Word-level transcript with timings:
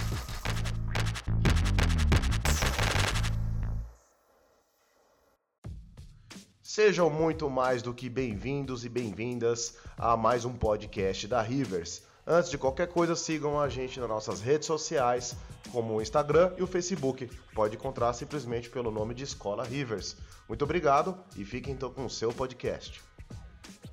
Sejam 6.62 7.11
muito 7.11 7.50
mais 7.50 7.82
do 7.82 7.92
que 7.92 8.09
bem-vindos 8.09 8.84
e 8.84 8.88
bem-vindas 8.88 9.77
a 9.98 10.16
mais 10.16 10.45
um 10.45 10.52
podcast 10.52 11.27
da 11.27 11.42
Rivers. 11.42 12.05
Antes 12.24 12.48
de 12.48 12.56
qualquer 12.56 12.87
coisa, 12.87 13.16
sigam 13.16 13.60
a 13.60 13.69
gente 13.69 13.98
nas 13.98 14.09
nossas 14.09 14.41
redes 14.41 14.69
sociais, 14.69 15.34
como 15.74 15.95
o 15.95 16.01
Instagram 16.01 16.52
e 16.56 16.62
o 16.62 16.69
Facebook. 16.69 17.28
Pode 17.52 17.74
encontrar 17.74 18.12
simplesmente 18.12 18.70
pelo 18.70 18.92
nome 18.92 19.12
de 19.12 19.24
Escola 19.24 19.64
Rivers. 19.64 20.16
Muito 20.48 20.62
obrigado 20.62 21.16
e 21.37 21.45
fiquem 21.45 21.74
então 21.74 21.91
com 21.91 22.06
o 22.06 22.10
seu 22.10 22.33
podcast. 22.33 23.02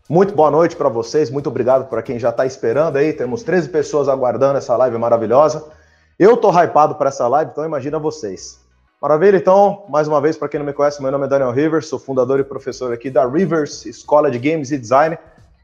Muito 0.07 0.35
boa 0.35 0.52
noite 0.52 0.76
para 0.76 0.90
vocês, 0.90 1.31
muito 1.31 1.48
obrigado 1.48 1.90
para 1.90 2.04
quem 2.04 2.20
já 2.20 2.30
está 2.30 2.45
esperando 2.45 2.98
aí. 2.98 3.13
Temos 3.13 3.41
13 3.41 3.70
pessoas 3.70 4.07
aguardando 4.07 4.59
essa 4.59 4.77
live 4.77 4.95
maravilhosa. 4.99 5.71
Eu 6.20 6.38
tô 6.38 6.52
hypado 6.52 6.94
para 6.95 7.09
essa 7.09 7.27
live, 7.27 7.49
então 7.52 7.66
imagina 7.66 7.98
vocês. 7.98 8.59
Maravilha, 9.02 9.38
então, 9.38 9.85
mais 9.90 10.07
uma 10.07 10.21
vez, 10.21 10.38
para 10.38 10.48
quem 10.48 10.59
não 10.59 10.68
me 10.68 10.73
conhece, 10.73 11.02
meu 11.02 11.12
nome 11.12 11.26
é 11.26 11.27
Daniel 11.27 11.52
Rivers, 11.52 11.88
sou 11.88 11.98
fundador 11.98 12.40
e 12.40 12.43
professor 12.43 12.93
aqui 12.93 13.09
da 13.09 13.27
Rivers 13.27 13.88
Escola 13.88 14.29
de 14.29 14.38
Games 14.38 14.70
e 14.70 14.77
Design. 14.77 15.18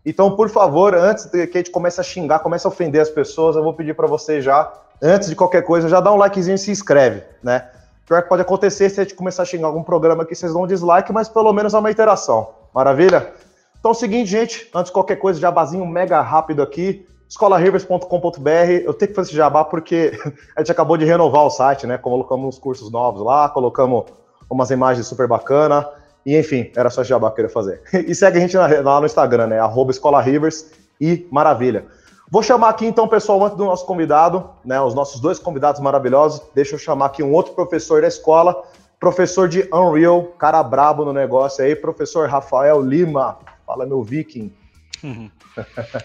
Então, 0.04 0.35
por 0.35 0.49
favor, 0.49 0.95
antes 0.95 1.26
que 1.26 1.38
a 1.38 1.57
gente 1.57 1.70
comece 1.70 2.02
a 2.02 2.04
xingar, 2.04 2.40
comece 2.40 2.65
a 2.65 2.70
ofender 2.70 3.02
as 3.02 3.09
pessoas, 3.09 3.55
eu 3.55 3.62
vou 3.62 3.76
pedir 3.76 3.93
para 3.93 4.07
você 4.07 4.41
já, 4.41 4.73
antes 5.01 5.29
de 5.29 5.35
qualquer 5.35 5.61
coisa, 5.63 5.89
já 5.89 5.99
dá 5.99 6.11
um 6.11 6.17
likezinho 6.17 6.55
e 6.55 6.57
se 6.57 6.71
inscreve, 6.71 7.23
né? 7.43 7.70
Pior 8.05 8.23
que 8.23 8.29
pode 8.29 8.41
acontecer 8.41 8.90
se 8.90 9.01
a 9.01 9.04
gente 9.04 9.15
começar 9.15 9.43
a 9.43 9.45
xingar 9.45 9.67
algum 9.67 9.84
programa 9.84 10.23
aqui, 10.23 10.34
vocês 10.34 10.54
dão 10.54 10.63
um 10.63 10.67
dislike, 10.67 11.12
mas 11.12 11.27
pelo 11.27 11.51
menos 11.51 11.73
é 11.73 11.77
uma 11.77 11.91
interação. 11.91 12.49
Maravilha? 12.73 13.34
Então 13.79 13.91
é 13.91 13.93
o 13.93 13.98
seguinte, 13.98 14.29
gente, 14.29 14.70
antes 14.73 14.89
de 14.89 14.93
qualquer 14.93 15.17
coisa, 15.17 15.39
jabazinho 15.39 15.85
mega 15.85 16.21
rápido 16.21 16.62
aqui, 16.62 17.05
escolarivers.com.br. 17.29 18.49
Eu 18.84 18.93
tenho 18.93 19.09
que 19.09 19.15
fazer 19.15 19.29
esse 19.29 19.35
jabá 19.35 19.65
porque 19.65 20.17
a 20.55 20.62
gente 20.62 20.71
acabou 20.71 20.98
de 20.98 21.05
renovar 21.05 21.43
o 21.43 21.49
site, 21.49 21.85
né? 21.85 21.98
Colocamos 21.98 22.48
uns 22.48 22.59
cursos 22.59 22.91
novos 22.91 23.21
lá, 23.21 23.49
colocamos 23.49 24.05
umas 24.49 24.71
imagens 24.71 25.05
super 25.05 25.27
bacanas. 25.27 25.85
E 26.26 26.37
enfim, 26.37 26.71
era 26.76 26.89
só 26.89 27.01
esse 27.01 27.09
jabá 27.09 27.27
que 27.27 27.34
eu 27.34 27.35
queria 27.35 27.49
fazer. 27.49 27.82
E 28.07 28.15
segue 28.15 28.37
a 28.37 28.41
gente 28.41 28.57
lá 28.57 28.99
no 28.99 29.05
Instagram, 29.05 29.48
né? 29.48 29.59
Arroba 29.59 29.91
Escola 29.91 30.21
Rivers 30.21 30.71
e 30.99 31.27
maravilha. 31.32 31.85
Vou 32.29 32.43
chamar 32.43 32.70
aqui 32.70 32.85
então, 32.85 33.07
pessoal, 33.07 33.41
antes 33.45 33.57
do 33.57 33.63
nosso 33.63 33.85
convidado, 33.85 34.49
né? 34.63 34.81
Os 34.81 34.93
nossos 34.93 35.21
dois 35.21 35.39
convidados 35.39 35.79
maravilhosos. 35.79 36.41
Deixa 36.53 36.75
eu 36.75 36.79
chamar 36.79 37.05
aqui 37.05 37.23
um 37.23 37.31
outro 37.31 37.53
professor 37.53 38.01
da 38.01 38.07
escola, 38.07 38.63
professor 38.99 39.47
de 39.47 39.67
Unreal, 39.73 40.23
cara 40.37 40.61
brabo 40.61 41.05
no 41.05 41.13
negócio 41.13 41.63
aí, 41.63 41.73
professor 41.73 42.27
Rafael 42.27 42.81
Lima. 42.81 43.37
Fala, 43.65 43.85
meu 43.85 44.03
viking. 44.03 44.53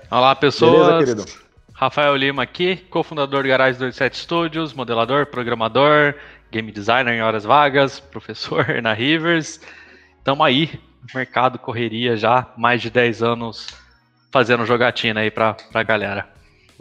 Olá, 0.08 0.36
pessoas. 0.36 0.86
Beleza, 0.86 0.98
querido? 0.98 1.24
Rafael 1.74 2.14
Lima 2.14 2.44
aqui, 2.44 2.76
cofundador 2.76 3.42
do 3.42 3.48
Garage 3.48 3.76
27 3.76 4.16
Studios, 4.16 4.72
modelador, 4.72 5.26
programador, 5.26 6.14
game 6.52 6.70
designer 6.70 7.14
em 7.14 7.22
horas 7.22 7.42
vagas, 7.42 7.98
professor 8.12 8.80
na 8.80 8.92
Rivers. 8.92 9.60
Estamos 10.18 10.46
aí, 10.46 10.78
mercado, 11.12 11.58
correria 11.58 12.16
já, 12.16 12.46
mais 12.56 12.80
de 12.80 12.90
10 12.90 13.24
anos 13.24 13.81
fazendo 14.32 14.64
jogatina 14.64 15.20
aí 15.20 15.30
pra, 15.30 15.54
pra 15.70 15.82
galera. 15.82 16.26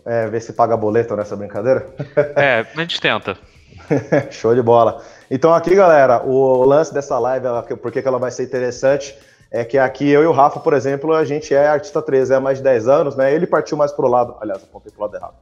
É, 0.06 0.28
ver 0.28 0.42
se 0.42 0.54
paga 0.54 0.76
boleto 0.76 1.16
nessa 1.16 1.36
brincadeira? 1.36 1.86
É, 2.36 2.66
a 2.76 2.80
gente 2.80 3.00
tenta. 3.00 3.38
Show 4.32 4.56
de 4.56 4.62
bola. 4.62 5.04
Então 5.30 5.54
aqui, 5.54 5.76
galera, 5.76 6.24
o 6.24 6.64
lance 6.64 6.94
dessa 6.94 7.20
live, 7.20 7.46
por 7.82 7.92
que 7.92 8.00
ela 8.00 8.18
vai 8.18 8.32
ser 8.32 8.44
interessante, 8.44 9.16
é 9.52 9.64
que 9.64 9.78
aqui 9.78 10.10
eu 10.10 10.24
e 10.24 10.26
o 10.26 10.32
Rafa, 10.32 10.60
por 10.60 10.74
exemplo, 10.74 11.14
a 11.14 11.26
gente 11.26 11.54
é 11.54 11.68
artista 11.68 12.02
13 12.02 12.36
há 12.36 12.40
mais 12.40 12.58
de 12.58 12.64
10 12.64 12.88
anos, 12.88 13.16
né? 13.16 13.34
Ele 13.34 13.46
partiu 13.46 13.78
mais 13.78 13.92
pro 13.92 14.08
lado, 14.08 14.36
aliás, 14.40 14.64
apontei 14.64 14.92
pro 14.92 15.02
lado 15.02 15.16
errado. 15.16 15.36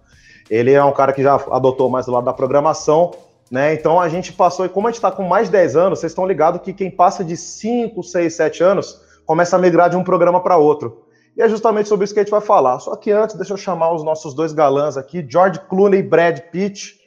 Ele 0.50 0.74
é 0.74 0.84
um 0.84 0.92
cara 0.92 1.14
que 1.14 1.22
já 1.22 1.36
adotou 1.52 1.90
mais 1.90 2.08
o 2.08 2.12
lado 2.12 2.26
da 2.26 2.34
programação, 2.34 3.12
né? 3.52 3.74
Então 3.74 4.00
a 4.00 4.10
gente 4.10 4.34
passou, 4.34 4.66
e 4.66 4.70
como 4.70 4.88
a 4.88 4.90
gente 4.90 4.98
está 4.98 5.12
com 5.12 5.24
mais 5.24 5.48
de 5.48 5.54
10 5.54 5.76
anos, 5.76 6.00
vocês 6.00 6.12
estão 6.12 6.26
ligados 6.26 6.62
que 6.62 6.74
quem 6.74 6.90
passa 6.90 7.24
de 7.24 7.38
5, 7.38 8.02
6, 8.04 8.34
7 8.34 8.64
anos 8.64 9.00
começa 9.26 9.56
a 9.56 9.60
migrar 9.60 9.90
de 9.92 9.96
um 9.96 10.04
programa 10.04 10.42
para 10.42 10.58
outro. 10.58 11.06
E 11.40 11.42
é 11.42 11.48
justamente 11.48 11.88
sobre 11.88 12.04
isso 12.04 12.14
que 12.14 12.20
a 12.20 12.24
gente 12.24 12.32
vai 12.32 12.42
falar. 12.42 12.82
Só 12.82 12.94
que 12.98 13.12
antes, 13.12 13.38
deixa 13.38 13.54
eu 13.54 13.58
chamar 13.58 13.94
os 13.94 14.04
nossos 14.04 14.34
dois 14.34 14.52
galãs 14.52 14.98
aqui, 14.98 15.26
George 15.28 15.58
Clooney 15.70 16.02
e 16.02 16.04
Brad 16.04 16.38
Pitt. 16.52 17.00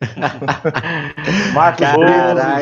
Marcos. 1.52 1.84
Caraca, 1.84 2.56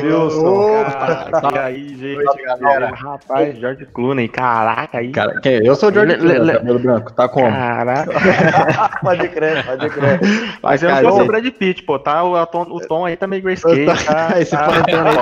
aí, 1.65 1.95
gente, 1.95 2.43
galera. 2.43 2.95
Rapaz, 2.95 3.59
George 3.59 3.85
Clooney, 3.93 4.27
caraca 4.27 4.97
aí. 4.97 5.13
Cara, 5.13 5.39
quem? 5.43 5.67
Eu 5.67 5.77
sou 5.77 5.91
o 5.91 5.93
George 5.93 6.17
Clooney, 6.17 6.55
cabelo 6.55 6.79
branco, 6.79 7.13
tá 7.13 7.29
como? 7.29 7.51
Caraca. 7.51 8.11
pode 9.05 9.29
crer, 9.29 9.67
pode 9.67 9.91
crer. 9.91 10.21
Mas 10.63 10.83
eu 10.83 10.91
não 10.91 11.11
sou 11.11 11.25
o 11.25 11.27
Brad 11.27 11.47
Pitt, 11.47 11.83
pô, 11.83 11.99
tá? 11.99 12.25
O, 12.25 12.47
tom, 12.47 12.63
o 12.63 12.81
tom 12.81 13.05
aí 13.05 13.19
tá 13.19 13.27
meio 13.27 13.43
grayscale, 13.43 13.85
tá? 13.85 14.33
Esse 14.41 14.53
tá, 14.53 14.65
plantão 14.65 15.07
aí 15.07 15.15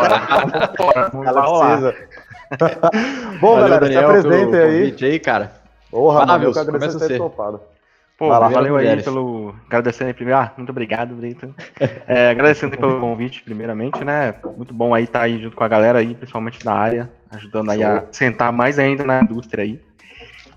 tá 0.52 0.72
fora. 0.76 1.10
Ela 1.26 1.42
precisa. 1.42 1.96
Bom, 3.40 3.56
Valeu, 3.56 3.68
galera, 3.68 3.80
Daniel, 3.80 4.00
se 4.00 4.06
apresenta 4.06 4.56
aí. 4.58 4.94
aí, 5.02 5.18
cara. 5.18 5.65
Porra, 5.90 6.22
ah, 6.22 6.26
mano, 6.26 6.44
eu 6.44 6.52
que 6.52 6.58
agradeço 6.58 6.98
ter 6.98 7.18
topado. 7.18 7.60
Pô, 8.18 8.28
lá, 8.28 8.48
valeu 8.48 8.76
aí 8.76 9.02
pelo. 9.02 9.54
Agradecendo 9.66 10.08
aí 10.08 10.14
primeiro. 10.14 10.40
Ah, 10.40 10.50
muito 10.56 10.70
obrigado, 10.70 11.14
Brito. 11.14 11.54
É, 12.08 12.30
agradecendo 12.30 12.76
pelo 12.76 13.00
convite, 13.00 13.42
primeiramente, 13.42 14.02
né? 14.04 14.34
Muito 14.56 14.72
bom 14.72 14.94
aí 14.94 15.04
estar 15.04 15.18
tá 15.20 15.24
aí 15.26 15.42
junto 15.42 15.56
com 15.56 15.64
a 15.64 15.68
galera 15.68 15.98
aí, 15.98 16.14
principalmente 16.14 16.64
na 16.64 16.72
área, 16.72 17.10
ajudando 17.30 17.70
aí 17.70 17.82
a 17.82 18.04
sentar 18.10 18.52
mais 18.52 18.78
ainda 18.78 19.04
na 19.04 19.20
indústria 19.22 19.64
aí. 19.64 19.80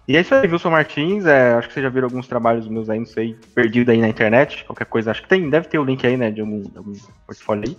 E 0.08 0.16
é 0.16 0.22
isso 0.22 0.34
aí, 0.34 0.48
Wilson 0.48 0.70
Martins. 0.70 1.26
É, 1.26 1.54
acho 1.54 1.68
que 1.68 1.74
vocês 1.74 1.84
já 1.84 1.90
viram 1.90 2.08
alguns 2.08 2.28
trabalhos 2.28 2.68
meus 2.68 2.90
aí, 2.90 3.00
não 3.00 3.06
sei, 3.06 3.36
perdido 3.54 3.92
aí 3.92 4.00
na 4.00 4.08
internet. 4.08 4.64
Qualquer 4.66 4.86
coisa, 4.86 5.12
acho 5.12 5.22
que 5.22 5.28
tem, 5.28 5.50
deve 5.50 5.68
ter 5.68 5.80
o 5.80 5.84
link 5.84 6.06
aí, 6.08 6.16
né, 6.16 6.32
de 6.32 6.42
algum, 6.42 6.64
algum 6.76 6.94
portfólio 7.26 7.64
aí. 7.68 7.78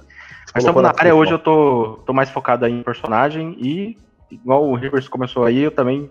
Mas 0.55 0.63
estamos 0.63 0.83
na 0.83 0.93
área, 0.97 1.15
hoje 1.15 1.33
eu 1.33 1.39
tô, 1.39 2.01
tô 2.05 2.13
mais 2.13 2.29
focado 2.29 2.65
aí 2.65 2.73
em 2.73 2.83
personagem 2.83 3.57
e, 3.59 3.97
igual 4.31 4.69
o 4.69 4.75
Rivers 4.75 5.09
começou 5.09 5.45
aí, 5.45 5.61
eu 5.61 5.71
também 5.71 6.11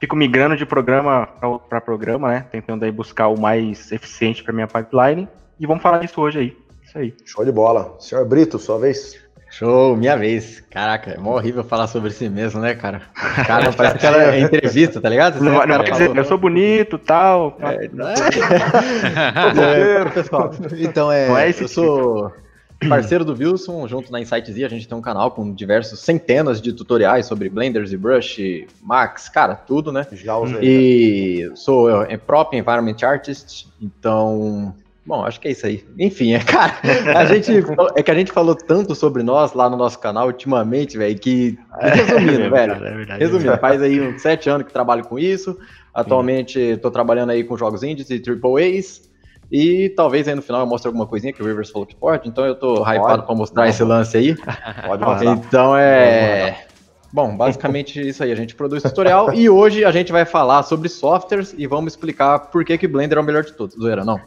fico 0.00 0.16
migrando 0.16 0.56
de 0.56 0.66
programa 0.66 1.28
para 1.68 1.80
programa, 1.80 2.28
né? 2.28 2.46
Tentando 2.50 2.84
aí 2.84 2.92
buscar 2.92 3.28
o 3.28 3.38
mais 3.38 3.90
eficiente 3.92 4.42
para 4.42 4.52
minha 4.52 4.66
pipeline. 4.66 5.28
E 5.58 5.66
vamos 5.66 5.82
falar 5.82 5.98
disso 5.98 6.20
hoje 6.20 6.38
aí. 6.38 6.56
Isso 6.82 6.98
aí. 6.98 7.14
Show 7.24 7.44
de 7.44 7.52
bola. 7.52 7.96
Senhor 7.98 8.24
Brito, 8.24 8.58
sua 8.58 8.78
vez. 8.78 9.18
Show, 9.50 9.96
minha 9.96 10.16
vez. 10.16 10.60
Caraca, 10.70 11.12
é 11.12 11.18
mó 11.18 11.36
horrível 11.36 11.64
falar 11.64 11.86
sobre 11.86 12.10
si 12.10 12.28
mesmo, 12.28 12.60
né, 12.60 12.74
cara? 12.74 13.02
Cara, 13.46 13.72
parece 13.76 13.98
que 13.98 14.06
ela 14.06 14.34
é 14.34 14.40
entrevista, 14.40 15.00
tá 15.00 15.08
ligado? 15.08 15.42
Não, 15.42 15.66
não, 15.66 15.84
quer 15.84 15.92
dizer, 15.92 16.16
eu 16.16 16.24
sou 16.24 16.36
bonito 16.36 16.98
tal. 16.98 17.56
É, 17.60 17.88
não 17.92 18.08
é... 18.08 18.14
é, 20.02 20.04
pessoal. 20.10 20.50
Então, 20.78 21.10
é, 21.10 21.48
é 21.48 21.48
eu 21.48 21.68
sou 21.68 22.32
parceiro 22.88 23.24
do 23.24 23.32
Wilson, 23.32 23.86
junto 23.88 24.12
na 24.12 24.20
Insight 24.20 24.52
Z, 24.52 24.64
a 24.64 24.68
gente 24.68 24.86
tem 24.86 24.96
um 24.96 25.02
canal 25.02 25.30
com 25.30 25.52
diversos 25.52 26.00
centenas 26.00 26.60
de 26.60 26.72
tutoriais 26.72 27.26
sobre 27.26 27.48
Blender, 27.48 27.86
ZBrush, 27.86 28.66
Max, 28.82 29.28
cara, 29.28 29.54
tudo, 29.54 29.90
né? 29.92 30.06
Já 30.12 30.36
usei. 30.36 30.60
E 30.62 31.42
já. 31.48 31.56
sou 31.56 32.02
é, 32.02 32.16
Prop 32.16 32.52
Environment 32.54 32.96
Artist, 33.02 33.68
então 33.80 34.74
Bom, 35.06 35.24
acho 35.24 35.38
que 35.40 35.46
é 35.46 35.52
isso 35.52 35.64
aí. 35.64 35.84
Enfim, 35.96 36.34
é, 36.34 36.40
cara, 36.42 36.74
a 37.16 37.24
gente, 37.26 37.52
é 37.94 38.02
que 38.02 38.10
a 38.10 38.14
gente 38.14 38.32
falou 38.32 38.56
tanto 38.56 38.92
sobre 38.92 39.22
nós 39.22 39.52
lá 39.52 39.70
no 39.70 39.76
nosso 39.76 40.00
canal 40.00 40.26
ultimamente, 40.26 40.98
velho, 40.98 41.16
que. 41.16 41.56
Resumindo, 41.78 42.42
é, 42.42 42.50
velho. 42.50 42.72
É 42.72 42.96
verdade, 42.96 43.20
resumindo, 43.20 43.56
faz 43.58 43.80
aí 43.80 44.00
uns 44.00 44.20
sete 44.20 44.50
anos 44.50 44.66
que 44.66 44.72
trabalho 44.72 45.04
com 45.04 45.16
isso. 45.16 45.56
Atualmente 45.94 46.58
estou 46.58 46.90
trabalhando 46.90 47.30
aí 47.30 47.44
com 47.44 47.56
jogos 47.56 47.84
indies 47.84 48.10
e 48.10 48.18
triple 48.18 48.78
A's. 48.78 49.08
E 49.50 49.90
talvez 49.90 50.26
aí 50.26 50.34
no 50.34 50.42
final 50.42 50.60
eu 50.60 50.66
mostre 50.66 50.88
alguma 50.88 51.06
coisinha 51.06 51.32
que 51.32 51.42
o 51.42 51.46
Rivers 51.46 51.70
falou 51.70 51.86
que 51.86 51.94
pode, 51.94 52.28
então 52.28 52.44
eu 52.44 52.54
tô 52.54 52.82
hypado 52.82 53.22
para 53.22 53.34
mostrar 53.34 53.62
pode. 53.62 53.74
esse 53.74 53.84
lance 53.84 54.16
aí. 54.16 54.36
Pode 54.86 55.04
mostrar. 55.04 55.32
Então 55.32 55.76
é. 55.76 56.66
Bom, 57.12 57.36
basicamente 57.36 58.00
isso 58.06 58.22
aí. 58.22 58.32
A 58.32 58.34
gente 58.34 58.54
produz 58.54 58.82
tutorial 58.82 59.32
e 59.32 59.48
hoje 59.48 59.84
a 59.84 59.90
gente 59.90 60.12
vai 60.12 60.24
falar 60.24 60.62
sobre 60.64 60.88
softwares 60.88 61.54
e 61.56 61.66
vamos 61.66 61.92
explicar 61.92 62.38
por 62.50 62.64
que, 62.64 62.76
que 62.76 62.86
Blender 62.86 63.16
é 63.16 63.20
o 63.20 63.24
melhor 63.24 63.44
de 63.44 63.52
todos. 63.52 63.76
Zoeira, 63.76 64.04
não? 64.04 64.20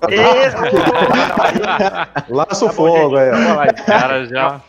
Laça 2.30 2.66
o 2.66 2.70
fogo 2.70 3.16
aí. 3.18 3.30
Cara, 3.86 4.26
já. 4.26 4.62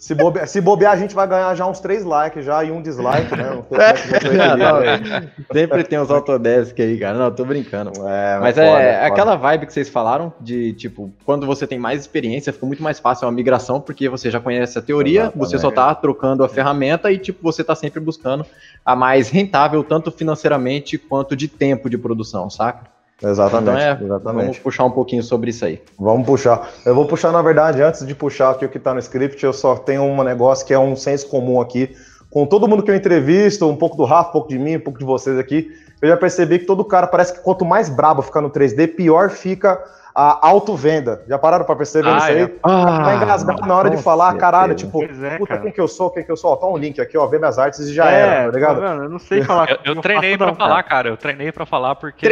Se, 0.00 0.14
bobe... 0.14 0.46
Se 0.46 0.62
bobear, 0.62 0.94
a 0.94 0.96
gente 0.96 1.14
vai 1.14 1.28
ganhar 1.28 1.54
já 1.54 1.66
uns 1.66 1.78
três 1.78 2.02
likes 2.02 2.42
já 2.42 2.64
e 2.64 2.72
um 2.72 2.80
dislike, 2.80 3.36
né? 3.36 3.50
Um 3.50 3.64
não, 4.56 5.28
sempre 5.52 5.84
tem 5.84 6.00
uns 6.00 6.10
Autodesk 6.10 6.80
aí, 6.80 6.98
cara. 6.98 7.18
Não, 7.18 7.30
tô 7.30 7.44
brincando. 7.44 7.90
É, 8.08 8.38
mas, 8.40 8.56
mas 8.56 8.58
é 8.58 8.66
foda, 8.66 8.82
é 8.82 9.04
aquela 9.04 9.36
vibe 9.36 9.66
que 9.66 9.74
vocês 9.74 9.90
falaram 9.90 10.32
de, 10.40 10.72
tipo, 10.72 11.12
quando 11.22 11.46
você 11.46 11.66
tem 11.66 11.78
mais 11.78 12.00
experiência, 12.00 12.50
fica 12.50 12.64
muito 12.64 12.82
mais 12.82 12.98
fácil 12.98 13.26
uma 13.26 13.32
migração, 13.32 13.78
porque 13.78 14.08
você 14.08 14.30
já 14.30 14.40
conhece 14.40 14.78
a 14.78 14.82
teoria, 14.82 15.24
Exatamente. 15.24 15.50
você 15.50 15.58
só 15.58 15.70
tá 15.70 15.94
trocando 15.94 16.42
a 16.42 16.48
ferramenta 16.48 17.12
e, 17.12 17.18
tipo, 17.18 17.42
você 17.42 17.62
tá 17.62 17.74
sempre 17.74 18.00
buscando 18.00 18.46
a 18.82 18.96
mais 18.96 19.28
rentável, 19.28 19.84
tanto 19.84 20.10
financeiramente 20.10 20.96
quanto 20.96 21.36
de 21.36 21.46
tempo 21.46 21.90
de 21.90 21.98
produção, 21.98 22.48
saca? 22.48 22.99
Exatamente, 23.22 23.70
então 23.70 23.76
é, 23.76 24.04
exatamente. 24.04 24.42
Vamos 24.44 24.58
puxar 24.58 24.84
um 24.84 24.90
pouquinho 24.90 25.22
sobre 25.22 25.50
isso 25.50 25.64
aí. 25.64 25.82
Vamos 25.98 26.26
puxar. 26.26 26.70
Eu 26.84 26.94
vou 26.94 27.06
puxar, 27.06 27.30
na 27.32 27.42
verdade, 27.42 27.82
antes 27.82 28.06
de 28.06 28.14
puxar 28.14 28.50
aqui 28.50 28.64
o 28.64 28.68
que 28.68 28.78
está 28.78 28.94
no 28.94 29.00
script, 29.00 29.44
eu 29.44 29.52
só 29.52 29.76
tenho 29.76 30.02
um 30.02 30.22
negócio 30.22 30.66
que 30.66 30.72
é 30.72 30.78
um 30.78 30.96
senso 30.96 31.28
comum 31.28 31.60
aqui. 31.60 31.94
com 32.30 32.46
todo 32.46 32.68
mundo 32.68 32.82
que 32.82 32.90
eu 32.90 32.94
entrevisto, 32.94 33.68
um 33.68 33.76
pouco 33.76 33.96
do 33.96 34.04
Rafa, 34.04 34.30
um 34.30 34.32
pouco 34.32 34.48
de 34.48 34.58
mim, 34.58 34.76
um 34.76 34.80
pouco 34.80 34.98
de 34.98 35.04
vocês 35.04 35.38
aqui, 35.38 35.70
eu 36.00 36.08
já 36.08 36.16
percebi 36.16 36.60
que 36.60 36.64
todo 36.64 36.84
cara 36.84 37.06
parece 37.06 37.34
que 37.34 37.40
quanto 37.40 37.64
mais 37.64 37.88
brabo 37.88 38.22
fica 38.22 38.40
no 38.40 38.50
3D, 38.50 38.94
pior 38.94 39.30
fica 39.30 39.82
a 40.14 40.48
auto-venda. 40.48 41.22
Já 41.28 41.38
pararam 41.38 41.64
pra 41.64 41.76
perceber 41.76 42.08
ah, 42.08 42.18
isso 42.18 42.26
aí? 42.26 42.42
É. 42.42 42.50
Ah, 42.62 43.02
vai 43.02 43.16
engasgar 43.16 43.66
na 43.66 43.74
hora 43.74 43.90
de 43.90 44.02
falar, 44.02 44.34
caralho, 44.34 44.74
tipo, 44.74 45.02
é, 45.02 45.38
puta, 45.38 45.54
cara. 45.54 45.60
quem 45.60 45.72
que 45.72 45.80
eu 45.80 45.88
sou, 45.88 46.10
quem 46.10 46.24
que 46.24 46.30
eu 46.30 46.36
sou? 46.36 46.52
Ó, 46.52 46.56
tá 46.56 46.66
um 46.66 46.76
link 46.76 47.00
aqui, 47.00 47.16
ó, 47.16 47.26
vê 47.26 47.38
minhas 47.38 47.58
artes 47.58 47.80
e 47.80 47.94
já 47.94 48.10
é, 48.10 48.20
era, 48.20 48.52
tá 48.52 48.58
ligado? 48.58 48.80
Tá 48.80 48.86
eu 48.86 49.08
não 49.08 49.18
sei 49.18 49.42
falar. 49.42 49.70
Eu, 49.70 49.78
eu 49.84 49.96
treinei 49.96 50.36
pra 50.36 50.46
não, 50.48 50.54
falar, 50.54 50.82
cara. 50.82 51.08
eu 51.08 51.16
treinei 51.16 51.52
pra 51.52 51.66
falar 51.66 51.94
porque 51.94 52.28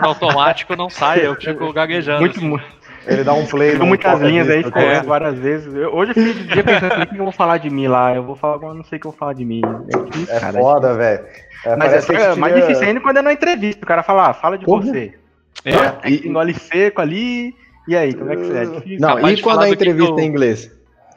no 0.00 0.08
automático 0.08 0.76
não 0.76 0.88
sai, 0.88 1.26
eu 1.26 1.34
fico 1.34 1.72
gaguejando. 1.74 2.20
Muito, 2.20 2.38
assim. 2.38 2.48
muito. 2.48 2.76
Ele 3.06 3.22
dá 3.22 3.34
um 3.34 3.46
play. 3.46 3.72
Ficou 3.72 3.86
muitas 3.86 4.20
linhas 4.20 4.50
aí, 4.50 4.64
ficou 4.64 4.82
é. 4.82 5.00
várias 5.00 5.38
vezes. 5.38 5.72
Eu, 5.72 5.94
hoje 5.94 6.10
eu 6.10 6.14
fiquei 6.14 6.34
de 6.34 6.44
dia 6.52 6.64
pensando 6.64 7.02
o 7.02 7.06
que 7.06 7.16
eu 7.16 7.24
vou 7.24 7.32
falar 7.32 7.58
de 7.58 7.70
mim 7.70 7.86
lá. 7.86 8.14
Eu 8.14 8.24
vou 8.24 8.34
falar, 8.34 8.60
eu 8.60 8.74
não 8.74 8.82
sei 8.82 8.98
o 8.98 9.00
que 9.00 9.06
eu 9.06 9.12
vou 9.12 9.18
falar 9.18 9.32
de 9.32 9.44
mim. 9.44 9.62
É, 9.64 9.98
difícil, 10.10 10.34
é 10.34 10.40
cara, 10.40 10.58
foda, 10.58 10.94
velho. 10.94 11.24
É, 11.64 11.76
Mas 11.76 12.10
é, 12.10 12.34
mais 12.34 12.54
difícil 12.54 12.84
ainda 12.84 13.00
quando 13.00 13.18
é 13.18 13.22
na 13.22 13.32
entrevista. 13.32 13.84
O 13.84 13.86
cara 13.86 14.02
fala, 14.02 14.30
ah, 14.30 14.34
fala 14.34 14.58
de 14.58 14.64
Porra. 14.64 14.82
você. 14.82 15.14
É, 15.64 16.08
é 16.08 16.10
e, 16.10 16.26
engole 16.26 16.54
seco 16.54 17.00
ali. 17.00 17.54
E 17.88 17.96
aí, 17.96 18.14
como 18.14 18.32
é 18.32 18.36
que 18.36 18.44
você 18.44 18.58
é? 18.58 18.64
Difícil. 18.66 19.00
Não, 19.00 19.28
e 19.28 19.40
quando 19.40 19.62
a 19.62 19.68
entrevista 19.68 20.20
em 20.20 20.26
inglês? 20.26 20.70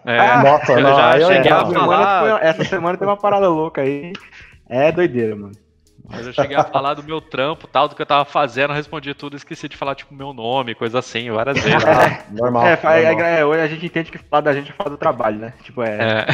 É, 0.05 0.19
ah, 0.19 0.43
Nossa, 0.43 0.71
eu 0.73 0.81
não, 0.81 0.95
já 0.95 1.19
cheguei 1.19 1.51
a 1.51 1.65
falar. 1.65 2.43
Essa 2.43 2.63
semana 2.63 2.97
tem 2.97 3.07
uma 3.07 3.17
parada 3.17 3.49
louca 3.49 3.81
aí. 3.81 4.13
É 4.67 4.91
doideira, 4.91 5.35
mano. 5.35 5.53
Mas 6.11 6.25
eu 6.25 6.33
cheguei 6.33 6.57
a 6.57 6.63
falar 6.63 6.95
do 6.95 7.03
meu 7.03 7.21
trampo, 7.21 7.67
tal, 7.67 7.87
do 7.87 7.95
que 7.95 8.01
eu 8.01 8.05
tava 8.05 8.25
fazendo, 8.25 8.73
respondi 8.73 9.13
tudo, 9.13 9.35
esqueci 9.35 9.69
de 9.69 9.77
falar, 9.77 9.95
tipo, 9.95 10.13
meu 10.13 10.33
nome, 10.33 10.73
coisa 10.73 10.99
assim, 10.99 11.29
várias 11.31 11.57
vezes. 11.61 11.85
Ah, 11.85 12.23
normal. 12.31 12.65
É, 12.65 12.75
normal. 12.75 13.25
É, 13.25 13.45
hoje 13.45 13.61
a 13.61 13.67
gente 13.67 13.85
entende 13.85 14.11
que 14.11 14.17
falar 14.17 14.41
da 14.41 14.53
gente 14.53 14.71
é 14.71 14.73
falar 14.73 14.89
do 14.89 14.97
trabalho, 14.97 15.37
né? 15.37 15.53
Tipo, 15.63 15.83
é. 15.83 16.25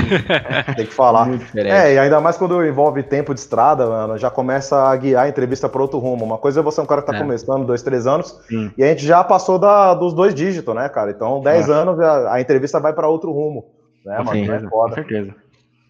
é. 0.68 0.74
Tem 0.76 0.86
que 0.86 0.94
falar. 0.94 1.28
É, 1.56 1.94
e 1.94 2.00
ainda 2.00 2.22
mais 2.22 2.38
quando 2.38 2.66
envolve 2.66 3.04
tempo 3.04 3.34
de 3.34 3.40
estrada, 3.40 3.86
mano, 3.86 4.18
já 4.18 4.30
começa 4.30 4.90
a 4.90 4.96
guiar 4.96 5.26
a 5.26 5.30
entrevista 5.30 5.68
para 5.68 5.82
outro 5.82 6.00
rumo. 6.00 6.24
Uma 6.24 6.38
coisa 6.38 6.62
é 6.62 6.64
você 6.64 6.80
é 6.80 6.84
um 6.84 6.88
cara 6.88 7.02
que 7.02 7.08
tá 7.08 7.18
é. 7.18 7.20
começando, 7.20 7.66
dois, 7.66 7.84
três 7.84 8.08
anos, 8.08 8.40
Sim. 8.48 8.72
e 8.78 8.84
a 8.84 8.88
gente 8.88 9.06
já 9.06 9.24
passou 9.24 9.60
da, 9.60 9.94
dos 9.94 10.14
dois 10.14 10.34
dígitos, 10.34 10.74
né, 10.74 10.88
cara? 10.88 11.12
Então, 11.12 11.42
dez 11.42 11.70
anos, 11.70 12.00
a, 12.00 12.36
a 12.36 12.42
entrevista 12.42 12.80
vai 12.80 12.94
para 12.94 13.08
outro 13.08 13.32
rumo. 13.32 13.66
Né, 14.06 14.18
mano? 14.20 14.32
Sim, 14.32 14.52
é 14.52 14.60
foda. 14.70 14.90
Com 14.90 14.96
certeza. 14.96 15.45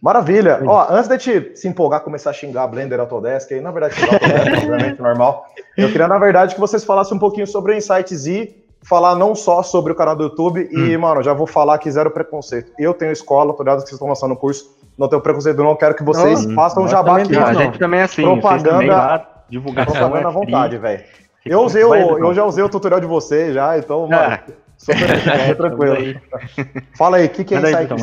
Maravilha. 0.06 0.62
Ó, 0.68 0.86
antes 0.88 1.08
de 1.08 1.18
te 1.18 1.52
se 1.56 1.68
empolgar, 1.68 2.02
começar 2.02 2.30
a 2.30 2.34
xingar 2.34 2.68
Blender 2.68 3.00
Autodesk, 3.00 3.52
aí 3.52 3.60
na 3.60 3.72
verdade 3.72 3.96
Autodesk, 4.04 4.54
obviamente 4.62 5.02
normal. 5.02 5.48
Eu 5.76 5.92
queria 5.92 6.08
na 6.08 6.20
verdade 6.20 6.54
que 6.54 6.62
vocês 6.62 6.84
falassem 6.84 7.18
um 7.18 7.20
pouquinho 7.20 7.48
sobre 7.48 7.74
o 7.74 7.76
Insights 7.76 8.28
e 8.28 8.56
falar 8.84 9.16
não 9.16 9.34
só 9.34 9.64
sobre 9.64 9.94
o 9.94 9.96
canal 9.96 10.16
do 10.16 10.26
YouTube 10.26 10.70
e, 10.72 10.96
hum. 10.96 11.00
mano, 11.00 11.24
já 11.24 11.34
vou 11.34 11.48
falar 11.48 11.80
que 11.80 11.90
zero 11.90 12.12
preconceito. 12.12 12.72
Eu 12.78 12.94
tenho 12.94 13.12
escola, 13.12 13.52
tô 13.56 13.64
ligado 13.64 13.78
que 13.78 13.86
vocês 13.86 13.94
estão 13.94 14.08
lançando 14.08 14.36
o 14.36 14.38
curso, 14.38 14.78
não 14.96 15.10
tenho 15.10 15.24
preconceito, 15.24 15.58
não 15.64 15.76
quero 15.76 15.96
que 15.96 16.04
vocês 16.04 16.46
não, 16.46 16.54
façam 16.54 16.84
um 16.84 16.88
jabá 16.88 17.18
aqui. 17.18 17.36
a 17.36 17.54
gente 17.56 17.80
também 17.80 18.02
é 18.02 18.04
assim, 18.04 18.22
propaganda, 18.22 19.26
divulgação 19.50 19.92
propaganda 19.92 20.28
à 20.28 20.32
vontade, 20.32 20.78
velho. 20.78 21.04
Eu 21.44 21.62
usei 21.62 21.84
o, 21.84 21.96
eu 21.96 22.32
já 22.32 22.46
usei 22.46 22.64
o 22.64 22.70
tutorial 22.70 23.02
de 23.02 23.08
vocês 23.08 23.56
já, 23.56 23.76
então, 23.76 24.08
mano, 24.08 24.34
ah. 24.36 24.40
Super, 24.86 25.58
tranquilo. 25.58 26.22
Fala 26.96 27.18
aí, 27.18 27.26
o 27.26 27.30
que, 27.30 27.44
que 27.44 27.56
é 27.56 27.58
Insight 27.58 27.86
então, 27.86 27.98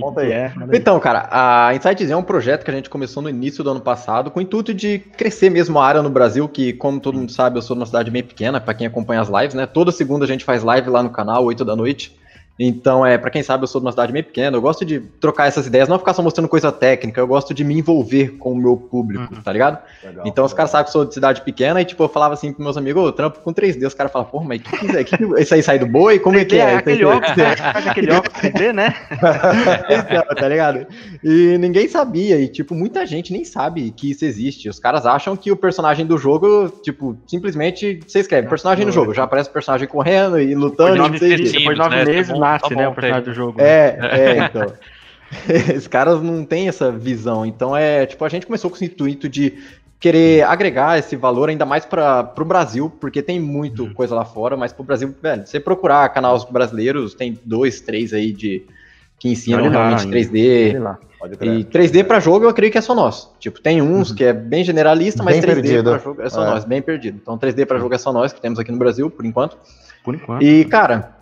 Conta 0.00 0.20
aí. 0.20 0.30
É, 0.30 0.52
então, 0.72 1.00
cara, 1.00 1.28
a 1.32 1.74
Insight 1.74 2.10
é 2.10 2.16
um 2.16 2.22
projeto 2.22 2.64
que 2.64 2.70
a 2.70 2.74
gente 2.74 2.88
começou 2.88 3.20
no 3.20 3.28
início 3.28 3.64
do 3.64 3.70
ano 3.70 3.80
passado 3.80 4.30
com 4.30 4.38
o 4.38 4.42
intuito 4.42 4.72
de 4.72 5.00
crescer 5.00 5.50
mesmo 5.50 5.80
a 5.80 5.84
área 5.84 6.00
no 6.00 6.08
Brasil, 6.08 6.48
que, 6.48 6.72
como 6.72 7.00
todo 7.00 7.18
mundo 7.18 7.32
sabe, 7.32 7.58
eu 7.58 7.62
sou 7.62 7.74
de 7.74 7.80
uma 7.80 7.86
cidade 7.86 8.08
bem 8.08 8.22
pequena, 8.22 8.60
para 8.60 8.72
quem 8.72 8.86
acompanha 8.86 9.20
as 9.20 9.28
lives, 9.28 9.54
né? 9.54 9.66
Toda 9.66 9.90
segunda 9.90 10.24
a 10.24 10.28
gente 10.28 10.44
faz 10.44 10.62
live 10.62 10.88
lá 10.88 11.02
no 11.02 11.10
canal, 11.10 11.44
8 11.44 11.64
da 11.64 11.74
noite. 11.74 12.16
Então, 12.58 13.06
é, 13.06 13.16
para 13.16 13.30
quem 13.30 13.42
sabe, 13.42 13.62
eu 13.62 13.68
sou 13.68 13.80
de 13.80 13.86
uma 13.86 13.92
cidade 13.92 14.12
meio 14.12 14.24
pequena, 14.24 14.56
eu 14.56 14.60
gosto 14.60 14.84
de 14.84 14.98
trocar 15.20 15.46
essas 15.46 15.66
ideias, 15.66 15.88
não 15.88 15.98
ficar 15.98 16.12
só 16.12 16.22
mostrando 16.22 16.48
coisa 16.48 16.72
técnica, 16.72 17.20
eu 17.20 17.26
gosto 17.26 17.54
de 17.54 17.62
me 17.62 17.78
envolver 17.78 18.36
com 18.36 18.52
o 18.52 18.56
meu 18.56 18.76
público, 18.76 19.32
uhum. 19.32 19.40
tá 19.40 19.52
ligado? 19.52 19.78
Legal, 20.02 20.26
então, 20.26 20.42
legal. 20.42 20.46
os 20.46 20.52
caras 20.52 20.70
sabem 20.72 20.84
que 20.84 20.88
eu 20.88 20.92
sou 20.92 21.04
de 21.04 21.14
cidade 21.14 21.42
pequena 21.42 21.80
e, 21.80 21.84
tipo, 21.84 22.02
eu 22.02 22.08
falava 22.08 22.34
assim 22.34 22.52
pros 22.52 22.64
meus 22.64 22.76
amigos, 22.76 23.00
ô, 23.00 23.06
oh, 23.06 23.12
trampo 23.12 23.38
com 23.40 23.54
3D, 23.54 23.86
os 23.86 23.94
caras 23.94 24.10
falam, 24.10 24.26
porra, 24.26 24.46
mas 24.46 24.62
que, 24.62 24.76
que, 24.76 25.04
que, 25.04 25.16
que 25.16 25.40
isso 25.40 25.54
aí 25.54 25.62
sai 25.62 25.78
do 25.78 25.86
boi? 25.86 26.18
Como 26.18 26.36
é 26.36 26.44
que 26.44 26.56
é? 26.56 26.58
é 26.58 26.76
aquele 26.76 27.04
óculos, 27.04 27.36
né? 27.36 27.56
faz 27.56 27.86
aquele 27.86 28.12
óculos 28.12 28.40
3D, 28.40 28.72
né? 28.72 28.94
então, 29.88 30.36
tá 30.36 30.48
ligado? 30.48 30.86
E 31.22 31.56
ninguém 31.58 31.86
sabia, 31.86 32.40
e, 32.40 32.48
tipo, 32.48 32.74
muita 32.74 33.06
gente 33.06 33.32
nem 33.32 33.44
sabe 33.44 33.92
que 33.92 34.10
isso 34.10 34.24
existe. 34.24 34.68
Os 34.68 34.80
caras 34.80 35.06
acham 35.06 35.36
que 35.36 35.52
o 35.52 35.56
personagem 35.56 36.04
do 36.04 36.18
jogo, 36.18 36.68
tipo, 36.82 37.16
simplesmente, 37.24 38.00
você 38.04 38.18
escreve, 38.18 38.48
personagem 38.48 38.84
no 38.84 38.90
jogo, 38.90 39.14
já 39.14 39.22
aparece 39.22 39.48
o 39.48 39.52
personagem 39.52 39.86
correndo 39.86 40.40
e 40.40 40.56
lutando. 40.56 41.08
Depois 41.08 41.20
de 41.20 41.28
nove, 41.28 41.52
depois 41.52 41.76
de 41.76 41.78
nove 41.78 41.96
né? 41.96 42.04
Meses, 42.52 42.68
tá 42.68 42.74
né, 42.74 42.88
o 42.88 42.94
personagem 42.94 43.24
do 43.24 43.34
jogo. 43.34 43.60
É, 43.60 43.96
né? 43.96 44.08
é, 44.12 44.38
então. 44.44 44.72
Os 45.76 45.86
caras 45.86 46.22
não 46.22 46.44
têm 46.44 46.68
essa 46.68 46.90
visão. 46.90 47.44
Então 47.44 47.76
é, 47.76 48.06
tipo, 48.06 48.24
a 48.24 48.28
gente 48.28 48.46
começou 48.46 48.70
com 48.70 48.76
esse 48.76 48.86
intuito 48.86 49.28
de 49.28 49.58
querer 50.00 50.44
agregar 50.44 50.98
esse 50.98 51.16
valor 51.16 51.48
ainda 51.48 51.66
mais 51.66 51.84
para 51.84 52.32
o 52.38 52.44
Brasil, 52.44 52.90
porque 53.00 53.20
tem 53.20 53.40
muito 53.40 53.84
uhum. 53.84 53.94
coisa 53.94 54.14
lá 54.14 54.24
fora, 54.24 54.56
mas 54.56 54.72
para 54.72 54.82
o 54.82 54.86
Brasil, 54.86 55.14
velho, 55.20 55.46
você 55.46 55.58
procurar 55.58 56.08
canais 56.10 56.44
brasileiros, 56.44 57.14
tem 57.14 57.38
dois, 57.44 57.80
três 57.80 58.12
aí 58.12 58.32
de 58.32 58.64
que 59.18 59.28
ensinam 59.28 59.64
Pode 59.64 59.70
realmente 59.70 60.04
lá, 60.04 60.12
3D. 60.12 60.98
E 61.42 61.64
3D 61.64 62.04
para 62.04 62.20
jogo 62.20 62.44
eu 62.46 62.54
creio 62.54 62.70
que 62.70 62.78
é 62.78 62.80
só 62.80 62.94
nós. 62.94 63.28
Tipo, 63.40 63.60
tem 63.60 63.82
uns 63.82 64.10
uhum. 64.10 64.16
que 64.16 64.24
é 64.24 64.32
bem 64.32 64.62
generalista, 64.62 65.22
mas 65.24 65.40
bem 65.40 65.56
3D 65.56 65.82
para 65.82 65.98
jogo 65.98 66.22
é 66.22 66.30
só 66.30 66.42
é. 66.42 66.50
nós, 66.50 66.64
bem 66.64 66.80
perdido. 66.80 67.18
Então 67.20 67.36
3D 67.36 67.66
para 67.66 67.78
jogo 67.78 67.92
é 67.92 67.98
só 67.98 68.12
nós 68.12 68.32
que 68.32 68.40
temos 68.40 68.60
aqui 68.60 68.70
no 68.70 68.78
Brasil, 68.78 69.10
por 69.10 69.24
enquanto. 69.26 69.56
Por 70.04 70.14
enquanto. 70.14 70.42
E, 70.44 70.64
cara, 70.66 71.17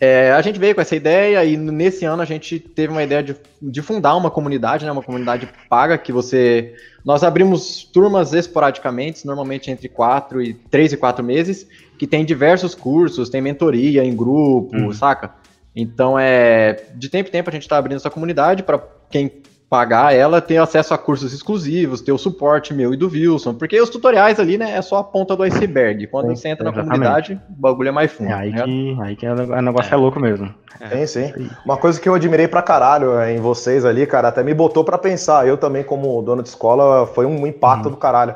é, 0.00 0.30
a 0.32 0.40
gente 0.42 0.58
veio 0.58 0.74
com 0.74 0.80
essa 0.80 0.94
ideia 0.94 1.44
e 1.44 1.56
nesse 1.56 2.04
ano 2.04 2.22
a 2.22 2.24
gente 2.24 2.58
teve 2.58 2.92
uma 2.92 3.02
ideia 3.02 3.22
de, 3.22 3.36
de 3.60 3.82
fundar 3.82 4.16
uma 4.16 4.30
comunidade, 4.30 4.84
né, 4.84 4.92
uma 4.92 5.02
comunidade 5.02 5.48
paga 5.68 5.98
que 5.98 6.12
você. 6.12 6.74
Nós 7.04 7.24
abrimos 7.24 7.84
turmas 7.84 8.32
esporadicamente, 8.32 9.26
normalmente 9.26 9.70
entre 9.70 9.88
quatro 9.88 10.42
e 10.42 10.54
três 10.54 10.92
e 10.92 10.96
quatro 10.96 11.24
meses, 11.24 11.66
que 11.98 12.06
tem 12.06 12.24
diversos 12.24 12.74
cursos, 12.74 13.28
tem 13.28 13.40
mentoria 13.40 14.04
em 14.04 14.14
grupo, 14.14 14.76
uhum. 14.76 14.92
saca? 14.92 15.34
Então 15.74 16.18
é 16.18 16.84
de 16.94 17.08
tempo 17.08 17.28
em 17.28 17.32
tempo 17.32 17.50
a 17.50 17.52
gente 17.52 17.62
está 17.62 17.76
abrindo 17.76 17.96
essa 17.96 18.10
comunidade 18.10 18.62
para 18.62 18.82
quem 19.10 19.30
pagar 19.68 20.14
ela, 20.14 20.40
ter 20.40 20.56
acesso 20.56 20.94
a 20.94 20.98
cursos 20.98 21.32
exclusivos, 21.32 22.00
ter 22.00 22.12
o 22.12 22.18
suporte 22.18 22.72
meu 22.72 22.94
e 22.94 22.96
do 22.96 23.08
Wilson, 23.08 23.54
porque 23.54 23.78
os 23.80 23.90
tutoriais 23.90 24.40
ali, 24.40 24.56
né, 24.56 24.74
é 24.74 24.80
só 24.80 24.96
a 24.96 25.04
ponta 25.04 25.36
do 25.36 25.42
iceberg. 25.42 26.06
Quando 26.06 26.28
você 26.28 26.48
entra 26.48 26.64
exatamente. 26.64 26.88
na 26.88 26.94
comunidade, 26.94 27.40
o 27.50 27.60
bagulho 27.60 27.88
é 27.88 27.92
mais 27.92 28.10
fundo. 28.10 28.30
É 28.30 28.34
aí, 28.34 28.50
né? 28.50 28.62
que, 28.62 28.98
aí 29.00 29.16
que 29.16 29.26
é, 29.26 29.32
o 29.32 29.62
negócio 29.62 29.92
é, 29.92 29.94
é 29.94 30.00
louco 30.00 30.18
mesmo. 30.18 30.52
Sim, 30.90 31.06
sim. 31.06 31.50
Uma 31.64 31.76
coisa 31.76 32.00
que 32.00 32.08
eu 32.08 32.14
admirei 32.14 32.48
pra 32.48 32.62
caralho 32.62 33.18
é, 33.18 33.34
em 33.34 33.40
vocês 33.40 33.84
ali, 33.84 34.06
cara, 34.06 34.28
até 34.28 34.42
me 34.42 34.54
botou 34.54 34.84
para 34.84 34.96
pensar. 34.96 35.46
Eu 35.46 35.58
também, 35.58 35.82
como 35.82 36.22
dono 36.22 36.42
de 36.42 36.48
escola, 36.48 37.06
foi 37.06 37.26
um 37.26 37.46
impacto 37.46 37.86
uhum. 37.86 37.90
do 37.90 37.96
caralho 37.96 38.34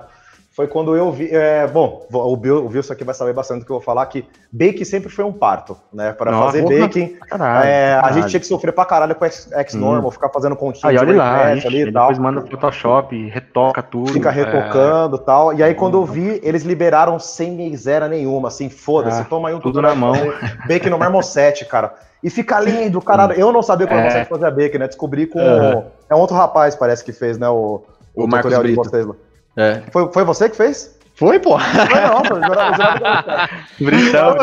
foi 0.54 0.66
quando 0.66 0.94
eu 0.94 1.10
vi. 1.10 1.28
É, 1.30 1.66
bom, 1.66 2.06
o, 2.12 2.36
Bill, 2.36 2.64
o 2.64 2.68
Wilson 2.68 2.92
aqui 2.92 3.04
vai 3.04 3.14
saber 3.14 3.32
bastante 3.32 3.60
do 3.60 3.64
que 3.64 3.72
eu 3.72 3.76
vou 3.76 3.82
falar, 3.82 4.04
que 4.06 4.24
bake 4.52 4.84
sempre 4.84 5.08
foi 5.08 5.24
um 5.24 5.32
parto, 5.32 5.76
né? 5.92 6.12
Para 6.12 6.30
fazer 6.32 6.62
porra, 6.62 6.80
baking, 6.80 7.16
caralho, 7.26 7.66
é, 7.66 7.94
caralho. 7.94 8.06
a 8.06 8.12
gente 8.12 8.30
tinha 8.30 8.40
que 8.40 8.46
sofrer 8.46 8.72
pra 8.72 8.84
caralho 8.84 9.14
com 9.14 9.24
X-Normal, 9.24 10.08
hum. 10.08 10.10
ficar 10.10 10.28
fazendo 10.28 10.54
continha 10.54 10.90
aí, 10.90 10.98
olha 10.98 11.16
lá, 11.16 11.54
ixi, 11.54 11.66
ali 11.66 11.82
e 11.88 11.92
tal. 11.92 12.08
Depois 12.08 12.18
manda 12.18 12.46
Photoshop, 12.46 13.28
retoca 13.28 13.82
tudo. 13.82 14.12
Fica 14.12 14.30
retocando 14.30 15.16
e 15.16 15.20
é. 15.20 15.22
tal. 15.22 15.54
E 15.54 15.62
aí, 15.62 15.74
quando 15.74 15.96
eu 15.96 16.04
vi, 16.04 16.38
eles 16.42 16.64
liberaram 16.64 17.18
sem 17.18 17.50
miséria 17.52 18.06
nenhuma, 18.06 18.48
assim, 18.48 18.68
foda-se, 18.68 19.22
ah, 19.22 19.24
toma 19.24 19.48
aí 19.48 19.54
um 19.54 19.60
tudo 19.60 19.80
na 19.80 19.94
mão. 19.94 20.12
Bake 20.68 20.90
no 20.90 20.98
Marmoset, 20.98 21.64
cara. 21.64 21.94
E 22.22 22.28
fica 22.28 22.60
lindo, 22.60 23.00
caralho. 23.00 23.32
Eu 23.32 23.52
não 23.52 23.62
sabia 23.62 23.86
como 23.86 24.00
é. 24.00 24.10
você 24.10 24.24
fazia 24.26 24.50
bake, 24.50 24.78
né? 24.78 24.86
Descobri 24.86 25.26
com. 25.26 25.40
É 25.40 26.14
um 26.14 26.18
outro 26.18 26.36
rapaz, 26.36 26.76
parece 26.76 27.02
que 27.02 27.12
fez, 27.12 27.38
né? 27.38 27.48
O, 27.48 27.82
o, 28.14 28.24
o 28.24 28.28
tutorial 28.28 28.60
Brito. 28.60 28.82
de 28.82 28.90
vocês 28.90 29.06
lá. 29.06 29.14
É. 29.56 29.82
Foi, 29.92 30.10
foi 30.12 30.24
você 30.24 30.48
que 30.48 30.56
fez? 30.56 30.98
Foi, 31.14 31.38
pô. 31.38 31.58
Foi 31.58 32.00
não, 32.00 32.22
pô. 32.22 33.84
Britão, 33.84 34.30
eu 34.30 34.36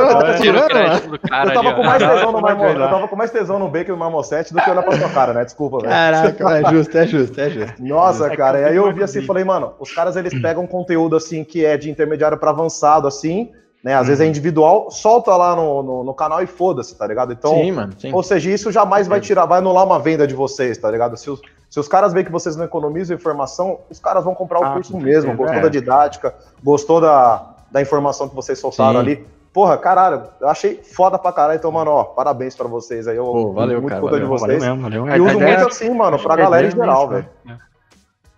tava 1.53 1.73
com 1.73 1.83
mais 1.83 1.99
tesão 1.99 2.31
no 2.31 2.41
Marmo, 2.41 2.63
Eu 2.63 2.89
tava 2.89 3.07
com 3.07 3.15
mais 3.15 3.31
tesão 3.31 3.59
no 3.59 3.67
Bacon 3.69 3.91
no 3.93 3.97
Marmosete 3.97 4.53
do 4.53 4.61
que 4.61 4.69
olhar 4.69 4.83
pra 4.83 4.97
sua 4.97 5.09
cara, 5.09 5.33
né? 5.33 5.43
Desculpa, 5.43 5.79
velho. 5.79 5.89
Caraca, 5.89 6.57
é 6.57 6.69
justo, 6.71 6.97
é 6.97 7.07
justo, 7.07 7.41
é 7.41 7.49
justo. 7.49 7.83
Nossa, 7.83 8.27
é 8.27 8.35
cara. 8.35 8.59
E 8.59 8.65
aí 8.65 8.75
eu 8.75 8.93
vi 8.93 9.03
assim 9.03 9.19
e 9.19 9.25
falei, 9.25 9.43
mano, 9.43 9.73
os 9.79 9.91
caras 9.91 10.15
eles 10.15 10.39
pegam 10.41 10.65
conteúdo 10.67 11.15
assim 11.15 11.43
que 11.43 11.65
é 11.65 11.75
de 11.75 11.89
intermediário 11.89 12.37
pra 12.37 12.51
avançado, 12.51 13.07
assim, 13.07 13.51
né? 13.83 13.95
Às 13.95 14.07
vezes 14.07 14.21
é 14.21 14.23
uhum. 14.23 14.29
individual, 14.29 14.91
solta 14.91 15.35
lá 15.35 15.55
no, 15.55 15.81
no, 15.81 16.03
no 16.03 16.13
canal 16.13 16.41
e 16.41 16.47
foda-se, 16.47 16.97
tá 16.97 17.07
ligado? 17.07 17.31
Então, 17.31 17.55
sim, 17.55 17.71
mano, 17.71 17.93
sim. 17.97 18.13
ou 18.13 18.21
seja, 18.21 18.49
isso 18.49 18.71
jamais 18.71 19.07
vai 19.07 19.21
tirar, 19.21 19.45
vai 19.45 19.59
anular 19.59 19.85
uma 19.85 19.99
venda 19.99 20.27
de 20.27 20.35
vocês, 20.35 20.77
tá 20.77 20.91
ligado? 20.91 21.15
Se 21.17 21.29
os, 21.29 21.41
se 21.69 21.79
os 21.79 21.87
caras 21.87 22.11
veem 22.11 22.25
que 22.25 22.31
vocês 22.31 22.55
não 22.55 22.65
economizam 22.65 23.15
informação, 23.15 23.79
os 23.89 23.99
caras 23.99 24.23
vão 24.23 24.35
comprar 24.35 24.59
o 24.59 24.65
ah, 24.65 24.73
curso 24.73 24.97
mesmo. 24.97 25.35
Gostou 25.35 25.59
é. 25.59 25.61
da 25.61 25.69
didática, 25.69 26.35
gostou 26.63 26.99
da, 26.99 27.55
da 27.71 27.81
informação 27.81 28.27
que 28.27 28.35
vocês 28.35 28.59
soltaram 28.59 28.93
sim. 28.93 28.99
ali. 28.99 29.27
Porra, 29.53 29.77
caralho, 29.77 30.23
eu 30.39 30.47
achei 30.47 30.75
foda 30.83 31.17
pra 31.17 31.31
caralho. 31.31 31.57
Então, 31.57 31.71
mano, 31.71 31.91
ó, 31.91 32.03
parabéns 32.03 32.55
pra 32.55 32.67
vocês 32.67 33.07
aí. 33.07 33.17
Eu 33.17 33.25
Pô, 33.25 33.53
valeu, 33.53 33.81
muito 33.81 33.93
cara, 33.93 34.01
valeu, 34.01 34.19
de 34.19 34.25
vocês. 34.25 34.59
Valeu 34.63 34.75
mesmo, 34.75 35.05
valeu. 35.05 35.15
E 35.15 35.21
uso 35.21 35.39
muito 35.39 35.67
assim, 35.67 35.89
mano, 35.89 36.19
pra 36.19 36.35
galera 36.35 36.67
em 36.67 36.71
geral, 36.71 37.07
velho. 37.07 37.29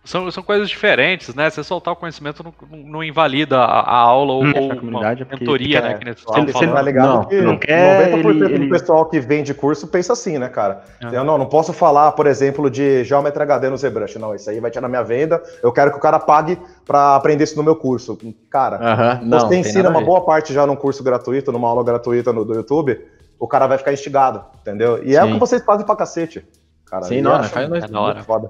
São, 0.03 0.31
são 0.31 0.41
coisas 0.41 0.67
diferentes, 0.67 1.35
né? 1.35 1.47
Você 1.47 1.63
soltar 1.63 1.93
o 1.93 1.95
conhecimento 1.95 2.43
não, 2.43 2.77
não 2.77 3.03
invalida 3.03 3.59
a, 3.59 3.81
a 3.81 3.97
aula 3.97 4.33
ou, 4.33 4.43
hum, 4.43 4.53
ou 4.55 4.73
uma 4.79 5.11
é 5.11 5.15
mentoria, 5.15 5.79
né? 5.79 5.93
Que 5.93 6.51
você 6.51 6.63
ele, 6.63 6.71
tá 6.71 6.81
ligado 6.81 7.07
não, 7.07 7.25
que 7.25 7.41
não 7.41 7.57
quer, 7.57 8.11
90% 8.11 8.45
ele, 8.45 8.59
do 8.59 8.69
pessoal 8.69 9.05
que 9.05 9.19
vende 9.19 9.53
curso 9.53 9.87
pensa 9.87 10.13
assim, 10.13 10.39
né, 10.39 10.49
cara? 10.49 10.81
É. 11.03 11.15
Eu 11.15 11.23
não, 11.23 11.37
não 11.37 11.45
posso 11.45 11.71
falar, 11.71 12.13
por 12.13 12.25
exemplo, 12.25 12.67
de 12.69 13.03
Geometry 13.03 13.43
HD 13.43 13.69
no 13.69 13.77
ZBrush. 13.77 14.15
Não, 14.17 14.33
isso 14.33 14.49
aí 14.49 14.59
vai 14.59 14.71
tirar 14.71 14.87
minha 14.87 15.03
venda. 15.03 15.41
Eu 15.61 15.71
quero 15.71 15.91
que 15.91 15.97
o 15.97 16.01
cara 16.01 16.19
pague 16.19 16.57
para 16.83 17.15
aprender 17.15 17.43
isso 17.43 17.55
no 17.55 17.63
meu 17.63 17.75
curso. 17.75 18.17
Cara, 18.49 18.77
uh 18.77 18.81
-huh. 18.81 19.21
não, 19.21 19.39
você 19.39 19.55
ensina 19.55 19.87
uma 19.89 20.01
boa 20.01 20.21
parte 20.21 20.51
já 20.51 20.65
num 20.65 20.75
curso 20.75 21.03
gratuito, 21.03 21.51
numa 21.51 21.67
aula 21.67 21.83
gratuita 21.83 22.33
no, 22.33 22.43
do 22.43 22.55
YouTube, 22.55 22.99
o 23.39 23.47
cara 23.47 23.67
vai 23.67 23.77
ficar 23.77 23.93
instigado, 23.93 24.43
entendeu? 24.61 25.03
E 25.03 25.11
Sim. 25.11 25.15
é 25.15 25.23
o 25.23 25.33
que 25.33 25.39
vocês 25.39 25.63
fazem 25.63 25.85
pra 25.85 25.95
cacete. 25.95 26.43
Cara, 26.87 27.03
Sim, 27.03 27.21
não, 27.21 27.43
faz 27.43 27.89
nós. 27.89 28.17
É. 28.17 28.21
Foda. 28.23 28.49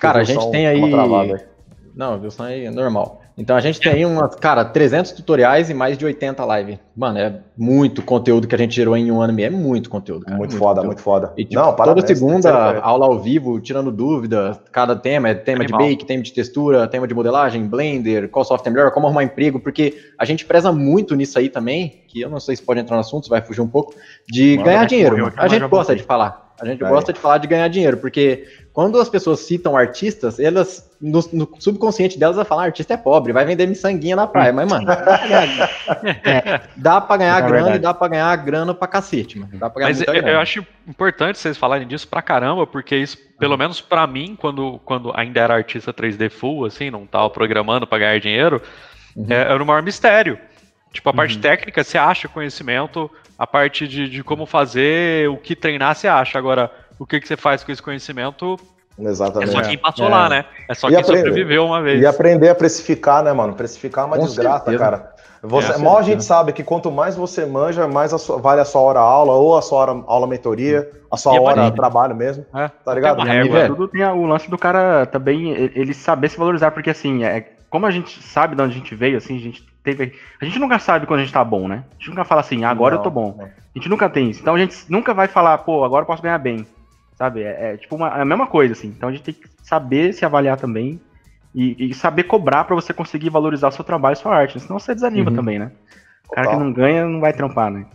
Cara, 0.00 0.20
a 0.20 0.24
gente 0.24 0.50
tem 0.50 0.66
aí. 0.66 0.80
Não, 1.94 2.18
viu? 2.20 2.30
Só 2.30 2.44
aí 2.44 2.66
é 2.66 2.70
normal. 2.70 3.22
Então 3.38 3.54
a 3.54 3.60
gente 3.60 3.78
tem 3.78 3.92
aí 3.92 4.06
umas, 4.06 4.34
cara, 4.36 4.64
300 4.64 5.12
tutoriais 5.12 5.68
e 5.68 5.74
mais 5.74 5.98
de 5.98 6.04
80 6.06 6.42
lives. 6.56 6.78
Mano, 6.96 7.18
é 7.18 7.40
muito 7.56 8.02
conteúdo 8.02 8.48
que 8.48 8.54
a 8.54 8.58
gente 8.58 8.74
gerou 8.74 8.96
em 8.96 9.12
um 9.12 9.20
ano 9.20 9.32
e 9.32 9.36
meio. 9.36 9.46
É 9.48 9.50
muito 9.50 9.90
conteúdo. 9.90 10.24
Cara. 10.24 10.38
Muito, 10.38 10.52
muito 10.52 10.58
foda, 10.58 10.80
conteúdo. 10.80 10.86
muito 10.86 11.02
foda. 11.02 11.32
E, 11.36 11.44
tipo, 11.44 11.54
Não, 11.54 11.74
parabéns, 11.74 12.06
toda 12.06 12.16
segunda, 12.16 12.80
aula 12.80 13.06
ao 13.06 13.18
vivo, 13.20 13.60
tirando 13.60 13.92
dúvida. 13.92 14.58
Cada 14.72 14.96
tema 14.96 15.28
é 15.28 15.34
tema 15.34 15.64
Animal. 15.64 15.82
de 15.82 15.88
bake, 15.90 16.06
tema 16.06 16.22
de 16.22 16.32
textura, 16.32 16.88
tema 16.88 17.06
de 17.06 17.14
modelagem, 17.14 17.66
Blender, 17.66 18.30
qual 18.30 18.42
software 18.42 18.70
é 18.70 18.74
melhor, 18.74 18.90
como 18.90 19.06
arrumar 19.06 19.24
emprego, 19.24 19.60
porque 19.60 19.94
a 20.18 20.24
gente 20.24 20.46
preza 20.46 20.72
muito 20.72 21.14
nisso 21.14 21.38
aí 21.38 21.50
também, 21.50 22.04
que 22.08 22.22
eu 22.22 22.30
não 22.30 22.40
sei 22.40 22.56
se 22.56 22.62
pode 22.62 22.80
entrar 22.80 22.96
no 22.96 23.00
assunto, 23.00 23.28
vai 23.28 23.42
fugir 23.42 23.60
um 23.60 23.68
pouco, 23.68 23.94
de 24.26 24.52
Mano, 24.52 24.64
ganhar 24.64 24.84
dinheiro. 24.86 25.32
A 25.36 25.46
gente 25.46 25.66
gosta 25.68 25.94
de 25.94 26.02
falar. 26.02 26.45
A 26.60 26.64
gente 26.64 26.80
gosta 26.80 27.12
de 27.12 27.20
falar 27.20 27.38
de 27.38 27.46
ganhar 27.46 27.68
dinheiro, 27.68 27.98
porque 27.98 28.46
quando 28.72 28.98
as 29.00 29.08
pessoas 29.08 29.40
citam 29.40 29.76
artistas, 29.76 30.38
elas, 30.38 30.90
no, 31.00 31.20
no 31.32 31.48
subconsciente 31.58 32.18
delas, 32.18 32.36
elas 32.36 32.48
falam, 32.48 32.64
ah, 32.64 32.66
artista 32.66 32.94
é 32.94 32.96
pobre, 32.96 33.32
vai 33.32 33.44
vender 33.44 33.66
miçanguinha 33.66 34.16
na 34.16 34.26
praia. 34.26 34.52
Mas, 34.52 34.68
mano, 34.68 34.86
é, 36.24 36.60
dá 36.76 37.00
pra 37.00 37.16
ganhar 37.16 37.42
é 37.42 37.46
grana 37.46 37.76
e 37.76 37.78
dá 37.78 37.92
pra 37.92 38.08
ganhar 38.08 38.36
grana 38.36 38.74
pra 38.74 38.88
cacete, 38.88 39.38
mano. 39.38 39.52
Dá 39.54 39.68
pra 39.68 39.80
ganhar 39.80 39.98
Mas 39.98 40.06
eu, 40.06 40.14
eu, 40.14 40.38
acho 40.40 40.66
importante 40.88 41.38
vocês 41.38 41.58
falarem 41.58 41.86
disso 41.86 42.08
pra 42.08 42.22
caramba, 42.22 42.66
porque 42.66 42.96
isso, 42.96 43.18
pelo 43.38 43.52
uhum. 43.52 43.58
menos 43.58 43.80
pra 43.80 44.06
mim, 44.06 44.36
quando, 44.38 44.80
quando 44.84 45.12
ainda 45.14 45.40
era 45.40 45.54
artista 45.54 45.92
3D 45.92 46.30
full, 46.30 46.64
assim, 46.64 46.90
não 46.90 47.06
tava 47.06 47.28
programando 47.28 47.86
pra 47.86 47.98
ganhar 47.98 48.18
dinheiro, 48.18 48.62
uhum. 49.14 49.26
é, 49.28 49.42
era 49.42 49.62
o 49.62 49.66
maior 49.66 49.82
mistério. 49.82 50.38
Tipo, 50.92 51.10
a 51.10 51.12
parte 51.12 51.36
uhum. 51.36 51.40
técnica, 51.42 51.84
você 51.84 51.98
acha 51.98 52.28
conhecimento, 52.28 53.10
a 53.38 53.46
parte 53.46 53.86
de, 53.86 54.08
de 54.08 54.22
como 54.22 54.46
fazer, 54.46 55.28
o 55.28 55.36
que 55.36 55.54
treinar, 55.54 55.94
você 55.94 56.08
acha. 56.08 56.38
Agora, 56.38 56.70
o 56.98 57.06
que, 57.06 57.20
que 57.20 57.28
você 57.28 57.36
faz 57.36 57.62
com 57.62 57.70
esse 57.70 57.82
conhecimento 57.82 58.58
Exatamente. 58.98 59.50
É 59.50 59.52
só 59.52 59.62
quem 59.62 59.78
passou 59.78 60.06
é. 60.06 60.08
lá, 60.08 60.28
né? 60.28 60.44
É 60.68 60.74
só 60.74 60.88
e 60.88 60.92
quem 60.92 61.00
aprender, 61.00 61.28
sobreviveu 61.28 61.66
uma 61.66 61.82
vez. 61.82 62.00
E 62.00 62.06
aprender 62.06 62.48
a 62.48 62.54
precificar, 62.54 63.22
né, 63.22 63.32
mano? 63.32 63.54
Precificar 63.54 64.04
é 64.04 64.06
uma 64.06 64.16
Com 64.16 64.24
desgraça, 64.24 64.64
certeza. 64.64 64.78
cara. 64.78 65.16
Você, 65.42 65.72
é, 65.72 65.78
mal 65.78 65.98
a 65.98 66.02
gente 66.02 66.24
sabe 66.24 66.52
que 66.52 66.62
quanto 66.62 66.90
mais 66.90 67.14
você 67.14 67.44
manja, 67.44 67.86
mais 67.86 68.12
a 68.12 68.18
sua, 68.18 68.38
vale 68.38 68.60
a 68.60 68.64
sua 68.64 68.80
hora 68.80 69.00
aula, 69.00 69.34
ou 69.34 69.56
a 69.56 69.62
sua 69.62 69.78
hora 69.78 70.02
aula 70.06 70.26
mentoria, 70.26 70.90
a 71.10 71.16
sua 71.16 71.38
hora 71.40 71.70
trabalho 71.70 72.16
mesmo. 72.16 72.44
É. 72.54 72.68
Tá 72.68 72.94
ligado? 72.94 73.22
Tem 73.22 73.26
régua, 73.26 73.66
tudo 73.66 73.86
tem 73.86 74.02
o 74.02 74.26
lance 74.26 74.50
do 74.50 74.56
cara 74.56 75.06
também, 75.06 75.50
ele 75.50 75.92
saber 75.92 76.30
se 76.30 76.38
valorizar, 76.38 76.70
porque 76.70 76.90
assim, 76.90 77.22
é, 77.22 77.52
como 77.68 77.86
a 77.86 77.90
gente 77.90 78.20
sabe 78.22 78.56
de 78.56 78.62
onde 78.62 78.74
a 78.74 78.78
gente 78.78 78.94
veio, 78.94 79.18
assim, 79.18 79.36
a 79.36 79.40
gente 79.40 79.64
teve. 79.94 80.18
A 80.40 80.44
gente 80.44 80.58
nunca 80.58 80.78
sabe 80.78 81.06
quando 81.06 81.20
a 81.20 81.22
gente 81.22 81.32
tá 81.32 81.44
bom, 81.44 81.68
né? 81.68 81.84
A 81.92 81.94
gente 81.94 82.10
nunca 82.10 82.24
fala 82.24 82.40
assim, 82.40 82.64
agora 82.64 82.94
não, 82.94 83.00
eu 83.00 83.04
tô 83.04 83.10
bom. 83.10 83.34
Não. 83.38 83.44
A 83.44 83.50
gente 83.74 83.88
nunca 83.88 84.10
tem 84.10 84.30
isso. 84.30 84.40
Então 84.40 84.54
a 84.54 84.58
gente 84.58 84.76
nunca 84.88 85.14
vai 85.14 85.28
falar, 85.28 85.58
pô, 85.58 85.84
agora 85.84 86.02
eu 86.02 86.06
posso 86.06 86.22
ganhar 86.22 86.38
bem. 86.38 86.66
Sabe? 87.14 87.42
É, 87.42 87.72
é 87.72 87.76
tipo 87.76 87.94
uma, 87.94 88.08
é 88.08 88.22
a 88.22 88.24
mesma 88.24 88.46
coisa, 88.46 88.72
assim. 88.72 88.88
Então 88.88 89.08
a 89.08 89.12
gente 89.12 89.22
tem 89.22 89.34
que 89.34 89.48
saber 89.62 90.12
se 90.12 90.24
avaliar 90.24 90.56
também 90.56 91.00
e, 91.54 91.90
e 91.90 91.94
saber 91.94 92.24
cobrar 92.24 92.64
para 92.64 92.74
você 92.74 92.92
conseguir 92.92 93.30
valorizar 93.30 93.68
o 93.68 93.72
seu 93.72 93.84
trabalho 93.84 94.14
e 94.14 94.16
sua 94.16 94.34
arte. 94.34 94.60
Senão 94.60 94.78
você 94.78 94.94
desanima 94.94 95.30
uhum. 95.30 95.36
também, 95.36 95.58
né? 95.58 95.70
O 96.28 96.34
cara 96.34 96.48
que 96.48 96.56
não 96.56 96.72
ganha 96.72 97.06
não 97.06 97.20
vai 97.20 97.32
trampar, 97.32 97.70
né? 97.70 97.86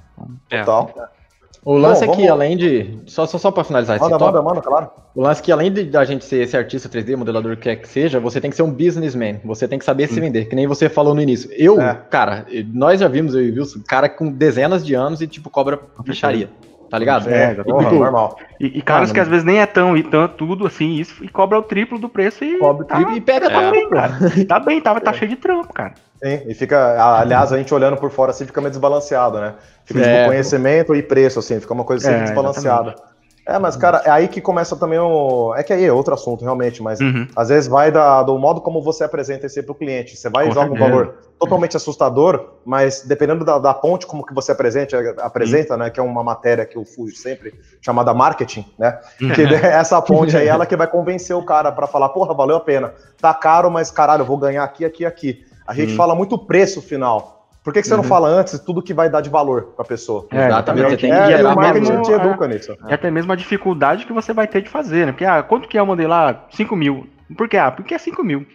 Então, 0.48 0.86
Total. 0.86 1.06
É. 1.18 1.21
O 1.64 1.78
lance 1.78 2.04
Bom, 2.06 2.14
é 2.14 2.16
que, 2.16 2.28
além 2.28 2.58
de. 2.58 2.98
Só, 3.06 3.28
só, 3.28 3.38
só 3.38 3.52
para 3.52 3.64
finalizar 3.64 4.00
manda, 4.00 4.16
esse 4.16 4.24
manda, 4.24 4.42
manda, 4.42 4.62
claro. 4.62 4.90
O 5.14 5.22
lance 5.22 5.42
é 5.42 5.44
que, 5.44 5.52
além 5.52 5.72
de 5.72 5.84
da 5.84 6.04
gente 6.04 6.26
ser 6.26 6.42
esse 6.42 6.58
artista 6.58 6.90
3D, 6.90 7.16
modelador 7.16 7.56
que 7.56 7.64
quer 7.64 7.76
que 7.76 7.88
seja, 7.88 8.20
você 8.20 8.42
tem 8.42 8.50
que 8.50 8.56
ser 8.56 8.64
um 8.64 8.72
businessman. 8.72 9.40
Você 9.46 9.68
tem 9.68 9.78
que 9.78 9.86
saber 9.86 10.06
hum. 10.06 10.14
se 10.14 10.20
vender, 10.20 10.46
que 10.46 10.56
nem 10.56 10.66
você 10.66 10.90
falou 10.90 11.14
no 11.14 11.22
início. 11.22 11.52
Eu, 11.54 11.80
é. 11.80 11.94
cara, 12.10 12.48
nós 12.74 13.00
já 13.00 13.08
vimos, 13.08 13.36
eu 13.36 13.46
e 13.46 13.52
o 13.52 13.56
Wilson, 13.56 13.82
cara 13.88 14.10
com 14.10 14.32
dezenas 14.32 14.84
de 14.84 14.96
anos 14.96 15.22
e, 15.22 15.28
tipo, 15.28 15.52
cobra 15.52 15.80
ficharia. 16.04 16.50
Tá 16.92 17.00
ligado? 17.00 17.30
É, 17.30 17.52
é 17.52 17.64
porra, 17.64 17.86
tipo, 17.86 17.96
normal. 17.96 18.38
E, 18.60 18.80
e 18.80 18.82
caras 18.82 19.12
ah, 19.12 19.14
que 19.14 19.20
às 19.22 19.28
vezes 19.30 19.46
nem 19.46 19.62
é 19.62 19.66
tão 19.66 19.96
e 19.96 20.04
tanto, 20.04 20.36
tudo 20.36 20.68
assim, 20.68 20.96
isso, 20.96 21.24
e 21.24 21.30
cobra 21.30 21.58
o 21.58 21.64
triplo 21.64 21.98
do 21.98 22.10
preço 22.10 22.44
e. 22.44 22.60
Cobra 22.60 22.84
o 22.84 22.86
tá, 22.86 22.96
triplo 22.96 23.16
e 23.16 23.22
pega 23.22 23.50
é. 23.50 23.72
bem, 23.72 23.90
cara. 23.90 24.14
Tá 24.46 24.60
bem, 24.60 24.82
tá, 24.82 25.00
tá 25.00 25.14
cheio 25.14 25.30
de 25.30 25.38
trampo, 25.38 25.72
cara. 25.72 25.94
Sim, 26.22 26.42
e 26.48 26.54
fica, 26.54 27.18
aliás, 27.18 27.54
a 27.54 27.58
gente 27.58 27.74
olhando 27.74 27.96
por 27.96 28.12
fora 28.12 28.32
assim 28.32 28.46
fica 28.46 28.60
meio 28.60 28.72
desbalanceado, 28.72 29.40
né? 29.40 29.54
Fica 29.86 30.02
é, 30.02 30.18
tipo 30.18 30.30
conhecimento 30.32 30.94
e 30.94 31.02
preço, 31.02 31.40
assim, 31.40 31.62
fica 31.62 31.74
uma 31.74 31.86
coisa 31.86 32.10
assim 32.10 32.20
é, 32.20 32.24
desbalanceada. 32.24 32.90
Exatamente. 32.90 33.11
É, 33.52 33.60
mas, 33.60 33.76
cara, 33.76 34.02
é 34.06 34.10
aí 34.10 34.28
que 34.28 34.40
começa 34.40 34.76
também 34.76 35.00
o. 35.00 35.54
É 35.56 35.64
que 35.64 35.74
aí 35.74 35.86
é 35.86 35.92
outro 35.92 36.14
assunto, 36.14 36.44
realmente, 36.44 36.82
mas 36.82 37.00
uhum. 37.00 37.28
às 37.36 37.50
vezes 37.50 37.70
vai 37.70 37.92
da, 37.92 38.24
do 38.24 38.38
modo 38.38 38.62
como 38.62 38.82
você 38.82 39.04
apresenta 39.04 39.46
esse 39.46 39.62
para 39.62 39.72
o 39.72 39.76
cliente. 39.76 40.16
Você 40.16 40.30
vai 40.30 40.48
e 40.48 40.52
joga 40.52 40.74
um 40.74 40.78
valor 40.78 41.16
totalmente 41.38 41.76
assustador, 41.76 42.54
mas 42.64 43.04
dependendo 43.06 43.44
da, 43.44 43.58
da 43.60 43.74
ponte 43.74 44.06
como 44.06 44.26
que 44.26 44.34
você 44.34 44.52
apresenta, 44.52 44.98
apresenta, 45.20 45.74
uhum. 45.74 45.80
né? 45.80 45.90
Que 45.90 46.00
é 46.00 46.04
uma 46.04 46.24
matéria 46.24 46.66
que 46.66 46.78
eu 46.78 46.86
fujo 46.86 47.16
sempre, 47.16 47.54
chamada 47.82 48.14
marketing, 48.14 48.66
né? 48.78 49.00
Uhum. 49.22 49.32
Que 49.32 49.42
essa 49.66 50.02
ponte 50.02 50.38
aí, 50.38 50.48
ela 50.48 50.66
que 50.66 50.76
vai 50.76 50.88
convencer 50.88 51.36
o 51.36 51.44
cara 51.44 51.72
para 51.72 51.88
falar, 51.88 52.10
porra, 52.10 52.34
valeu 52.34 52.56
a 52.56 52.62
pena. 52.62 52.94
Tá 53.20 53.34
caro, 53.34 53.70
mas 53.70 53.92
caralho, 53.92 54.22
eu 54.22 54.26
vou 54.26 54.38
ganhar 54.38 54.64
aqui, 54.64 54.86
aqui, 54.86 55.06
aqui. 55.06 55.46
A 55.68 55.74
gente 55.74 55.92
uhum. 55.92 55.98
fala 55.98 56.16
muito 56.16 56.38
preço 56.38 56.82
final. 56.82 57.41
Por 57.64 57.72
que, 57.72 57.82
que 57.82 57.88
você 57.88 57.94
uhum. 57.94 58.02
não 58.02 58.04
fala 58.04 58.28
antes 58.28 58.60
tudo 58.60 58.82
que 58.82 58.94
vai 58.94 59.10
dar 59.10 59.22
de 59.22 59.30
valor 59.30 59.74
para 59.76 59.86
a 59.86 59.88
pessoa? 59.88 60.26
É, 60.32 60.48
exatamente, 60.48 60.90
você 60.90 60.98
tem 60.98 61.12
que 61.12 61.34
é, 61.34 61.44
o 61.44 61.56
marketing 61.56 62.02
te 62.02 62.12
educa 62.12 62.48
nisso. 62.48 62.76
E 62.88 62.94
até 62.94 63.12
mesmo 63.12 63.32
a 63.32 63.36
dificuldade 63.36 64.06
que 64.06 64.14
você 64.14 64.34
vai 64.34 64.48
ter 64.48 64.62
de 64.62 64.70
fazer, 64.70 65.06
né? 65.06 65.12
Porque, 65.12 65.26
ah, 65.26 65.44
quanto 65.44 65.68
que 65.68 65.78
é 65.78 65.84
modelar 65.84 66.48
5 66.52 66.76
mil? 66.76 67.08
Por 67.38 67.48
quê? 67.48 67.58
Ah, 67.58 67.72
porque 67.72 67.94
é 67.94 67.98
5 68.00 68.24
mil. 68.24 68.48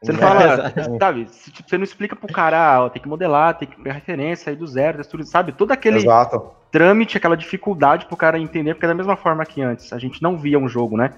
Você 0.00 0.12
não 0.12 0.20
fala, 0.20 0.72
é, 0.76 0.98
sabe? 0.98 1.24
Tipo, 1.24 1.68
você 1.68 1.78
não 1.78 1.84
explica 1.84 2.14
pro 2.14 2.32
cara, 2.32 2.58
ah, 2.58 2.84
ó, 2.84 2.88
tem 2.88 3.02
que 3.02 3.08
modelar, 3.08 3.56
tem 3.56 3.66
que 3.66 3.76
pegar 3.76 3.94
referência 3.94 4.50
aí 4.50 4.56
do 4.56 4.66
zero, 4.66 5.04
tudo, 5.04 5.24
sabe? 5.24 5.52
Todo 5.52 5.72
aquele 5.72 5.98
Exato. 5.98 6.50
trâmite, 6.70 7.16
aquela 7.16 7.36
dificuldade 7.36 8.06
pro 8.06 8.16
cara 8.16 8.38
entender, 8.38 8.74
porque 8.74 8.84
é 8.84 8.88
da 8.88 8.94
mesma 8.94 9.16
forma 9.16 9.44
que 9.46 9.62
antes, 9.62 9.92
a 9.92 9.98
gente 9.98 10.22
não 10.22 10.36
via 10.36 10.58
um 10.58 10.68
jogo, 10.68 10.96
né? 10.96 11.10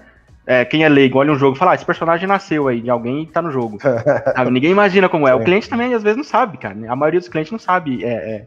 É, 0.47 0.63
quem 0.63 0.85
é 0.85 0.89
leigo 0.89 1.19
olha 1.19 1.33
um 1.33 1.37
jogo 1.37 1.57
e 1.57 1.59
fala, 1.59 1.71
ah, 1.73 1.75
esse 1.75 1.83
personagem 1.83 2.25
nasceu 2.25 2.69
aí 2.69 2.79
de 2.79 2.89
alguém 2.89 3.23
e 3.23 3.27
tá 3.27 3.41
no 3.41 3.51
jogo. 3.51 3.77
Ninguém 4.49 4.71
imagina 4.71 5.09
como 5.09 5.27
é. 5.27 5.35
O 5.35 5.43
cliente 5.43 5.67
também 5.67 5.93
às 5.93 6.01
vezes 6.01 6.15
não 6.15 6.23
sabe, 6.23 6.57
cara. 6.57 6.73
A 6.89 6.95
maioria 6.95 7.19
dos 7.19 7.27
clientes 7.27 7.51
não 7.51 7.59
sabe 7.59 8.01
é, 8.05 8.13
é, 8.13 8.45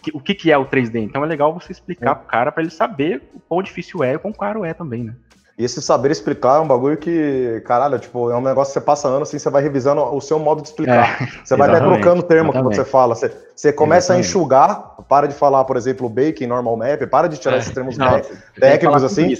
que, 0.00 0.12
o 0.14 0.20
que, 0.20 0.32
que 0.32 0.52
é 0.52 0.56
o 0.56 0.64
3D. 0.64 1.02
Então 1.02 1.24
é 1.24 1.26
legal 1.26 1.52
você 1.52 1.72
explicar 1.72 2.12
é. 2.12 2.14
pro 2.14 2.28
cara 2.28 2.52
para 2.52 2.62
ele 2.62 2.70
saber 2.70 3.28
o 3.34 3.40
quão 3.40 3.60
difícil 3.64 4.04
é 4.04 4.12
e 4.12 4.16
o 4.16 4.20
quão 4.20 4.32
caro 4.32 4.64
é 4.64 4.72
também, 4.72 5.02
né? 5.02 5.14
E 5.58 5.64
esse 5.64 5.82
saber 5.82 6.10
explicar 6.12 6.56
é 6.56 6.60
um 6.60 6.68
bagulho 6.68 6.96
que, 6.96 7.62
caralho, 7.66 7.98
tipo, 7.98 8.30
é 8.30 8.36
um 8.36 8.40
negócio 8.40 8.72
que 8.72 8.78
você 8.78 8.86
passa 8.86 9.08
anos 9.08 9.28
assim, 9.28 9.38
você 9.38 9.50
vai 9.50 9.62
revisando 9.62 10.00
o 10.02 10.20
seu 10.20 10.38
modo 10.38 10.62
de 10.62 10.68
explicar. 10.68 11.20
É, 11.20 11.26
você 11.44 11.56
vai 11.56 11.68
até 11.68 11.80
trocando 11.80 12.20
o 12.20 12.22
termo 12.22 12.50
exatamente. 12.50 12.70
que 12.70 12.76
você 12.76 12.84
fala. 12.88 13.14
Você, 13.16 13.30
você 13.54 13.72
começa 13.72 14.14
exatamente. 14.14 14.26
a 14.26 14.28
enxugar, 14.30 14.94
para 15.08 15.26
de 15.26 15.34
falar, 15.34 15.64
por 15.64 15.76
exemplo, 15.76 16.08
bacon, 16.08 16.46
normal 16.46 16.76
map, 16.76 17.02
para 17.10 17.28
de 17.28 17.36
tirar 17.36 17.56
é. 17.56 17.58
esses 17.58 17.74
termos 17.74 17.98
não, 17.98 18.22
técnicos 18.58 19.02
assim. 19.02 19.34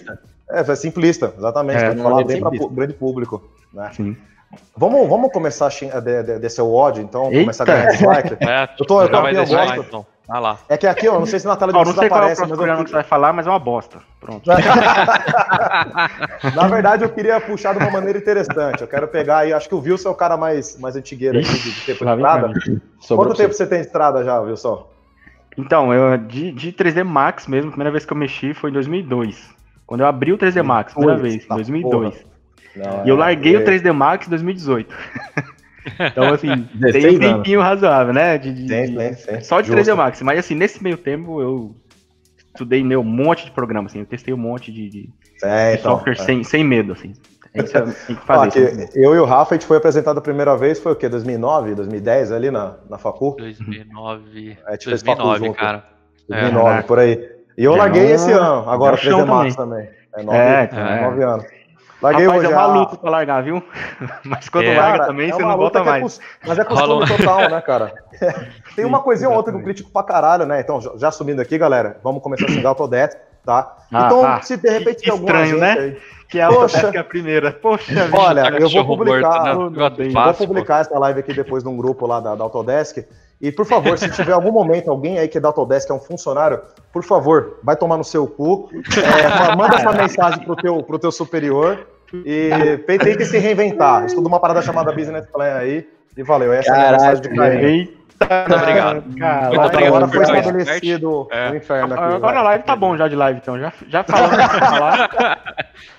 É, 0.52 0.60
é 0.60 0.76
simplista, 0.76 1.34
exatamente, 1.36 1.82
é, 1.82 1.96
falar 1.96 2.24
bem 2.24 2.40
para 2.40 2.64
o 2.64 2.68
grande 2.68 2.94
público. 2.94 3.42
Né? 3.72 3.90
Sim. 3.94 4.16
Vamos, 4.76 5.08
vamos 5.08 5.32
começar 5.32 5.66
a 5.66 5.70
de, 6.00 6.22
de, 6.24 6.38
descer 6.40 6.62
o 6.62 6.72
ódio, 6.72 7.02
então, 7.02 7.26
Eita. 7.26 7.40
começar 7.40 7.64
a 7.64 7.66
ganhar 7.66 7.86
dislike. 7.86 8.36
É, 8.40 8.68
eu 8.78 8.86
tô, 8.86 9.02
eu 9.02 9.08
tô 9.08 9.16
aqui, 9.18 9.36
eu 9.36 9.46
gosto. 9.46 9.80
Então. 9.80 10.06
Ah 10.28 10.38
lá. 10.38 10.58
É 10.68 10.76
que 10.76 10.86
aqui, 10.86 11.08
ó, 11.08 11.18
não 11.18 11.26
sei 11.26 11.40
se 11.40 11.46
na 11.46 11.56
tela 11.56 11.72
de 11.72 11.78
vocês 11.78 11.96
não 11.96 12.02
sei 12.02 12.08
aparece, 12.08 12.40
qual 12.40 12.50
é 12.50 12.54
o 12.54 12.56
mas 12.56 12.68
eu... 12.78 12.84
que 12.84 12.90
você 12.90 12.94
vai 12.94 13.02
falar, 13.02 13.32
mas 13.32 13.46
é 13.46 13.50
uma 13.50 13.58
bosta. 13.58 13.98
Pronto. 14.20 14.46
na 16.54 16.68
verdade, 16.68 17.04
eu 17.04 17.10
queria 17.10 17.40
puxar 17.40 17.72
de 17.72 17.78
uma 17.80 17.90
maneira 17.90 18.18
interessante. 18.18 18.80
Eu 18.80 18.86
quero 18.86 19.08
pegar 19.08 19.38
aí, 19.38 19.52
acho 19.52 19.68
que 19.68 19.74
o 19.74 19.80
Wilson 19.80 20.08
é 20.08 20.12
o 20.12 20.14
cara 20.14 20.36
mais, 20.36 20.78
mais 20.78 20.94
antigueiro 20.94 21.40
aqui 21.40 21.52
de, 21.52 21.72
de 21.72 21.80
tempo 21.84 22.04
de 22.04 22.12
estrada. 22.12 22.52
Quanto 23.08 23.34
tempo 23.34 23.54
você 23.54 23.66
tem 23.66 23.80
de 23.80 23.86
estrada 23.86 24.22
já, 24.24 24.38
Wilson? 24.40 24.86
Então, 25.58 25.92
eu 25.92 26.16
de, 26.16 26.52
de 26.52 26.72
3D 26.72 27.02
Max 27.02 27.48
mesmo, 27.48 27.66
a 27.68 27.72
primeira 27.72 27.90
vez 27.90 28.04
que 28.04 28.12
eu 28.12 28.16
mexi 28.16 28.54
foi 28.54 28.70
em 28.70 28.72
2002. 28.72 29.58
Quando 29.90 30.02
eu 30.02 30.06
abri 30.06 30.32
o 30.32 30.38
3D 30.38 30.62
Max, 30.62 30.94
primeira 30.94 31.20
vez, 31.20 31.44
em 31.44 31.48
2002. 31.48 32.24
Não, 32.76 33.04
e 33.04 33.08
eu 33.08 33.16
larguei 33.16 33.56
é... 33.56 33.58
o 33.58 33.64
3D 33.64 33.92
Max 33.92 34.28
em 34.28 34.30
2018. 34.30 34.94
então, 35.98 36.32
assim, 36.32 36.68
tem 36.92 37.16
um 37.16 37.18
tempinho 37.18 37.60
razoável, 37.60 38.14
né? 38.14 38.38
De, 38.38 38.52
de, 38.52 38.68
tem, 38.68 38.94
tem, 38.94 39.14
tem. 39.16 39.40
Só 39.40 39.60
de 39.60 39.66
Justo. 39.66 39.90
3D 39.90 39.96
Max. 39.96 40.22
Mas, 40.22 40.38
assim, 40.38 40.54
nesse 40.54 40.80
meio 40.80 40.96
tempo, 40.96 41.42
eu 41.42 41.74
estudei 42.38 42.84
meu, 42.84 43.00
um 43.00 43.04
monte 43.04 43.46
de 43.46 43.50
programa, 43.50 43.88
assim. 43.88 43.98
Eu 43.98 44.06
testei 44.06 44.32
um 44.32 44.36
monte 44.36 44.70
de, 44.70 44.88
de, 44.88 45.10
é, 45.42 45.74
então, 45.74 45.94
software 45.94 46.12
é. 46.12 46.22
sem, 46.22 46.44
sem 46.44 46.62
medo, 46.62 46.92
assim. 46.92 47.12
Tem 47.52 47.64
que, 47.64 47.72
tem 47.72 48.14
que 48.14 48.22
fazer 48.24 48.46
ah, 48.46 48.86
que 48.86 48.96
eu 48.96 49.12
e 49.12 49.18
o 49.18 49.24
Rafa, 49.24 49.56
a 49.56 49.58
gente 49.58 49.66
foi 49.66 49.78
apresentado 49.78 50.18
a 50.18 50.22
primeira 50.22 50.56
vez, 50.56 50.78
foi 50.78 50.92
o 50.92 50.96
quê? 50.96 51.08
2009, 51.08 51.74
2010, 51.74 52.30
ali 52.30 52.52
na, 52.52 52.76
na 52.88 52.96
Facu? 52.96 53.34
2009. 53.38 54.56
É, 54.68 54.76
2009, 54.76 55.52
cara. 55.54 55.84
2009, 56.28 56.78
é. 56.78 56.82
por 56.82 57.00
aí. 57.00 57.39
E 57.60 57.64
eu 57.64 57.76
larguei 57.76 58.12
esse 58.12 58.32
ano, 58.32 58.70
agora 58.70 58.96
3D 58.96 59.26
Max 59.26 59.54
também. 59.54 59.84
também. 59.84 60.00
É 60.16 60.22
nove, 60.22 60.38
é, 60.38 60.70
é, 60.72 61.02
nove 61.02 61.22
anos. 61.22 61.44
Larguei 62.00 62.24
Rapaz, 62.24 62.42
hoje. 62.42 62.52
É 62.52 62.56
maluco 62.56 62.96
pra 62.96 63.10
largar, 63.10 63.42
viu? 63.42 63.62
Mas 64.24 64.48
quando 64.48 64.64
é, 64.64 64.74
larga 64.78 64.92
cara, 64.92 65.06
também, 65.06 65.28
é 65.28 65.32
você 65.34 65.42
não 65.42 65.56
volta 65.58 65.80
é 65.80 65.82
mais. 65.82 66.18
É, 66.18 66.48
mas 66.48 66.58
é 66.58 66.64
costume 66.64 67.06
total, 67.06 67.50
né, 67.50 67.60
cara? 67.60 67.92
Tem 68.74 68.86
uma 68.86 69.02
coisinha 69.02 69.28
ou 69.28 69.36
outra 69.36 69.52
que 69.52 69.58
eu 69.58 69.62
critico 69.62 69.90
pra 69.90 70.02
caralho, 70.02 70.46
né? 70.46 70.58
Então, 70.58 70.80
já 70.96 71.08
assumindo 71.08 71.42
aqui, 71.42 71.58
galera, 71.58 71.98
vamos 72.02 72.22
começar 72.22 72.46
a 72.46 72.48
xingar 72.48 72.68
o 72.68 72.68
Autodesk, 72.68 73.18
tá? 73.44 73.76
Ah, 73.92 74.06
então, 74.06 74.24
ah, 74.24 74.40
se 74.40 74.56
de 74.56 74.70
repente 74.70 75.02
tem 75.02 75.12
alguma 75.12 75.42
Estranho, 75.42 75.58
né? 75.58 75.72
Aí, 75.72 75.98
que 76.30 76.38
é 76.38 76.42
a 76.44 76.48
Poxa. 76.48 76.98
a 76.98 77.04
primeira. 77.04 77.52
Poxa, 77.52 78.08
olha, 78.10 78.48
eu 78.58 78.70
vou 78.70 78.86
publicar, 78.86 79.54
morto, 79.54 80.00
né? 80.00 80.06
eu 80.06 80.12
vou 80.12 80.46
publicar 80.46 80.80
essa 80.80 80.98
live 80.98 81.20
aqui 81.20 81.34
depois 81.34 81.62
num 81.62 81.76
grupo 81.76 82.06
lá 82.06 82.20
da, 82.20 82.34
da 82.34 82.42
Autodesk. 82.42 83.04
E 83.40 83.50
por 83.50 83.64
favor, 83.64 83.96
se 83.96 84.10
tiver 84.10 84.32
algum 84.32 84.52
momento 84.52 84.90
alguém 84.90 85.18
aí 85.18 85.26
que 85.26 85.38
é 85.38 85.40
da 85.40 85.48
Autodesk, 85.48 85.88
é 85.90 85.94
um 85.94 85.98
funcionário, 85.98 86.60
por 86.92 87.02
favor, 87.02 87.58
vai 87.62 87.74
tomar 87.74 87.96
no 87.96 88.04
seu 88.04 88.26
cu, 88.26 88.68
é, 88.72 89.56
manda 89.56 89.76
essa 89.76 89.92
mensagem 89.92 90.44
pro 90.44 90.54
teu, 90.56 90.82
pro 90.82 90.98
teu 90.98 91.10
superior 91.10 91.86
e 92.12 92.50
tem 92.86 93.16
que 93.16 93.24
se 93.24 93.38
reinventar. 93.38 94.04
Estuda 94.04 94.28
uma 94.28 94.38
parada 94.38 94.60
chamada 94.60 94.92
Business 94.92 95.26
Plan 95.26 95.54
aí 95.54 95.88
e 96.16 96.22
valeu. 96.22 96.52
Essa 96.52 96.70
Caraca, 96.70 96.84
é 96.84 96.88
a 96.88 96.92
mensagem 96.92 97.22
de 97.22 97.28
carinho. 97.36 98.00
Muito 98.20 98.54
obrigado. 98.54 99.18
Cara, 99.18 99.48
Muito 99.48 99.60
obrigado 99.64 99.86
agora 99.86 100.08
foi 100.08 100.22
estabelecido 100.22 101.28
é. 101.30 101.50
o 101.50 101.56
inferno 101.56 101.94
aqui. 101.94 102.14
Agora 102.14 102.38
a 102.40 102.42
live 102.42 102.64
tá 102.64 102.76
bom 102.76 102.96
já 102.96 103.08
de 103.08 103.16
live, 103.16 103.40
então. 103.42 103.58
Já, 103.58 103.72
já 103.88 104.04
falamos 104.04 104.36
falar. 104.58 105.54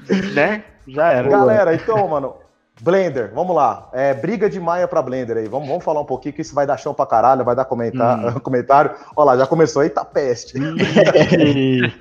né? 0.36 0.64
Já 0.88 1.12
era. 1.12 1.30
Galera, 1.30 1.74
então, 1.74 2.08
mano, 2.08 2.36
Blender, 2.82 3.32
vamos 3.34 3.56
lá. 3.56 3.88
É, 3.94 4.12
briga 4.12 4.50
de 4.50 4.60
Maia 4.60 4.88
para 4.88 5.04
Blender 5.04 5.38
aí. 5.38 5.48
Vamos, 5.48 5.68
vamos 5.68 5.84
falar 5.84 6.02
um 6.02 6.06
pouquinho 6.06 6.34
que 6.34 6.42
isso 6.42 6.56
vai 6.56 6.66
dar 6.66 6.78
chão 6.78 6.96
pra 6.96 7.06
caralho, 7.06 7.46
vai 7.46 7.56
dar 7.56 7.66
comentar, 7.66 8.36
hum. 8.36 8.38
comentário. 8.42 8.96
Olha 9.16 9.28
lá, 9.28 9.38
já 9.38 9.46
começou. 9.46 9.84
Eita 9.84 10.04
peste. 10.04 10.56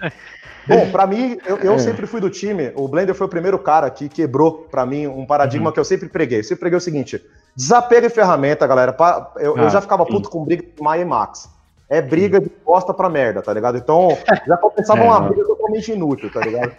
Bom, 0.67 0.91
para 0.91 1.07
mim, 1.07 1.39
eu, 1.47 1.59
eu 1.59 1.75
é. 1.75 1.79
sempre 1.79 2.07
fui 2.07 2.21
do 2.21 2.31
time. 2.31 2.73
O 2.75 2.89
Blender 2.89 3.15
foi 3.15 3.27
o 3.27 3.31
primeiro 3.31 3.59
cara 3.59 3.91
que 3.91 4.09
quebrou 4.09 4.67
para 4.71 4.87
mim 4.87 5.07
um 5.07 5.27
paradigma 5.27 5.67
uhum. 5.67 5.73
que 5.73 5.81
eu 5.81 5.85
sempre 5.85 6.09
preguei. 6.09 6.39
Eu 6.39 6.45
sempre 6.45 6.61
preguei 6.61 6.79
o 6.79 6.81
seguinte: 6.81 7.23
desapega 7.55 8.09
de 8.09 8.15
ferramenta, 8.15 8.67
galera. 8.67 8.97
Eu, 9.37 9.59
ah, 9.59 9.63
eu 9.63 9.71
já 9.71 9.83
ficava 9.83 10.07
sim. 10.07 10.13
puto 10.13 10.31
com 10.31 10.45
briga 10.45 10.63
de 10.63 10.83
Maia 10.83 11.03
e 11.03 11.05
Max. 11.05 11.51
É 11.91 12.01
briga 12.01 12.41
de 12.41 12.51
bosta 12.65 12.95
pra 12.95 13.11
merda, 13.11 13.43
tá 13.43 13.53
ligado? 13.53 13.77
Então, 13.77 14.17
já 14.47 14.57
começava 14.57 15.01
é, 15.01 15.05
uma 15.05 15.21
briga 15.21 15.45
totalmente 15.45 15.93
inútil, 15.93 16.33
tá 16.33 16.41
ligado? 16.41 16.73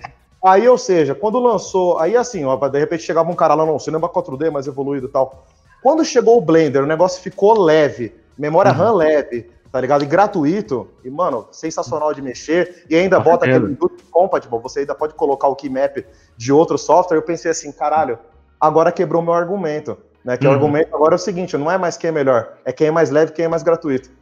Aí, 0.43 0.67
ou 0.67 0.77
seja, 0.77 1.13
quando 1.13 1.39
lançou, 1.39 2.00
aí 2.00 2.17
assim, 2.17 2.43
ó, 2.45 2.55
de 2.55 2.79
repente 2.79 3.03
chegava 3.03 3.29
um 3.29 3.36
cara 3.36 3.53
lá, 3.53 3.65
não, 3.65 3.77
cinema 3.77 4.10
4D 4.10 4.50
mais 4.50 4.65
evoluído 4.65 5.07
e 5.07 5.10
tal. 5.10 5.45
Quando 5.83 6.03
chegou 6.03 6.38
o 6.38 6.41
Blender, 6.41 6.83
o 6.83 6.88
negócio 6.88 7.21
ficou 7.21 7.60
leve, 7.60 8.13
memória 8.38 8.71
uhum. 8.71 8.77
RAM 8.77 8.93
leve, 8.93 9.51
tá 9.71 9.79
ligado? 9.79 10.03
E 10.03 10.07
gratuito, 10.07 10.88
e 11.03 11.10
mano, 11.10 11.48
sensacional 11.51 12.13
de 12.13 12.21
mexer, 12.21 12.86
e 12.89 12.95
ainda 12.95 13.19
bota 13.19 13.45
aquele 13.45 13.77
compatible, 14.12 14.60
você 14.60 14.79
ainda 14.81 14.95
pode 14.95 15.13
colocar 15.13 15.48
o 15.48 15.55
keymap 15.55 16.05
de 16.36 16.51
outro 16.51 16.77
software. 16.77 17.17
Eu 17.17 17.24
pensei 17.24 17.51
assim, 17.51 17.71
caralho, 17.71 18.17
agora 18.60 18.91
quebrou 18.91 19.21
meu 19.21 19.33
argumento. 19.33 19.98
Né, 20.24 20.38
que 20.38 20.45
uhum. 20.45 20.51
o 20.51 20.55
argumento 20.55 20.95
agora 20.95 21.15
é 21.15 21.17
o 21.17 21.19
seguinte: 21.19 21.57
não 21.57 21.71
é 21.71 21.79
mais 21.79 21.98
quem 21.98 22.10
é 22.10 22.12
melhor, 22.12 22.53
é 22.63 22.71
quem 22.71 22.88
é 22.88 22.91
mais 22.91 23.10
leve, 23.10 23.31
quem 23.31 23.45
é 23.45 23.48
mais 23.48 23.63
gratuito. 23.63 24.10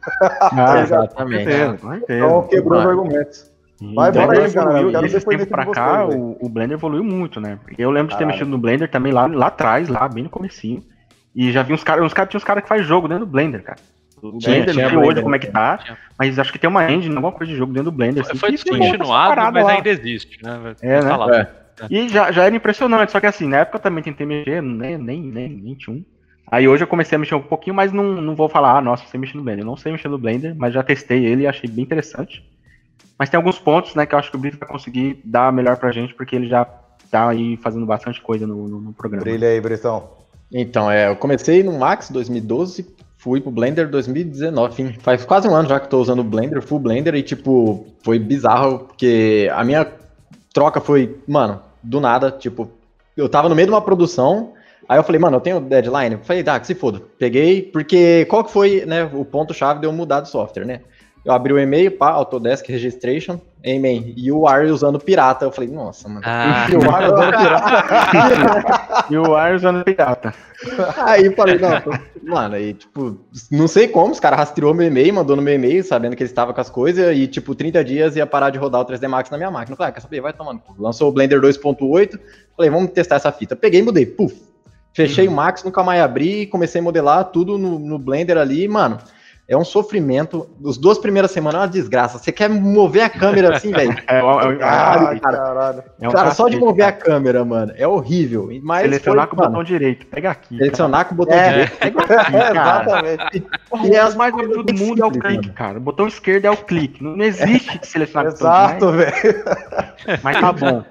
Ah, 0.52 0.80
exatamente. 0.80 1.50
Então 2.08 2.42
quebrou 2.44 2.78
o 2.78 2.88
argumento. 2.88 3.50
Vai, 3.80 4.12
bora 4.12 4.44
aí, 4.44 4.52
cara. 4.52 4.80
Eu 4.80 4.90
quero 4.90 5.06
esse 5.06 5.26
tempo 5.26 5.46
pra 5.46 5.66
cá, 5.66 6.06
o, 6.06 6.36
o, 6.38 6.48
Blender 6.48 6.76
evoluiu 6.76 7.02
muito, 7.02 7.40
né? 7.40 7.58
Eu 7.78 7.90
lembro 7.90 8.12
de 8.12 8.18
ter 8.18 8.26
mexido 8.26 8.50
no 8.50 8.58
Blender 8.58 8.90
também 8.90 9.10
lá, 9.10 9.26
lá 9.26 9.46
atrás, 9.46 9.88
lá 9.88 10.06
bem 10.06 10.24
no 10.24 10.30
comecinho. 10.30 10.82
E 11.34 11.50
já 11.50 11.62
vi 11.62 11.72
uns 11.72 11.82
caras, 11.82 12.04
uns 12.04 12.12
caras 12.12 12.30
tinha 12.30 12.38
uns 12.38 12.44
caras 12.44 12.62
que 12.62 12.68
faz 12.68 12.84
jogo 12.84 13.08
dentro 13.08 13.24
do 13.24 13.30
Blender, 13.30 13.62
cara. 13.62 13.78
O 14.22 14.36
tinha, 14.36 14.56
Blender, 14.56 14.74
não 14.74 14.90
sei 14.90 14.98
hoje 14.98 15.22
como 15.22 15.34
é 15.34 15.38
que 15.38 15.46
tá, 15.46 15.78
tinha. 15.78 15.96
mas 16.18 16.38
acho 16.38 16.52
que 16.52 16.58
tem 16.58 16.68
uma 16.68 16.90
engine, 16.92 17.14
alguma 17.14 17.32
coisa 17.32 17.50
de 17.50 17.56
jogo 17.56 17.72
dentro 17.72 17.90
do 17.90 17.96
Blender. 17.96 18.22
Assim, 18.22 18.36
foi 18.36 18.50
descontinuado, 18.50 19.52
mas 19.52 19.64
lá. 19.64 19.72
ainda 19.72 19.88
existe, 19.88 20.42
né? 20.42 20.74
É, 20.82 21.02
né? 21.02 21.46
É. 21.80 21.86
E 21.88 22.08
já, 22.10 22.30
já 22.30 22.44
era 22.44 22.54
impressionante, 22.54 23.10
só 23.10 23.18
que 23.18 23.26
assim, 23.26 23.48
na 23.48 23.58
época 23.58 23.78
eu 23.78 23.82
também 23.82 24.04
tentei 24.04 24.26
mexer, 24.26 24.60
nem, 24.60 24.98
nem, 24.98 25.22
nem, 25.22 25.48
nem 25.48 25.74
tinha 25.74 25.96
um. 25.96 26.04
Aí 26.50 26.68
hoje 26.68 26.82
eu 26.82 26.88
comecei 26.88 27.16
a 27.16 27.18
mexer 27.18 27.34
um 27.34 27.40
pouquinho, 27.40 27.74
mas 27.74 27.92
não, 27.92 28.20
não 28.20 28.34
vou 28.34 28.48
falar, 28.48 28.76
ah, 28.76 28.80
nossa, 28.82 29.06
você 29.06 29.16
mexer 29.16 29.38
no 29.38 29.42
Blender. 29.42 29.62
Eu 29.62 29.66
não 29.66 29.76
sei 29.76 29.92
mexer 29.92 30.08
no 30.08 30.18
Blender, 30.18 30.54
mas 30.54 30.74
já 30.74 30.82
testei 30.82 31.24
ele 31.24 31.44
e 31.44 31.46
achei 31.46 31.70
bem 31.70 31.84
interessante. 31.84 32.44
Mas 33.20 33.28
tem 33.28 33.36
alguns 33.36 33.58
pontos, 33.58 33.94
né, 33.94 34.06
que 34.06 34.14
eu 34.14 34.18
acho 34.18 34.30
que 34.30 34.36
o 34.36 34.40
Brito 34.40 34.56
vai 34.56 34.66
conseguir 34.66 35.20
dar 35.22 35.52
melhor 35.52 35.76
pra 35.76 35.92
gente, 35.92 36.14
porque 36.14 36.34
ele 36.34 36.48
já 36.48 36.64
tá 37.10 37.28
aí 37.28 37.58
fazendo 37.58 37.84
bastante 37.84 38.18
coisa 38.18 38.46
no, 38.46 38.66
no, 38.66 38.80
no 38.80 38.92
programa. 38.94 39.22
Brilha 39.22 39.46
aí, 39.46 39.60
Britão. 39.60 40.08
Então, 40.50 40.90
é, 40.90 41.10
eu 41.10 41.16
comecei 41.16 41.62
no 41.62 41.78
Max 41.78 42.08
2012, 42.08 42.88
fui 43.18 43.42
pro 43.42 43.50
Blender 43.50 43.90
2019, 43.90 44.82
enfim, 44.82 44.98
faz 45.00 45.22
quase 45.26 45.46
um 45.46 45.54
ano 45.54 45.68
já 45.68 45.78
que 45.78 45.90
tô 45.90 46.00
usando 46.00 46.20
o 46.20 46.24
Blender, 46.24 46.62
full 46.62 46.78
Blender, 46.78 47.14
e 47.14 47.22
tipo, 47.22 47.86
foi 48.02 48.18
bizarro, 48.18 48.86
porque 48.86 49.50
a 49.52 49.62
minha 49.64 49.86
troca 50.54 50.80
foi, 50.80 51.18
mano, 51.28 51.60
do 51.82 52.00
nada, 52.00 52.30
tipo, 52.30 52.70
eu 53.14 53.28
tava 53.28 53.50
no 53.50 53.54
meio 53.54 53.66
de 53.66 53.74
uma 53.74 53.82
produção, 53.82 54.54
aí 54.88 54.98
eu 54.98 55.04
falei, 55.04 55.20
mano, 55.20 55.36
eu 55.36 55.40
tenho 55.42 55.60
deadline? 55.60 56.14
Eu 56.14 56.20
falei, 56.20 56.42
tá, 56.42 56.58
que 56.58 56.66
se 56.66 56.74
foda. 56.74 57.02
Peguei, 57.18 57.60
porque 57.60 58.24
qual 58.30 58.42
que 58.42 58.50
foi, 58.50 58.86
né, 58.86 59.04
o 59.12 59.26
ponto-chave 59.26 59.78
de 59.78 59.86
eu 59.86 59.92
mudar 59.92 60.22
de 60.22 60.30
software, 60.30 60.64
né? 60.64 60.80
Eu 61.24 61.32
abri 61.32 61.52
o 61.52 61.58
e-mail, 61.58 61.90
pá, 61.90 62.10
Autodesk 62.10 62.66
Registration, 62.68 63.38
Amen. 63.66 64.14
E 64.16 64.32
o 64.32 64.46
Ar 64.46 64.64
usando 64.64 64.98
pirata. 64.98 65.44
Eu 65.44 65.52
falei, 65.52 65.70
nossa, 65.70 66.08
mano. 66.08 66.22
Ah. 66.24 66.66
E 66.70 66.76
o 66.76 66.90
Ar 66.90 67.12
usando 67.12 67.36
pirata. 67.36 69.04
e 69.10 69.16
o 69.18 69.34
Ar 69.34 69.54
usando 69.54 69.84
pirata. 69.84 70.34
Aí 71.04 71.34
falei, 71.34 71.58
não, 71.58 71.70
mano, 72.22 72.54
aí, 72.54 72.74
tipo, 72.74 73.18
não 73.50 73.68
sei 73.68 73.88
como, 73.88 74.12
os 74.12 74.20
caras 74.20 74.38
rastreou 74.38 74.74
meu 74.74 74.86
e-mail, 74.86 75.14
mandou 75.14 75.36
no 75.36 75.42
meu 75.42 75.54
e-mail, 75.54 75.82
sabendo 75.82 76.16
que 76.16 76.22
ele 76.22 76.30
estava 76.30 76.52
com 76.52 76.60
as 76.60 76.68
coisas, 76.68 77.16
e, 77.16 77.26
tipo, 77.26 77.54
30 77.54 77.84
dias 77.84 78.16
ia 78.16 78.26
parar 78.26 78.50
de 78.50 78.58
rodar 78.58 78.80
o 78.80 78.84
3D 78.84 79.08
Max 79.08 79.30
na 79.30 79.36
minha 79.36 79.50
máquina. 79.50 79.72
Eu 79.72 79.76
falei, 79.76 79.90
ah, 79.90 79.94
quer 79.94 80.00
saber? 80.00 80.20
Vai 80.20 80.32
tomando. 80.32 80.60
Lançou 80.78 81.08
o 81.08 81.12
Blender 81.12 81.40
2.8. 81.40 82.18
Falei, 82.56 82.70
vamos 82.70 82.90
testar 82.92 83.16
essa 83.16 83.32
fita. 83.32 83.54
Peguei 83.54 83.80
e 83.80 83.82
mudei. 83.82 84.06
Puf. 84.06 84.34
Fechei 84.92 85.26
uhum. 85.26 85.34
o 85.34 85.36
Max, 85.36 85.62
nunca 85.62 85.84
mais 85.84 86.02
abri, 86.02 86.46
comecei 86.46 86.80
a 86.80 86.84
modelar 86.84 87.24
tudo 87.26 87.56
no, 87.56 87.78
no 87.78 87.98
Blender 87.98 88.36
ali, 88.36 88.66
mano 88.66 88.98
é 89.50 89.56
um 89.56 89.64
sofrimento. 89.64 90.48
As 90.64 90.78
duas 90.78 90.96
primeiras 90.96 91.32
semanas 91.32 91.60
é 91.60 91.62
uma 91.64 91.68
desgraça. 91.68 92.18
Você 92.18 92.30
quer 92.30 92.48
mover 92.48 93.02
a 93.02 93.10
câmera 93.10 93.56
assim, 93.56 93.72
velho? 93.72 93.90
É, 94.06 94.16
é, 94.16 94.18
é, 94.18 94.56
cara, 94.56 95.20
cara, 95.20 95.84
é 96.00 96.08
um 96.08 96.12
cara 96.12 96.30
só 96.30 96.48
de 96.48 96.56
mover 96.56 96.84
cara. 96.84 96.88
a 96.88 96.92
câmera, 96.92 97.44
mano, 97.44 97.72
é 97.76 97.86
horrível. 97.86 98.48
Mas 98.62 98.82
Selecionar 98.82 99.28
foi, 99.28 99.36
com 99.36 99.42
o 99.42 99.46
botão 99.46 99.64
direito, 99.64 100.06
pega 100.06 100.30
aqui. 100.30 100.56
Selecionar 100.56 101.04
cara. 101.04 101.08
com 101.08 101.14
o 101.14 101.16
botão 101.16 101.36
é, 101.36 101.50
direito, 101.50 101.78
pega 101.78 102.00
aqui, 102.00 102.36
Exatamente. 102.50 103.46
E 103.84 103.94
é 103.94 104.00
as 104.00 104.14
mais 104.14 104.32
do 104.32 104.74
mundo 104.74 105.02
é 105.02 105.06
o 105.06 105.10
clique, 105.10 105.46
mano. 105.46 105.52
cara. 105.52 105.78
O 105.78 105.80
botão 105.80 106.06
esquerdo 106.06 106.44
é 106.44 106.50
o 106.50 106.56
clique. 106.56 107.02
Não 107.02 107.20
existe 107.20 107.80
selecionar 107.82 108.32
com 108.32 108.36
o 108.36 108.38
botão 108.38 108.92
direito. 108.92 109.26
Exato, 109.26 110.06
velho. 110.06 110.20
Mas 110.22 110.40
tá 110.40 110.52
bom. 110.52 110.84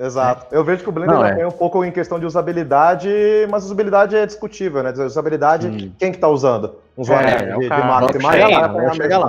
Exato. 0.00 0.46
Eu 0.50 0.64
vejo 0.64 0.82
que 0.82 0.88
o 0.88 0.92
Blender 0.92 1.38
é. 1.38 1.46
um 1.46 1.50
pouco 1.50 1.84
em 1.84 1.92
questão 1.92 2.18
de 2.18 2.24
usabilidade, 2.24 3.10
mas 3.50 3.64
usabilidade 3.64 4.16
é 4.16 4.24
discutível, 4.24 4.82
né? 4.82 4.92
Usabilidade, 4.92 5.66
hum. 5.68 5.92
quem 5.98 6.10
que 6.10 6.16
tá 6.16 6.26
usando? 6.26 6.76
Um 6.96 7.02
usuário 7.02 7.28
é, 7.28 7.36
de, 7.36 7.44
é 7.44 7.58
de 7.58 7.68
marketing 7.68 8.22
mais? 8.22 8.40
Chega 8.40 8.58
lá, 8.58 8.94
chega 8.94 9.18
lá. 9.18 9.28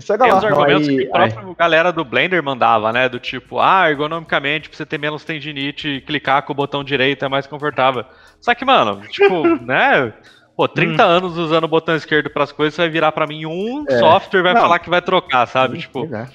Chega 0.00 0.24
Tem 0.24 0.32
lá. 0.32 0.38
os 0.38 0.44
argumentos 0.44 0.88
aí, 0.88 0.96
que 0.96 1.08
a 1.08 1.10
própria 1.10 1.48
aí. 1.48 1.54
galera 1.56 1.92
do 1.92 2.04
Blender 2.04 2.42
mandava, 2.42 2.92
né? 2.92 3.08
Do 3.08 3.20
tipo, 3.20 3.60
ah, 3.60 3.88
ergonomicamente, 3.88 4.68
pra 4.68 4.76
você 4.76 4.84
ter 4.84 4.98
menos 4.98 5.24
tendinite, 5.24 6.02
clicar 6.04 6.42
com 6.42 6.52
o 6.52 6.56
botão 6.56 6.82
direito 6.82 7.24
é 7.24 7.28
mais 7.28 7.46
confortável. 7.46 8.04
Só 8.40 8.52
que, 8.52 8.64
mano, 8.64 9.02
tipo, 9.08 9.46
né? 9.64 10.12
Pô, 10.56 10.66
30 10.66 11.04
hum. 11.04 11.08
anos 11.08 11.38
usando 11.38 11.64
o 11.64 11.68
botão 11.68 11.94
esquerdo 11.94 12.28
pras 12.30 12.50
coisas, 12.50 12.74
você 12.74 12.82
vai 12.82 12.90
virar 12.90 13.12
pra 13.12 13.28
mim 13.28 13.46
um 13.46 13.84
é. 13.88 13.98
software 13.98 14.42
vai 14.42 14.54
Não. 14.54 14.60
falar 14.60 14.80
que 14.80 14.90
vai 14.90 15.00
trocar, 15.00 15.46
sabe? 15.46 15.78
tipo, 15.78 16.08
é. 16.12 16.28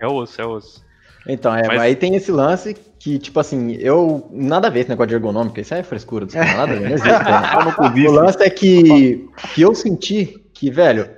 é 0.00 0.06
osso, 0.06 0.40
é 0.40 0.46
osso. 0.46 0.85
Então, 1.28 1.54
é, 1.54 1.66
Mas... 1.66 1.80
aí 1.80 1.96
tem 1.96 2.14
esse 2.14 2.30
lance 2.30 2.76
que, 2.98 3.18
tipo 3.18 3.38
assim, 3.40 3.72
eu. 3.74 4.28
Nada 4.32 4.68
a 4.68 4.70
ver 4.70 4.80
esse 4.80 4.88
negócio 4.88 5.08
de 5.08 5.14
ergonômica, 5.14 5.60
isso 5.60 5.74
é 5.74 5.82
frescura 5.82 6.26
nada 6.34 6.72
a 6.72 6.76
ver, 6.76 6.80
não 6.80 6.94
existe. 6.94 7.08
Né? 7.08 8.08
o 8.08 8.12
lance 8.12 8.42
é 8.42 8.50
que, 8.50 9.28
que 9.54 9.62
eu 9.62 9.74
senti 9.74 10.44
que, 10.54 10.70
velho, 10.70 11.08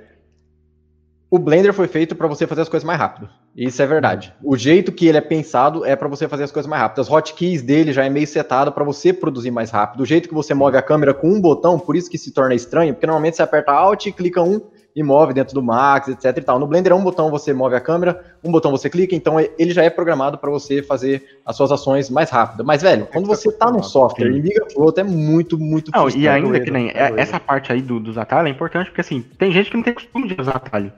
o 1.31 1.37
Blender 1.37 1.73
foi 1.73 1.87
feito 1.87 2.15
para 2.15 2.27
você 2.27 2.47
fazer 2.47 2.61
as 2.61 2.69
coisas 2.69 2.85
mais 2.85 2.99
rápido. 2.99 3.29
Isso 3.55 3.81
é 3.81 3.85
verdade. 3.85 4.33
O 4.43 4.57
jeito 4.57 4.91
que 4.91 5.07
ele 5.07 5.17
é 5.17 5.21
pensado 5.21 5.85
é 5.85 5.95
para 5.95 6.07
você 6.07 6.27
fazer 6.27 6.43
as 6.43 6.51
coisas 6.51 6.67
mais 6.67 6.81
rápido. 6.81 7.01
As 7.01 7.07
hotkeys 7.07 7.61
dele 7.61 7.93
já 7.93 8.03
é 8.03 8.09
meio 8.09 8.25
setado 8.25 8.71
para 8.71 8.83
você 8.83 9.13
produzir 9.13 9.51
mais 9.51 9.69
rápido. 9.69 10.01
O 10.01 10.05
jeito 10.05 10.27
que 10.27 10.33
você 10.33 10.53
move 10.55 10.75
a 10.75 10.81
câmera 10.81 11.13
com 11.13 11.29
um 11.29 11.39
botão, 11.39 11.77
por 11.77 11.95
isso 11.95 12.09
que 12.09 12.17
se 12.17 12.31
torna 12.31 12.55
estranho, 12.55 12.93
porque 12.93 13.05
normalmente 13.05 13.35
você 13.35 13.43
aperta 13.43 13.71
Alt 13.71 14.07
e 14.07 14.11
clica 14.11 14.41
um 14.41 14.59
e 14.99 15.03
move 15.03 15.33
dentro 15.33 15.53
do 15.53 15.63
Max, 15.63 16.09
etc 16.09 16.37
e 16.37 16.41
tal. 16.41 16.59
No 16.59 16.67
Blender 16.67 16.91
é 16.91 16.95
um 16.95 17.03
botão 17.03 17.29
você 17.29 17.53
move 17.53 17.75
a 17.75 17.79
câmera, 17.79 18.23
um 18.43 18.51
botão 18.51 18.69
você 18.71 18.89
clica, 18.89 19.15
então 19.15 19.39
ele 19.39 19.71
já 19.71 19.83
é 19.83 19.89
programado 19.89 20.37
para 20.37 20.49
você 20.49 20.83
fazer 20.83 21.39
as 21.45 21.55
suas 21.55 21.71
ações 21.71 22.09
mais 22.09 22.29
rápido. 22.29 22.63
Mas, 22.65 22.81
velho, 22.81 23.07
quando 23.11 23.25
você 23.25 23.51
tá 23.51 23.71
no 23.71 23.81
software 23.81 24.27
e 24.27 24.39
liga 24.39 24.65
pro 24.65 24.83
outro, 24.83 25.01
é 25.01 25.03
muito, 25.03 25.57
muito 25.57 25.91
Não, 25.91 26.09
e 26.09 26.27
ainda 26.27 26.59
que 26.59 26.71
nem 26.71 26.89
é, 26.89 27.13
essa 27.17 27.39
parte 27.39 27.71
aí 27.71 27.81
do, 27.81 27.99
dos 27.99 28.17
atalhos 28.17 28.47
é 28.47 28.53
importante, 28.53 28.87
porque 28.87 29.01
assim, 29.01 29.23
tem 29.37 29.51
gente 29.51 29.69
que 29.69 29.77
não 29.77 29.83
tem 29.83 29.93
costume 29.93 30.27
de 30.27 30.39
usar 30.39 30.57
atalho. 30.57 30.91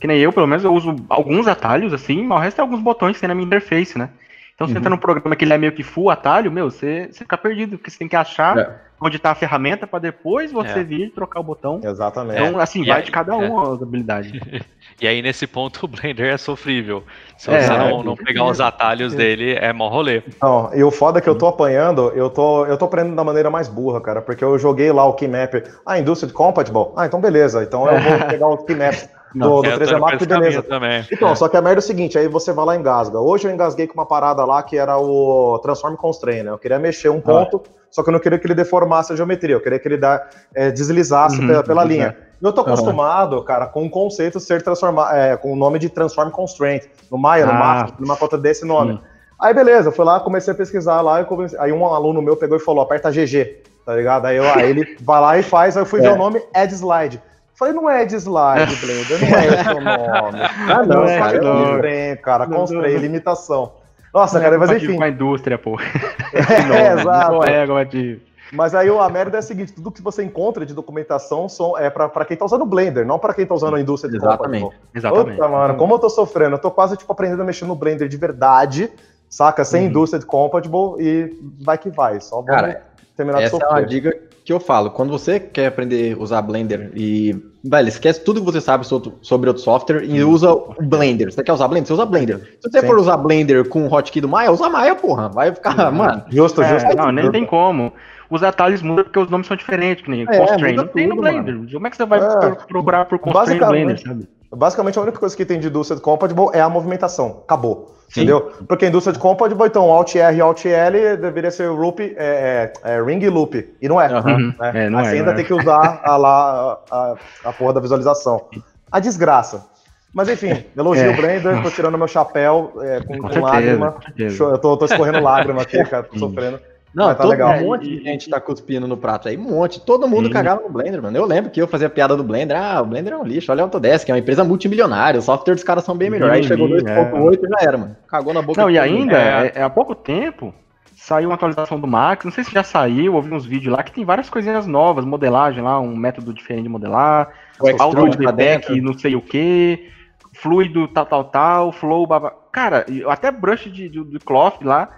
Que 0.00 0.06
nem 0.06 0.18
eu, 0.18 0.32
pelo 0.32 0.46
menos, 0.46 0.64
eu 0.64 0.74
uso 0.74 0.96
alguns 1.08 1.46
atalhos, 1.46 1.92
assim, 1.92 2.24
mas 2.24 2.38
o 2.38 2.40
resto 2.40 2.58
é 2.58 2.62
alguns 2.62 2.80
botões 2.80 3.14
que 3.14 3.20
tem 3.20 3.28
na 3.28 3.34
minha 3.34 3.46
interface, 3.46 3.96
né? 3.96 4.10
Então 4.54 4.66
você 4.66 4.74
uhum. 4.74 4.78
entra 4.78 4.90
num 4.90 4.98
programa 4.98 5.34
que 5.34 5.44
ele 5.44 5.52
é 5.52 5.58
meio 5.58 5.72
que 5.72 5.82
full 5.82 6.10
atalho, 6.10 6.52
meu, 6.52 6.70
você, 6.70 7.08
você 7.10 7.20
fica 7.20 7.38
perdido, 7.38 7.78
porque 7.78 7.90
você 7.90 7.98
tem 7.98 8.08
que 8.08 8.16
achar 8.16 8.58
é. 8.58 8.76
onde 9.00 9.16
está 9.16 9.30
a 9.30 9.34
ferramenta 9.34 9.86
para 9.86 9.98
depois 9.98 10.52
você 10.52 10.80
é. 10.80 10.84
vir 10.84 11.10
trocar 11.10 11.40
o 11.40 11.42
botão. 11.42 11.80
Exatamente. 11.82 12.40
Então, 12.40 12.60
assim, 12.60 12.84
vai 12.84 12.98
aí, 12.98 13.04
de 13.04 13.10
cada 13.10 13.36
um 13.36 13.60
é. 13.60 13.74
as 13.74 13.82
habilidades. 13.82 14.32
e 15.00 15.08
aí, 15.08 15.22
nesse 15.22 15.46
ponto, 15.46 15.84
o 15.84 15.88
Blender 15.88 16.32
é 16.32 16.36
sofrível. 16.36 17.02
Se 17.38 17.50
é, 17.50 17.62
você 17.62 17.76
não, 17.76 18.02
não 18.02 18.16
pegar 18.16 18.44
os 18.44 18.60
atalhos 18.60 19.14
dele, 19.14 19.54
é 19.54 19.72
mó 19.72 19.88
rolê. 19.88 20.22
Não, 20.40 20.70
e 20.74 20.84
o 20.84 20.90
foda 20.90 21.18
é 21.18 21.22
que 21.22 21.28
eu 21.28 21.36
tô 21.36 21.46
apanhando, 21.46 22.12
eu 22.14 22.28
tô, 22.28 22.66
eu 22.66 22.76
tô 22.76 22.84
aprendendo 22.84 23.16
da 23.16 23.24
maneira 23.24 23.50
mais 23.50 23.68
burra, 23.68 24.00
cara, 24.00 24.20
porque 24.20 24.44
eu 24.44 24.58
joguei 24.58 24.92
lá 24.92 25.04
o 25.06 25.14
Keymap. 25.14 25.54
Ah, 25.86 25.98
Industrial 25.98 26.32
Compatible? 26.32 26.92
Ah, 26.96 27.06
então 27.06 27.20
beleza. 27.20 27.62
Então 27.62 27.90
eu 27.90 28.00
vou 28.00 28.18
pegar 28.28 28.48
o 28.48 28.58
Keymap 28.58 29.08
do, 29.34 29.62
do 29.62 29.68
3D 29.68 29.98
Max, 29.98 30.26
beleza. 30.26 30.62
Também. 30.62 31.06
Então, 31.10 31.34
só 31.34 31.48
que 31.48 31.56
a 31.56 31.62
merda 31.62 31.78
é 31.78 31.82
o 31.82 31.82
seguinte, 31.82 32.18
aí 32.18 32.28
você 32.28 32.52
vai 32.52 32.64
lá 32.64 32.76
e 32.76 32.78
engasga. 32.78 33.18
Hoje 33.18 33.48
eu 33.48 33.52
engasguei 33.52 33.86
com 33.86 33.94
uma 33.94 34.06
parada 34.06 34.44
lá 34.44 34.62
que 34.62 34.76
era 34.76 34.98
o 34.98 35.58
Transform 35.60 35.94
Constraint, 35.96 36.44
né? 36.44 36.50
Eu 36.50 36.58
queria 36.58 36.78
mexer 36.78 37.08
um 37.08 37.20
ponto, 37.20 37.62
ah. 37.64 37.70
só 37.90 38.02
que 38.02 38.08
eu 38.08 38.12
não 38.12 38.20
queria 38.20 38.38
que 38.38 38.46
ele 38.46 38.54
deformasse 38.54 39.12
a 39.12 39.16
geometria, 39.16 39.54
eu 39.54 39.60
queria 39.60 39.78
que 39.78 39.88
ele 39.88 39.96
da, 39.96 40.26
é, 40.54 40.70
deslizasse 40.70 41.40
uhum, 41.40 41.46
pela, 41.46 41.62
pela 41.62 41.84
linha. 41.84 42.16
Eu 42.40 42.52
tô 42.52 42.62
acostumado, 42.62 43.36
uhum. 43.36 43.44
cara, 43.44 43.66
com 43.66 43.86
o 43.86 43.90
conceito 43.90 44.40
ser 44.40 44.62
transformado, 44.62 45.14
é, 45.14 45.36
com 45.36 45.52
o 45.52 45.56
nome 45.56 45.78
de 45.78 45.88
Transform 45.88 46.30
Constraint. 46.30 46.84
No 47.10 47.16
Maya, 47.16 47.46
no 47.46 47.52
ah. 47.52 47.54
Max, 47.54 47.92
numa 47.98 48.16
conta 48.16 48.36
desse 48.36 48.64
nome. 48.64 48.94
Sim. 48.94 49.00
Aí 49.40 49.52
beleza, 49.52 49.88
eu 49.88 49.92
fui 49.92 50.04
lá, 50.04 50.20
comecei 50.20 50.52
a 50.52 50.56
pesquisar 50.56 51.00
lá, 51.00 51.24
comecei... 51.24 51.58
aí 51.58 51.72
um 51.72 51.84
aluno 51.84 52.22
meu 52.22 52.36
pegou 52.36 52.56
e 52.56 52.60
falou, 52.60 52.82
aperta 52.82 53.10
GG, 53.10 53.62
tá 53.84 53.96
ligado? 53.96 54.26
Aí, 54.26 54.36
eu, 54.36 54.48
aí 54.48 54.70
ele 54.70 54.96
vai 55.00 55.20
lá 55.20 55.36
e 55.36 55.42
faz, 55.42 55.76
aí 55.76 55.82
eu 55.82 55.86
fui 55.86 55.98
é. 55.98 56.02
ver 56.02 56.10
o 56.10 56.16
nome, 56.16 56.40
Add 56.54 56.72
Slide. 56.72 57.20
Falei, 57.62 57.74
não 57.74 57.88
é 57.88 58.04
de 58.04 58.16
slide, 58.16 58.74
Blender, 58.76 59.20
não 59.20 59.38
é 59.38 59.46
esse 59.46 59.68
o 59.68 59.80
nome. 59.80 60.38
ah, 60.68 60.82
não, 60.84 60.96
não 60.96 61.04
é, 61.04 61.18
cara, 61.18 61.40
não. 61.40 61.64
Constraint, 61.64 62.20
cara, 62.20 62.46
constraint, 62.48 63.00
limitação. 63.00 63.72
Nossa, 64.12 64.34
não 64.34 64.42
cara, 64.42 64.56
é 64.56 64.58
mas 64.58 64.70
enfim. 64.72 64.96
Com 64.96 65.04
a 65.04 65.08
indústria, 65.08 65.56
pô. 65.56 65.78
é, 66.34 67.00
exato. 67.00 67.32
Não 67.68 67.78
é 67.78 67.84
de... 67.84 68.20
Mas 68.52 68.74
aí 68.74 68.88
a 68.88 69.08
merda 69.08 69.38
é 69.38 69.40
a 69.40 69.42
seguinte: 69.42 69.72
tudo 69.72 69.92
que 69.92 70.02
você 70.02 70.24
encontra 70.24 70.66
de 70.66 70.74
documentação 70.74 71.48
são, 71.48 71.78
é 71.78 71.88
para 71.88 72.24
quem 72.24 72.36
tá 72.36 72.44
usando 72.44 72.62
o 72.62 72.66
Blender, 72.66 73.06
não 73.06 73.16
para 73.16 73.32
quem 73.32 73.46
tá 73.46 73.54
usando 73.54 73.76
a 73.76 73.80
indústria 73.80 74.10
de 74.10 74.16
Exatamente. 74.16 74.64
Compra, 74.64 74.78
Exatamente. 74.92 75.36
Puta, 75.36 75.48
mano, 75.48 75.76
como 75.76 75.94
eu 75.94 75.98
tô 76.00 76.10
sofrendo, 76.10 76.56
eu 76.56 76.58
tô 76.58 76.70
quase 76.70 76.96
tipo 76.96 77.12
aprendendo 77.12 77.42
a 77.42 77.44
mexer 77.44 77.64
no 77.64 77.76
Blender 77.76 78.08
de 78.08 78.16
verdade, 78.16 78.90
saca? 79.28 79.64
Sem 79.64 79.82
uhum. 79.82 79.88
indústria 79.88 80.18
de 80.18 80.26
compatible 80.26 80.96
e 80.98 81.32
vai 81.64 81.78
que 81.78 81.90
vai. 81.90 82.20
Só 82.20 82.42
vamos 82.42 82.50
Cara, 82.50 82.82
terminar 83.16 83.38
de 83.38 83.50
sofrer. 83.50 83.66
Essa 83.66 83.76
é 83.76 83.80
uma 83.80 83.86
dica 83.86 84.20
que 84.44 84.52
eu 84.52 84.58
falo. 84.58 84.90
Quando 84.90 85.10
você 85.10 85.38
quer 85.38 85.68
aprender 85.68 86.14
a 86.14 86.18
usar 86.18 86.42
Blender 86.42 86.90
e 86.94 87.51
Velho, 87.64 87.88
esquece 87.88 88.24
tudo 88.24 88.40
que 88.40 88.46
você 88.46 88.60
sabe 88.60 88.84
sobre 88.84 89.48
outro 89.48 89.62
software 89.62 90.02
e 90.02 90.22
usa 90.24 90.52
o 90.52 90.74
Blender. 90.80 91.32
Você 91.32 91.44
quer 91.44 91.52
usar 91.52 91.68
Blender? 91.68 91.86
Você 91.86 91.92
usa 91.92 92.06
Blender. 92.06 92.38
Se 92.60 92.70
você 92.70 92.80
Sim. 92.80 92.86
for 92.86 92.98
usar 92.98 93.16
Blender 93.16 93.68
com 93.68 93.86
o 93.86 93.94
hotkey 93.94 94.20
do 94.20 94.28
Maya, 94.28 94.50
usa 94.50 94.68
Maya, 94.68 94.96
porra. 94.96 95.28
Vai 95.28 95.54
ficar, 95.54 95.92
mano. 95.92 96.24
Justo, 96.28 96.60
é, 96.60 96.80
justo. 96.80 96.96
Não, 96.96 97.12
nem 97.12 97.30
tem 97.30 97.46
como. 97.46 97.92
Os 98.28 98.42
atalhos 98.42 98.82
mudam 98.82 99.04
porque 99.04 99.18
os 99.18 99.30
nomes 99.30 99.46
são 99.46 99.56
diferentes, 99.56 100.02
que 100.02 100.10
nem 100.10 100.22
é, 100.22 100.38
Constraint. 100.38 100.76
Não 100.76 100.86
tem 100.88 101.06
no 101.06 101.16
Blender. 101.16 101.54
Mano. 101.54 101.70
Como 101.70 101.86
é 101.86 101.90
que 101.90 101.96
você 101.96 102.06
vai 102.06 102.18
é. 102.18 102.50
procurar 102.66 103.04
por 103.04 103.18
Constraint 103.18 103.60
no 103.60 103.68
Blender, 103.68 104.00
sabe? 104.00 104.26
Basicamente, 104.54 104.98
a 104.98 105.02
única 105.02 105.18
coisa 105.18 105.36
que 105.36 105.44
tem 105.44 105.58
de 105.58 105.68
indústria 105.68 105.96
de 105.96 106.02
compatible 106.02 106.48
é 106.52 106.60
a 106.60 106.68
movimentação. 106.68 107.42
Acabou. 107.44 107.94
Sim. 108.08 108.20
Entendeu? 108.20 108.52
Porque 108.68 108.84
a 108.84 108.88
indústria 108.88 109.12
de 109.14 109.18
compatible, 109.18 109.66
então, 109.66 109.90
Alt 109.90 110.14
R 110.14 110.36
e 110.36 110.40
Alt 110.40 110.66
L 110.66 111.16
deveria 111.16 111.50
ser 111.50 111.70
loop, 111.70 112.02
é, 112.18 112.70
é, 112.84 112.92
é 112.92 113.02
ring 113.02 113.26
loop. 113.28 113.74
E 113.80 113.88
não 113.88 113.98
é. 113.98 114.12
Uhum. 114.12 114.54
Né? 114.60 114.72
é 114.74 114.90
não 114.90 114.98
Mas 114.98 115.08
é, 115.08 115.12
ainda 115.12 115.34
tem 115.34 115.44
que 115.44 115.54
usar 115.54 116.00
a, 116.04 116.16
lá, 116.16 116.78
a, 116.90 117.14
a 117.44 117.52
porra 117.54 117.72
da 117.72 117.80
visualização. 117.80 118.46
A 118.90 119.00
desgraça. 119.00 119.64
Mas 120.12 120.28
enfim, 120.28 120.62
elogio 120.76 121.06
é. 121.06 121.08
o 121.08 121.16
Blender, 121.16 121.62
tô 121.62 121.70
tirando 121.70 121.96
meu 121.96 122.06
chapéu 122.06 122.74
é, 122.82 123.00
com, 123.00 123.14
com, 123.14 123.22
com 123.22 123.28
certeza, 123.28 123.46
lágrima. 123.46 123.92
Com 123.92 124.44
eu 124.44 124.58
tô 124.58 124.84
escorrendo 124.84 125.20
lágrima 125.20 125.62
aqui, 125.62 125.82
cara, 125.88 126.02
tô 126.02 126.18
sofrendo. 126.18 126.60
Não, 126.94 127.08
tá 127.08 127.14
todo, 127.14 127.30
legal. 127.30 127.54
um 127.56 127.66
monte 127.66 127.88
de 127.88 128.04
gente 128.04 128.28
tá 128.28 128.38
cuspindo 128.38 128.86
no 128.86 128.96
prato 128.96 129.28
aí, 129.28 129.36
um 129.36 129.42
monte. 129.42 129.80
Todo 129.80 130.06
mundo 130.06 130.26
Sim. 130.26 130.32
cagava 130.32 130.62
no 130.62 130.68
Blender, 130.68 131.02
mano. 131.02 131.16
Eu 131.16 131.24
lembro 131.24 131.50
que 131.50 131.60
eu 131.60 131.66
fazia 131.66 131.88
piada 131.88 132.16
do 132.16 132.22
Blender. 132.22 132.56
Ah, 132.56 132.82
o 132.82 132.86
Blender 132.86 133.14
é 133.14 133.16
um 133.16 133.24
lixo. 133.24 133.50
Olha 133.50 133.62
a 133.62 133.64
Autodesk, 133.64 134.08
é 134.08 134.12
uma 134.12 134.18
empresa 134.18 134.44
multimilionária. 134.44 135.18
O 135.18 135.22
software 135.22 135.54
dos 135.54 135.64
caras 135.64 135.84
são 135.84 135.96
bem 135.96 136.10
melhor. 136.10 136.30
Aí 136.30 136.44
chegou 136.44 136.68
2.8 136.68 137.38
e 137.42 137.48
já 137.48 137.56
era, 137.66 137.78
mano. 137.78 137.96
Cagou 138.06 138.34
na 138.34 138.42
boca. 138.42 138.60
Não, 138.60 138.70
e 138.70 138.78
ainda, 138.78 139.16
é. 139.16 139.52
é, 139.54 139.62
há 139.62 139.70
pouco 139.70 139.94
tempo, 139.94 140.54
saiu 140.94 141.30
uma 141.30 141.34
atualização 141.34 141.80
do 141.80 141.86
Max. 141.86 142.26
Não 142.26 142.32
sei 142.32 142.44
se 142.44 142.52
já 142.52 142.62
saiu, 142.62 143.14
ouvi 143.14 143.32
uns 143.32 143.46
vídeos 143.46 143.74
lá 143.74 143.82
que 143.82 143.92
tem 143.92 144.04
várias 144.04 144.28
coisinhas 144.28 144.66
novas, 144.66 145.06
modelagem 145.06 145.62
lá, 145.62 145.80
um 145.80 145.96
método 145.96 146.34
diferente 146.34 146.64
de 146.64 146.68
modelar. 146.68 147.30
Auto 147.78 148.06
de 148.10 148.80
não 148.82 148.92
sei 148.98 149.16
o 149.16 149.22
que. 149.22 149.88
Fluido, 150.34 150.88
tal, 150.88 151.06
tal, 151.06 151.24
tal. 151.24 151.72
Flow, 151.72 152.06
baba. 152.06 152.34
Cara, 152.52 152.84
até 153.08 153.30
brush 153.30 153.70
de, 153.70 153.88
de, 153.88 154.04
de 154.04 154.18
cloth 154.18 154.60
lá 154.62 154.90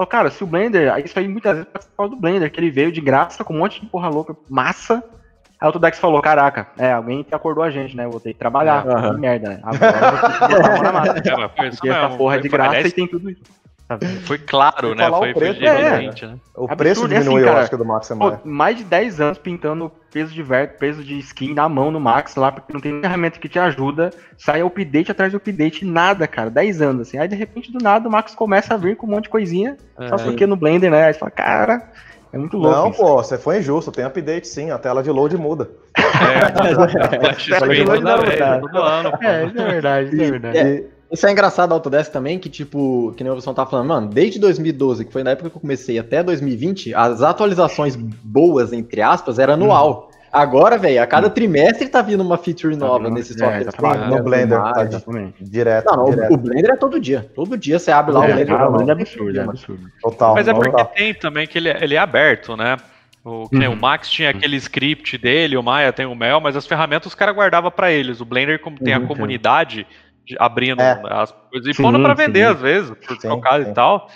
Ó, 0.00 0.06
cara, 0.06 0.30
se 0.30 0.42
o 0.42 0.46
Blender, 0.46 0.96
isso 1.04 1.18
aí 1.18 1.28
muitas 1.28 1.52
vezes 1.52 1.70
pode 1.70 1.84
ser 1.84 2.08
do 2.08 2.16
Blender, 2.16 2.50
que 2.50 2.58
ele 2.58 2.70
veio 2.70 2.90
de 2.90 3.02
graça 3.02 3.44
com 3.44 3.52
um 3.52 3.58
monte 3.58 3.82
de 3.82 3.86
porra 3.86 4.08
louca, 4.08 4.34
massa. 4.48 5.04
Aí 5.60 5.64
o 5.64 5.66
Autodex 5.66 5.98
falou, 5.98 6.22
caraca, 6.22 6.68
é, 6.78 6.90
alguém 6.90 7.26
acordou 7.30 7.62
a 7.62 7.68
gente, 7.68 7.94
né? 7.94 8.06
Eu 8.06 8.10
vou 8.10 8.18
ter 8.18 8.32
que 8.32 8.38
trabalhar, 8.38 8.86
uhum. 8.86 9.12
que 9.12 9.20
merda, 9.20 9.50
né? 9.50 9.60
Agora 9.62 9.96
eu 9.98 10.10
vou 10.10 10.20
ter 10.20 10.32
que 10.32 10.40
botar 10.40 10.56
a 10.56 10.72
mão 10.72 10.82
na 10.82 10.92
massa. 10.92 11.12
É, 11.20 11.68
porque 11.68 11.88
essa 11.90 12.16
porra 12.16 12.36
é 12.36 12.38
de 12.38 12.48
graça 12.48 12.88
e 12.88 12.92
tem 12.92 13.06
tudo 13.06 13.28
isso. 13.28 13.42
Foi 14.24 14.38
claro, 14.38 14.94
né? 14.94 15.08
Foi, 15.08 15.32
o 15.32 15.34
preço, 15.34 15.64
é, 15.64 16.00
né? 16.00 16.10
O 16.54 16.68
preço 16.68 17.02
Absurdo, 17.02 17.14
diminuiu, 17.14 17.36
assim, 17.36 17.44
cara, 17.44 17.56
eu 17.56 17.60
acho 17.60 17.70
que 17.70 17.76
do 17.76 17.84
Max 17.84 18.10
é 18.10 18.14
mais. 18.14 18.36
Pô, 18.36 18.48
mais 18.48 18.76
de 18.76 18.84
10 18.84 19.20
anos 19.20 19.38
pintando 19.38 19.90
peso 20.12 20.32
de 20.32 20.42
ver, 20.42 20.76
peso 20.76 21.02
de 21.02 21.18
skin 21.18 21.54
na 21.54 21.68
mão 21.68 21.90
no 21.90 21.98
Max 21.98 22.36
lá, 22.36 22.52
porque 22.52 22.72
não 22.72 22.80
tem 22.80 23.00
ferramenta 23.00 23.38
que 23.38 23.48
te 23.48 23.58
ajuda. 23.58 24.10
Sai 24.38 24.62
update 24.62 25.10
atrás 25.10 25.30
de 25.30 25.36
update, 25.36 25.84
nada, 25.84 26.26
cara. 26.26 26.50
10 26.50 26.82
anos, 26.82 27.08
assim. 27.08 27.18
Aí 27.18 27.28
de 27.28 27.36
repente, 27.36 27.72
do 27.72 27.82
nada, 27.82 28.08
o 28.08 28.12
Max 28.12 28.34
começa 28.34 28.74
a 28.74 28.76
vir 28.76 28.96
com 28.96 29.06
um 29.06 29.10
monte 29.10 29.24
de 29.24 29.30
coisinha. 29.30 29.76
É. 29.98 30.08
Só 30.08 30.16
porque 30.16 30.46
no 30.46 30.56
Blender, 30.56 30.90
né? 30.90 31.04
Aí 31.04 31.12
você 31.12 31.18
fala, 31.18 31.30
cara. 31.30 31.90
É 32.32 32.38
muito 32.38 32.56
louco. 32.56 32.76
Não, 32.76 32.90
isso. 32.90 33.00
pô, 33.00 33.16
você 33.16 33.36
foi 33.36 33.58
injusto. 33.58 33.90
Tem 33.90 34.04
update 34.04 34.46
sim, 34.46 34.70
a 34.70 34.78
tela 34.78 35.02
de 35.02 35.10
load 35.10 35.36
muda. 35.36 35.68
É, 35.96 36.02
é, 36.04 36.06
é, 37.26 37.28
é, 37.28 37.30
isso 39.46 39.60
é 39.60 39.66
verdade, 39.66 40.14
isso 40.14 40.22
é 40.22 40.30
verdade. 40.30 40.86
Isso 41.10 41.26
é 41.26 41.32
engraçado 41.32 41.70
da 41.70 41.74
Autodesk 41.74 42.12
também, 42.12 42.38
que 42.38 42.48
tipo, 42.48 43.12
que 43.16 43.24
nem 43.24 43.32
o 43.32 43.34
Wilson 43.34 43.52
tá 43.52 43.66
falando, 43.66 43.88
mano, 43.88 44.08
desde 44.08 44.38
2012, 44.38 45.04
que 45.04 45.12
foi 45.12 45.24
na 45.24 45.32
época 45.32 45.50
que 45.50 45.56
eu 45.56 45.60
comecei, 45.60 45.98
até 45.98 46.22
2020, 46.22 46.94
as 46.94 47.20
atualizações 47.20 47.96
boas, 47.96 48.72
entre 48.72 49.02
aspas, 49.02 49.38
era 49.38 49.54
anual. 49.54 50.08
Hum. 50.08 50.10
Agora, 50.32 50.78
velho, 50.78 51.02
a 51.02 51.06
cada 51.08 51.28
trimestre 51.28 51.88
tá 51.88 52.00
vindo 52.00 52.22
uma 52.22 52.38
feature 52.38 52.76
tá 52.76 52.86
nova 52.86 53.10
nesse 53.10 53.36
software. 53.36 53.66
É, 53.66 54.06
no 54.06 54.22
Blender, 54.22 54.60
tá 54.60 54.84
direto. 55.40 55.96
Não, 55.96 56.04
direto. 56.04 56.32
O, 56.32 56.36
Blender 56.36 56.70
é 56.70 56.76
todo 56.76 57.00
dia. 57.00 57.28
Todo 57.34 57.58
dia 57.58 57.80
você 57.80 57.90
abre 57.90 58.14
lá 58.14 58.24
é, 58.24 58.30
o 58.30 58.34
Blender. 58.34 58.62
o 58.62 58.70
Blender 58.70 58.96
é 58.96 59.00
absurdo, 59.00 59.38
é 59.40 59.42
absurdo. 59.42 59.90
Total. 60.00 60.34
Mas 60.36 60.46
é 60.46 60.54
porque 60.54 60.70
total. 60.70 60.86
tem 60.86 61.14
também 61.14 61.48
que 61.48 61.58
ele, 61.58 61.70
é, 61.70 61.82
ele 61.82 61.96
é 61.96 61.98
aberto, 61.98 62.56
né? 62.56 62.76
O, 63.24 63.48
uhum. 63.52 63.72
o 63.72 63.76
Max 63.76 64.08
tinha 64.08 64.30
aquele 64.30 64.56
script 64.56 65.18
dele, 65.18 65.56
o 65.56 65.62
Maya 65.62 65.92
tem 65.92 66.06
o 66.06 66.14
Mel, 66.14 66.40
mas 66.40 66.56
as 66.56 66.66
ferramentas 66.66 67.08
os 67.08 67.14
caras 67.14 67.34
guardavam 67.34 67.70
para 67.70 67.90
eles. 67.90 68.20
O 68.20 68.24
Blender, 68.24 68.60
como 68.60 68.78
tem 68.78 68.94
a 68.94 68.98
uhum, 69.00 69.06
comunidade, 69.06 69.84
abrindo 70.38 70.80
é. 70.80 71.00
as 71.10 71.32
coisas 71.50 71.76
e 71.76 71.82
pondo 71.82 72.00
para 72.00 72.14
vender 72.14 72.46
sim. 72.46 72.52
às 72.52 72.60
vezes, 72.60 72.90
por 72.90 73.16
trocado 73.16 73.62
e 73.64 73.72
tal. 73.72 74.08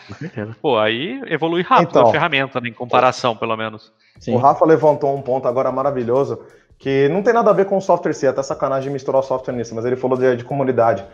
Pô, 0.61 0.79
aí 0.79 1.23
evolui 1.27 1.63
rápido 1.63 1.91
então, 1.91 2.09
a 2.09 2.11
ferramenta, 2.11 2.61
né, 2.61 2.69
em 2.69 2.73
comparação, 2.73 3.37
pelo 3.37 3.57
menos. 3.57 3.93
Sim. 4.19 4.35
O 4.35 4.39
Rafa 4.39 4.65
levantou 4.65 5.15
um 5.15 5.23
ponto 5.23 5.49
agora 5.49 5.71
maravilhoso, 5.73 6.41
que 6.79 7.09
não 7.09 7.23
tem 7.23 7.33
nada 7.33 7.51
a 7.51 7.55
ver 7.55 7.67
com 7.67 7.77
o 7.77 7.81
software 7.81 8.13
si, 8.13 8.27
até 8.27 8.43
sacanagem 8.43 8.93
misturar 8.93 9.21
o 9.21 9.25
software 9.25 9.55
nisso, 9.55 9.75
mas 9.75 9.85
ele 9.85 9.97
falou 9.97 10.17
de, 10.17 10.37
de 10.37 10.45
comunidade. 10.45 11.05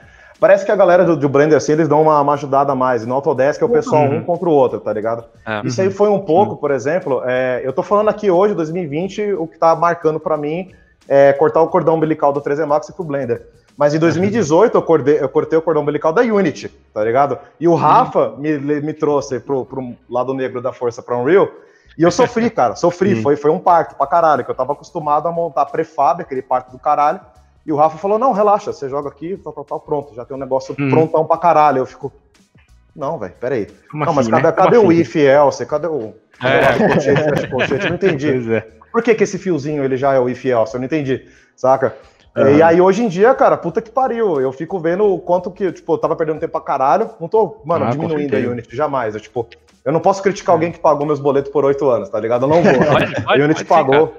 Parece 0.41 0.65
que 0.65 0.73
a 0.73 0.77
galera 0.77 1.05
do, 1.05 1.17
do 1.17 1.29
Blender, 1.29 1.59
assim, 1.59 1.73
eles 1.73 1.87
dão 1.87 2.01
uma, 2.01 2.19
uma 2.19 2.33
ajudada 2.33 2.73
a 2.73 2.75
mais. 2.75 3.05
No 3.05 3.15
Autodesk 3.15 3.61
é 3.61 3.65
o 3.65 3.69
pessoal 3.69 4.05
uhum. 4.05 4.17
um 4.17 4.25
contra 4.25 4.49
o 4.49 4.53
outro, 4.53 4.81
tá 4.81 4.91
ligado? 4.91 5.25
É. 5.47 5.61
Isso 5.67 5.83
aí 5.83 5.91
foi 5.91 6.09
um 6.09 6.19
pouco, 6.19 6.57
por 6.57 6.71
exemplo, 6.71 7.23
é, 7.27 7.61
eu 7.63 7.75
tô 7.75 7.83
falando 7.83 8.09
aqui 8.09 8.31
hoje, 8.31 8.55
2020, 8.55 9.35
o 9.35 9.47
que 9.47 9.59
tá 9.59 9.77
marcando 9.77 10.19
para 10.19 10.39
mim 10.39 10.73
é 11.07 11.33
cortar 11.35 11.61
o 11.61 11.69
cordão 11.69 11.97
umbilical 11.97 12.33
do 12.33 12.41
3D 12.41 12.65
Max 12.65 12.91
pro 12.91 13.05
Blender. 13.05 13.47
Mas 13.81 13.95
em 13.95 13.99
2018 13.99 14.77
eu, 14.77 14.83
cortei, 14.83 15.23
eu 15.23 15.29
cortei 15.31 15.59
o 15.59 15.63
cordão 15.63 15.83
umbilical 15.83 16.13
da 16.13 16.21
Unity, 16.21 16.69
tá 16.93 17.03
ligado? 17.03 17.39
E 17.59 17.67
o 17.67 17.75
Rafa 17.75 18.35
me, 18.37 18.59
me 18.59 18.93
trouxe 18.93 19.41
pro, 19.41 19.65
pro 19.65 19.97
lado 20.07 20.35
negro 20.35 20.61
da 20.61 20.71
força 20.71 21.03
pra 21.03 21.17
Unreal. 21.17 21.49
E 21.97 22.03
eu 22.03 22.11
sofri, 22.11 22.51
cara, 22.53 22.77
sofri. 22.77 23.23
Foi, 23.23 23.37
foi 23.37 23.51
um 23.51 23.59
parto 23.59 23.95
pra 23.95 24.07
caralho, 24.07 24.45
que 24.45 24.51
eu 24.51 24.55
tava 24.55 24.75
acostumado 24.75 25.27
a 25.29 25.33
montar 25.33 25.65
prefab, 25.65 26.21
aquele 26.21 26.43
parto 26.43 26.71
do 26.71 26.79
caralho. 26.79 27.21
E 27.65 27.73
o 27.73 27.77
Rafa 27.77 27.97
falou: 27.97 28.19
não, 28.19 28.35
relaxa, 28.35 28.71
você 28.71 28.87
joga 28.87 29.09
aqui, 29.09 29.39
tal, 29.43 29.51
tal, 29.51 29.65
tal, 29.65 29.81
pronto. 29.81 30.15
Já 30.15 30.27
tem 30.27 30.37
um 30.37 30.41
negócio 30.41 30.77
hum. 30.79 30.91
prontão 30.91 31.25
pra 31.25 31.39
caralho. 31.39 31.79
Eu 31.79 31.87
fico. 31.87 32.13
Não, 32.95 33.19
velho, 33.19 33.33
peraí. 33.41 33.67
Como 33.91 34.05
não, 34.05 34.13
assim, 34.13 34.31
mas 34.31 34.43
cadê, 34.43 34.47
né? 34.47 34.53
cadê 34.53 34.77
o 34.77 34.91
assim? 34.91 35.01
if 35.01 35.17
else? 35.17 35.65
Cadê 35.65 35.87
o. 35.87 36.13
Cadê 36.39 36.55
é. 36.55 36.87
o 36.87 36.93
colchete, 36.93 37.49
colchete? 37.49 37.85
Eu 37.85 37.89
não 37.89 37.97
entendi. 37.97 38.29
É. 38.53 38.93
Por 38.93 39.03
que, 39.03 39.15
que 39.15 39.23
esse 39.23 39.39
fiozinho 39.39 39.85
ele 39.85 39.97
já 39.97 40.13
é 40.13 40.19
o 40.19 40.29
if 40.29 40.45
else? 40.45 40.75
Eu 40.75 40.81
não 40.81 40.85
entendi, 40.85 41.27
saca? 41.57 41.97
Uhum. 42.37 42.57
E 42.57 42.63
aí, 42.63 42.81
hoje 42.81 43.03
em 43.03 43.09
dia, 43.09 43.35
cara, 43.35 43.57
puta 43.57 43.83
que 43.83 43.91
pariu. 43.91 44.41
Eu 44.41 44.53
fico 44.53 44.79
vendo 44.79 45.05
o 45.05 45.19
quanto 45.19 45.51
que, 45.51 45.73
tipo, 45.73 45.95
eu 45.95 45.99
tava 45.99 46.15
perdendo 46.15 46.39
tempo 46.39 46.53
pra 46.53 46.61
caralho. 46.61 47.11
Não 47.21 47.29
tô, 47.29 47.61
mano, 47.65 47.87
ah, 47.87 47.91
diminuindo 47.91 48.37
a 48.37 48.39
Unity, 48.39 48.77
jamais. 48.77 49.15
Eu, 49.15 49.21
tipo, 49.21 49.49
eu 49.85 49.93
não 49.93 50.01
posso 50.01 50.23
criticar 50.23 50.55
alguém 50.55 50.71
que 50.71 50.79
pagou 50.79 51.05
meus 51.07 51.19
boletos 51.19 51.51
por 51.51 51.65
oito 51.65 51.89
anos, 51.89 52.09
tá 52.09 52.21
ligado? 52.21 52.45
Eu 52.45 52.49
não 52.49 52.63
vou. 52.63 52.73
Pode, 52.87 53.23
pode, 53.23 53.43
a 53.43 53.45
Unity 53.45 53.65
pagou. 53.65 54.15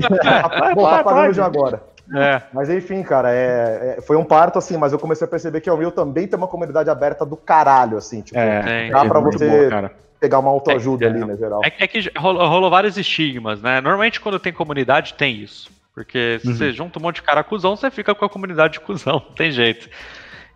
Ficar, 0.00 0.48
vou 0.74 0.88
pagando 1.02 1.32
já 1.32 1.46
agora. 1.46 1.82
É. 2.14 2.42
Mas 2.52 2.68
enfim, 2.68 3.02
cara, 3.02 3.32
é, 3.32 3.96
é, 3.96 4.00
foi 4.02 4.16
um 4.16 4.24
parto, 4.24 4.58
assim, 4.58 4.76
mas 4.76 4.92
eu 4.92 4.98
comecei 4.98 5.26
a 5.26 5.30
perceber 5.30 5.60
que 5.62 5.70
o 5.70 5.74
Unreal 5.74 5.90
também 5.90 6.26
tem 6.26 6.36
uma 6.36 6.46
comunidade 6.46 6.90
aberta 6.90 7.24
do 7.24 7.34
caralho, 7.34 7.96
assim, 7.96 8.20
tipo, 8.20 8.38
é, 8.38 8.90
dá 8.90 9.06
pra 9.06 9.20
você 9.20 9.68
boa, 9.68 9.90
pegar 10.20 10.38
uma 10.38 10.50
autoajuda 10.50 11.06
é, 11.06 11.08
ali, 11.08 11.24
né, 11.24 11.34
geral. 11.34 11.62
É, 11.64 11.72
é 11.82 11.86
que 11.86 12.10
rolou, 12.18 12.46
rolou, 12.46 12.70
vários 12.70 12.98
estigmas, 12.98 13.62
né? 13.62 13.80
Normalmente 13.80 14.20
quando 14.20 14.38
tem 14.38 14.52
comunidade 14.52 15.14
tem 15.14 15.34
isso. 15.36 15.70
Porque 15.94 16.38
se 16.40 16.48
uhum. 16.48 16.54
você 16.54 16.72
junta 16.72 16.98
um 16.98 17.02
monte 17.02 17.16
de 17.16 17.22
cara 17.22 17.44
cuzão, 17.44 17.76
você 17.76 17.90
fica 17.90 18.14
com 18.14 18.24
a 18.24 18.28
comunidade 18.28 18.74
de 18.74 18.80
cuzão, 18.84 19.22
não 19.26 19.34
tem 19.34 19.52
jeito. 19.52 19.88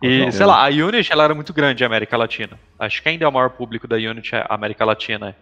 E, 0.01 0.25
não, 0.25 0.31
sei 0.31 0.45
lá, 0.45 0.65
a 0.65 0.69
Unity 0.69 1.11
ela 1.11 1.25
era 1.25 1.35
muito 1.35 1.53
grande 1.53 1.81
na 1.81 1.87
América 1.87 2.15
Latina. 2.17 2.59
Acho 2.77 3.01
que 3.01 3.09
ainda 3.09 3.25
é 3.25 3.27
o 3.27 3.31
maior 3.31 3.49
público 3.49 3.87
da 3.87 3.95
Unity 3.95 4.35
é 4.35 4.45
a 4.47 4.55
América 4.55 4.85
Latina. 4.85 5.35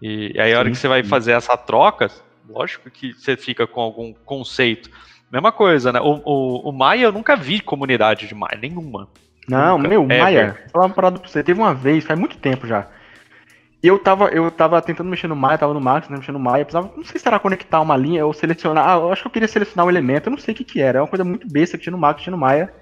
E, 0.00 0.32
e 0.34 0.40
aí 0.40 0.52
a 0.52 0.58
hora 0.58 0.70
que 0.70 0.76
você 0.76 0.88
vai 0.88 1.02
fazer 1.02 1.32
essa 1.32 1.56
troca, 1.56 2.10
lógico 2.48 2.90
que 2.90 3.12
você 3.14 3.36
fica 3.36 3.66
com 3.66 3.80
algum 3.80 4.12
conceito. 4.12 4.90
Mesma 5.30 5.50
coisa, 5.50 5.92
né? 5.92 6.00
O, 6.00 6.20
o, 6.24 6.68
o 6.68 6.72
Maia 6.72 7.04
eu 7.04 7.12
nunca 7.12 7.34
vi 7.34 7.60
comunidade 7.60 8.26
de 8.26 8.34
Maia, 8.34 8.58
nenhuma. 8.60 9.08
Não, 9.48 9.78
nunca. 9.78 9.88
meu, 9.88 10.06
Maia, 10.06 10.58
vou 10.64 10.70
falar 10.70 10.86
uma 10.86 10.94
parada 10.94 11.18
pra 11.18 11.28
você. 11.28 11.42
Teve 11.42 11.60
uma 11.60 11.74
vez, 11.74 12.04
faz 12.04 12.18
muito 12.18 12.36
tempo 12.36 12.66
já. 12.66 12.86
Eu 13.86 13.98
tava, 13.98 14.28
eu 14.28 14.50
tava 14.50 14.80
tentando 14.80 15.10
mexer 15.10 15.28
no 15.28 15.36
Maia, 15.36 15.58
tava 15.58 15.74
no 15.74 15.80
Max, 15.80 16.08
né, 16.08 16.16
mexendo 16.16 16.36
no 16.36 16.40
Maia, 16.40 16.64
precisava, 16.64 16.90
não 16.96 17.04
sei 17.04 17.20
se 17.20 17.28
era 17.28 17.38
conectar 17.38 17.82
uma 17.82 17.94
linha 17.94 18.24
ou 18.24 18.32
selecionar, 18.32 18.88
ah, 18.88 18.94
eu 18.94 19.12
acho 19.12 19.20
que 19.20 19.28
eu 19.28 19.32
queria 19.32 19.46
selecionar 19.46 19.84
um 19.84 19.90
elemento, 19.90 20.26
eu 20.26 20.30
não 20.30 20.38
sei 20.38 20.54
o 20.54 20.56
que 20.56 20.64
que 20.64 20.80
era, 20.80 21.00
é 21.00 21.02
uma 21.02 21.06
coisa 21.06 21.22
muito 21.22 21.46
besta 21.46 21.76
que 21.76 21.82
tinha 21.82 21.90
no 21.90 21.98
Max, 21.98 22.22
tinha 22.22 22.30
no 22.30 22.38
Maia. 22.38 22.72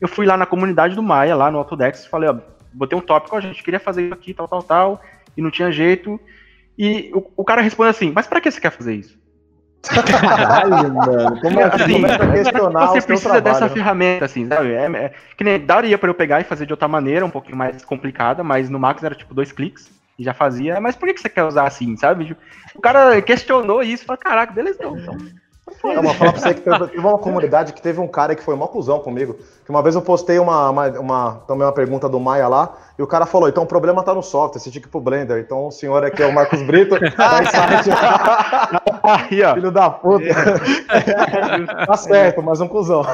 Eu 0.00 0.06
fui 0.06 0.24
lá 0.24 0.36
na 0.36 0.46
comunidade 0.46 0.94
do 0.94 1.02
Maia, 1.02 1.34
lá 1.34 1.50
no 1.50 1.58
Autodex, 1.58 2.06
falei, 2.06 2.30
ó, 2.30 2.36
botei 2.72 2.96
um 2.96 3.00
tópico, 3.00 3.34
a 3.34 3.40
gente 3.40 3.60
queria 3.60 3.80
fazer 3.80 4.04
isso 4.04 4.14
aqui, 4.14 4.32
tal, 4.32 4.46
tal, 4.46 4.62
tal, 4.62 5.00
e 5.36 5.42
não 5.42 5.50
tinha 5.50 5.72
jeito. 5.72 6.20
E 6.78 7.10
o, 7.12 7.28
o 7.38 7.44
cara 7.44 7.60
responde 7.60 7.90
assim, 7.90 8.12
mas 8.14 8.28
para 8.28 8.40
que 8.40 8.48
você 8.48 8.60
quer 8.60 8.70
fazer 8.70 8.94
isso? 8.94 9.18
Caralho, 9.82 10.94
mano. 10.94 11.40
Como 11.40 11.58
é 11.58 11.64
assim? 11.64 11.94
Começa 11.94 12.22
a 12.22 12.32
questionar 12.32 12.86
você 12.86 13.02
precisa 13.02 13.30
trabalho, 13.30 13.44
dessa 13.52 13.66
né? 13.66 13.74
ferramenta, 13.74 14.24
assim, 14.26 14.46
sabe? 14.46 14.72
É, 14.74 14.84
é, 14.84 15.12
que 15.36 15.42
nem 15.42 15.58
daria 15.58 15.98
para 15.98 16.08
eu 16.08 16.14
pegar 16.14 16.40
e 16.40 16.44
fazer 16.44 16.66
de 16.66 16.72
outra 16.72 16.86
maneira, 16.86 17.26
um 17.26 17.30
pouquinho 17.30 17.56
mais 17.56 17.84
complicada, 17.84 18.44
mas 18.44 18.70
no 18.70 18.78
Max 18.78 19.02
era 19.02 19.16
tipo 19.16 19.34
dois 19.34 19.50
cliques 19.50 20.00
e 20.22 20.24
já 20.24 20.32
fazia. 20.32 20.80
Mas 20.80 20.96
por 20.96 21.12
que 21.12 21.20
você 21.20 21.28
quer 21.28 21.44
usar 21.44 21.66
assim, 21.66 21.96
sabe? 21.96 22.36
O 22.74 22.80
cara 22.80 23.20
questionou 23.20 23.82
isso 23.82 24.04
e 24.04 24.06
falou: 24.06 24.18
caraca, 24.18 24.52
beleza, 24.52 24.78
então. 24.80 24.96
então 24.96 25.92
eu 25.92 26.02
vou 26.02 26.14
falar 26.14 26.32
pra 26.32 26.40
você 26.40 26.54
que 26.54 26.60
teve, 26.60 26.98
uma 26.98 27.18
comunidade 27.18 27.72
que 27.72 27.82
teve 27.82 28.00
um 28.00 28.08
cara 28.08 28.34
que 28.34 28.42
foi 28.42 28.54
mó 28.54 28.66
cuzão 28.66 29.00
comigo. 29.00 29.36
Que 29.64 29.70
uma 29.70 29.82
vez 29.82 29.94
eu 29.94 30.02
postei 30.02 30.38
uma, 30.38 30.70
uma, 30.70 30.88
uma, 30.98 31.34
também 31.46 31.66
uma 31.66 31.72
pergunta 31.72 32.08
do 32.08 32.20
Maia 32.20 32.48
lá, 32.48 32.76
e 32.98 33.02
o 33.02 33.06
cara 33.06 33.26
falou: 33.26 33.48
então 33.48 33.64
o 33.64 33.66
problema 33.66 34.02
tá 34.02 34.14
no 34.14 34.22
software, 34.22 34.60
você 34.60 34.70
tinha 34.70 34.80
que 34.80 34.88
ir 34.88 34.90
pro 34.90 35.00
Blender. 35.00 35.38
Então 35.38 35.66
o 35.66 35.72
senhor 35.72 36.04
aqui 36.04 36.22
é 36.22 36.26
o 36.26 36.34
Marcos 36.34 36.62
Brito, 36.62 36.98
da 37.16 37.44
site. 37.44 37.90
Aí, 39.02 39.42
ó. 39.42 39.54
Filho 39.54 39.70
da 39.70 39.90
puta. 39.90 40.24
tá 41.86 41.96
certo, 41.96 42.42
mas 42.42 42.60
um 42.60 42.68
cuzão. 42.68 43.04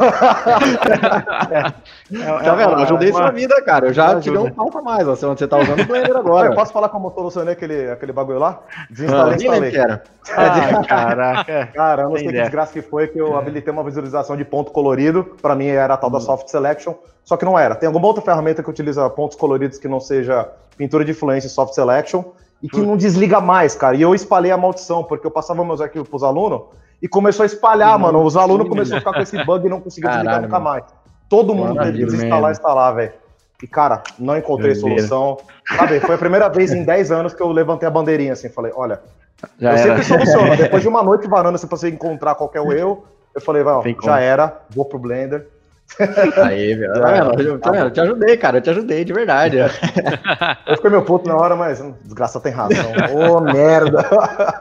É, 2.11 2.43
tá 2.43 2.55
vendo? 2.55 2.73
Eu 2.73 2.79
ajudei 2.79 3.11
uma... 3.11 3.19
sua 3.19 3.31
vida, 3.31 3.61
cara. 3.63 3.89
Eu 3.89 3.93
já 3.93 4.19
tirei 4.19 4.39
um 4.39 4.51
pau 4.51 4.71
pra 4.71 4.81
mais. 4.81 5.07
Ó, 5.07 5.15
você 5.15 5.47
tá 5.47 5.59
usando 5.59 5.81
o 5.81 5.85
Blender 5.85 6.17
agora. 6.17 6.49
Eu 6.49 6.55
posso 6.55 6.73
falar 6.73 6.89
como 6.89 7.09
eu 7.09 7.13
solucionei 7.13 7.53
aquele, 7.53 7.91
aquele 7.91 8.13
bagulho 8.13 8.39
lá? 8.39 8.61
Desinstalei, 8.91 9.33
ah, 9.33 9.37
instalei. 9.37 9.71
Que 9.71 9.77
era. 9.77 10.03
Ah, 10.35 10.85
caraca. 10.85 11.67
Cara, 11.75 12.03
eu 12.03 12.09
não 12.09 12.17
sei 12.17 12.29
que 12.29 12.33
desgraça 12.33 12.73
que 12.73 12.81
foi 12.81 13.09
que 13.09 13.19
eu 13.19 13.37
habilitei 13.37 13.71
uma 13.71 13.85
visualização 13.85 14.39
de 14.39 14.45
ponto 14.45 14.73
colorido. 14.73 15.37
Pra 15.43 15.55
mim 15.55 15.67
era 15.67 15.95
a 15.95 15.97
tal 15.99 16.09
da 16.09 16.17
hum. 16.17 16.23
Soft 16.23 16.49
Selection. 16.49 16.95
Só 17.25 17.37
que 17.37 17.45
não 17.45 17.59
era. 17.59 17.75
Tem 17.75 17.87
alguma 17.87 18.07
outra 18.07 18.23
ferramenta 18.23 18.63
que 18.63 18.71
utiliza 18.71 19.09
pontos 19.11 19.37
coloridos 19.37 19.77
que 19.79 19.87
não 19.87 20.01
seja 20.01 20.49
pintura 20.79 21.05
de 21.05 21.11
influência 21.11 21.47
e 21.47 21.51
soft 21.51 21.75
selection 21.75 22.25
e 22.63 22.69
que 22.69 22.81
não 22.81 22.97
desliga 22.97 23.41
mais, 23.41 23.75
cara. 23.75 23.97
E 23.97 24.03
eu 24.03 24.15
espalhei 24.15 24.51
a 24.51 24.57
maldição, 24.57 25.05
porque 25.05 25.27
eu 25.27 25.31
passava 25.31 25.65
meus 25.65 25.81
arquivos 25.81 26.09
pros 26.09 26.23
alunos 26.23 26.63
e 27.01 27.09
começou 27.09 27.45
a 27.45 27.47
espalhar, 27.47 27.99
mano. 27.99 28.23
Os 28.23 28.37
alunos 28.37 28.69
começaram 28.69 28.97
a 28.97 29.01
ficar 29.01 29.13
com 29.13 29.21
esse 29.21 29.45
bug 29.45 29.67
e 29.67 29.71
não 29.71 29.81
conseguiam 29.81 30.13
desligar 30.13 30.43
nunca 30.43 30.59
mais. 30.59 30.85
Todo 31.29 31.55
mundo 31.55 31.79
teve 31.81 31.99
que 31.99 32.05
desinstalar 32.07 32.53
instalar, 32.53 32.95
velho. 32.95 33.13
E, 33.63 33.67
cara, 33.67 34.03
não 34.19 34.37
encontrei 34.37 34.75
solução. 34.75 35.39
Sabe, 35.77 36.01
foi 36.01 36.15
a 36.15 36.19
primeira 36.19 36.49
vez 36.49 36.73
em 36.73 36.85
10 36.85 37.11
anos 37.11 37.35
que 37.35 37.43
eu 37.43 37.51
levantei 37.51 37.89
a 37.89 37.91
bandeirinha 37.91 38.33
assim, 38.33 38.49
falei, 38.49 38.73
olha, 38.75 39.01
já 39.59 39.73
eu 39.73 39.77
era. 39.77 39.83
sempre 39.83 40.05
soluciono. 40.05 40.57
Depois 40.57 40.83
de 40.83 40.89
uma 40.89 41.03
noite 41.03 41.29
varando, 41.29 41.59
se 41.59 41.67
você 41.67 41.89
encontrar 41.89 42.35
qualquer 42.37 42.63
erro, 42.71 43.05
eu 43.35 43.41
falei, 43.41 43.63
vai, 43.63 43.97
já 44.03 44.21
era, 44.21 44.61
vou 44.71 44.85
pro 44.85 44.99
Blender. 44.99 45.47
Aí, 46.45 46.75
meu. 46.77 46.93
Tá 46.93 47.13
vendo? 47.13 47.59
Tá 47.59 47.71
vendo? 47.71 47.91
Te 47.91 48.01
ajudei, 48.01 48.37
cara. 48.37 48.59
Eu 48.59 48.63
te 48.63 48.71
ajudei, 48.71 49.05
de 49.05 49.13
verdade. 49.13 49.59
eu 50.67 50.77
fiquei 50.77 50.91
meu 50.91 51.05
puto 51.05 51.29
na 51.29 51.37
hora, 51.37 51.57
mas 51.57 51.81
hum, 51.81 51.95
desgraça 52.03 52.41
tem 52.41 52.53
razão. 52.53 52.85
Ô, 53.13 53.37
oh, 53.37 53.41
merda. 53.41 54.03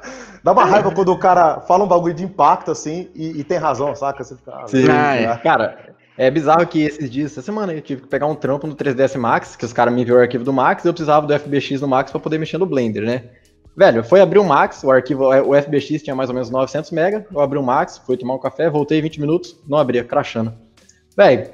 Dá 0.44 0.52
uma 0.52 0.66
raiva 0.66 0.92
quando 0.92 1.12
o 1.12 1.20
cara 1.20 1.60
fala 1.62 1.84
um 1.84 1.88
bagulho 1.88 2.13
de 2.13 2.24
impacto 2.24 2.72
assim 2.72 3.10
e, 3.13 3.40
e 3.40 3.44
tem 3.44 3.58
razão, 3.58 3.94
saca? 3.96 4.24
Você 4.24 4.36
fica, 4.36 4.52
ah, 4.52 4.68
Sim. 4.68 4.88
Ah, 4.90 5.16
é. 5.16 5.38
Cara, 5.38 5.78
é 6.18 6.32
bizarro 6.32 6.66
que 6.66 6.82
esses 6.82 7.10
dias, 7.10 7.32
essa 7.32 7.42
semana, 7.42 7.74
eu 7.74 7.82
tive 7.82 8.04
que 8.04 8.08
pegar 8.08 8.28
um 8.28 8.36
trampo 8.36 8.66
no 8.66 8.76
3ds 8.76 9.18
Max, 9.18 9.56
que 9.56 9.66
os 9.66 9.74
caras 9.74 9.94
me 9.94 10.02
enviaram 10.02 10.22
o 10.22 10.24
arquivo 10.24 10.44
do 10.44 10.54
Max, 10.54 10.86
e 10.86 10.88
eu 10.88 10.94
precisava 10.94 11.28
do 11.28 11.38
FBX 11.38 11.82
no 11.82 11.88
Max 11.88 12.12
para 12.12 12.20
poder 12.20 12.38
mexer 12.38 12.58
no 12.58 12.66
Blender, 12.66 13.04
né? 13.04 13.24
Velho, 13.76 14.04
foi 14.04 14.22
abrir 14.22 14.40
o 14.40 14.44
Max, 14.44 14.84
o 14.84 14.90
arquivo, 14.90 15.26
o 15.26 15.62
FBX 15.62 16.02
tinha 16.02 16.16
mais 16.16 16.30
ou 16.30 16.34
menos 16.34 16.50
900 16.50 16.92
MB, 16.92 17.26
eu 17.32 17.40
abri 17.40 17.60
o 17.60 17.63
Max, 17.63 18.00
fui 18.00 18.18
tomar 18.18 18.34
um 18.34 18.40
café, 18.40 18.70
voltei 18.70 19.00
20 19.00 19.22
minutos, 19.22 19.56
não 19.68 19.78
abria, 19.78 20.04
crashando. 20.04 20.67
Velho, 21.18 21.50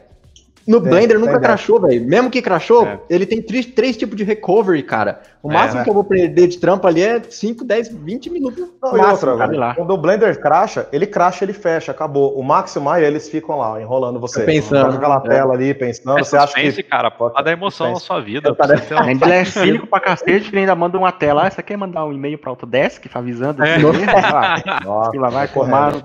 no 0.67 0.79
Blender 0.79 1.19
nunca 1.19 1.39
crashou, 1.39 1.79
velho. 1.79 2.05
Mesmo 2.05 2.29
que 2.29 2.41
crashou, 2.41 2.85
é. 2.87 2.99
ele 3.09 3.25
tem 3.25 3.41
três, 3.41 3.65
três 3.65 3.97
tipos 3.97 4.15
de 4.15 4.23
recovery, 4.23 4.81
cara. 4.81 5.21
O 5.41 5.51
é, 5.51 5.53
máximo 5.53 5.79
né? 5.79 5.83
que 5.83 5.89
eu 5.89 5.93
vou 5.93 6.05
perder 6.05 6.47
de 6.47 6.57
trampo 6.57 6.87
ali 6.87 7.01
é 7.01 7.21
5, 7.21 7.65
10, 7.65 7.89
20 7.89 8.29
minutos. 8.29 8.65
Não, 8.81 8.97
máximo, 8.97 9.31
outra, 9.31 9.57
lá. 9.57 9.75
Quando 9.75 9.91
o 9.91 9.97
Blender 9.97 10.39
crasha, 10.39 10.87
ele 10.93 11.05
crasha, 11.05 11.43
ele 11.43 11.51
fecha, 11.51 11.91
acabou. 11.91 12.37
O 12.39 12.43
Max 12.43 12.75
e 12.75 12.79
o 12.79 12.81
Maia, 12.81 13.05
eles 13.05 13.27
ficam 13.27 13.57
lá, 13.57 13.81
enrolando 13.81 14.21
você. 14.21 14.43
Pensando. 14.43 14.95
aquela 14.95 15.17
é. 15.17 15.27
tela 15.27 15.53
ali, 15.53 15.73
pensando. 15.73 16.17
É 16.17 16.23
você 16.23 16.37
acha 16.37 16.53
que. 16.53 16.83
cara, 16.83 17.11
pode 17.11 17.43
dar 17.43 17.51
emoção 17.51 17.91
na 17.91 17.99
sua 17.99 18.21
vida. 18.21 18.55
É, 18.57 18.95
ainda 19.03 19.25
ele 19.25 19.35
é 19.35 19.45
cínico 19.45 19.87
pra 19.87 19.99
cacete, 19.99 20.49
ele 20.49 20.59
ainda 20.59 20.75
manda 20.75 20.97
uma 20.97 21.11
tela. 21.11 21.45
Ah, 21.45 21.51
você 21.51 21.61
quer 21.61 21.75
mandar 21.75 22.05
um 22.05 22.13
e-mail 22.13 22.37
pra 22.37 22.49
Autodesk 22.51 23.05
avisando? 23.13 23.61
É. 23.63 23.75
Assim, 23.75 23.83
Nossa, 24.85 25.19
lá 25.19 25.29
vai 25.29 25.47
tomar 25.49 25.91
no 25.91 26.01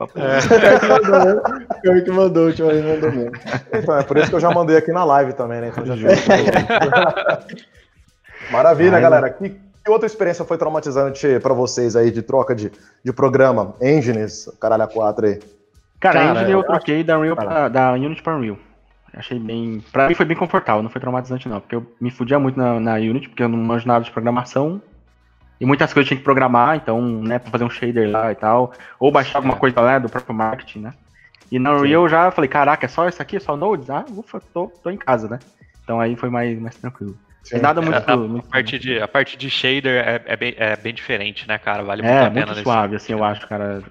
é. 0.00 1.90
o 1.90 2.04
que 2.04 2.10
mandou, 2.10 2.48
o 2.48 2.52
que 2.52 2.62
mandou 2.62 3.12
mesmo. 3.12 3.32
Então, 3.72 3.98
é 3.98 4.02
por 4.02 4.16
isso 4.16 4.28
que 4.28 4.34
eu 4.34 4.40
já 4.40 4.50
mandei 4.50 4.76
aqui 4.76 4.90
na 4.92 5.04
live 5.04 5.34
também, 5.34 5.60
né? 5.60 5.68
Então 5.68 5.86
já 5.86 5.94
Maravilha, 8.50 8.96
Ai, 8.96 9.02
galera. 9.02 9.30
Que, 9.30 9.50
que, 9.50 9.90
outra 9.90 10.06
experiência 10.06 10.44
foi 10.44 10.58
traumatizante 10.58 11.38
para 11.40 11.54
vocês 11.54 11.96
aí 11.96 12.10
de 12.10 12.22
troca 12.22 12.54
de, 12.54 12.70
de 13.04 13.12
programa? 13.12 13.74
Engines, 13.80 14.48
caralho, 14.60 14.82
a 14.82 14.88
4 14.88 15.26
aí. 15.26 15.40
Cara, 16.00 16.20
Cara 16.20 16.32
Engine 16.32 16.52
eu, 16.52 16.58
eu 16.58 16.64
troquei 16.64 16.96
acho... 16.96 17.06
da, 17.06 17.18
Unreal 17.18 17.36
pra, 17.36 17.68
da 17.68 17.92
Unity 17.92 18.22
para 18.22 18.36
Unreal. 18.36 18.58
Achei 19.16 19.38
bem. 19.38 19.82
Pra 19.92 20.08
mim 20.08 20.14
foi 20.14 20.26
bem 20.26 20.36
confortável, 20.36 20.82
não 20.82 20.90
foi 20.90 21.00
traumatizante 21.00 21.48
não, 21.48 21.60
porque 21.60 21.76
eu 21.76 21.86
me 22.00 22.10
fudia 22.10 22.38
muito 22.38 22.58
na, 22.58 22.80
na 22.80 22.94
Unity, 22.94 23.28
porque 23.28 23.44
eu 23.44 23.48
não 23.48 23.56
manjo 23.56 23.86
nada 23.86 24.04
de 24.04 24.10
programação. 24.10 24.82
E 25.60 25.66
muitas 25.66 25.92
coisas 25.92 26.06
eu 26.06 26.08
tinha 26.08 26.18
que 26.18 26.24
programar, 26.24 26.76
então, 26.76 27.00
né, 27.00 27.38
pra 27.38 27.50
fazer 27.50 27.64
um 27.64 27.70
shader 27.70 28.10
lá 28.10 28.32
e 28.32 28.34
tal. 28.34 28.72
Ou 28.98 29.10
baixar 29.12 29.38
alguma 29.38 29.56
coisa 29.56 29.80
lá 29.80 29.98
do 29.98 30.08
próprio 30.08 30.34
marketing, 30.34 30.80
né? 30.80 30.94
E 31.50 31.58
na 31.58 31.72
Unreal 31.72 32.02
eu 32.02 32.08
já 32.08 32.30
falei, 32.30 32.48
caraca, 32.48 32.86
é 32.86 32.88
só 32.88 33.08
isso 33.08 33.22
aqui? 33.22 33.36
É 33.36 33.40
só 33.40 33.56
Nodes? 33.56 33.88
Ah, 33.88 34.04
ufa, 34.08 34.40
tô, 34.52 34.66
tô 34.66 34.90
em 34.90 34.96
casa, 34.96 35.28
né? 35.28 35.38
Então 35.82 36.00
aí 36.00 36.16
foi 36.16 36.28
mais, 36.28 36.58
mais 36.58 36.76
tranquilo. 36.76 37.16
Sim. 37.44 37.58
Nada 37.58 37.82
muito, 37.82 38.10
a, 38.10 38.16
muito 38.16 38.46
a, 38.46 38.50
parte 38.50 38.78
de, 38.78 38.98
a 38.98 39.06
parte 39.06 39.36
de 39.36 39.50
shader 39.50 40.02
é, 40.02 40.22
é, 40.24 40.36
bem, 40.36 40.54
é 40.56 40.76
bem 40.76 40.94
diferente, 40.94 41.46
né, 41.46 41.58
cara? 41.58 41.82
Vale 41.82 42.02
muito 42.02 42.14
é, 42.14 42.24
a 42.24 42.30
pena. 42.30 42.40
É, 42.40 42.46
muito 42.46 42.62
suave, 42.62 42.96
assim, 42.96 43.12
eu 43.12 43.22
acho, 43.22 43.46
cara. 43.46 43.82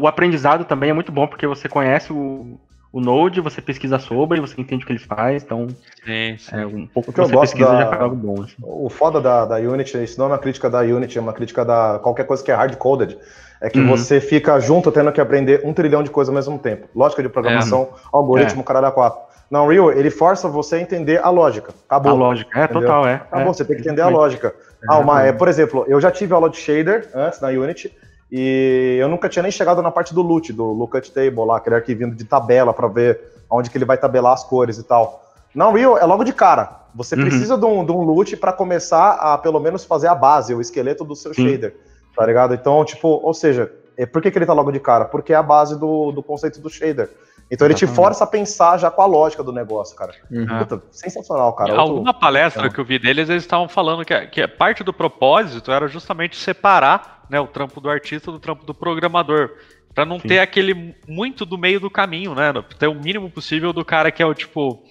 O 0.00 0.08
aprendizado 0.08 0.64
também 0.64 0.90
é 0.90 0.92
muito 0.92 1.12
bom, 1.12 1.26
porque 1.28 1.46
você 1.46 1.68
conhece 1.68 2.12
o, 2.12 2.60
o 2.96 3.00
Node, 3.00 3.42
você 3.42 3.60
pesquisa 3.60 3.98
sobre, 3.98 4.40
você 4.40 4.58
entende 4.58 4.82
o 4.82 4.86
que 4.86 4.92
ele 4.92 4.98
faz, 4.98 5.42
então 5.42 5.68
sim, 6.02 6.36
sim. 6.38 6.56
é 6.56 6.64
um 6.64 6.86
pouco 6.86 7.10
o 7.10 7.12
que, 7.12 7.20
que 7.20 7.28
você 7.28 7.38
pesquisa 7.38 7.68
da, 7.68 7.80
já 7.80 7.86
faz 7.90 8.00
algo 8.00 8.16
bom. 8.16 8.42
Assim. 8.42 8.54
O 8.62 8.88
foda 8.88 9.20
da, 9.20 9.44
da 9.44 9.56
Unity, 9.56 10.02
isso 10.02 10.18
não 10.18 10.24
é 10.24 10.28
uma 10.30 10.38
crítica 10.38 10.70
da 10.70 10.80
Unity, 10.80 11.18
é 11.18 11.20
uma 11.20 11.34
crítica 11.34 11.62
da 11.62 12.00
qualquer 12.02 12.24
coisa 12.24 12.42
que 12.42 12.50
é 12.50 12.54
hard-coded, 12.54 13.18
é 13.60 13.68
que 13.68 13.78
uhum. 13.78 13.88
você 13.88 14.18
fica 14.18 14.58
junto 14.60 14.90
tendo 14.90 15.12
que 15.12 15.20
aprender 15.20 15.60
um 15.62 15.74
trilhão 15.74 16.02
de 16.02 16.08
coisas 16.08 16.30
ao 16.30 16.34
mesmo 16.34 16.58
tempo. 16.58 16.88
Lógica 16.94 17.22
de 17.22 17.28
programação, 17.28 17.82
é. 17.82 17.98
algoritmo, 18.10 18.62
é. 18.62 18.64
caralho 18.64 18.86
a 18.86 18.92
quatro. 18.92 19.20
Na 19.50 19.62
Unreal, 19.62 19.92
ele 19.92 20.08
força 20.08 20.48
você 20.48 20.76
a 20.76 20.80
entender 20.80 21.22
a 21.22 21.28
lógica. 21.28 21.74
Acabou. 21.86 22.12
A 22.12 22.14
lógica, 22.14 22.58
é, 22.58 22.64
entendeu? 22.64 22.80
total, 22.80 23.06
é. 23.06 23.14
Acabou, 23.16 23.50
é. 23.50 23.54
você 23.54 23.64
tem 23.66 23.76
que 23.76 23.82
entender 23.82 24.00
a 24.00 24.08
lógica. 24.08 24.54
Ah, 24.88 24.98
uma, 25.00 25.22
é, 25.22 25.32
por 25.32 25.48
exemplo, 25.48 25.84
eu 25.86 26.00
já 26.00 26.10
tive 26.10 26.32
aula 26.32 26.48
de 26.48 26.56
shader 26.56 27.10
antes 27.14 27.42
na 27.42 27.48
Unity, 27.48 27.94
e 28.30 28.96
eu 29.00 29.08
nunca 29.08 29.28
tinha 29.28 29.42
nem 29.42 29.52
chegado 29.52 29.80
na 29.80 29.90
parte 29.90 30.12
do 30.12 30.22
loot, 30.22 30.52
do 30.52 30.64
lookup 30.64 31.10
table 31.10 31.44
lá, 31.44 31.58
aquele 31.58 31.76
arquivinho 31.76 32.14
de 32.14 32.24
tabela 32.24 32.72
para 32.72 32.88
ver 32.88 33.20
onde 33.48 33.70
que 33.70 33.78
ele 33.78 33.84
vai 33.84 33.96
tabelar 33.96 34.32
as 34.32 34.42
cores 34.42 34.78
e 34.78 34.82
tal. 34.82 35.22
Na 35.54 35.68
Unreal 35.68 35.96
é 35.96 36.04
logo 36.04 36.24
de 36.24 36.32
cara. 36.32 36.86
Você 36.94 37.14
uhum. 37.14 37.22
precisa 37.22 37.56
de 37.56 37.64
um, 37.64 37.84
de 37.84 37.92
um 37.92 38.02
loot 38.02 38.36
para 38.36 38.52
começar 38.52 39.12
a 39.12 39.38
pelo 39.38 39.60
menos 39.60 39.84
fazer 39.84 40.08
a 40.08 40.14
base, 40.14 40.54
o 40.54 40.60
esqueleto 40.60 41.04
do 41.04 41.14
seu 41.14 41.32
Sim. 41.32 41.48
shader, 41.48 41.76
tá 42.16 42.26
ligado? 42.26 42.54
Então, 42.54 42.84
tipo, 42.84 43.08
ou 43.08 43.32
seja, 43.32 43.72
é, 43.96 44.04
por 44.04 44.20
que, 44.20 44.30
que 44.30 44.38
ele 44.38 44.46
tá 44.46 44.52
logo 44.52 44.72
de 44.72 44.80
cara? 44.80 45.04
Porque 45.04 45.32
é 45.32 45.36
a 45.36 45.42
base 45.42 45.78
do, 45.78 46.10
do 46.12 46.22
conceito 46.22 46.60
do 46.60 46.68
shader. 46.68 47.08
Então 47.50 47.66
ele 47.66 47.74
te 47.74 47.86
força 47.86 48.24
a 48.24 48.26
pensar 48.26 48.76
já 48.78 48.90
com 48.90 49.02
a 49.02 49.06
lógica 49.06 49.42
do 49.42 49.52
negócio, 49.52 49.96
cara. 49.96 50.12
Uhum. 50.30 50.58
Puta, 50.58 50.82
sensacional, 50.90 51.52
cara. 51.52 51.72
Em 51.72 51.76
alguma 51.76 52.12
palestra 52.12 52.68
que 52.68 52.78
eu 52.78 52.84
vi 52.84 52.98
deles, 52.98 53.28
eles 53.28 53.44
estavam 53.44 53.68
falando 53.68 54.04
que, 54.04 54.26
que 54.26 54.48
parte 54.48 54.82
do 54.82 54.92
propósito 54.92 55.70
era 55.70 55.86
justamente 55.86 56.36
separar 56.36 57.24
né, 57.30 57.38
o 57.38 57.46
trampo 57.46 57.80
do 57.80 57.88
artista 57.88 58.32
do 58.32 58.40
trampo 58.40 58.64
do 58.64 58.74
programador. 58.74 59.50
Pra 59.94 60.04
não 60.04 60.18
sim. 60.18 60.28
ter 60.28 60.40
aquele 60.40 60.94
muito 61.08 61.46
do 61.46 61.56
meio 61.56 61.80
do 61.80 61.88
caminho, 61.88 62.34
né? 62.34 62.52
Ter 62.78 62.88
o 62.88 62.94
mínimo 62.94 63.30
possível 63.30 63.72
do 63.72 63.84
cara 63.84 64.10
que 64.10 64.22
é 64.22 64.26
o 64.26 64.34
tipo. 64.34 64.84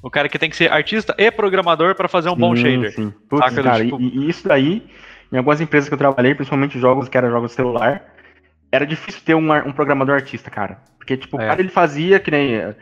O 0.00 0.10
cara 0.10 0.28
que 0.28 0.38
tem 0.38 0.48
que 0.48 0.56
ser 0.56 0.72
artista 0.72 1.14
e 1.18 1.30
programador 1.30 1.94
para 1.94 2.08
fazer 2.08 2.30
um 2.30 2.34
sim, 2.34 2.40
bom 2.40 2.56
shader. 2.56 2.94
Sim. 2.94 3.12
Putz, 3.28 3.54
cara, 3.54 3.84
tipo... 3.84 4.00
e, 4.00 4.18
e, 4.18 4.30
isso 4.30 4.46
daí, 4.46 4.86
em 5.32 5.36
algumas 5.36 5.60
empresas 5.60 5.88
que 5.88 5.94
eu 5.94 5.98
trabalhei, 5.98 6.34
principalmente 6.34 6.78
jogos 6.78 7.08
que 7.08 7.18
eram 7.18 7.30
jogos 7.30 7.52
celular, 7.52 8.02
era 8.70 8.86
difícil 8.86 9.20
ter 9.24 9.34
um, 9.34 9.52
um 9.52 9.72
programador 9.72 10.14
artista, 10.14 10.50
cara. 10.50 10.78
Porque, 10.98 11.16
tipo, 11.16 11.40
é. 11.40 11.44
o 11.44 11.48
cara 11.48 11.60
ele 11.60 11.68
fazia 11.68 12.18
que 12.18 12.30
nem. 12.30 12.74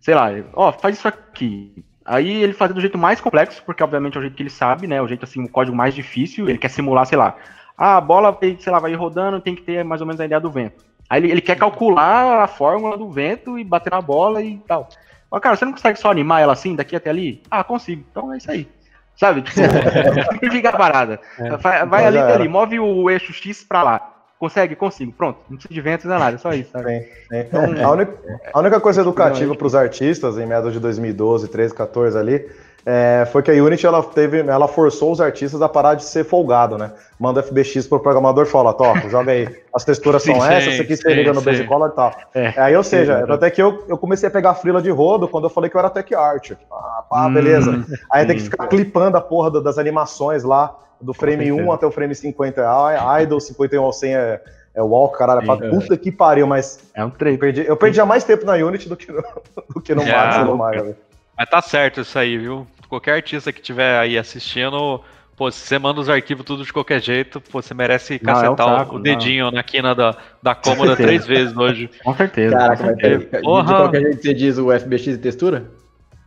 Sei 0.00 0.14
lá, 0.14 0.28
ó, 0.52 0.72
faz 0.72 0.96
isso 0.98 1.08
aqui. 1.08 1.84
Aí 2.04 2.42
ele 2.42 2.52
fazia 2.52 2.74
do 2.74 2.80
jeito 2.80 2.96
mais 2.96 3.20
complexo, 3.20 3.62
porque 3.64 3.82
obviamente 3.82 4.16
é 4.16 4.18
o 4.18 4.22
jeito 4.22 4.36
que 4.36 4.42
ele 4.42 4.50
sabe, 4.50 4.86
né? 4.86 5.02
O 5.02 5.08
jeito 5.08 5.24
assim, 5.24 5.42
o 5.42 5.48
código 5.48 5.76
mais 5.76 5.94
difícil, 5.94 6.48
ele 6.48 6.58
quer 6.58 6.68
simular, 6.68 7.04
sei 7.04 7.18
lá. 7.18 7.36
Ah, 7.76 7.96
a 7.96 8.00
bola, 8.00 8.36
sei 8.60 8.72
lá, 8.72 8.78
vai 8.78 8.94
rodando, 8.94 9.40
tem 9.40 9.56
que 9.56 9.62
ter 9.62 9.84
mais 9.84 10.00
ou 10.00 10.06
menos 10.06 10.20
a 10.20 10.24
ideia 10.24 10.40
do 10.40 10.50
vento. 10.50 10.84
Aí 11.10 11.20
ele, 11.20 11.32
ele 11.32 11.40
quer 11.40 11.56
calcular 11.56 12.42
a 12.42 12.46
fórmula 12.46 12.96
do 12.96 13.10
vento 13.10 13.58
e 13.58 13.64
bater 13.64 13.90
na 13.90 14.00
bola 14.00 14.40
e 14.42 14.58
tal. 14.58 14.88
Mas, 15.30 15.40
cara, 15.40 15.56
você 15.56 15.64
não 15.64 15.72
consegue 15.72 15.98
só 15.98 16.10
animar 16.10 16.40
ela 16.40 16.52
assim, 16.52 16.76
daqui 16.76 16.94
até 16.94 17.10
ali? 17.10 17.42
Ah, 17.50 17.64
consigo. 17.64 18.04
Então 18.10 18.32
é 18.32 18.36
isso 18.36 18.50
aí. 18.50 18.68
Sabe? 19.16 19.42
Tipo, 19.42 19.58
simplificar 20.32 20.74
a 20.74 20.78
parada. 20.78 21.20
É. 21.38 21.56
Vai, 21.56 21.86
vai 21.86 22.06
ali, 22.06 22.18
ali, 22.18 22.48
move 22.48 22.78
o 22.78 23.10
eixo 23.10 23.32
X 23.32 23.64
pra 23.64 23.82
lá. 23.82 24.15
Consegue? 24.38 24.76
Consigo. 24.76 25.12
Pronto. 25.12 25.38
Não 25.48 25.56
precisa 25.56 25.72
de 25.72 25.80
ventos, 25.80 26.04
não 26.04 26.16
é 26.16 26.18
nada. 26.18 26.36
É 26.36 26.38
só 26.38 26.52
isso, 26.52 26.70
sabe? 26.70 27.00
Sim, 27.00 27.06
sim. 27.28 27.36
Então, 27.38 27.62
a, 27.62 27.90
única, 27.92 28.18
a 28.52 28.58
única 28.60 28.80
coisa 28.80 29.00
educativa 29.00 29.54
para 29.54 29.66
os 29.66 29.74
artistas, 29.74 30.36
em 30.36 30.46
meados 30.46 30.72
de 30.72 30.80
2012, 30.80 31.48
13, 31.48 31.74
14 31.74 32.18
ali, 32.18 32.46
é, 32.88 33.26
foi 33.32 33.42
que 33.42 33.50
a 33.50 33.54
Unity 33.54 33.84
ela 33.84 34.00
teve, 34.00 34.38
ela 34.38 34.68
forçou 34.68 35.10
os 35.10 35.20
artistas 35.20 35.60
a 35.60 35.68
parar 35.68 35.94
de 35.94 36.04
ser 36.04 36.24
folgado, 36.24 36.78
né? 36.78 36.92
Manda 37.18 37.42
FBX 37.42 37.88
pro 37.88 37.98
programador 37.98 38.46
e 38.46 38.48
fala, 38.48 38.72
toca, 38.72 39.08
joga 39.10 39.32
aí, 39.32 39.48
as 39.74 39.84
texturas 39.84 40.22
são 40.22 40.40
sim, 40.40 40.48
essas, 40.48 40.74
isso 40.74 40.82
aqui 40.82 40.96
você 40.96 41.12
liga 41.12 41.32
no 41.32 41.40
base 41.40 41.64
color 41.64 41.90
e 41.90 41.96
tal. 41.96 42.14
É, 42.32 42.54
aí, 42.56 42.76
ou 42.76 42.84
seja, 42.84 43.26
sim, 43.26 43.32
até 43.32 43.50
que 43.50 43.60
eu, 43.60 43.84
eu 43.88 43.98
comecei 43.98 44.28
a 44.28 44.30
pegar 44.30 44.54
frila 44.54 44.80
de 44.80 44.88
rodo 44.88 45.26
quando 45.26 45.44
eu 45.44 45.50
falei 45.50 45.68
que 45.68 45.76
eu 45.76 45.80
era 45.80 45.90
tech 45.90 46.14
art. 46.14 46.52
Ah, 46.70 47.02
pá, 47.10 47.26
hum, 47.26 47.34
beleza. 47.34 47.84
Aí 48.08 48.24
tem 48.24 48.36
que 48.36 48.44
ficar 48.44 48.68
clipando 48.68 49.16
a 49.16 49.20
porra 49.20 49.60
das 49.60 49.78
animações 49.78 50.44
lá, 50.44 50.78
do 51.00 51.12
frame 51.12 51.50
1 51.50 51.72
até 51.72 51.86
o 51.86 51.90
frame 51.90 52.14
50 52.14 52.62
é 52.62 53.22
idle, 53.22 53.40
51 53.40 53.82
ao 53.82 53.92
100 53.92 54.14
é, 54.14 54.40
é 54.76 54.82
walk, 54.82 55.18
caralho, 55.18 55.44
Sim, 55.44 55.64
é. 55.64 55.70
puta 55.70 55.96
que 55.96 56.12
pariu, 56.12 56.46
mas 56.46 56.78
é 56.94 57.04
um 57.04 57.10
treino. 57.10 57.34
Eu 57.34 57.40
perdi, 57.40 57.66
eu 57.66 57.76
perdi 57.76 58.02
mais 58.04 58.22
tempo 58.22 58.46
na 58.46 58.54
Unity 58.54 58.88
do 58.88 58.96
que 58.96 59.10
no, 59.10 59.24
do 59.74 59.80
que 59.80 59.92
no 59.92 60.02
é, 60.02 60.56
Max. 60.56 60.94
Mas 61.36 61.50
tá 61.50 61.60
certo 61.60 62.00
isso 62.00 62.18
aí, 62.18 62.38
viu? 62.38 62.66
Qualquer 62.88 63.14
artista 63.14 63.52
que 63.52 63.60
estiver 63.60 63.98
aí 63.98 64.16
assistindo, 64.16 65.00
pô, 65.36 65.50
se 65.50 65.60
você 65.60 65.78
manda 65.78 66.00
os 66.00 66.08
arquivos 66.08 66.44
tudo 66.44 66.64
de 66.64 66.72
qualquer 66.72 67.00
jeito, 67.00 67.40
pô, 67.40 67.60
você 67.60 67.74
merece 67.74 68.20
não, 68.22 68.34
cacetar 68.34 68.68
é 68.68 68.72
um 68.72 68.78
saco, 68.78 68.96
o 68.96 68.98
dedinho 69.00 69.46
não. 69.46 69.52
na 69.52 69.62
quina 69.62 69.94
da, 69.94 70.16
da 70.42 70.54
cômoda 70.54 70.96
três 70.96 71.26
vezes 71.26 71.56
hoje. 71.56 71.90
Com 72.04 72.14
certeza. 72.14 72.56
Caraca, 72.56 72.76
com 72.76 72.88
certeza. 72.88 73.18
De, 73.18 73.42
qualquer 73.42 74.00
jeito 74.00 74.22
você 74.22 74.34
diz 74.34 74.58
o 74.58 74.70
FBX 74.78 75.04
de 75.04 75.18
textura? 75.18 75.70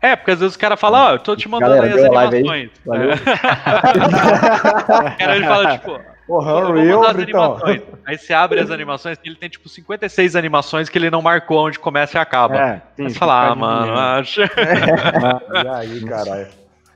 É, 0.02 0.16
porque 0.16 0.32
às 0.32 0.40
vezes 0.40 0.56
o 0.56 0.60
cara 0.60 0.78
fala, 0.78 1.08
ó, 1.08 1.10
oh, 1.10 1.16
eu 1.16 1.20
tô 1.20 1.36
te 1.36 1.50
mandando 1.50 1.76
Galera, 1.76 1.94
aí 1.94 2.00
as 2.00 2.06
animações. 2.06 2.70
Aí. 2.70 2.72
Valeu. 2.86 3.12
É. 3.12 3.16
o 5.14 5.18
cara 5.18 5.36
ele 5.36 5.46
fala, 5.46 5.78
tipo, 5.78 6.00
Porra, 6.30 6.70
Unreal, 6.70 7.04
então. 7.20 7.58
Aí 8.06 8.16
você 8.16 8.34
abre 8.34 8.60
as 8.60 8.70
animações 8.70 9.18
e 9.24 9.28
ele 9.30 9.36
tem 9.36 9.50
tipo 9.50 9.68
56 9.68 10.36
animações 10.36 10.88
que 10.88 10.96
ele 10.96 11.10
não 11.10 11.24
marcou 11.24 11.66
onde 11.66 11.80
começa 11.80 12.20
e 12.20 12.22
acaba. 12.22 12.56
É, 12.56 12.82
sim, 12.96 13.10
você 13.10 13.18
fala, 13.18 13.48
ah, 13.48 13.56
mano, 13.56 13.94
acho. 13.98 14.42
É. 14.60 15.64
e 15.64 15.68
aí, 15.68 16.06
caralho. 16.06 16.48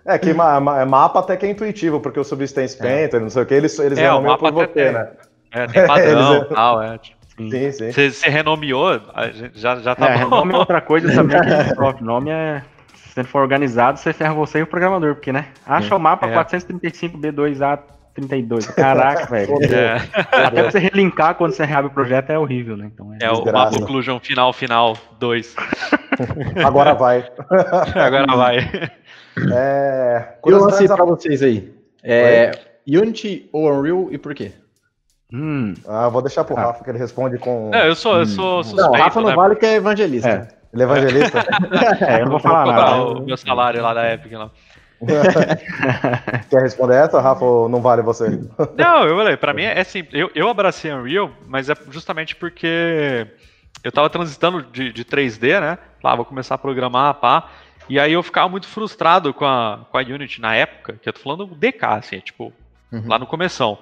É 0.05 0.19
que 0.19 0.31
mapa 0.33 1.19
até 1.19 1.35
que 1.35 1.47
é 1.47 1.49
intuitivo, 1.49 1.99
porque 1.99 2.19
o 2.19 2.23
Substance 2.23 2.77
é. 2.79 2.83
Painter, 2.83 3.19
não 3.19 3.29
sei 3.31 3.41
o 3.41 3.45
que, 3.47 3.55
eles, 3.55 3.79
eles 3.79 3.97
é, 3.97 4.03
renomeiam 4.03 4.37
por 4.37 4.51
você, 4.51 4.91
né? 4.91 5.09
É, 5.51 5.65
tem 5.65 5.81
padrão 5.87 6.35
e 6.35 6.45
tal, 6.53 6.83
é. 6.83 6.97
Tipo, 6.99 7.17
sim, 7.49 7.71
sim. 7.71 7.91
Você, 7.91 8.29
renomeou, 8.29 9.01
já, 9.55 9.77
já 9.77 9.95
tá 9.95 10.09
é, 10.11 10.19
bom. 10.19 10.29
Nome 10.29 10.53
é 10.53 10.57
outra 10.57 10.79
coisa 10.79 11.09
também 11.15 11.39
que 11.97 12.03
nome 12.03 12.29
é 12.29 12.61
se 12.93 13.19
ele 13.19 13.27
for 13.27 13.41
organizado, 13.41 13.97
você 13.97 14.13
ferra 14.13 14.33
você 14.33 14.59
e 14.59 14.63
o 14.63 14.67
programador, 14.67 15.15
porque, 15.15 15.31
né? 15.31 15.47
Acha 15.65 15.95
o 15.95 15.99
mapa 15.99 16.27
é. 16.27 16.35
435B2A 16.35 17.79
32. 18.13 18.67
Caraca, 18.67 19.25
velho. 19.25 19.57
É. 19.63 19.97
Até 20.45 20.63
você 20.63 20.79
relinkar 20.79 21.35
quando 21.35 21.53
você 21.53 21.65
reabre 21.65 21.89
o 21.89 21.93
projeto 21.93 22.29
é 22.29 22.37
horrível, 22.37 22.77
né? 22.77 22.89
Então, 22.93 23.13
é, 23.13 23.25
é 23.25 23.31
o 23.31 23.43
mapa 23.45 23.75
Occlusion 23.75 24.19
final, 24.19 24.53
final 24.53 24.95
2. 25.19 25.55
Agora 26.63 26.93
vai. 26.93 27.27
Agora 27.95 28.35
vai. 28.35 28.91
É, 29.51 30.35
eu 30.45 30.59
lancei 30.59 30.87
pra 30.87 31.03
vocês 31.03 31.41
aí. 31.41 31.73
É, 32.03 32.51
Unity 32.87 33.49
ou 33.51 33.71
Unreal 33.71 34.07
e 34.11 34.17
por 34.17 34.35
quê? 34.35 34.51
Hum. 35.33 35.73
Ah, 35.87 36.09
vou 36.09 36.21
deixar 36.21 36.43
pro 36.43 36.55
ah. 36.55 36.65
Rafa 36.65 36.83
que 36.83 36.89
ele 36.91 36.99
responde 36.99 37.39
com. 37.39 37.71
É, 37.73 37.87
eu 37.87 37.95
sou, 37.95 38.19
eu 38.19 38.25
sou 38.27 38.59
hum. 38.59 38.63
suspeito. 38.63 38.91
Não, 38.91 38.99
o 38.99 39.03
Rafa 39.03 39.21
não 39.21 39.29
né? 39.29 39.35
vale 39.35 39.55
que 39.55 39.65
é 39.65 39.75
evangelista. 39.75 40.29
É. 40.29 40.47
Ele 40.71 40.83
é 40.83 40.85
evangelista? 40.85 41.39
é, 42.07 42.21
eu 42.21 42.25
não 42.25 42.31
vou 42.31 42.39
falar 42.39 42.65
nada. 42.65 42.95
O 43.03 43.25
meu 43.25 43.37
salário 43.37 43.81
lá 43.81 43.93
da 43.93 44.13
Epic 44.13 44.31
lá. 44.33 44.51
Quer 46.49 46.61
responder 46.61 46.95
essa, 46.95 47.19
Rafa, 47.19 47.43
ou 47.43 47.67
não 47.67 47.81
vale 47.81 48.01
você? 48.01 48.29
Não, 48.77 49.05
eu 49.05 49.17
falei, 49.17 49.37
pra 49.37 49.53
mim 49.53 49.63
é 49.63 49.79
assim, 49.79 50.07
eu, 50.11 50.31
eu 50.33 50.49
abracei 50.49 50.93
Unreal, 50.93 51.31
mas 51.45 51.69
é 51.69 51.75
justamente 51.89 52.35
porque 52.35 53.27
eu 53.83 53.91
tava 53.91 54.09
transitando 54.09 54.63
de, 54.63 54.93
de 54.93 55.03
3D, 55.03 55.59
né? 55.59 55.77
Lá, 56.03 56.15
vou 56.15 56.25
começar 56.25 56.55
a 56.55 56.57
programar, 56.57 57.15
pá. 57.15 57.49
E 57.89 57.99
aí 57.99 58.13
eu 58.13 58.23
ficava 58.23 58.47
muito 58.47 58.67
frustrado 58.67 59.33
com 59.33 59.45
a, 59.45 59.85
com 59.91 59.97
a 59.97 60.01
Unity 60.01 60.39
na 60.39 60.55
época, 60.55 60.93
que 61.01 61.09
eu 61.09 61.13
tô 61.13 61.19
falando 61.19 61.45
DK, 61.47 61.85
assim, 61.85 62.19
tipo, 62.19 62.53
uhum. 62.91 63.07
lá 63.07 63.19
no 63.19 63.27
começão. 63.27 63.77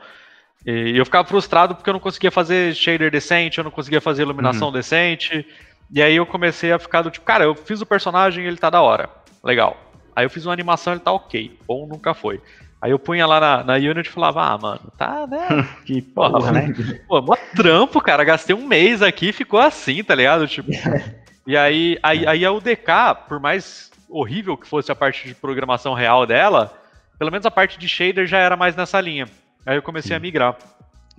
E 0.65 0.97
eu 0.97 1.06
ficava 1.06 1.28
frustrado 1.28 1.76
porque 1.76 1.89
eu 1.89 1.93
não 1.93 2.00
conseguia 2.00 2.32
fazer 2.32 2.76
shader 2.76 3.12
decente, 3.12 3.58
eu 3.58 3.63
não 3.63 3.71
conseguia 3.71 4.02
fazer 4.02 4.24
iluminação 4.24 4.67
uhum. 4.67 4.74
decente. 4.74 5.45
E 5.93 6.02
aí 6.02 6.15
eu 6.15 6.26
comecei 6.26 6.71
a 6.71 6.80
ficar 6.80 7.02
do 7.02 7.12
tipo, 7.12 7.26
cara, 7.26 7.43
eu 7.43 7.56
fiz 7.56 7.82
o 7.82 7.86
personagem, 7.86 8.45
ele 8.45 8.58
tá 8.58 8.69
da 8.69 8.82
hora. 8.82 9.10
Legal. 9.43 9.78
Aí 10.15 10.26
eu 10.26 10.30
fiz 10.30 10.45
uma 10.45 10.54
animação, 10.54 10.93
ele 10.93 11.02
tá 11.02 11.12
ok. 11.12 11.58
Bom 11.67 11.88
nunca 11.88 12.13
foi. 12.13 12.41
Aí 12.82 12.91
eu 12.91 12.97
punha 12.97 13.28
lá 13.28 13.39
na, 13.39 13.63
na 13.63 13.74
Unity 13.76 14.10
e 14.10 14.12
falava, 14.12 14.43
ah, 14.43 14.58
mano, 14.58 14.82
tá, 14.97 15.28
né? 15.28 15.67
que 15.86 16.02
porra, 16.02 16.32
porra 16.32 16.52
né? 16.52 16.74
Pô, 17.08 17.21
mó 17.21 17.36
trampo, 17.56 18.02
cara. 18.02 18.24
Gastei 18.24 18.56
um 18.56 18.65
mês 18.65 19.04
aqui 19.04 19.30
e 19.30 19.34
ficou 19.34 19.60
assim, 19.60 20.04
tá 20.04 20.15
ligado? 20.15 20.47
Tipo. 20.47 20.71
e 21.45 21.56
aí, 21.56 22.00
aí, 22.02 22.26
aí 22.26 22.43
a 22.43 22.52
UDK, 22.52 23.28
por 23.28 23.39
mais 23.39 23.91
horrível 24.10 24.58
que 24.58 24.67
fosse 24.67 24.91
a 24.91 24.95
parte 24.95 25.28
de 25.28 25.36
programação 25.36 25.93
real 25.93 26.26
dela, 26.26 26.74
pelo 27.19 27.32
menos 27.32 27.45
a 27.45 27.52
parte 27.52 27.78
de 27.78 27.88
shader 27.88 28.26
já 28.26 28.39
era 28.39 28.58
mais 28.58 28.76
nessa 28.76 29.00
linha. 29.00 29.28
Aí 29.63 29.78
eu 29.78 29.84
comecei 29.84 30.10
Sim. 30.10 30.15
a 30.15 30.19
migrar. 30.19 30.58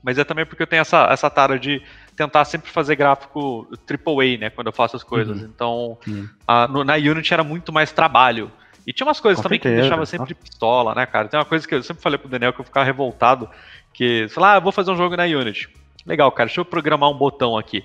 Mas 0.02 0.18
é 0.18 0.24
também 0.24 0.44
porque 0.44 0.64
eu 0.64 0.66
tenho 0.66 0.81
essa, 0.81 1.07
essa 1.12 1.31
tara 1.31 1.59
de 1.59 1.81
tentar 2.16 2.44
sempre 2.44 2.70
fazer 2.70 2.96
gráfico 2.96 3.68
AAA, 3.88 4.37
né? 4.38 4.50
Quando 4.50 4.66
eu 4.66 4.72
faço 4.72 4.96
as 4.96 5.05
coisas. 5.05 5.40
Uhum. 5.40 5.46
Então. 5.46 5.98
A, 6.46 6.66
no, 6.66 6.83
na 6.83 6.94
Unity 6.94 7.33
era 7.33 7.44
muito 7.44 7.72
mais 7.72 7.92
trabalho. 7.92 8.50
E 8.87 8.92
tinha 8.92 9.07
umas 9.07 9.21
coisas 9.21 9.38
Com 9.38 9.45
também 9.45 9.59
certeza. 9.59 9.75
que 9.75 9.77
me 9.77 9.83
deixavam 9.83 10.07
sempre 10.07 10.35
pistola, 10.35 10.95
né, 10.95 11.07
cara? 11.07 11.29
Tem 11.29 11.38
uma 11.38 11.47
coisa 11.47 11.66
que 11.66 11.75
eu 11.75 11.83
sempre 11.83 12.03
falei 12.03 12.18
pro 12.18 12.29
Daniel 12.29 12.53
que 12.53 12.61
eu 12.61 12.64
ficava 12.64 12.85
revoltado, 12.85 13.49
que, 13.92 14.29
sei 14.29 14.42
lá, 14.42 14.55
ah, 14.55 14.57
eu 14.57 14.61
vou 14.61 14.73
fazer 14.73 14.90
um 14.90 14.97
jogo 14.97 15.16
na 15.16 15.25
Unity. 15.25 15.68
Legal, 16.07 16.31
cara, 16.33 16.49
deixa 16.49 16.61
eu 16.61 16.64
programar 16.64 17.09
um 17.11 17.14
botão 17.14 17.57
aqui. 17.57 17.85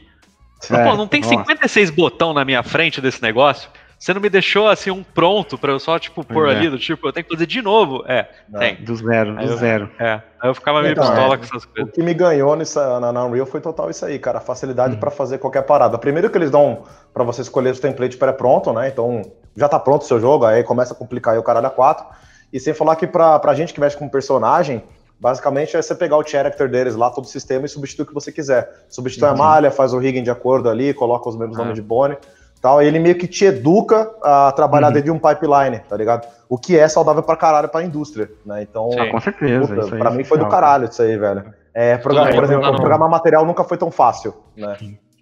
É, 0.72 0.84
Pô, 0.84 0.96
não 0.96 1.08
tem 1.08 1.22
nossa. 1.22 1.36
56 1.36 1.92
botão 1.92 2.34
na 2.34 2.44
minha 2.44 2.64
frente 2.64 3.00
desse 3.00 3.22
negócio? 3.22 3.70
Você 4.00 4.14
não 4.14 4.22
me 4.22 4.30
deixou 4.30 4.68
assim 4.68 4.92
um 4.92 5.04
pronto 5.04 5.58
para 5.58 5.72
eu 5.72 5.80
só, 5.80 5.98
tipo, 5.98 6.24
pôr 6.24 6.48
é. 6.48 6.52
ali 6.52 6.70
do 6.70 6.78
tipo, 6.78 7.08
eu 7.08 7.12
tenho 7.12 7.26
que 7.26 7.34
fazer 7.34 7.48
de 7.48 7.62
novo. 7.64 8.04
É, 8.08 8.30
não. 8.48 8.60
tem. 8.60 8.76
Do 8.76 8.96
zero, 8.96 9.36
do 9.36 9.42
eu, 9.42 9.58
zero. 9.58 9.90
É. 10.00 10.22
Aí 10.40 10.50
eu 10.50 10.54
ficava 10.54 10.82
meio 10.82 10.92
então, 10.92 11.04
pistola 11.04 11.34
é, 11.34 11.38
com 11.38 11.44
essas 11.44 11.66
coisas. 11.66 11.90
O 11.90 11.94
que 11.94 12.04
me 12.04 12.14
ganhou 12.14 12.56
nessa, 12.56 13.00
na, 13.00 13.12
na 13.12 13.26
Unreal 13.26 13.48
foi 13.48 13.60
total 13.60 13.90
isso 13.90 14.06
aí, 14.06 14.20
cara. 14.20 14.38
A 14.38 14.42
facilidade 14.42 14.96
hum. 14.96 15.00
para 15.00 15.10
fazer 15.10 15.40
qualquer 15.40 15.64
parada. 15.64 15.98
Primeiro 15.98 16.30
que 16.30 16.38
eles 16.38 16.52
dão 16.52 16.84
para 17.12 17.24
você 17.24 17.42
escolher 17.42 17.72
os 17.72 17.80
templates 17.80 18.18
pré-pronto, 18.18 18.72
né? 18.72 18.88
Então, 18.88 19.24
já 19.58 19.68
tá 19.68 19.80
pronto 19.80 20.04
o 20.04 20.06
seu 20.06 20.20
jogo, 20.20 20.46
aí 20.46 20.64
começa 20.64 20.94
a 20.94 20.96
complicar 20.96 21.34
aí 21.34 21.40
o 21.40 21.44
caralho 21.44 21.68
a 21.68 21.72
4. 21.72 22.06
E 22.54 22.60
sem 22.60 22.74
falar 22.74 22.96
que 22.96 23.06
pra, 23.08 23.40
pra 23.40 23.54
gente 23.54 23.74
que 23.74 23.80
mexe 23.80 23.98
com 23.98 24.08
personagem, 24.08 24.82
basicamente 25.20 25.76
é 25.76 25.82
você 25.82 25.96
pegar 25.96 26.16
o 26.18 26.26
character 26.26 26.70
deles 26.70 26.96
lá, 26.96 27.10
todo 27.10 27.26
o 27.26 27.28
sistema, 27.28 27.66
e 27.66 27.70
substituir 27.70 28.04
o 28.04 28.08
que 28.08 28.14
você 28.14 28.32
quiser. 28.32 28.86
Substitui 28.88 29.28
uhum. 29.28 29.34
a 29.34 29.38
malha, 29.38 29.72
faz 29.72 29.94
o 29.94 29.98
rigging 29.98 30.24
de 30.24 30.32
acordo 30.32 30.70
ali, 30.70 30.94
coloca 30.94 31.28
os 31.28 31.36
mesmos 31.36 31.58
ah. 31.58 31.62
nomes 31.64 31.76
de 31.76 31.82
Bonnie 31.82 32.18
tal, 32.62 32.82
ele 32.82 33.00
meio 33.00 33.16
que 33.16 33.28
te 33.28 33.46
educa 33.46 34.10
a 34.24 34.52
trabalhar 34.52 34.88
uhum. 34.88 34.94
dentro 34.94 35.06
de 35.06 35.12
um 35.12 35.20
pipeline, 35.20 35.80
tá 35.88 35.96
ligado? 35.96 36.28
O 36.50 36.58
que 36.58 36.78
é 36.78 36.88
saudável 36.88 37.24
pra 37.24 37.36
caralho 37.36 37.70
pra 37.70 37.84
indústria, 37.84 38.30
né? 38.46 38.62
Então, 38.62 38.90
Sim, 38.92 39.12
com 39.12 39.20
certeza. 39.20 39.76
Puta, 39.76 39.96
pra 39.96 40.12
mim 40.12 40.24
foi 40.24 40.38
do 40.38 40.48
caralho 40.48 40.86
isso 40.86 41.02
aí, 41.02 41.18
velho. 41.18 41.46
É, 41.74 41.98
programar, 41.98 42.34
por 42.34 42.44
exemplo, 42.44 42.76
programar 42.76 43.10
material 43.10 43.46
nunca 43.46 43.64
foi 43.64 43.78
tão 43.78 43.92
fácil, 43.92 44.34
né? 44.56 44.76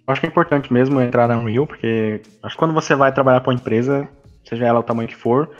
Acho 0.06 0.20
que 0.20 0.26
é 0.26 0.30
importante 0.30 0.72
mesmo 0.72 1.00
entrar 1.00 1.26
na 1.26 1.36
Unreal, 1.36 1.66
porque 1.66 2.22
acho 2.42 2.54
que 2.54 2.58
quando 2.58 2.72
você 2.72 2.94
vai 2.94 3.12
trabalhar 3.12 3.40
para 3.40 3.50
uma 3.50 3.56
empresa, 3.56 4.08
seja 4.48 4.66
ela 4.66 4.80
o 4.80 4.82
tamanho 4.82 5.08
que 5.08 5.16
for, 5.16 5.50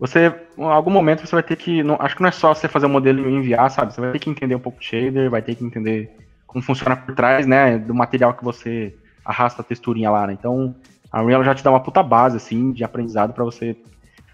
você, 0.00 0.34
em 0.56 0.64
algum 0.64 0.90
momento 0.90 1.26
você 1.26 1.36
vai 1.36 1.42
ter 1.42 1.56
que, 1.56 1.82
não, 1.82 1.96
acho 2.00 2.16
que 2.16 2.22
não 2.22 2.28
é 2.28 2.32
só 2.32 2.54
você 2.54 2.66
fazer 2.66 2.86
o 2.86 2.88
um 2.88 2.92
modelo 2.92 3.28
e 3.28 3.34
enviar, 3.34 3.70
sabe? 3.70 3.92
Você 3.92 4.00
vai 4.00 4.12
ter 4.12 4.18
que 4.18 4.30
entender 4.30 4.54
um 4.54 4.60
pouco 4.60 4.80
de 4.80 4.86
shader, 4.86 5.28
vai 5.28 5.42
ter 5.42 5.54
que 5.54 5.64
entender 5.64 6.10
como 6.46 6.64
funciona 6.64 6.96
por 6.96 7.14
trás, 7.14 7.46
né, 7.46 7.78
do 7.78 7.94
material 7.94 8.34
que 8.34 8.42
você 8.42 8.94
arrasta 9.24 9.60
a 9.60 9.64
texturinha 9.64 10.10
lá, 10.10 10.26
né? 10.26 10.32
Então, 10.32 10.74
a 11.12 11.22
Unreal 11.22 11.44
já 11.44 11.54
te 11.54 11.62
dá 11.62 11.70
uma 11.70 11.80
puta 11.80 12.02
base, 12.02 12.36
assim, 12.36 12.72
de 12.72 12.82
aprendizado 12.82 13.34
para 13.34 13.44
você 13.44 13.76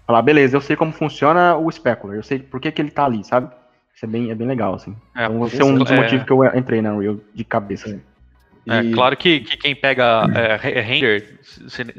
falar, 0.05 0.21
beleza, 0.21 0.55
eu 0.55 0.61
sei 0.61 0.75
como 0.75 0.93
funciona 0.93 1.57
o 1.57 1.69
Specular, 1.69 2.15
eu 2.15 2.23
sei 2.23 2.39
por 2.39 2.61
que, 2.61 2.71
que 2.71 2.81
ele 2.81 2.89
tá 2.89 3.03
ali, 3.03 3.23
sabe? 3.25 3.53
Isso 3.93 4.05
é 4.05 4.07
bem, 4.07 4.31
é 4.31 4.35
bem 4.35 4.47
legal, 4.47 4.73
assim. 4.73 4.95
É, 5.15 5.25
então, 5.25 5.45
esse 5.45 5.61
é 5.61 5.65
um 5.65 5.77
dos 5.77 5.91
é... 5.91 5.95
motivos 5.95 6.25
que 6.25 6.31
eu 6.31 6.45
entrei 6.55 6.81
na 6.81 6.93
Unreal 6.93 7.17
de 7.33 7.43
cabeça. 7.43 7.99
É, 8.67 8.81
e... 8.81 8.91
claro 8.91 9.15
que, 9.15 9.39
que 9.39 9.57
quem 9.57 9.75
pega 9.75 10.25
é, 10.35 10.81
render, 10.81 11.39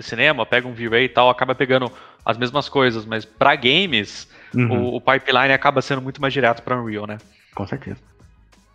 cinema, 0.01 0.45
pega 0.45 0.69
um 0.69 0.73
V-Ray 0.73 1.05
e 1.05 1.09
tal, 1.09 1.31
acaba 1.31 1.55
pegando 1.55 1.91
as 2.25 2.37
mesmas 2.37 2.69
coisas, 2.69 3.07
mas 3.07 3.25
para 3.25 3.57
games, 3.57 4.29
uhum. 4.55 4.91
o, 4.91 4.97
o, 4.97 5.01
pipeline 5.01 5.53
acaba 5.53 5.81
sendo 5.81 6.03
muito 6.03 6.21
mais 6.21 6.33
direto 6.33 6.62
para 6.62 6.81
Unreal, 6.81 7.07
né? 7.07 7.16
Com 7.55 7.66
certeza. 7.66 7.97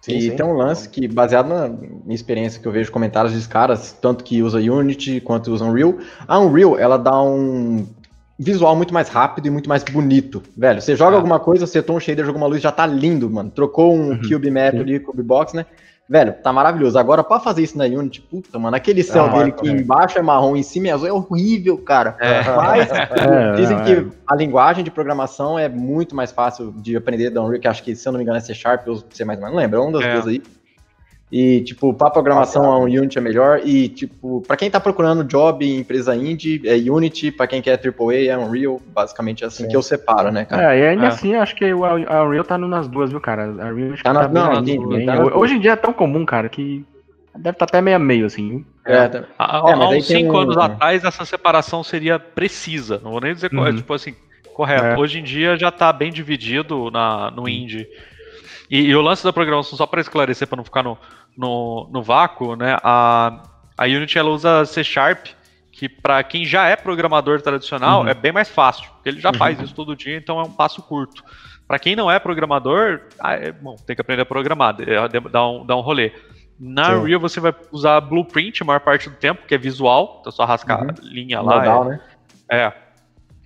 Sim, 0.02 0.18
e 0.18 0.22
sim. 0.24 0.36
tem 0.36 0.46
um 0.46 0.54
lance 0.54 0.89
que, 0.89 1.08
baseado 1.08 1.48
na 1.48 1.70
minha 1.70 2.16
experiência 2.16 2.60
que 2.60 2.68
eu 2.68 2.72
vejo 2.72 2.91
comentários 2.91 3.34
dos 3.34 3.48
caras, 3.48 3.94
tanto 3.94 4.24
que 4.24 4.41
usa 4.41 4.58
Unity 4.58 5.22
quanto 5.22 5.52
usa 5.52 5.64
Unreal, 5.64 5.98
a 6.28 6.39
Unreal, 6.39 6.78
ela 6.78 6.98
dá 6.98 7.22
um 7.22 7.88
visual 8.38 8.76
muito 8.76 8.94
mais 8.94 9.08
rápido 9.08 9.46
e 9.46 9.50
muito 9.50 9.70
mais 9.70 9.84
bonito, 9.84 10.41
velho. 10.58 10.82
Você 10.82 10.96
joga 10.96 11.16
ah. 11.16 11.20
alguma 11.20 11.39
coisa, 11.39 11.68
setou 11.68 11.96
um 11.96 12.00
shader, 12.00 12.26
jogou 12.26 12.41
uma 12.41 12.48
luz, 12.48 12.62
já 12.62 12.72
tá 12.72 12.86
lindo, 12.86 13.30
mano. 13.30 13.52
Trocou 13.52 13.96
um 13.96 14.10
uhum. 14.10 14.22
Cube 14.28 14.50
Map 14.50 14.74
ali, 14.74 15.00
Cube 15.00 15.24
Box, 15.24 15.56
né? 15.56 15.66
Velho, 16.14 16.32
tá 16.32 16.53
maravilhoso. 16.53 16.99
Agora, 16.99 17.24
pra 17.24 17.39
fazer 17.39 17.64
isso 17.64 17.76
na 17.76 17.86
Unity, 17.86 18.22
puta, 18.22 18.59
mano, 18.59 18.76
aquele 18.76 19.01
céu 19.01 19.26
ah, 19.26 19.30
dele 19.30 19.51
que 19.51 19.68
é. 19.68 19.72
embaixo 19.72 20.20
é 20.20 20.22
marrom, 20.22 20.55
em 20.55 20.61
cima 20.61 20.89
é 20.89 20.91
azul, 20.91 21.07
é 21.07 21.11
horrível, 21.11 21.76
cara. 21.76 22.16
É. 22.20 22.43
Mas 22.55 22.91
é, 23.18 23.53
dizem 23.55 23.80
é. 23.80 23.84
que 23.84 24.07
a 24.28 24.36
linguagem 24.36 24.84
de 24.84 24.91
programação 24.91 25.57
é 25.57 25.68
muito 25.68 26.16
mais 26.16 26.32
fácil 26.32 26.72
de 26.72 26.95
aprender 26.95 27.32
da 27.32 27.41
Unreal, 27.41 27.59
que 27.59 27.68
acho 27.68 27.82
que, 27.82 27.95
se 27.95 28.07
eu 28.07 28.11
não 28.11 28.20
me 28.20 28.24
engano, 28.24 28.38
é 28.38 28.41
C 28.41 28.53
Sharp 28.53 28.88
ou 28.88 29.03
C++, 29.09 29.26
não 29.26 29.55
lembro, 29.55 29.80
é 29.80 29.84
um 29.84 29.91
das 29.91 30.03
é. 30.03 30.14
duas 30.14 30.28
aí. 30.28 30.43
E, 31.34 31.62
tipo, 31.62 31.92
para 31.96 32.12
programação, 32.12 32.72
a 32.72 32.78
Unity 32.78 33.18
é 33.18 33.22
melhor. 33.22 33.62
E, 33.66 33.90
tipo, 33.90 34.44
para 34.48 34.56
quem 34.56 34.70
tá 34.70 34.80
procurando 34.80 35.24
job 35.24 35.66
em 35.66 35.80
empresa 35.80 36.16
indie, 36.16 36.62
é 36.64 36.76
Unity. 36.76 37.32
Para 37.32 37.48
quem 37.48 37.60
quer 37.60 37.82
AAA, 37.84 38.28
é 38.28 38.38
Unreal. 38.38 38.80
Basicamente 38.94 39.44
é 39.44 39.48
assim 39.48 39.64
Sim. 39.64 39.70
que 39.70 39.76
eu 39.76 39.82
separo, 39.82 40.32
né, 40.32 40.46
cara? 40.46 40.76
É, 40.76 40.80
e 40.80 40.88
ainda 40.90 41.06
é. 41.06 41.08
assim, 41.08 41.34
acho 41.34 41.56
que 41.56 41.66
a 41.66 42.24
Unreal 42.24 42.44
tá 42.44 42.56
nas 42.56 42.88
duas, 42.88 43.10
viu, 43.10 43.20
cara? 43.20 43.46
A 43.46 43.74
Unreal 43.74 43.98
tá, 44.04 44.14
na, 44.14 44.22
tá 44.22 44.28
não, 44.28 44.62
ninguém, 44.62 45.08
tá 45.08 45.36
Hoje 45.36 45.56
em 45.56 45.60
dia 45.60 45.72
é 45.72 45.76
tão 45.76 45.92
comum, 45.92 46.24
cara, 46.24 46.48
que 46.48 46.86
deve 47.36 47.56
estar 47.56 47.66
tá 47.66 47.78
até 47.78 47.82
meio 47.82 47.96
a 47.96 48.00
meio, 48.00 48.28
assim. 48.28 48.64
É, 48.86 48.96
é, 48.96 49.08
tá... 49.08 49.24
há, 49.40 49.72
é, 49.72 49.74
há 49.74 49.90
uns 49.90 50.06
cinco 50.06 50.38
um... 50.38 50.40
anos 50.40 50.56
atrás, 50.56 51.04
essa 51.04 51.26
separação 51.26 51.84
seria 51.84 52.20
precisa. 52.20 53.02
Não 53.04 53.10
vou 53.10 53.20
nem 53.20 53.34
dizer, 53.34 53.52
uhum. 53.52 53.76
tipo 53.76 53.92
assim, 53.92 54.14
correto. 54.54 54.86
É. 54.86 54.98
Hoje 55.00 55.18
em 55.18 55.24
dia 55.24 55.58
já 55.58 55.72
tá 55.72 55.92
bem 55.92 56.12
dividido 56.12 56.92
na, 56.92 57.32
no 57.32 57.50
indie. 57.50 57.88
E, 58.70 58.82
e 58.88 58.96
o 58.96 59.02
lance 59.02 59.24
da 59.24 59.32
programação, 59.32 59.78
só 59.78 59.86
para 59.86 60.02
esclarecer, 60.02 60.48
para 60.48 60.58
não 60.58 60.64
ficar 60.64 60.82
no 60.82 60.98
no, 61.38 61.90
no 61.92 62.02
vácuo, 62.02 62.56
né? 62.56 62.78
A, 62.84 63.44
a 63.78 63.86
Unity 63.86 64.18
ela 64.18 64.30
usa 64.30 64.66
C 64.66 64.84
Sharp, 64.84 65.28
que 65.72 65.90
para 65.90 66.22
quem 66.24 66.46
já 66.46 66.68
é 66.68 66.76
programador 66.76 67.42
tradicional 67.42 68.02
uhum. 68.02 68.08
é 68.08 68.14
bem 68.14 68.32
mais 68.32 68.50
fácil, 68.50 68.90
porque 68.94 69.10
ele 69.10 69.20
já 69.20 69.30
uhum. 69.30 69.38
faz 69.38 69.60
isso 69.60 69.74
todo 69.74 69.96
dia, 69.96 70.16
então 70.16 70.40
é 70.40 70.44
um 70.44 70.52
passo 70.52 70.82
curto. 70.82 71.24
Para 71.68 71.80
quem 71.80 71.96
não 71.96 72.12
é 72.12 72.20
programador, 72.20 73.02
ah, 73.20 73.34
é, 73.34 73.52
bom, 73.52 73.76
tem 73.76 73.96
que 73.96 74.02
aprender 74.02 74.22
a 74.22 74.26
programar, 74.26 74.76
dá 75.32 75.48
um, 75.48 75.66
dá 75.66 75.76
um 75.76 75.82
rolê. 75.82 76.12
Na 76.60 76.86
Sim. 76.86 76.96
Unreal 76.96 77.20
você 77.20 77.40
vai 77.40 77.54
usar 77.72 78.00
Blueprint 78.02 78.62
a 78.62 78.66
maior 78.66 78.80
parte 78.80 79.10
do 79.10 79.16
tempo, 79.16 79.48
que 79.48 79.56
é 79.56 79.58
visual, 79.58 80.20
então 80.22 80.30
é 80.30 80.36
só 80.36 80.46
rascar 80.46 80.82
uhum. 80.82 80.94
linha 81.02 81.42
lá. 81.42 81.56
Modal, 81.58 81.86
é, 81.86 81.90
né? 81.90 82.00
É. 82.50 82.74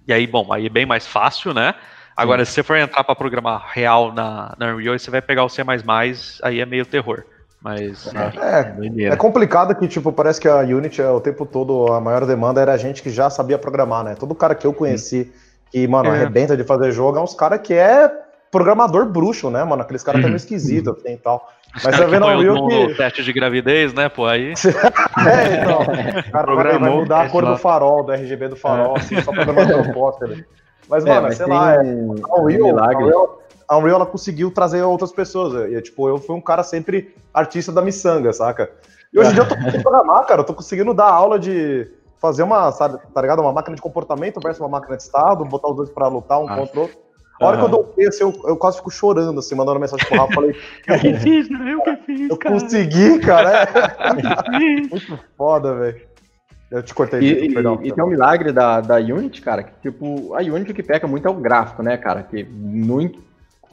E 0.08 0.14
aí, 0.14 0.28
bom, 0.28 0.52
aí 0.52 0.66
é 0.66 0.70
bem 0.70 0.86
mais 0.86 1.08
fácil, 1.08 1.54
né? 1.54 1.74
Agora, 2.16 2.44
Sim. 2.44 2.50
se 2.50 2.56
você 2.56 2.64
for 2.64 2.78
entrar 2.78 3.04
para 3.04 3.16
programar 3.16 3.70
real 3.72 4.12
na, 4.12 4.56
na 4.58 4.74
Unreal, 4.74 4.98
você 4.98 5.12
vai 5.12 5.22
pegar 5.22 5.44
o 5.44 5.50
C++, 5.50 5.64
aí 6.44 6.60
é 6.60 6.66
meio 6.66 6.86
terror. 6.86 7.24
Mas 7.62 8.08
é, 8.14 9.06
é, 9.06 9.08
é, 9.08 9.16
complicado 9.16 9.74
que, 9.76 9.88
tipo, 9.88 10.12
parece 10.12 10.40
que 10.40 10.48
a 10.48 10.60
Unity 10.60 11.02
o 11.02 11.20
tempo 11.20 11.46
todo, 11.46 11.92
a 11.92 12.00
maior 12.00 12.26
demanda 12.26 12.62
era 12.62 12.74
a 12.74 12.78
gente 12.78 13.02
que 13.02 13.10
já 13.10 13.30
sabia 13.30 13.58
programar, 13.58 14.04
né? 14.04 14.16
Todo 14.16 14.36
cara 14.36 14.54
que 14.54 14.66
eu 14.66 14.74
conheci 14.74 15.32
que, 15.72 15.88
mano, 15.88 16.10
é. 16.10 16.12
arrebenta 16.12 16.56
de 16.56 16.64
fazer 16.64 16.92
jogo 16.92 17.18
é 17.18 17.22
uns 17.22 17.34
cara 17.34 17.58
que 17.58 17.74
é 17.74 18.10
programador 18.52 19.06
bruxo, 19.08 19.50
né, 19.50 19.64
mano? 19.64 19.82
Aqueles 19.82 20.04
caras 20.04 20.22
uhum. 20.22 20.28
meio 20.28 20.38
esquisitos 20.38 20.98
assim 20.98 21.14
e 21.14 21.18
tal. 21.18 21.50
Mas 21.84 21.96
você 21.96 22.06
vê 22.06 22.20
no 22.20 22.28
Will 22.28 22.88
que... 22.88 22.96
teste 22.96 23.24
de 23.24 23.34
gravidez, 23.34 23.94
né, 23.94 24.08
pô, 24.08 24.26
aí... 24.26 24.54
é, 25.28 25.62
então, 25.62 25.82
o 25.82 26.32
cara 26.32 26.80
vai 26.80 26.90
mudar 26.90 27.22
a 27.24 27.30
cor 27.30 27.46
do 27.46 27.58
farol, 27.58 28.04
do 28.04 28.14
RGB 28.14 28.50
do 28.50 28.56
farol, 28.56 28.96
é. 28.96 29.00
assim, 29.00 29.22
só 29.22 29.32
pra 29.32 29.44
dar 29.44 29.52
uma 29.52 29.84
proposta. 29.84 30.30
Mas, 30.88 31.06
é, 31.06 31.10
mano, 31.10 31.22
mas 31.24 31.38
sei 31.38 31.46
lá, 31.46 31.78
um... 31.78 32.16
é... 32.16 32.18
Um 32.40 33.26
a 33.68 33.78
Unreal 33.78 33.98
ela 33.98 34.06
conseguiu 34.06 34.52
trazer 34.52 34.82
outras 34.82 35.12
pessoas. 35.12 35.72
E, 35.72 35.82
tipo, 35.82 36.08
eu 36.08 36.18
fui 36.18 36.36
um 36.36 36.42
cara 36.42 36.64
sempre 36.64 37.14
artista 37.34 37.72
da 37.72 37.82
miçanga, 37.82 38.32
saca? 38.32 38.72
E 39.14 39.20
hoje 39.20 39.32
em 39.32 39.34
dia 39.34 39.44
eu 39.44 39.48
tô 39.48 39.56
conseguindo 39.56 39.84
programar, 39.84 40.26
cara. 40.26 40.42
Eu 40.42 40.46
tô 40.46 40.54
conseguindo 40.54 40.94
dar 40.94 41.10
aula 41.10 41.38
de 41.38 41.92
fazer 42.20 42.44
uma, 42.44 42.72
sabe, 42.72 43.00
tá 43.14 43.22
ligado? 43.22 43.42
Uma 43.42 43.54
máquina 43.54 43.76
de 43.76 43.82
comportamento 43.82 44.40
versus 44.42 44.60
uma 44.60 44.70
máquina 44.70 44.98
de 44.98 45.04
estado, 45.04 45.46
botar 45.46 45.70
os 45.70 45.76
dois 45.76 45.90
pra 45.90 46.08
lutar 46.08 46.40
um 46.40 46.50
ah. 46.50 46.56
contra 46.56 46.80
o 46.80 46.82
outro. 46.84 46.98
A 47.40 47.46
hora 47.46 47.58
uhum. 47.58 47.70
que 47.70 47.76
eu 47.76 47.78
dou 47.78 47.94
esse, 48.00 48.24
eu, 48.24 48.34
eu 48.46 48.58
quase 48.58 48.78
fico 48.78 48.90
chorando, 48.90 49.40
assim, 49.40 49.54
mandando 49.54 49.80
mensagem 49.80 50.08
pro 50.08 50.18
Rafa. 50.18 50.34
Falei, 50.34 50.56
eu 50.88 51.00
que 51.00 51.14
fiz, 51.20 51.50
né? 51.50 51.74
Eu 51.74 51.82
que 51.82 51.96
fiz, 51.98 52.30
Eu 52.32 52.38
cara. 52.38 52.60
consegui, 52.60 53.20
cara. 53.20 53.64
É. 53.64 54.90
Muito 54.90 55.20
foda, 55.38 55.76
velho. 55.76 56.02
Eu 56.72 56.84
te 56.84 56.94
cortei. 56.94 57.20
E, 57.20 57.48
e, 57.48 57.88
e 57.88 57.92
tem 57.92 58.04
um 58.04 58.08
milagre 58.08 58.52
da, 58.52 58.82
da 58.82 58.96
Unity, 58.98 59.42
cara, 59.42 59.64
que 59.64 59.72
tipo, 59.82 60.34
a 60.34 60.40
Unity 60.40 60.74
que 60.74 60.84
peca 60.84 61.08
muito 61.08 61.28
é 61.28 61.32
o 61.32 61.36
gráfico, 61.36 61.82
né, 61.82 61.96
cara? 61.96 62.24
Que 62.24 62.44
muito, 62.44 63.20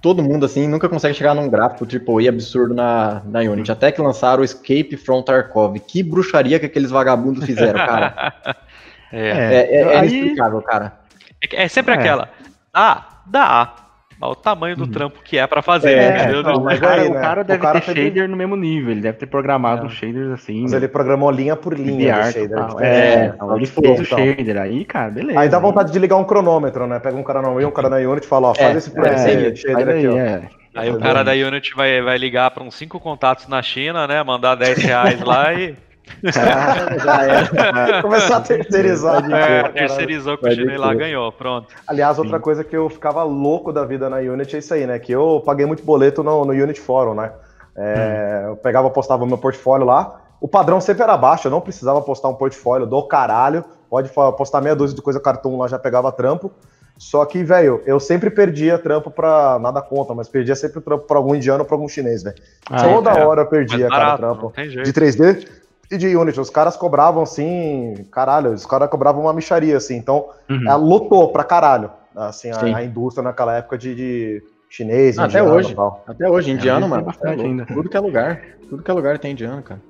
todo 0.05 0.23
mundo 0.23 0.45
assim 0.45 0.69
nunca 0.69 0.87
consegue 0.87 1.15
chegar 1.15 1.35
num 1.35 1.49
gráfico 1.49 1.87
tipo 1.87 2.21
e 2.21 2.29
absurdo 2.29 2.75
na, 2.75 3.23
na 3.25 3.41
Unity. 3.41 3.73
Até 3.73 3.91
que 3.91 4.03
lançaram 4.03 4.43
o 4.43 4.45
Escape 4.45 4.99
from 4.99 5.23
Tarkov. 5.23 5.79
Que 5.81 6.03
bruxaria 6.03 6.61
que 6.61 6.67
aqueles 6.67 6.91
vagabundos 6.91 7.43
fizeram, 7.47 7.79
cara. 7.79 8.35
é, 9.11 9.29
é, 9.29 9.55
é, 9.55 9.81
é 9.81 9.99
Aí... 9.99 10.09
inexplicável, 10.11 10.61
cara. 10.61 10.93
É, 11.41 11.63
é 11.65 11.69
sempre 11.69 11.95
aquela. 11.95 12.29
Ah, 12.71 13.23
dá 13.25 13.84
o 14.21 14.35
tamanho 14.35 14.77
do 14.77 14.85
uhum. 14.85 14.91
trampo 14.91 15.23
que 15.23 15.39
é 15.39 15.47
para 15.47 15.61
fazer, 15.62 15.97
é, 15.97 16.23
entendeu? 16.23 16.43
Não, 16.43 16.61
mas 16.62 16.81
cara, 16.81 17.03
aí, 17.03 17.11
né? 17.11 17.19
O 17.19 17.21
cara 17.21 17.45
deve 17.45 17.59
o 17.59 17.62
cara 17.62 17.81
ter 17.81 17.95
shader 17.95 18.29
no 18.29 18.37
mesmo 18.37 18.57
nível, 18.57 18.91
ele 18.91 19.01
deve 19.01 19.19
ter 19.19 19.27
programado 19.27 19.87
é. 19.87 19.91
shaders 19.91 20.31
assim. 20.31 20.62
Mas 20.62 20.73
né? 20.73 20.79
ele 20.79 20.89
programou 20.89 21.31
linha 21.31 21.57
por 21.57 21.79
linha 21.79 22.23
de 22.23 22.33
shader. 22.33 22.59
É, 22.81 23.33
então, 23.35 23.57
ele 23.57 23.67
fez 23.67 24.01
o 24.01 24.05
shader 24.05 24.57
aí, 24.57 24.85
cara, 24.85 25.11
beleza. 25.11 25.39
Aí 25.39 25.49
dá 25.49 25.59
vontade 25.59 25.93
de 25.93 25.99
ligar 25.99 26.17
um 26.17 26.25
cronômetro, 26.25 26.87
né? 26.87 26.99
Pega 26.99 27.17
um 27.17 27.23
cara 27.23 27.43
na 27.43 27.49
Unity, 27.51 27.67
um 27.67 27.71
cara 27.71 27.89
na 27.89 27.97
Unity 27.97 28.27
e 28.27 28.29
fala, 28.29 28.49
ó, 28.49 28.55
faz 28.55 28.75
é, 28.75 28.79
esse 28.79 28.99
é, 28.99 29.55
shader 29.55 29.89
aqui, 29.89 30.09
ó. 30.09 30.17
É. 30.17 30.43
Aí 30.75 30.91
o 30.91 30.99
cara 30.99 31.23
da 31.23 31.33
Unity 31.33 31.73
vai, 31.75 32.03
vai 32.03 32.19
ligar 32.19 32.51
para 32.51 32.65
uns 32.65 32.75
cinco 32.75 32.99
contatos 32.99 33.47
na 33.47 33.62
China, 33.62 34.09
né? 34.09 34.23
Mandar 34.23 34.57
10 34.57 34.79
reais 34.79 35.21
lá 35.23 35.55
e 35.55 35.77
já 36.23 37.23
era. 37.23 38.03
Começar 38.03 38.37
a 38.39 38.41
terceirizar. 38.41 39.31
É, 39.33 39.69
terceirizou 39.69 40.39
que 40.39 40.49
o 40.49 40.53
chinês 40.53 40.81
lá 40.81 40.95
ganhou, 40.95 41.31
pronto. 41.33 41.69
Aliás, 41.87 42.19
outra 42.19 42.39
Sim. 42.39 42.43
coisa 42.43 42.65
que 42.65 42.77
eu 42.77 42.89
ficava 42.89 43.23
louco 43.23 43.73
da 43.73 43.85
vida 43.85 44.09
na 44.09 44.19
Unity 44.19 44.57
é 44.57 44.59
isso 44.59 44.75
aí, 44.75 44.87
né? 44.87 44.99
Que 44.99 45.13
eu 45.13 45.43
paguei 45.45 45.67
muito 45.67 45.83
boleto 45.83 46.23
no, 46.23 46.45
no 46.45 46.53
Unity 46.53 46.81
Forum, 46.81 47.15
né? 47.15 47.33
É, 47.77 48.45
hum. 48.45 48.49
Eu 48.51 48.57
pegava, 48.57 48.91
postava 48.91 49.25
o 49.25 49.27
meu 49.27 49.39
portfólio 49.39 49.87
lá. 49.87 50.21
O 50.41 50.49
padrão 50.49 50.81
sempre 50.81 51.03
era 51.03 51.17
baixo, 51.17 51.47
eu 51.47 51.51
não 51.51 51.61
precisava 51.61 52.03
postar 52.03 52.29
um 52.29 52.35
portfólio 52.35 52.87
do 52.87 53.03
caralho. 53.07 53.65
Pode 53.89 54.11
postar 54.11 54.61
meia 54.61 54.75
dúzia 54.75 54.97
de 54.97 55.03
coisa 55.03 55.21
cartoon 55.21 55.57
lá, 55.57 55.69
já 55.69 55.79
pegava 55.79 56.11
trampo. 56.11 56.51
Só 56.97 57.25
que, 57.25 57.43
velho, 57.43 57.83
eu 57.87 57.99
sempre 57.99 58.31
perdia 58.31 58.79
trampo 58.79 59.11
pra. 59.11 59.59
Nada 59.59 59.83
conta, 59.83 60.15
mas 60.15 60.29
perdia 60.29 60.55
sempre 60.55 60.81
trampo 60.81 61.07
pra 61.07 61.17
algum 61.17 61.35
indiano 61.35 61.61
ou 61.61 61.65
pra 61.67 61.75
algum 61.75 61.89
chinês, 61.89 62.23
velho. 62.23 62.37
Ah, 62.71 62.83
Toda 62.83 63.11
é. 63.11 63.25
hora 63.25 63.43
eu 63.43 63.47
perdia, 63.47 63.89
cara, 63.89 64.17
trampo. 64.17 64.53
De 64.57 64.93
3D 64.93 65.47
e 65.91 65.97
de 65.97 66.16
Unity. 66.16 66.41
Os 66.41 66.51
caras 66.51 66.76
cobravam 66.76 67.22
assim, 67.22 68.07
caralho, 68.11 68.53
os 68.53 68.66
caras 68.66 68.89
cobravam 68.89 69.22
uma 69.22 69.32
micharia, 69.32 69.76
assim. 69.76 69.97
Então, 69.97 70.28
uhum. 70.49 70.62
ela 70.66 70.76
lotou 70.76 71.28
pra 71.32 71.45
caralho, 71.45 71.91
assim, 72.14 72.51
a, 72.51 72.76
a, 72.76 72.85
indústria 72.85 73.22
naquela 73.22 73.57
época 73.57 73.78
de, 73.78 73.95
de 73.95 74.43
chinês, 74.68 75.18
ah, 75.18 75.24
Até 75.24 75.43
hoje. 75.43 75.74
Até 76.07 76.28
hoje, 76.28 76.51
indiano, 76.51 76.87
é, 76.87 76.89
mano. 76.89 77.05
Bastante 77.05 77.43
é 77.43 77.45
ainda. 77.45 77.66
Tudo 77.66 77.89
que 77.89 77.97
é 77.97 78.01
lugar. 78.01 78.43
Tudo 78.68 78.82
que 78.82 78.91
é 78.91 78.95
lugar 78.95 79.18
tem 79.18 79.32
indiano, 79.32 79.62
cara. 79.62 79.80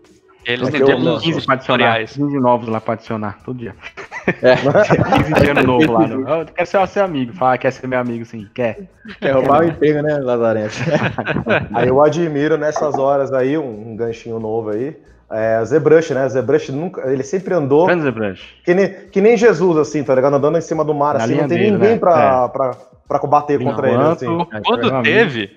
Eles 0.47 0.69
têm 0.69 0.85
todos 0.85 1.23
15 1.23 1.47
para 1.47 1.55
adicionar. 1.55 1.99
15 2.01 2.39
novos 2.39 2.69
lá 2.69 2.81
para 2.81 2.95
adicionar, 2.95 3.39
todo 3.45 3.59
dia. 3.59 3.75
É. 4.27 4.57
15 4.57 5.33
de 5.35 5.51
ano 5.51 5.63
novo 5.63 5.93
lá. 5.93 6.07
Eu 6.07 6.47
quero 6.47 6.67
ser 6.67 6.87
seu 6.89 7.05
amigo. 7.05 7.33
Fala, 7.33 7.57
quer 7.57 7.73
ser 7.73 7.87
meu 7.87 7.99
amigo, 7.99 8.25
sim. 8.25 8.49
Quer. 8.55 8.89
Quer 9.21 9.33
roubar 9.33 9.63
o 9.63 9.65
emprego, 9.65 10.03
né, 10.03 10.19
Lazarento? 10.19 10.75
aí 11.73 11.89
eu 11.89 12.03
admiro 12.03 12.59
nessas 12.59 12.95
horas 12.99 13.33
aí, 13.33 13.57
um, 13.57 13.93
um 13.93 13.97
ganchinho 13.97 14.39
novo 14.39 14.71
aí. 14.71 14.97
É, 15.35 15.65
ZBrush, 15.65 16.15
né? 16.15 16.29
ZBrush 16.29 16.71
nunca, 16.71 17.11
ele 17.11 17.23
sempre 17.23 17.55
andou. 17.55 17.89
ZBrush. 17.89 18.63
Que 18.65 18.73
nem, 18.73 18.89
que 19.11 19.21
nem 19.21 19.37
Jesus, 19.37 19.77
assim, 19.79 20.05
tá 20.05 20.15
ligado? 20.15 20.35
Andando 20.35 20.57
em 20.57 20.61
cima 20.61 20.85
do 20.85 20.95
mar, 20.95 21.15
Na 21.19 21.25
assim, 21.25 21.35
não 21.35 21.49
tem 21.49 21.59
dele, 21.59 21.71
ninguém 21.73 21.91
né? 21.91 21.99
pra, 21.99 22.45
é. 22.45 22.49
pra, 22.49 22.77
pra 23.09 23.19
combater 23.19 23.63
contra 23.63 23.89
ele. 23.91 24.03
Assim. 24.03 24.27
Quando 24.65 25.03
teve, 25.03 25.51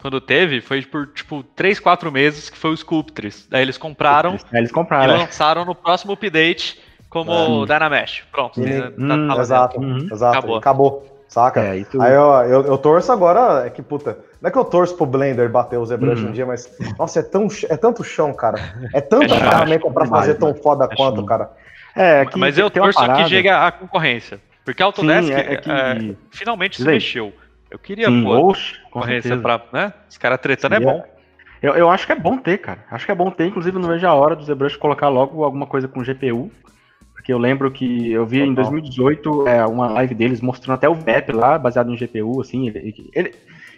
quando 0.00 0.20
teve, 0.20 0.60
foi 0.60 0.82
por 0.82 1.08
tipo 1.08 1.42
3, 1.42 1.78
4 1.80 2.10
meses 2.10 2.48
que 2.48 2.56
foi 2.56 2.70
o 2.70 2.76
Sculptris. 2.76 3.46
Daí 3.50 3.62
eles 3.62 3.76
compraram. 3.76 4.32
Aí 4.52 4.60
eles 4.60 4.72
compraram. 4.72 5.16
E 5.16 5.18
lançaram 5.18 5.64
no 5.64 5.74
próximo 5.74 6.12
update 6.12 6.80
como 7.10 7.64
é. 7.64 7.66
Dynamesh. 7.66 8.24
Pronto. 8.30 8.60
E, 8.60 8.80
tá, 8.80 8.92
hum, 8.96 9.28
tá 9.28 9.40
exato, 9.40 9.80
uhum. 9.80 10.08
exato. 10.10 10.38
Acabou. 10.38 10.56
Acabou. 10.56 11.17
Saca? 11.28 11.60
É, 11.60 11.84
tu... 11.84 12.00
Aí 12.00 12.14
eu, 12.14 12.30
eu, 12.48 12.66
eu, 12.66 12.78
torço 12.78 13.12
agora, 13.12 13.66
é 13.66 13.70
que 13.70 13.82
puta. 13.82 14.18
Não 14.40 14.48
é 14.48 14.50
que 14.50 14.58
eu 14.58 14.64
torço 14.64 14.96
pro 14.96 15.04
Blender 15.04 15.50
bater 15.50 15.78
o 15.78 15.84
ZBrush 15.84 16.22
uhum. 16.22 16.30
um 16.30 16.32
dia, 16.32 16.46
mas. 16.46 16.74
Nossa, 16.98 17.20
é, 17.20 17.22
tão, 17.22 17.46
é 17.68 17.76
tanto 17.76 18.02
chão, 18.02 18.32
cara. 18.32 18.58
É 18.94 19.00
tanta 19.00 19.26
é 19.36 19.38
ferramenta 19.38 19.90
pra 19.90 20.06
fazer 20.06 20.34
tão 20.34 20.54
foda 20.54 20.88
é 20.90 20.96
quanto, 20.96 21.24
cara. 21.26 21.50
É, 21.94 22.24
que, 22.24 22.38
mas 22.38 22.56
eu 22.56 22.70
torço 22.70 22.98
que 22.98 23.28
chega 23.28 23.66
a 23.66 23.70
concorrência. 23.70 24.40
Porque 24.64 24.82
a 24.82 24.86
Autodesk 24.86 25.28
Sim, 25.28 25.34
é, 25.34 25.52
é 25.52 25.56
que... 25.56 25.70
É, 25.70 26.14
finalmente 26.30 26.76
se 26.76 26.84
mexeu. 26.84 27.32
Eu 27.70 27.78
queria, 27.78 28.06
Sim, 28.06 28.24
pô, 28.24 28.54
concorrência 28.90 29.36
pra. 29.36 29.60
Né? 29.72 29.92
Os 30.08 30.16
caras 30.16 30.40
tretando 30.40 30.76
é 30.76 30.80
bom. 30.80 31.04
Eu, 31.60 31.74
eu 31.74 31.90
acho 31.90 32.06
que 32.06 32.12
é 32.12 32.16
bom 32.16 32.38
ter, 32.38 32.58
cara. 32.58 32.84
Acho 32.90 33.04
que 33.04 33.12
é 33.12 33.14
bom 33.14 33.30
ter, 33.30 33.46
inclusive 33.46 33.78
não 33.78 33.88
vejo 33.88 34.06
a 34.06 34.14
hora 34.14 34.36
do 34.36 34.44
ZBrush 34.44 34.76
colocar 34.76 35.08
logo 35.08 35.44
alguma 35.44 35.66
coisa 35.66 35.88
com 35.88 36.02
GPU. 36.02 36.50
Porque 37.18 37.32
eu 37.32 37.38
lembro 37.38 37.68
que 37.68 38.12
eu 38.12 38.24
vi 38.24 38.40
em 38.40 38.54
2018 38.54 39.48
é, 39.48 39.66
uma 39.66 39.88
live 39.88 40.14
deles 40.14 40.40
mostrando 40.40 40.76
até 40.76 40.88
o 40.88 40.94
VEP 40.94 41.32
lá, 41.32 41.58
baseado 41.58 41.92
em 41.92 41.96
GPU, 41.96 42.40
assim. 42.40 42.68
Ele, 42.68 43.10
ele 43.12 43.34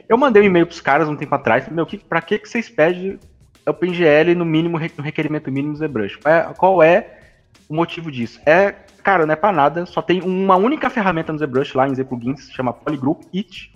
eu 0.07 0.19
mandei 0.19 0.43
um 0.43 0.45
e-mail 0.45 0.67
pros 0.67 0.83
caras 0.83 1.09
um 1.09 1.17
tempo 1.17 1.35
atrás, 1.35 1.67
meu, 1.71 1.87
que, 1.87 1.97
pra 1.97 2.21
que, 2.21 2.39
que 2.39 2.47
vocês 2.47 2.69
pedem 2.69 3.19
OpenGL 3.67 4.35
no 4.37 4.45
mínimo, 4.45 4.79
no 4.79 5.03
requerimento 5.03 5.51
mínimo 5.51 5.75
ZBrush? 5.75 6.17
Qual 6.17 6.35
é, 6.35 6.43
qual 6.55 6.83
é 6.83 7.19
o 7.67 7.75
motivo 7.75 8.13
disso? 8.13 8.39
É, 8.45 8.73
cara, 9.03 9.25
não 9.25 9.33
é 9.33 9.37
pra 9.37 9.53
nada, 9.53 9.87
só 9.87 10.03
tem 10.03 10.21
uma 10.21 10.57
única 10.57 10.91
ferramenta 10.91 11.33
no 11.33 11.39
ZBrush 11.39 11.75
lá 11.75 11.89
em 11.89 11.95
Z 11.95 12.05
plugins, 12.05 12.45
se 12.45 12.53
chama 12.53 12.75
Polygroup 12.75 13.23
It, 13.35 13.73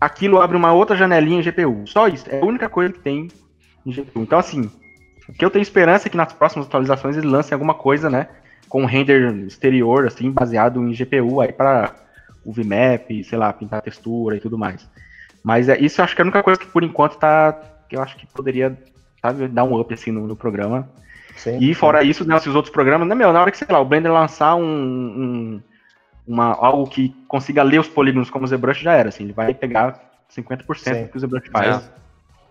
aquilo 0.00 0.40
abre 0.40 0.56
uma 0.56 0.72
outra 0.72 0.94
janelinha 0.94 1.40
em 1.40 1.42
GPU. 1.42 1.88
Só 1.88 2.06
isso. 2.06 2.24
É 2.30 2.40
a 2.40 2.44
única 2.44 2.68
coisa 2.68 2.92
que 2.92 3.00
tem 3.00 3.26
em 3.84 3.90
GPU. 3.90 4.20
Então, 4.20 4.38
assim, 4.38 4.70
o 5.28 5.32
que 5.32 5.44
eu 5.44 5.50
tenho 5.50 5.62
esperança 5.62 6.06
é 6.06 6.10
que 6.10 6.16
nas 6.16 6.32
próximas 6.32 6.68
atualizações 6.68 7.16
eles 7.16 7.28
lancem 7.28 7.52
alguma 7.52 7.74
coisa, 7.74 8.08
né? 8.08 8.28
Com 8.68 8.84
render 8.84 9.32
exterior, 9.46 10.06
assim, 10.06 10.30
baseado 10.30 10.82
em 10.82 10.92
GPU 10.92 11.40
aí 11.40 11.52
para 11.52 11.94
o 12.44 12.52
VMAP, 12.52 13.24
sei 13.24 13.38
lá, 13.38 13.52
pintar 13.52 13.82
textura 13.82 14.36
e 14.36 14.40
tudo 14.40 14.58
mais. 14.58 14.88
Mas 15.42 15.68
é, 15.68 15.78
isso 15.78 16.00
eu 16.00 16.04
acho 16.04 16.14
que 16.14 16.20
é 16.20 16.24
a 16.24 16.26
única 16.26 16.42
coisa 16.42 16.58
que 16.58 16.66
por 16.66 16.82
enquanto 16.82 17.16
tá. 17.16 17.58
Que 17.88 17.96
eu 17.96 18.02
acho 18.02 18.16
que 18.16 18.26
poderia 18.26 18.76
sabe, 19.22 19.48
dar 19.48 19.64
um 19.64 19.78
up 19.78 19.92
assim 19.92 20.10
no, 20.10 20.26
no 20.26 20.36
programa. 20.36 20.88
Sim, 21.36 21.58
e 21.60 21.74
fora 21.74 22.00
sim. 22.02 22.08
isso, 22.08 22.26
né, 22.26 22.36
esses 22.36 22.54
outros 22.54 22.72
programas, 22.72 23.06
né, 23.06 23.14
meu, 23.14 23.32
na 23.32 23.40
hora 23.40 23.50
que, 23.50 23.58
sei 23.58 23.66
lá, 23.70 23.78
o 23.78 23.84
Blender 23.84 24.10
lançar 24.10 24.54
um, 24.54 24.62
um 24.64 25.62
uma, 26.26 26.54
algo 26.54 26.88
que 26.88 27.14
consiga 27.28 27.62
ler 27.62 27.78
os 27.78 27.88
polígonos 27.88 28.30
como 28.30 28.44
o 28.44 28.48
ZBrush 28.48 28.80
já 28.80 28.94
era, 28.94 29.10
assim, 29.10 29.24
ele 29.24 29.32
vai 29.32 29.54
pegar 29.54 30.00
50% 30.34 30.76
Sim. 30.76 31.02
do 31.04 31.08
que 31.08 31.16
o 31.16 31.20
ZBrush 31.20 31.48
faz. 31.50 31.76
É. 31.76 31.82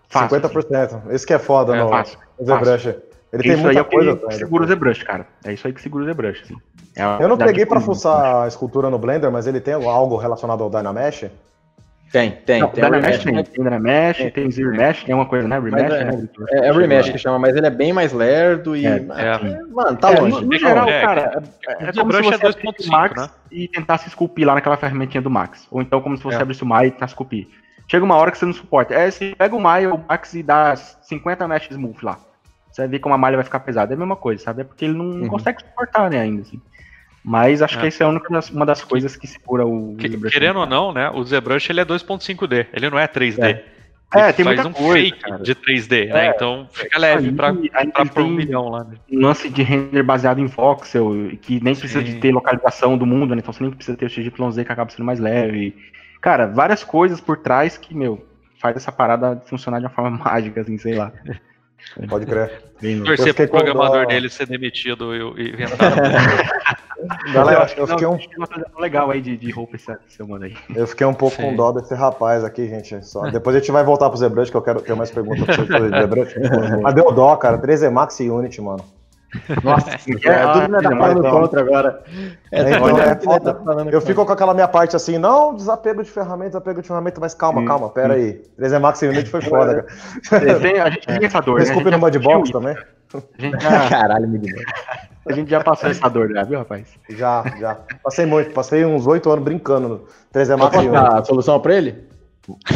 Fácil, 0.08 0.40
50%. 0.40 0.76
Assim. 0.76 1.02
Isso 1.14 1.28
que 1.28 1.34
é 1.34 1.40
foda 1.40 1.76
é, 1.76 1.84
no, 1.84 1.90
fácil, 1.90 2.18
no 2.40 2.46
ZBrush. 2.46 2.96
Ele 3.36 3.44
tem 3.44 3.58
muita 3.58 3.70
aí 3.70 3.78
é 3.78 3.84
coisa. 3.84 4.16
Que 4.16 4.36
segura 4.36 4.64
o 4.64 4.68
ZBrush, 4.68 5.04
cara. 5.04 5.28
É 5.44 5.54
isso 5.54 5.68
aí 5.68 5.74
que 5.74 5.82
segura 5.82 6.06
o 6.06 6.08
ZBrush. 6.08 6.42
Assim. 6.44 6.56
É 6.96 7.24
eu 7.24 7.28
não 7.28 7.38
peguei 7.38 7.66
para 7.66 7.82
fuçar 7.82 8.44
a 8.44 8.48
escultura 8.48 8.90
no 8.90 8.98
Blender, 8.98 9.30
mas 9.30 9.46
ele 9.46 9.60
tem 9.60 9.74
algo 9.74 10.16
relacionado 10.16 10.64
ao 10.64 10.70
Dynamesh? 10.70 11.26
Tem, 12.12 12.32
tem. 12.32 12.62
Não, 12.62 12.70
tem 12.70 12.82
Dynamesh 12.82 13.24
tem. 13.24 13.44
Tem 13.44 13.64
Dynamesh, 13.64 14.18
tem, 14.18 14.32
tem 14.32 14.52
Zero 14.52 14.72
Mesh, 14.72 15.04
tem 15.04 15.14
uma 15.14 15.26
coisa, 15.26 15.48
né? 15.50 15.60
Remesh, 15.60 15.92
é, 15.92 16.06
né? 16.06 16.30
É, 16.50 16.68
é 16.68 16.72
Remesh 16.72 17.10
que 17.10 17.18
chama, 17.18 17.38
mas 17.38 17.58
ele 17.58 17.68
é 17.68 17.70
bem 17.70 17.92
mais 17.92 18.14
lerdo 18.14 18.74
e. 18.74 18.86
É, 18.86 18.96
é. 18.96 19.62
Mano, 19.70 19.98
tá 19.98 20.12
longe. 20.12 20.36
No, 20.36 20.42
no 20.42 20.58
geral, 20.58 20.86
cara, 20.86 21.44
é, 21.68 21.92
como 21.92 22.14
se 22.14 22.22
você 22.22 22.36
abrisse 22.36 22.88
o 22.88 22.92
Max 22.92 23.22
né? 23.22 23.30
e 23.52 23.68
tentasse 23.68 24.08
esculpir 24.08 24.48
lá 24.48 24.56
naquela 24.56 24.78
ferramentinha 24.78 25.22
do 25.22 25.30
Max. 25.30 25.68
Ou 25.70 25.82
então 25.82 26.00
como 26.00 26.16
se 26.16 26.24
você 26.24 26.38
abrisse 26.38 26.64
o 26.64 26.66
Maya 26.66 26.88
e 26.88 26.92
tentasse 26.92 27.12
esculpir. 27.12 27.50
Chega 27.88 28.06
uma 28.06 28.16
hora 28.16 28.32
que 28.32 28.38
você 28.38 28.46
não 28.46 28.54
suporta. 28.54 28.94
É, 28.94 29.12
você 29.12 29.36
pega 29.38 29.56
o 29.56 29.60
Maya 29.60 29.90
ou 29.90 29.98
o 29.98 30.06
Max 30.08 30.34
e 30.34 30.42
dá 30.42 30.76
50 30.76 31.48
mesh 31.48 31.70
smooth 31.72 31.98
lá. 32.02 32.18
Você 32.76 32.82
vai 32.82 32.90
ver 32.90 33.00
como 33.00 33.16
a 33.16 33.18
malha 33.18 33.38
vai 33.38 33.46
ficar 33.46 33.62
pesada. 33.62 33.94
É 33.94 33.96
a 33.96 33.98
mesma 33.98 34.18
coisa, 34.18 34.44
sabe? 34.44 34.62
É 34.62 34.64
porque 34.66 34.84
ele 34.84 34.96
não 34.96 35.06
uhum. 35.06 35.28
consegue 35.30 35.62
suportar, 35.62 36.10
né, 36.10 36.20
ainda 36.20 36.42
assim. 36.42 36.60
Mas 37.24 37.62
acho 37.62 37.78
é. 37.78 37.82
que 37.82 37.88
essa 37.88 38.04
é 38.04 38.06
a 38.06 38.10
única, 38.10 38.28
uma 38.52 38.66
das 38.66 38.84
coisas 38.84 39.16
que 39.16 39.26
segura 39.26 39.66
o 39.66 39.96
que, 39.98 40.10
Querendo 40.30 40.60
ou 40.60 40.66
não, 40.66 40.92
né? 40.92 41.10
O 41.10 41.24
ZBrush 41.24 41.70
ele 41.70 41.80
é 41.80 41.86
2.5D, 41.86 42.68
ele 42.74 42.90
não 42.90 43.00
é 43.00 43.08
3D. 43.08 43.44
É. 43.44 43.64
É, 44.14 44.32
tem 44.34 44.44
faz 44.44 44.62
muita 44.62 44.70
um 44.70 44.74
coisa, 44.74 45.06
fake 45.06 45.20
cara. 45.22 45.42
de 45.42 45.56
3D, 45.56 45.90
né? 45.92 46.10
é, 46.10 46.14
né? 46.14 46.34
Então 46.36 46.68
fica 46.70 47.00
leve 47.00 47.32
para 47.32 47.54
para 47.54 48.24
um 48.24 48.30
milhão 48.30 48.68
lá. 48.68 48.84
Né? 48.84 48.98
Um 49.10 49.22
lance 49.22 49.50
de 49.50 49.64
render 49.64 50.04
baseado 50.04 50.40
em 50.40 50.46
voxel, 50.46 51.14
que 51.42 51.64
nem 51.64 51.74
Sim. 51.74 51.80
precisa 51.80 52.04
de 52.04 52.16
ter 52.16 52.34
localização 52.34 52.98
do 52.98 53.06
mundo, 53.06 53.34
né? 53.34 53.40
Então 53.40 53.54
você 53.54 53.64
nem 53.64 53.72
precisa 53.72 53.98
ter 53.98 54.06
o 54.06 54.10
XYZ 54.10 54.66
que 54.66 54.72
acaba 54.72 54.92
sendo 54.92 55.06
mais 55.06 55.20
leve. 55.20 55.76
Cara, 56.22 56.46
várias 56.46 56.84
coisas 56.84 57.22
por 57.22 57.38
trás 57.38 57.78
que, 57.78 57.96
meu, 57.96 58.26
faz 58.60 58.76
essa 58.76 58.92
parada 58.92 59.42
funcionar 59.46 59.80
de 59.80 59.86
uma 59.86 59.92
forma 59.92 60.12
mágica, 60.24 60.62
assim, 60.62 60.78
sei 60.78 60.96
lá. 60.96 61.12
Pode 62.10 62.26
crer. 62.26 62.64
Torcer 63.06 63.34
pro 63.34 63.48
programador 63.48 64.02
dó... 64.04 64.08
dele 64.08 64.30
ser 64.30 64.48
demitido 64.48 65.16
e, 65.40 65.50
inventar. 65.50 65.96
Galera, 67.34 67.72
eu 67.78 67.88
fiquei 67.88 68.08
um. 68.08 68.18
legal 68.80 69.12
aí 69.12 69.22
de, 69.22 69.38
de 69.38 69.52
roupa 69.52 69.76
essa 69.76 70.00
semana 70.08 70.46
aí. 70.46 70.58
Eu 70.76 70.88
fiquei 70.88 71.06
um 71.06 71.14
pouco 71.14 71.36
Sim. 71.36 71.44
com 71.44 71.56
dó 71.56 71.72
desse 71.72 71.94
rapaz 71.94 72.44
aqui, 72.44 72.68
gente. 72.68 73.06
Só. 73.06 73.30
Depois 73.30 73.56
a 73.56 73.60
gente 73.60 73.72
vai 73.72 73.84
voltar 73.84 74.10
pro 74.10 74.18
Zebrush, 74.18 74.50
que 74.50 74.58
eu 74.58 74.62
quero 74.62 74.82
ter 74.82 74.96
mais 74.96 75.12
perguntas 75.12 75.46
pra 75.46 75.56
vocês 75.56 75.68
sobre 75.68 75.90
Zebrush. 75.90 76.36
Mas 76.82 76.94
deu 76.94 77.12
dó, 77.12 77.36
cara. 77.36 77.58
3 77.58 77.92
Max 77.92 78.20
e 78.20 78.30
Unity, 78.30 78.62
mano. 78.62 78.84
Nossa, 79.64 79.90
é, 79.92 80.30
é 80.30 80.54
tudo 80.54 80.68
né, 80.70 80.82
tá 80.82 80.90
falando 80.90 81.22
contra 81.30 81.62
agora. 81.62 82.04
É, 82.52 82.62
é, 82.62 82.76
então, 82.76 83.00
é. 83.00 83.16
Tá 83.16 83.56
eu 83.92 84.02
fico 84.02 84.26
com 84.26 84.32
aquela 84.32 84.54
minha 84.54 84.68
parte 84.68 84.96
assim, 84.96 85.18
não, 85.18 85.56
desapego 85.56 86.04
de 86.04 86.10
ferramenta, 86.10 86.52
desapego 86.52 86.82
de 86.82 86.88
ferramenta, 86.88 87.20
mas 87.20 87.34
calma, 87.34 87.62
hum, 87.62 87.66
calma, 87.66 87.90
pera 87.90 88.14
hum. 88.14 88.18
aí. 88.18 88.34
3 88.58 88.80
Max 88.80 89.02
e 89.02 89.08
Unity 89.08 89.30
foi 89.30 89.42
foda, 89.42 89.86
cara. 90.30 90.60
Tem, 90.60 90.80
a 90.80 90.90
gente 90.90 91.08
tem 91.08 91.26
essa 91.26 91.42
dor, 91.42 91.60
Desculpe 91.60 91.90
né? 91.90 91.98
no 91.98 92.00
Mudbox 92.00 92.52
também. 92.52 92.76
A 93.14 93.42
gente 93.42 93.64
já... 93.64 93.90
Caralho, 93.90 94.28
me 94.28 94.40
A 95.28 95.34
gente 95.34 95.50
já 95.50 95.64
passou 95.64 95.90
essa 95.90 96.10
dor, 96.10 96.32
já, 96.32 96.44
viu, 96.44 96.60
rapaz? 96.60 96.88
Já, 97.10 97.44
já. 97.60 97.78
Passei 98.04 98.26
muito, 98.26 98.52
passei 98.52 98.86
uns 98.86 99.08
8 99.08 99.30
anos 99.30 99.44
brincando 99.44 99.88
no 99.88 100.08
3 100.32 100.50
Max 100.50 100.76
e 100.78 100.90
a 100.90 101.24
solução 101.24 101.60
pra 101.60 101.76
ele? 101.76 102.08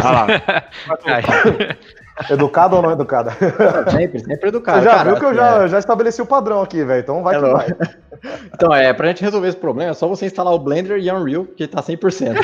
Ah 0.01 0.12
lá. 0.12 0.28
Educado 2.30 2.76
ou 2.76 2.82
não 2.82 2.91
educada? 2.91 3.32
Sempre, 3.91 4.20
sempre 4.20 4.49
educado. 4.49 4.80
Você 4.80 4.86
já 4.86 4.91
cara, 4.91 5.03
viu 5.09 5.20
que 5.20 5.26
eu 5.26 5.34
já, 5.34 5.63
é. 5.63 5.67
já 5.67 5.80
estabeleci 5.80 6.22
o 6.22 6.26
padrão 6.26 6.61
aqui, 6.61 6.84
velho. 6.84 6.99
Então 6.99 7.24
vai 7.24 7.36
é 7.36 7.39
que 7.39 7.45
vai. 7.45 7.67
Então, 8.53 8.76
é, 8.76 8.91
pra 8.91 9.07
gente 9.07 9.24
resolver 9.24 9.47
esse 9.47 9.55
problema, 9.55 9.91
é 9.91 9.93
só 9.93 10.05
você 10.05 10.26
instalar 10.26 10.53
o 10.53 10.59
Blender 10.59 10.97
e 10.97 11.09
Unreal, 11.09 11.45
que 11.45 11.65
tá 11.65 11.82
100%. 11.82 12.36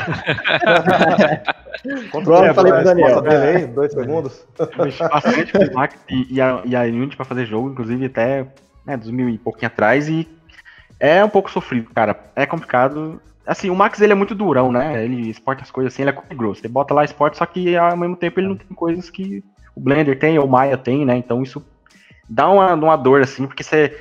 Pronto, 2.11 2.25
falei 2.55 2.71
pro 2.71 2.83
Daniel. 2.85 3.21
Delay, 3.21 3.67
dois 3.67 3.91
segundos. 3.91 4.45
bastante 4.57 5.51
com 5.51 5.65
o 5.65 5.73
Max 5.73 5.97
e, 6.09 6.39
a, 6.39 6.61
e 6.63 6.75
a 6.77 6.83
Unity 6.83 7.17
pra 7.17 7.25
fazer 7.25 7.45
jogo, 7.45 7.71
inclusive 7.71 8.05
até 8.05 8.47
né, 8.85 8.95
2000 8.95 9.29
e 9.29 9.37
pouquinho 9.37 9.67
atrás, 9.67 10.07
e 10.07 10.25
é 10.97 11.23
um 11.23 11.29
pouco 11.29 11.51
sofrido, 11.51 11.89
cara. 11.93 12.17
É 12.37 12.45
complicado. 12.45 13.21
Assim, 13.45 13.69
o 13.69 13.75
Max 13.75 13.99
ele 13.99 14.13
é 14.13 14.15
muito 14.15 14.33
durão, 14.33 14.71
né? 14.71 15.03
Ele 15.03 15.29
exporta 15.29 15.61
as 15.61 15.71
coisas 15.71 15.93
assim, 15.93 16.03
ele 16.03 16.11
é 16.11 16.35
grosso. 16.35 16.61
Ele 16.61 16.71
bota 16.71 16.93
lá 16.93 17.03
exporta, 17.03 17.37
só 17.37 17.45
que 17.45 17.75
ao 17.75 17.97
mesmo 17.97 18.15
tempo 18.15 18.39
ele 18.39 18.47
não 18.47 18.55
tem 18.55 18.67
coisas 18.75 19.09
que 19.09 19.43
o 19.75 19.79
Blender 19.79 20.17
tem, 20.17 20.39
ou 20.39 20.45
o 20.45 20.49
Maya 20.49 20.77
tem, 20.77 21.05
né? 21.05 21.17
Então 21.17 21.43
isso 21.43 21.63
dá 22.29 22.49
uma, 22.49 22.73
uma 22.73 22.95
dor, 22.95 23.21
assim, 23.21 23.45
porque 23.45 23.63
você. 23.63 23.97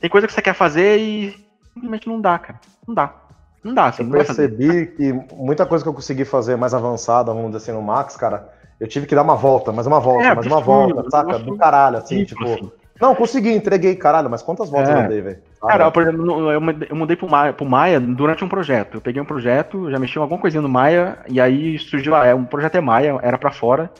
Tem 0.00 0.10
coisa 0.10 0.26
que 0.26 0.32
você 0.32 0.42
quer 0.42 0.54
fazer 0.54 0.98
e 0.98 1.34
simplesmente 1.72 2.08
não 2.08 2.20
dá, 2.20 2.38
cara. 2.38 2.60
Não 2.86 2.94
dá. 2.94 3.14
Não 3.62 3.72
dá, 3.72 3.86
assim, 3.86 4.02
Eu 4.02 4.10
percebi 4.10 4.86
que 4.88 5.12
muita 5.32 5.64
coisa 5.64 5.82
que 5.82 5.88
eu 5.88 5.94
consegui 5.94 6.26
fazer 6.26 6.56
mais 6.56 6.74
avançada, 6.74 7.32
vamos 7.32 7.52
dizer 7.52 7.58
assim, 7.58 7.72
no 7.72 7.80
Max, 7.80 8.14
cara, 8.14 8.52
eu 8.78 8.86
tive 8.86 9.06
que 9.06 9.14
dar 9.14 9.22
uma 9.22 9.36
volta, 9.36 9.72
mais 9.72 9.86
uma 9.86 9.98
volta, 9.98 10.24
é, 10.24 10.34
mais 10.34 10.46
uma 10.46 10.60
volta, 10.60 11.10
saca? 11.10 11.38
Do 11.38 11.56
caralho, 11.56 11.96
assim, 11.96 12.24
tipo. 12.24 12.44
Assim. 12.44 12.70
Não, 13.00 13.14
consegui, 13.14 13.52
entreguei, 13.52 13.96
caralho, 13.96 14.30
mas 14.30 14.42
quantas 14.42 14.68
voltas 14.70 14.90
é. 14.90 15.04
eu 15.04 15.08
dei, 15.08 15.20
velho? 15.20 15.38
Cara, 15.60 15.90
por 15.90 16.02
exemplo, 16.02 16.52
eu 16.52 16.94
mudei 16.94 17.16
pro 17.16 17.28
Maia, 17.28 17.52
pro 17.52 17.64
Maia 17.64 17.98
durante 17.98 18.44
um 18.44 18.48
projeto. 18.48 18.98
Eu 18.98 19.00
peguei 19.00 19.20
um 19.20 19.24
projeto, 19.24 19.90
já 19.90 19.98
mexi 19.98 20.18
em 20.18 20.22
alguma 20.22 20.40
coisinha 20.40 20.60
no 20.60 20.68
Maia, 20.68 21.18
e 21.26 21.40
aí 21.40 21.78
surgiu, 21.78 22.14
ah, 22.14 22.26
é, 22.26 22.34
um 22.34 22.44
projeto 22.44 22.76
é 22.76 22.80
Maia, 22.80 23.18
era 23.22 23.38
para 23.38 23.50
fora. 23.50 23.90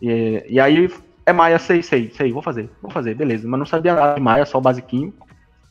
E, 0.00 0.44
e 0.48 0.60
aí 0.60 0.90
é 1.26 1.32
Maia, 1.32 1.58
sei, 1.58 1.82
sei, 1.82 2.10
sei, 2.10 2.32
vou 2.32 2.42
fazer, 2.42 2.70
vou 2.80 2.90
fazer, 2.90 3.14
beleza. 3.14 3.46
Mas 3.46 3.58
não 3.58 3.66
sabia 3.66 3.94
nada 3.94 4.14
de 4.14 4.20
Maia, 4.20 4.46
só 4.46 4.58
o 4.58 4.62
basiquinho. 4.62 5.12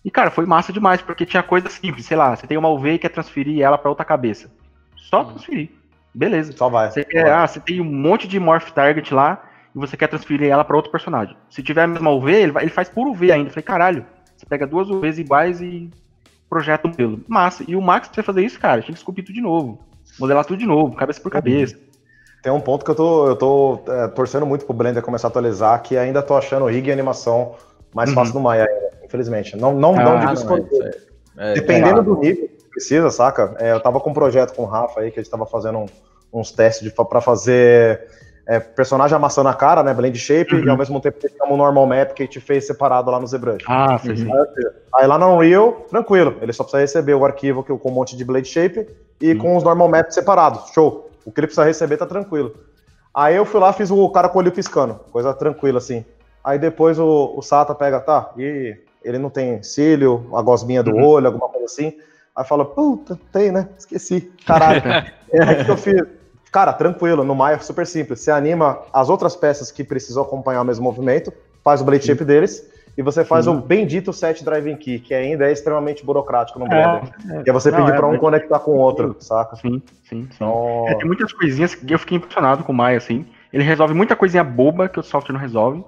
E, 0.06 0.12
cara, 0.12 0.32
foi 0.32 0.46
massa 0.46 0.72
demais, 0.72 1.02
porque 1.02 1.26
tinha 1.26 1.44
coisa 1.44 1.70
simples, 1.70 2.06
sei 2.06 2.16
lá, 2.16 2.36
você 2.36 2.48
tem 2.48 2.58
uma 2.58 2.70
UV 2.70 2.94
e 2.94 3.00
quer 3.00 3.10
transferir 3.10 3.62
ela 3.62 3.78
para 3.78 3.90
outra 3.90 4.06
cabeça. 4.06 4.50
Só 4.96 5.22
hum. 5.22 5.26
transferir. 5.32 5.70
Beleza. 6.14 6.52
Só 6.54 6.70
vai. 6.70 6.90
Você, 6.90 7.04
quer, 7.04 7.32
ah, 7.32 7.46
você 7.46 7.60
tem 7.60 7.82
um 7.82 7.86
monte 7.86 8.28
de 8.28 8.40
Morph 8.40 8.72
Target 8.72 9.14
lá 9.14 9.44
e 9.76 9.78
você 9.78 9.98
quer 9.98 10.08
transferir 10.08 10.50
ela 10.50 10.64
para 10.64 10.76
outro 10.76 10.92
personagem. 10.92 11.36
Se 11.50 11.62
tiver 11.62 11.84
a 11.84 11.88
mesma 11.88 12.12
UV, 12.12 12.34
ele, 12.34 12.52
vai, 12.52 12.64
ele 12.64 12.72
faz 12.72 12.90
por 12.90 13.08
UV 13.08 13.32
ainda. 13.32 13.50
Eu 13.50 13.54
falei, 13.54 13.64
caralho, 13.64 14.06
você 14.36 14.46
pega 14.46 14.66
duas 14.66 14.90
UVs 14.90 15.20
iguais 15.20 15.62
e 15.62 15.90
projeta 16.50 16.88
um 16.88 16.92
pelo. 16.92 17.22
Massa. 17.28 17.64
E 17.68 17.76
o 17.76 17.82
Max, 17.82 18.08
pra 18.08 18.16
você 18.16 18.24
fazer 18.24 18.46
isso, 18.46 18.60
cara, 18.60 18.82
tinha 18.82 18.94
que 18.94 19.00
esculpir 19.00 19.26
tudo 19.26 19.36
de 19.36 19.42
novo. 19.42 19.80
Modelar 20.20 20.46
tudo 20.46 20.58
de 20.58 20.66
novo, 20.66 20.96
cabeça 20.96 21.22
por 21.22 21.32
cabeça. 21.32 21.78
Tem 22.42 22.52
um 22.52 22.62
ponto 22.62 22.86
que 22.86 22.92
eu 22.92 22.96
tô, 22.96 23.28
eu 23.28 23.36
tô 23.36 23.80
é, 23.88 24.08
torcendo 24.10 24.46
muito 24.46 24.66
pro 24.66 24.74
Blender 24.74 25.04
começar 25.04 25.28
a 25.28 25.30
atualizar, 25.30 25.82
que 25.82 25.98
ainda 25.98 26.22
tô 26.22 26.36
achando 26.36 26.66
o 26.66 26.70
rig 26.70 26.88
e 26.88 26.92
animação 26.92 27.56
mais 27.94 28.10
uhum. 28.10 28.16
fácil 28.16 28.34
do 28.34 28.40
Maya 28.40 28.68
infelizmente. 29.08 29.58
Não, 29.58 29.74
não, 29.74 29.98
ah, 29.98 30.04
não 30.04 30.20
digo 30.20 30.34
escolher. 30.34 31.08
É, 31.38 31.54
Dependendo 31.54 32.00
é 32.00 32.04
do 32.04 32.18
nível 32.18 32.48
que 32.48 32.70
precisa, 32.70 33.10
saca? 33.10 33.56
É, 33.60 33.72
eu 33.72 33.80
tava 33.80 34.00
com 34.00 34.10
um 34.10 34.14
projeto 34.14 34.54
com 34.54 34.64
o 34.64 34.66
Rafa 34.66 35.02
aí, 35.02 35.12
que 35.12 35.20
a 35.20 35.24
gente 35.24 35.32
tava 35.32 35.46
fazendo 35.46 35.80
um, 35.80 35.86
uns 36.34 36.52
testes 36.52 36.92
para 36.92 37.22
fazer 37.22 38.08
é, 38.46 38.60
personagem 38.60 39.16
amassando 39.16 39.50
a 39.50 39.54
cara, 39.54 39.84
né? 39.84 39.94
Blend 39.94 40.18
shape, 40.18 40.56
uhum. 40.56 40.66
e 40.66 40.70
ao 40.70 40.78
mesmo 40.78 41.00
tempo 41.00 41.20
tem 41.20 41.32
um 41.50 41.58
normal 41.58 41.86
map 41.86 42.14
que 42.14 42.24
a 42.24 42.26
gente 42.26 42.40
fez 42.40 42.66
separado 42.66 43.12
lá 43.12 43.20
no 43.20 43.28
ZBrush. 43.28 43.66
Ah, 43.68 43.98
sim, 44.00 44.16
sim. 44.16 44.30
Aí, 44.96 45.08
lá 45.08 45.18
no 45.18 45.36
Unreal, 45.36 45.86
tranquilo. 45.90 46.36
Ele 46.42 46.54
só 46.54 46.64
precisa 46.64 46.82
receber 46.82 47.14
o 47.14 47.26
arquivo 47.26 47.64
com 47.64 47.90
um 47.90 47.94
monte 47.94 48.16
de 48.16 48.26
blade 48.26 48.48
shape 48.48 48.88
e 49.22 49.34
uhum. 49.34 49.38
com 49.38 49.58
os 49.58 49.64
normal 49.64 49.88
maps 49.90 50.16
separados. 50.16 50.72
Show. 50.74 51.10
O 51.28 51.32
que 51.32 51.42
ele 51.42 51.48
precisa 51.48 51.66
receber 51.66 51.98
tá 51.98 52.06
tranquilo. 52.06 52.56
Aí 53.14 53.36
eu 53.36 53.44
fui 53.44 53.60
lá, 53.60 53.74
fiz 53.74 53.92
o 53.92 54.10
cara 54.12 54.30
com 54.30 54.38
o 54.38 54.42
olho 54.42 54.52
piscando. 54.54 54.94
Coisa 55.12 55.34
tranquila, 55.34 55.80
assim. 55.80 56.06
Aí 56.42 56.58
depois 56.58 56.98
o, 56.98 57.34
o 57.36 57.42
Sata 57.42 57.76
pega, 57.76 58.00
tá, 58.00 58.32
e 58.38 58.78
ele 59.04 59.18
não 59.18 59.30
tem 59.30 59.62
cílio, 59.62 60.30
a 60.34 60.42
gosminha 60.42 60.82
do 60.82 60.92
uhum. 60.92 61.06
olho, 61.06 61.28
alguma 61.28 61.50
coisa 61.50 61.66
assim. 61.66 61.98
Aí 62.34 62.46
fala, 62.46 62.64
puta, 62.64 63.20
tem, 63.30 63.52
né? 63.52 63.68
Esqueci. 63.78 64.32
Caralho. 64.46 64.82
aí 65.34 65.66
que 65.66 65.70
eu 65.70 65.76
fiz? 65.76 66.02
Cara, 66.50 66.72
tranquilo, 66.72 67.26
no 67.26 67.36
Maya 67.36 67.58
é 67.58 67.60
super 67.60 67.86
simples. 67.86 68.22
Você 68.22 68.32
anima 68.32 68.84
as 68.94 69.10
outras 69.10 69.36
peças 69.36 69.70
que 69.70 69.84
precisam 69.84 70.24
acompanhar 70.24 70.62
o 70.62 70.66
mesmo 70.66 70.86
movimento, 70.86 71.34
faz 71.62 71.82
o 71.82 71.84
blade 71.84 72.06
shape 72.06 72.24
deles, 72.24 72.66
e 72.98 73.04
você 73.04 73.24
faz 73.24 73.46
Sim. 73.46 73.52
o 73.52 73.62
bendito 73.62 74.12
set 74.12 74.44
driving 74.44 74.76
key, 74.76 74.98
que 74.98 75.14
ainda 75.14 75.48
é 75.48 75.52
extremamente 75.52 76.04
burocrático 76.04 76.58
no 76.58 76.66
é, 76.66 76.70
Blender. 76.70 77.14
É, 77.30 77.44
que 77.44 77.50
é 77.50 77.54
você 77.54 77.72
pedir 77.72 77.96
para 77.96 78.08
um 78.08 78.18
conectar 78.18 78.60
com 78.60 78.72
o 78.72 78.78
outro, 78.78 79.16
saca? 79.20 79.56
Sim, 79.56 79.82
sim, 80.04 80.28
sim. 80.28 80.30
Então... 80.36 80.86
É, 80.88 80.96
tem 80.96 81.06
muitas 81.06 81.32
coisinhas 81.32 81.76
que 81.76 81.94
eu 81.94 82.00
fiquei 82.00 82.18
impressionado 82.18 82.64
com 82.64 82.72
o 82.72 82.76
Maya, 82.76 82.98
assim. 82.98 83.26
Ele 83.54 83.64
resolve 83.64 83.94
muita 83.94 84.16
coisinha 84.16 84.44
boba 84.44 84.90
que 84.90 85.00
o 85.00 85.04
software 85.04 85.34
não 85.34 85.40
resolve, 85.40 85.86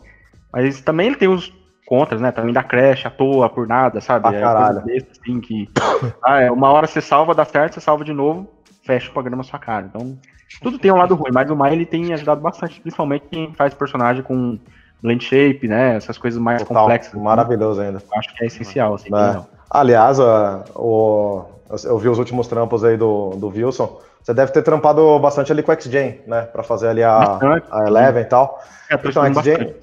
mas 0.53 0.82
também 0.82 1.07
ele 1.07 1.16
tem 1.16 1.28
os 1.28 1.51
contras, 1.88 2.22
né? 2.22 2.32
Também 2.32 2.53
dá 2.53 2.62
crash 2.62 3.07
à 3.07 3.10
toa, 3.10 3.49
por 3.49 3.68
nada, 3.68 3.99
sabe? 3.99 4.28
Ah, 4.28 4.34
é 4.36 4.39
caralho. 4.39 4.82
Desse, 4.86 5.07
assim, 5.20 5.41
que 5.41 5.68
ah, 6.24 6.41
é, 6.41 6.51
uma 6.51 6.70
hora 6.70 6.86
você 6.86 7.01
salva, 7.01 7.34
dá 7.34 7.43
certo, 7.43 7.74
você 7.74 7.82
salva 7.82 8.03
de 8.03 8.14
novo, 8.14 8.47
fecha 8.84 9.10
o 9.10 9.14
programa 9.14 9.38
na 9.38 9.43
sua 9.43 9.57
cara. 9.57 9.88
Então, 9.88 10.16
tudo 10.62 10.78
tem 10.78 10.91
um 10.91 10.97
lado 10.97 11.16
ruim, 11.16 11.32
mas 11.34 11.49
o 11.49 11.55
Maya 11.55 11.74
ele 11.74 11.88
tem 11.88 12.14
ajudado 12.14 12.39
bastante, 12.39 12.80
principalmente 12.80 13.26
quem 13.32 13.51
faz 13.55 13.74
personagem 13.74 14.22
com 14.22 14.60
blend 15.02 15.24
shape, 15.24 15.68
né? 15.68 15.95
Essas 15.95 16.18
coisas 16.18 16.39
mais 16.39 16.62
Total, 16.62 16.84
complexas. 16.84 17.14
Assim. 17.14 17.24
Maravilhoso 17.24 17.82
ainda. 17.82 18.02
Acho 18.16 18.36
que 18.36 18.43
é 18.43 18.47
essencial, 18.47 18.95
assim. 18.95 19.10
É. 19.14 19.41
Aliás, 19.70 20.20
o, 20.20 21.45
eu 21.84 21.97
vi 21.97 22.10
os 22.10 22.18
últimos 22.18 22.47
trampos 22.47 22.84
aí 22.84 22.97
do, 22.97 23.32
do 23.32 23.50
Wilson. 23.50 24.00
Você 24.22 24.34
deve 24.34 24.52
ter 24.52 24.62
trampado 24.62 25.18
bastante 25.20 25.52
ali 25.52 25.64
com 25.64 25.72
o 25.72 25.82
XGen, 25.82 26.22
né? 26.28 26.41
Pra 26.41 26.62
fazer 26.62 26.89
ali 26.89 27.04
a, 27.04 27.39
a 27.72 27.88
Eleven 27.88 28.24
e 28.24 28.26
tal. 28.26 28.62
É, 28.89 28.95
então, 28.95 29.34
XGen, 29.34 29.76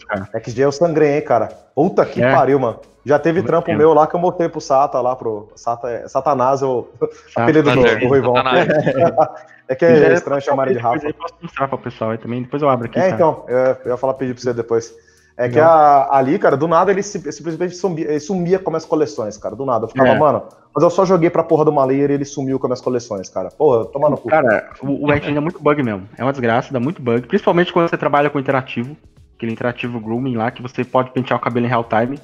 XGen 0.45 0.65
eu 0.65 0.73
sangrei, 0.73 1.17
hein, 1.17 1.23
cara. 1.23 1.49
Puta 1.75 2.05
que 2.05 2.23
é. 2.23 2.35
pariu, 2.35 2.59
mano. 2.59 2.79
Já 3.07 3.21
teve 3.21 3.39
Muito 3.39 3.47
trampo 3.47 3.67
tempo. 3.67 3.79
meu 3.79 3.95
lá 3.95 4.05
que 4.09 4.17
eu 4.17 4.21
mostrei 4.21 4.49
pro 4.49 4.61
Sata 4.61 5.01
lá, 5.01 5.15
pro 5.15 5.49
Sata, 5.55 5.89
é, 5.89 6.09
Satanás, 6.09 6.61
o 6.61 6.89
apelido 7.37 7.71
do, 7.71 8.01
do 8.01 8.09
Ruivão. 8.09 8.35
é 9.69 9.75
que 9.77 9.85
é 9.85 10.13
estranho 10.13 10.43
chamar 10.43 10.67
ele 10.67 10.75
de 10.75 10.83
Rafa. 10.83 11.07
Eu 11.07 11.15
posso 11.15 11.35
mostrar 11.41 11.69
pro 11.69 11.79
pessoal 11.79 12.11
aí 12.11 12.19
também, 12.19 12.43
depois 12.43 12.61
eu 12.61 12.69
abro 12.69 12.87
aqui. 12.87 12.99
É, 12.99 13.11
então, 13.11 13.45
eu, 13.47 13.57
eu 13.85 13.91
ia 13.93 13.97
falar 13.97 14.15
pedir 14.15 14.35
pra 14.35 14.43
você 14.43 14.53
depois. 14.53 14.93
É 15.37 15.49
que 15.49 15.61
a, 15.61 16.09
ali, 16.11 16.37
cara, 16.37 16.57
do 16.57 16.67
nada 16.67 16.91
ele 16.91 17.03
simplesmente 17.03 17.77
sumia, 17.77 18.09
ele 18.09 18.19
sumia 18.19 18.59
com 18.59 18.75
as 18.75 18.85
coleções, 18.85 19.39
cara. 19.39 19.55
Do 19.55 19.65
nada. 19.65 19.85
Eu 19.85 19.89
ficava, 19.89 20.09
é. 20.09 20.19
mano, 20.19 20.43
mas 20.75 20.83
eu 20.83 20.91
só 20.91 21.05
joguei 21.05 21.31
pra 21.31 21.45
porra 21.45 21.65
do 21.65 21.73
Malayer 21.73 22.11
e 22.11 22.15
ele 22.15 22.25
sumiu 22.25 22.59
com 22.59 22.73
as 22.73 22.81
coleções, 22.81 23.29
cara. 23.29 23.51
Porra, 23.51 23.85
toma 23.85 24.11
no 24.11 24.17
cu. 24.17 24.29
Cara, 24.29 24.71
o, 24.83 25.07
o 25.07 25.13
é 25.13 25.41
muito 25.41 25.63
bug 25.63 25.81
mesmo. 25.81 26.09
É 26.19 26.25
uma 26.25 26.33
desgraça, 26.33 26.73
dá 26.73 26.81
muito 26.81 27.01
bug. 27.01 27.29
Principalmente 27.29 27.73
quando 27.73 27.89
você 27.89 27.97
trabalha 27.97 28.31
com 28.31 28.41
interativo. 28.41 28.97
Aquele 29.37 29.53
interativo 29.53 30.01
grooming 30.01 30.37
lá, 30.37 30.51
que 30.51 30.61
você 30.61 30.83
pode 30.83 31.11
pentear 31.11 31.39
o 31.39 31.43
cabelo 31.43 31.67
em 31.67 31.69
real 31.69 31.85
time. 31.85 32.19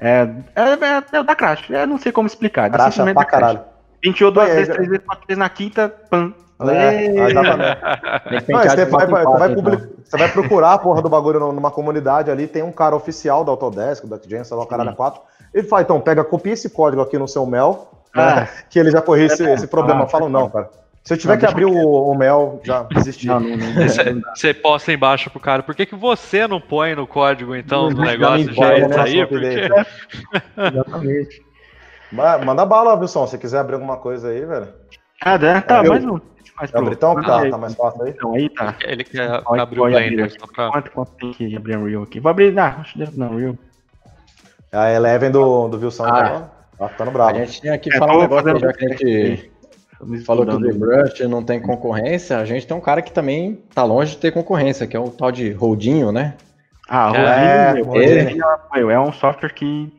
É, 0.00 0.28
é, 0.56 0.62
é, 0.62 1.18
é 1.18 1.22
da 1.22 1.34
crash. 1.34 1.70
É, 1.70 1.84
não 1.86 1.98
sei 1.98 2.10
como 2.10 2.26
explicar. 2.26 2.70
Crash 2.70 2.96
pra 2.96 3.24
caralho. 3.24 3.60
Penteou 4.00 4.30
duas 4.30 4.48
vezes, 4.48 4.74
três 4.74 4.88
vezes, 4.88 5.04
quatro 5.04 5.26
vezes 5.26 5.38
na 5.38 5.48
quinta, 5.50 5.94
pam, 6.08 6.32
é, 6.68 7.08
Não, 8.48 8.62
você, 8.62 8.84
vai, 8.84 9.06
vai, 9.06 9.24
vai 9.24 9.54
public... 9.54 9.88
você 10.04 10.16
vai 10.16 10.28
procurar 10.28 10.74
a 10.74 10.78
porra 10.78 11.00
do 11.00 11.08
bagulho 11.08 11.40
numa 11.52 11.70
comunidade 11.70 12.30
ali, 12.30 12.46
tem 12.46 12.62
um 12.62 12.72
cara 12.72 12.94
oficial 12.94 13.44
da 13.44 13.50
Autodesk, 13.50 14.06
da 14.06 14.18
Gen, 14.18 14.44
sei 14.44 14.56
lá, 14.56 14.64
o 14.64 14.66
cara 14.66 14.92
4. 14.92 15.22
Ele 15.54 15.66
fala, 15.66 15.82
então, 15.82 16.00
pega, 16.00 16.22
copia 16.22 16.52
esse 16.52 16.68
código 16.68 17.00
aqui 17.00 17.16
no 17.18 17.26
seu 17.26 17.46
Mel, 17.46 17.88
ah, 18.14 18.36
né, 18.36 18.48
que 18.68 18.78
ele 18.78 18.90
já 18.90 19.00
corrigiu 19.00 19.34
esse, 19.34 19.50
esse 19.50 19.66
problema. 19.66 20.04
Ah, 20.04 20.06
Falam, 20.06 20.28
não, 20.28 20.50
cara. 20.50 20.68
Se 21.02 21.14
eu 21.14 21.18
tiver 21.18 21.32
não, 21.34 21.40
que 21.40 21.46
abrir 21.46 21.64
o, 21.64 21.72
o, 21.72 22.14
Mel, 22.14 22.60
já 22.62 22.82
desisti. 22.82 23.26
Não, 23.26 23.40
não, 23.40 23.56
não, 23.56 24.22
você 24.34 24.52
posta 24.52 24.92
embaixo 24.92 25.30
pro 25.30 25.40
cara, 25.40 25.62
por 25.62 25.74
que, 25.74 25.86
que 25.86 25.96
você 25.96 26.46
não 26.46 26.60
põe 26.60 26.94
no 26.94 27.06
código, 27.06 27.56
então, 27.56 27.88
do 27.88 28.02
negócio 28.02 28.52
já 28.52 28.78
isso 28.78 28.88
né, 28.88 29.00
aí? 29.00 29.26
Porque... 29.26 29.68
Exatamente. 30.56 31.42
Manda 32.12 32.66
bala, 32.66 32.94
Wilson, 32.94 33.26
se 33.26 33.38
quiser 33.38 33.60
abrir 33.60 33.74
alguma 33.74 33.96
coisa 33.96 34.28
aí, 34.28 34.44
velho. 34.44 34.68
Ah, 35.22 35.38
tá, 35.62 35.82
mais 35.82 36.04
um 36.04 36.20
mais 36.60 36.70
pro... 36.70 36.84
Britão 36.84 37.14
tá, 37.22 37.48
tá 37.48 37.58
mais 37.58 37.74
fácil 37.74 38.02
aí? 38.02 38.10
Então, 38.10 38.34
aí 38.34 38.48
tá. 38.50 38.76
Ele 38.84 39.04
quer 39.04 39.42
abrir 39.46 39.80
o 39.80 39.84
Blender 39.84 40.36
pra... 40.54 40.70
Quanto, 40.70 40.90
quanto 40.90 41.12
tem 41.12 41.32
que 41.32 41.56
abrir 41.56 41.76
um 41.76 41.82
Unreal 41.82 42.02
aqui? 42.02 42.20
Vou 42.20 42.30
abrir, 42.30 42.56
ah, 42.58 42.76
acho 42.80 42.98
que 42.98 43.18
não, 43.18 43.30
Unreal. 43.30 43.56
A 44.72 44.92
Eleven 44.92 45.30
do, 45.30 45.68
do 45.68 45.78
Wilson 45.78 46.04
ah. 46.04 46.50
tá, 46.78 46.88
tá 46.88 47.04
no 47.04 47.10
bravo. 47.10 47.30
A 47.30 47.44
gente 47.44 47.60
tinha 47.60 47.78
que 47.78 47.92
é, 47.92 47.98
falar 47.98 48.16
um 48.16 48.20
negócio, 48.20 48.58
já 48.58 48.72
que 48.72 48.84
a 48.84 48.88
gente 48.88 49.49
falou 50.24 50.46
que 50.46 50.54
o 50.54 50.72
ZBrush 50.72 51.20
não 51.28 51.42
tem 51.42 51.60
concorrência, 51.60 52.38
a 52.38 52.44
gente 52.44 52.66
tem 52.66 52.76
um 52.76 52.80
cara 52.80 53.02
que 53.02 53.12
também 53.12 53.62
tá 53.74 53.84
longe 53.84 54.12
de 54.12 54.18
ter 54.18 54.32
concorrência, 54.32 54.86
que 54.86 54.96
é 54.96 55.00
o 55.00 55.08
tal 55.10 55.30
de 55.30 55.52
Rodinho, 55.52 56.10
né? 56.10 56.34
Ah, 56.88 57.08
Rodinho, 57.08 57.96
é, 57.96 58.80
é, 58.80 58.80
é 58.80 59.00
um 59.00 59.12
software 59.12 59.52
que, 59.52 59.92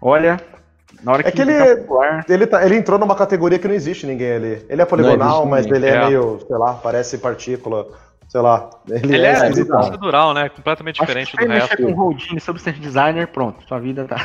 olha, 0.00 0.38
na 1.02 1.12
hora 1.12 1.22
é 1.22 1.30
que, 1.30 1.32
que 1.32 1.42
ele, 1.42 1.76
popular... 1.76 2.24
ele, 2.28 2.46
tá, 2.46 2.64
ele 2.64 2.76
entrou 2.76 2.98
numa 2.98 3.14
categoria 3.14 3.58
que 3.58 3.68
não 3.68 3.74
existe 3.74 4.06
ninguém 4.06 4.32
ali. 4.32 4.66
Ele 4.68 4.82
é 4.82 4.84
poligonal, 4.84 5.46
mas 5.46 5.66
ele 5.66 5.86
é, 5.86 5.90
é, 5.90 6.06
meio, 6.06 6.40
sei 6.46 6.56
lá, 6.56 6.74
parece 6.74 7.18
partícula. 7.18 7.86
Sei 8.28 8.40
lá. 8.40 8.68
Ele, 8.90 9.14
ele 9.14 9.24
é, 9.24 9.32
é 9.32 9.64
procedural, 9.64 10.34
né? 10.34 10.48
Completamente 10.48 11.00
Acho 11.00 11.06
diferente 11.06 11.36
do 11.36 11.46
resto. 11.46 11.76
com 11.76 11.92
Houdini, 11.92 12.40
Substance 12.40 12.80
Designer, 12.80 13.28
pronto. 13.28 13.64
Sua 13.66 13.78
vida 13.78 14.04
tá. 14.04 14.16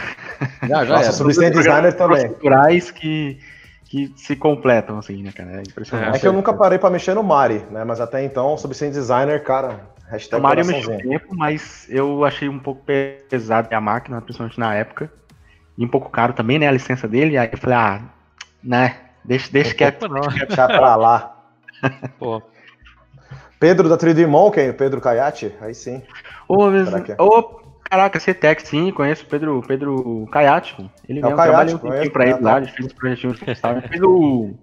Já, 0.68 0.86
já 0.86 0.96
Nossa, 0.96 1.10
é. 1.10 1.12
Substance 1.12 1.52
Designer 1.52 1.94
também. 1.94 2.28
Procedurais 2.30 2.90
que, 2.90 3.38
que 3.92 4.14
se 4.16 4.38
completam, 4.38 4.98
assim, 4.98 5.22
né, 5.22 5.34
cara? 5.34 5.58
É 5.58 5.64
impressionante. 5.64 6.16
É, 6.16 6.20
que 6.20 6.26
eu 6.26 6.32
nunca 6.32 6.54
parei 6.54 6.80
pra 6.80 6.90
mexer 6.90 7.14
no 7.14 7.22
Mari, 7.22 7.62
né? 7.70 7.84
Mas 7.84 8.00
até 8.00 8.24
então, 8.24 8.58
Substance 8.58 8.94
Designer, 8.94 9.44
cara. 9.44 9.82
Hashtag 10.08 10.40
o 10.40 10.42
Mari 10.42 10.64
mexeu 10.64 10.98
tempo, 10.98 11.36
mas 11.36 11.88
eu 11.90 12.24
achei 12.24 12.48
um 12.48 12.58
pouco 12.58 12.86
pesado 13.30 13.68
a 13.70 13.82
máquina, 13.82 14.22
principalmente 14.22 14.58
na 14.58 14.74
época. 14.74 15.12
E 15.78 15.84
um 15.84 15.90
pouco 15.90 16.10
caro 16.10 16.32
também, 16.32 16.58
né? 16.58 16.70
A 16.70 16.72
licença 16.72 17.06
dele. 17.06 17.38
Aí 17.38 17.50
eu 17.52 17.58
falei, 17.58 17.76
ah, 17.76 18.02
né? 18.64 18.96
Deixa, 19.26 19.52
deixa 19.52 19.76
quieto. 19.76 20.08
Não. 20.08 20.22
Deixa 20.22 20.68
pra 20.72 20.96
lá. 20.96 21.44
Pô. 22.18 22.42
Pedro 23.60 23.90
da 23.90 23.98
3D 23.98 24.26
Monkey, 24.26 24.72
Pedro 24.72 25.02
Caiate, 25.02 25.54
aí 25.60 25.76
sim. 25.76 26.02
Ô, 26.48 26.68
mesmo, 26.68 26.96
ô 27.20 27.61
caraca, 27.92 28.20
CTEC, 28.20 28.66
sim, 28.66 28.92
conheço 28.92 29.26
o 29.26 29.28
Pedro, 29.28 29.62
Pedro 29.68 30.26
Caiate. 30.32 30.78
Ele 31.10 31.20
é 31.20 31.24
mesmo 31.24 31.36
trabalha 31.36 31.76
um 31.76 31.78
tempinho 31.78 32.12
pra 32.12 32.26
ele 32.26 32.40
lá, 32.40 32.58
ele 32.58 32.68
fez 32.68 32.90
um 32.90 32.96
projetinho 32.96 33.34
de 33.34 33.44
Ele 33.44 33.82
fez 33.88 34.02
o 34.02 34.54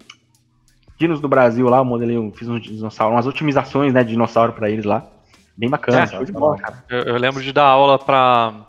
Dinos 0.96 1.20
do 1.20 1.28
Brasil 1.28 1.68
lá, 1.68 1.82
o 1.82 1.84
modelo, 1.84 2.32
fiz 2.34 2.48
uns 2.48 2.62
dinossauros, 2.62 3.14
umas 3.14 3.26
otimizações, 3.26 3.92
né, 3.92 4.02
de 4.02 4.10
dinossauro 4.10 4.54
pra 4.54 4.70
eles 4.70 4.86
lá. 4.86 5.06
Bem 5.54 5.68
bacana. 5.68 6.08
É, 6.10 6.24
de 6.24 6.32
bola, 6.32 6.56
cara. 6.56 6.84
Eu, 6.88 7.00
eu, 7.00 7.16
lembro 7.16 7.42
de 7.42 7.52
dar 7.52 7.64
aula 7.64 7.98
pra 7.98 8.64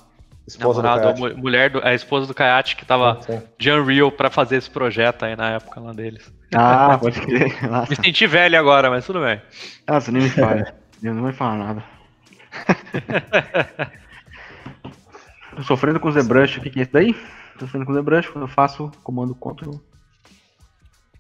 Esposa 0.45 0.81
namorado, 0.81 1.29
do 1.29 1.37
mulher 1.37 1.69
do, 1.69 1.85
a 1.85 1.93
esposa 1.93 2.25
do 2.25 2.33
Kayate 2.33 2.75
que 2.75 2.83
tava 2.83 3.21
sim, 3.21 3.37
sim. 3.37 3.43
de 3.57 3.71
Unreal 3.71 4.11
pra 4.11 4.31
fazer 4.31 4.57
esse 4.57 4.69
projeto 4.69 5.23
aí 5.23 5.35
na 5.35 5.51
época 5.51 5.79
lá 5.79 5.93
deles. 5.93 6.33
Ah, 6.53 6.97
pode 6.99 7.21
crer. 7.21 7.55
Me 7.87 7.95
senti 7.95 8.25
velho 8.25 8.59
agora, 8.59 8.89
mas 8.89 9.05
tudo 9.05 9.21
bem. 9.21 9.39
Ah, 9.85 10.01
você 10.01 10.11
nem 10.11 10.23
me 10.23 10.29
fala. 10.29 10.73
Eu 11.01 11.13
não 11.13 11.23
vai 11.23 11.31
falar 11.31 11.55
nada. 11.55 11.83
Tô 15.59 15.63
sofrendo 15.63 15.99
com 15.99 16.07
o 16.07 16.11
ZBrush. 16.11 16.57
O 16.57 16.61
que, 16.61 16.69
que 16.69 16.79
é 16.79 16.83
isso 16.83 16.93
daí? 16.93 17.13
Tô 17.55 17.65
sofrendo 17.65 17.85
com 17.85 17.91
o 17.91 17.95
ZBrush 17.95 18.29
quando 18.29 18.45
eu 18.45 18.47
faço 18.47 18.89
comando 19.03 19.35
Ctrl. 19.35 19.73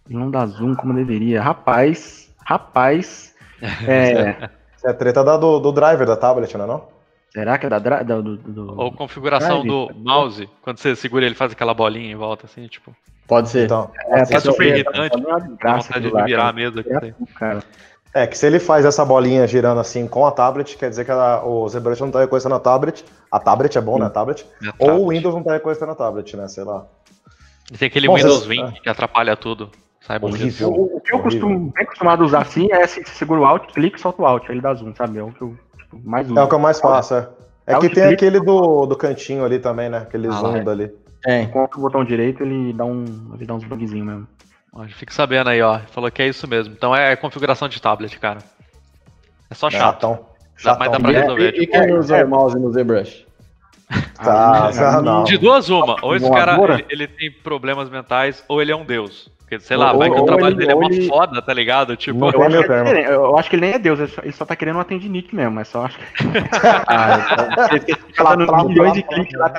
E 0.09 0.13
não 0.13 0.31
dá 0.31 0.45
zoom 0.45 0.75
como 0.75 0.93
deveria. 0.93 1.41
Rapaz, 1.41 2.33
rapaz. 2.45 3.35
É. 3.85 4.49
Isso 4.77 4.87
é 4.87 4.91
a 4.91 4.93
treta 4.93 5.21
da, 5.21 5.35
do, 5.35 5.59
do 5.59 5.73
driver 5.73 6.07
da 6.07 6.15
tablet, 6.15 6.55
não 6.55 6.63
é 6.63 6.67
não? 6.69 6.87
Será 7.33 7.57
que 7.57 7.65
é 7.65 7.69
da, 7.69 7.77
do, 7.77 8.37
do, 8.37 8.79
Ou 8.79 8.89
configuração 8.93 9.65
do 9.65 9.91
mouse, 9.93 10.49
quando 10.61 10.77
você 10.77 10.95
segura 10.95 11.25
ele 11.25 11.35
faz 11.35 11.51
aquela 11.51 11.73
bolinha 11.73 12.09
em 12.09 12.15
volta, 12.15 12.45
assim, 12.45 12.65
tipo. 12.67 12.95
Pode 13.27 13.49
ser. 13.49 13.65
Então, 13.65 13.91
é, 14.07 14.21
é 14.21 14.39
super 14.39 14.65
irritante. 14.65 15.21
Dá 15.61 15.75
vontade 15.75 16.09
de 16.09 16.23
virar 16.23 16.47
a 16.47 16.53
mesa 16.53 16.79
aqui. 16.79 17.13
Cara. 17.35 17.61
É 18.13 18.25
que 18.25 18.37
se 18.37 18.45
ele 18.47 18.59
faz 18.59 18.85
essa 18.85 19.05
bolinha 19.05 19.45
girando 19.45 19.79
assim 19.79 20.07
com 20.07 20.25
a 20.25 20.31
tablet, 20.31 20.75
quer 20.77 20.89
dizer 20.89 21.05
que 21.05 21.11
a, 21.11 21.43
o 21.43 21.67
ZBrush 21.69 21.99
não 21.99 22.07
está 22.07 22.19
reconhecendo 22.21 22.55
a 22.55 22.59
tablet. 22.59 23.05
A 23.31 23.39
tablet 23.39 23.77
é 23.77 23.81
bom, 23.81 23.95
Sim. 23.95 23.99
né? 23.99 24.05
A 24.07 24.09
tablet. 24.09 24.45
É 24.63 24.91
ou 24.91 25.05
o 25.05 25.09
Windows 25.09 25.33
não 25.33 25.41
está 25.41 25.53
reconhecendo 25.53 25.91
a 25.91 25.95
tablet, 25.95 26.35
né? 26.35 26.47
Sei 26.47 26.63
lá. 26.63 26.85
E 27.71 27.77
tem 27.77 27.87
aquele 27.87 28.07
bom, 28.07 28.15
Windows 28.15 28.45
20 28.45 28.61
é. 28.61 28.71
que 28.81 28.89
atrapalha 28.89 29.35
tudo. 29.35 29.69
Saiba 30.01 30.29
disso. 30.31 30.67
O, 30.67 30.97
o, 30.97 31.01
que 31.01 31.13
eu 31.13 31.19
costumo, 31.19 31.71
bem 31.71 31.83
acostumado 31.83 32.23
a 32.23 32.25
usar 32.25 32.41
assim 32.41 32.67
é 32.71 32.87
se 32.87 33.03
segura 33.05 33.41
o 33.41 33.45
Alt, 33.45 33.71
clique 33.73 33.97
e 33.97 34.01
solta 34.01 34.21
o 34.21 34.25
Alt, 34.25 34.49
ele 34.49 34.61
dá 34.61 34.73
zoom, 34.73 34.95
sabe? 34.95 35.19
É 35.19 35.23
o 35.23 35.31
que 35.31 35.41
eu 35.41 35.55
mais 36.03 36.25
uso. 36.27 36.39
É 36.39 36.43
o 36.43 36.47
que 36.47 36.55
eu 36.55 36.59
mais 36.59 36.79
faço, 36.79 37.13
é. 37.13 37.29
É 37.67 37.77
que 37.77 37.89
tem 37.89 38.05
aquele 38.05 38.39
do, 38.39 38.87
do 38.87 38.95
cantinho 38.95 39.45
ali 39.45 39.59
também, 39.59 39.89
né? 39.89 39.99
Aquele 39.99 40.27
ah, 40.27 40.31
zoom 40.31 40.57
é. 40.57 40.63
dali. 40.63 40.91
É, 41.27 41.41
enquanto 41.43 41.75
o 41.75 41.81
botão 41.81 42.03
direito 42.03 42.41
ele 42.41 42.73
dá 42.73 42.85
um. 42.85 43.05
ele 43.35 43.45
dá 43.45 43.53
uns 43.53 43.63
bugzinhos 43.63 44.07
mesmo. 44.07 44.27
Fica 44.89 45.13
sabendo 45.13 45.49
aí, 45.49 45.61
ó. 45.61 45.79
Falou 45.91 46.11
que 46.11 46.21
é 46.21 46.27
isso 46.27 46.47
mesmo. 46.47 46.73
Então 46.73 46.95
é 46.95 47.15
configuração 47.15 47.67
de 47.67 47.81
tablet, 47.81 48.17
cara. 48.19 48.39
É 49.49 49.55
só 49.55 49.69
chato. 49.69 50.01
Chatão. 50.01 50.25
Dá, 50.63 50.77
mas 50.77 50.91
dá 50.91 50.99
pra 50.99 51.11
resolver. 51.11 51.53
E, 51.55 51.63
e 51.63 51.67
quem 51.67 51.93
usa 51.93 52.23
o 52.23 52.29
mouse 52.29 52.57
no 52.57 52.71
ZBrush? 52.71 53.25
Tá, 54.15 54.69
ah, 54.69 55.01
não. 55.01 55.23
De 55.23 55.37
duas 55.37 55.69
uma. 55.69 55.95
Ou 56.01 56.15
esse 56.15 56.29
cara 56.29 56.57
ele, 56.73 56.85
ele, 56.89 57.07
tem 57.07 57.31
problemas 57.31 57.89
mentais, 57.89 58.43
ou 58.47 58.61
ele 58.61 58.71
é 58.71 58.75
um 58.75 58.85
deus. 58.85 59.31
Porque, 59.39 59.59
sei 59.59 59.77
lá, 59.77 59.93
ou, 59.93 59.97
vai 59.97 60.11
que 60.11 60.19
o 60.19 60.25
trabalho 60.25 60.53
ele, 60.53 60.55
dele 60.57 60.71
é 60.71 60.75
uma 60.75 60.85
ele... 60.85 61.07
foda, 61.07 61.41
tá 61.41 61.51
ligado? 61.51 61.95
Tipo, 61.95 62.29
eu, 62.29 62.43
acho 62.43 62.71
é, 62.71 63.15
eu, 63.15 63.37
acho 63.37 63.49
que 63.49 63.55
ele 63.55 63.65
nem 63.65 63.73
é 63.73 63.79
deus, 63.79 63.99
ele 63.99 64.09
só, 64.09 64.21
ele 64.21 64.31
só 64.31 64.45
tá 64.45 64.55
querendo 64.55 64.75
um 64.75 64.79
atendinique 64.79 65.35
mesmo, 65.35 65.59
é 65.59 65.63
só 65.63 65.85
acho 65.85 65.97
que. 65.97 66.05
ah, 66.87 67.49
então, 67.51 67.67
ele 67.71 67.95
fica 67.95 68.23
lá, 68.23 68.63
milhões 68.63 68.93
de 68.93 69.01
cliques 69.01 69.39
lá. 69.39 69.51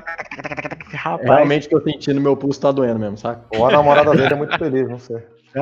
Rapaz. 0.93 1.29
Realmente 1.29 1.69
que 1.69 1.75
eu 1.75 1.83
senti 1.83 2.13
no 2.13 2.21
meu 2.21 2.37
pulso 2.37 2.61
tá 2.61 2.71
doendo 2.71 3.01
mesmo, 3.01 3.17
saca? 3.17 3.41
Ou 3.53 3.67
a 3.67 3.73
namorada 3.73 4.13
dele 4.13 4.33
é 4.33 4.37
muito 4.37 4.57
feliz, 4.57 4.89
não 4.89 4.99
sei. 4.99 5.17
É 5.53 5.61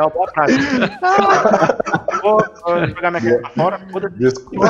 uma 0.00 0.10
boa 0.10 0.26
prática. 0.26 0.98
Vou, 2.22 2.44
vou 2.62 2.88
jogar 2.88 3.10
minha 3.10 3.22
cara 3.22 3.38
pra 3.40 3.50
fora. 3.50 3.80
Desculpa. 4.10 4.66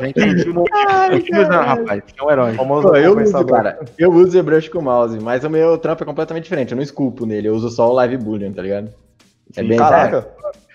Já 0.00 0.08
entendi 0.08 0.48
o 0.48 0.54
motivo. 0.54 1.42
rapaz. 1.50 2.02
É 2.18 2.22
um 2.22 2.30
herói. 2.30 2.56
Pô, 2.56 2.96
eu 2.96 3.18
uso, 3.18 3.44
cara. 3.46 3.78
Eu 3.98 4.10
uso 4.12 4.30
ZBrush 4.30 4.70
com 4.70 4.78
o 4.78 4.82
mouse, 4.82 5.18
mas 5.20 5.44
o 5.44 5.50
meu 5.50 5.76
trampo 5.76 6.04
é 6.04 6.06
completamente 6.06 6.44
diferente. 6.44 6.72
Eu 6.72 6.76
não 6.76 6.82
esculpo 6.82 7.26
nele, 7.26 7.48
eu 7.48 7.54
uso 7.54 7.68
só 7.68 7.90
o 7.90 7.92
Live 7.92 8.16
Boolean, 8.16 8.52
tá 8.52 8.62
ligado? 8.62 8.94
É 9.54 9.62
bem 9.62 9.76
Caraca. 9.76 10.26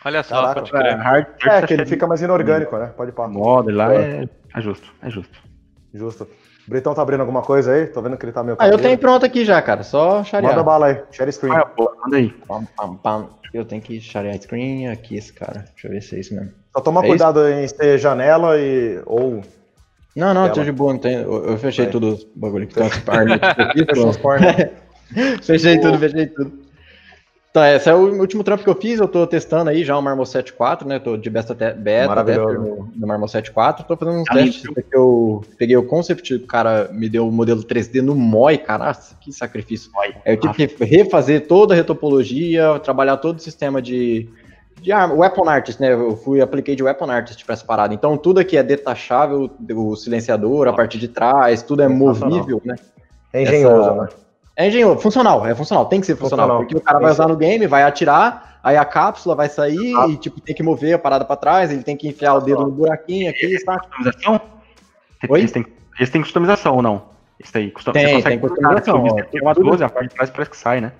Olha 0.06 0.22
só, 0.24 0.36
Caraca, 0.36 0.62
pode 0.62 0.72
crer. 0.72 1.00
É, 1.46 1.58
é, 1.58 1.62
que 1.66 1.74
ele 1.74 1.86
fica 1.86 2.06
mais 2.06 2.22
inorgânico, 2.22 2.78
né? 2.78 2.92
Pode. 2.96 3.12
O 3.16 3.30
modo 3.30 3.72
lá 3.72 3.94
é... 3.96 4.30
é 4.56 4.62
justo, 4.62 4.94
é 5.02 5.10
justo. 5.10 5.51
Justo. 5.94 6.28
O 6.68 6.70
Britão 6.70 6.94
tá 6.94 7.02
abrindo 7.02 7.22
alguma 7.22 7.42
coisa 7.42 7.74
aí? 7.74 7.88
Tô 7.88 8.02
vendo 8.02 8.18
que 8.18 8.26
ele 8.26 8.32
tá 8.32 8.44
meio. 8.44 8.56
Ah, 8.60 8.68
eu 8.68 8.78
tenho 8.78 8.98
pronto 8.98 9.26
aqui 9.26 9.44
já, 9.44 9.62
cara. 9.62 9.84
Só 9.84 10.24
sharear. 10.24 10.54
Manda 10.54 10.64
bala 10.64 10.88
aí. 10.88 11.02
Share 11.12 11.32
screen. 11.32 11.54
Ah, 11.54 11.66
pô, 11.66 11.92
manda 12.04 12.18
aí. 12.18 12.30
Pam, 12.48 12.66
pam, 12.78 12.96
pam. 12.96 13.30
Eu 13.54 13.66
tenho 13.66 13.82
que 13.82 14.00
sharear 14.00 14.40
screen 14.42 14.88
aqui, 14.88 15.18
esse 15.18 15.34
cara. 15.34 15.66
Deixa 15.74 15.88
eu 15.88 15.92
ver 15.92 16.02
se 16.02 16.16
é 16.16 16.20
isso 16.20 16.34
mesmo. 16.34 16.52
Só 16.74 16.82
toma 16.82 17.04
é 17.04 17.08
cuidado 17.08 17.42
isso? 17.50 17.52
em 17.52 17.68
ser 17.68 17.98
janela 17.98 18.58
e. 18.58 19.02
ou. 19.06 19.42
Não, 20.16 20.34
não, 20.34 20.50
tô 20.52 20.64
de 20.64 20.72
boa, 20.72 20.94
não 20.94 21.00
tem. 21.00 21.16
Eu, 21.16 21.46
eu 21.46 21.58
fechei 21.58 21.86
é. 21.86 21.90
tudo 21.90 22.14
o 22.14 22.40
bagulho 22.40 22.68
que 22.68 22.76
tá 22.76 22.84
Fechei 25.42 25.80
tudo, 25.80 25.98
fechei 25.98 26.28
tudo. 26.28 26.61
Então, 27.52 27.66
esse 27.66 27.90
é 27.90 27.94
o 27.94 28.18
último 28.18 28.46
trampo 28.46 28.64
que 28.64 28.70
eu 28.70 28.76
fiz. 28.76 28.98
Eu 28.98 29.10
tô 29.10 29.28
testando 29.28 29.70
aí 29.70 29.84
já 29.84 29.98
o 29.98 30.02
Marmoset 30.02 30.54
4, 30.54 30.88
né? 30.88 31.00
tô 31.00 31.18
de 31.18 31.30
beta, 31.30 31.54
te 31.54 31.74
beta 31.74 32.24
no, 32.24 32.90
no 32.96 33.08
Marmoset 33.08 33.52
4. 33.52 33.86
Tô 33.86 33.98
fazendo 33.98 34.22
uns 34.22 34.30
ah, 34.30 34.36
testes 34.36 34.62
que 34.62 34.96
eu 34.96 35.44
peguei 35.58 35.76
o 35.76 35.84
concept, 35.84 36.34
o 36.34 36.48
cara 36.48 36.90
me 36.94 37.10
deu 37.10 37.28
o 37.28 37.32
modelo 37.32 37.62
3D 37.62 38.02
no 38.02 38.16
MOI, 38.16 38.58
cara. 38.58 38.94
que 39.20 39.34
sacrifício. 39.34 39.92
Aí 40.00 40.16
eu 40.34 40.38
tive 40.38 40.68
que 40.70 40.86
refazer 40.86 41.46
toda 41.46 41.74
a 41.74 41.78
retopologia, 41.78 42.80
trabalhar 42.80 43.18
todo 43.18 43.38
o 43.38 43.42
sistema 43.42 43.82
de, 43.82 44.30
de 44.82 44.94
arma, 44.94 45.14
Weapon 45.14 45.50
Artist, 45.50 45.82
né? 45.82 45.92
Eu 45.92 46.16
fui, 46.16 46.40
apliquei 46.40 46.74
de 46.74 46.84
Weapon 46.84 47.12
Artist 47.12 47.44
para 47.44 47.52
essa 47.52 47.66
parada. 47.66 47.94
Então, 47.94 48.16
tudo 48.16 48.40
aqui 48.40 48.56
é 48.56 48.64
detachável, 48.64 49.52
o 49.76 49.96
silenciador, 49.98 50.70
a 50.70 50.74
parte 50.74 50.98
de 50.98 51.10
trás, 51.10 51.62
tudo 51.62 51.82
é 51.82 51.90
movível, 51.90 52.62
né? 52.64 52.76
É 53.34 53.44
engenhoso, 53.44 53.90
essa... 53.90 54.02
né? 54.04 54.08
É 54.62 54.68
engenhoso, 54.68 55.00
funcional, 55.00 55.46
é 55.46 55.56
funcional, 55.56 55.86
tem 55.86 56.00
que 56.00 56.06
ser 56.06 56.16
funcional, 56.16 56.48
funcional. 56.48 56.66
porque 56.66 56.78
o 56.78 56.82
cara 56.82 57.00
vai 57.00 57.12
usar 57.12 57.28
no 57.28 57.36
game, 57.36 57.66
vai 57.68 57.84
atirar, 57.84 58.60
aí 58.64 58.78
a 58.78 58.86
cápsula 58.86 59.36
vai 59.36 59.50
sair 59.50 59.96
ah. 59.98 60.08
e 60.08 60.18
tipo 60.18 60.40
tem 60.40 60.56
que 60.56 60.62
mover 60.62 60.94
a 60.94 61.00
parada 61.00 61.26
para 61.26 61.36
trás, 61.36 61.72
ele 61.72 61.84
tem 61.84 61.98
que 61.98 62.08
enfiar 62.08 62.36
o 62.36 62.42
dedo 62.42 62.64
no 62.64 62.72
buraquinho 62.72 63.30
aqui, 63.30 63.48
está. 63.48 63.80
Customização? 63.80 64.42
Oi? 65.30 65.40
Eles 65.40 65.52
têm, 65.52 65.66
eles 65.98 66.10
têm 66.10 66.22
customização 66.22 66.76
ou 66.76 66.82
não? 66.82 67.04
Isso 67.40 67.58
aí, 67.58 67.72
custom... 67.72 67.92
tem, 67.92 68.22
tem 68.22 68.40
customização. 68.40 69.04
Tem 69.32 69.42
uma 69.42 69.54
12, 69.54 69.84
a 69.84 69.90
parte 69.90 70.10
de 70.10 70.16
trás 70.16 70.30
parece 70.30 70.52
que 70.52 70.58
sai, 70.58 70.80
né? 70.80 70.92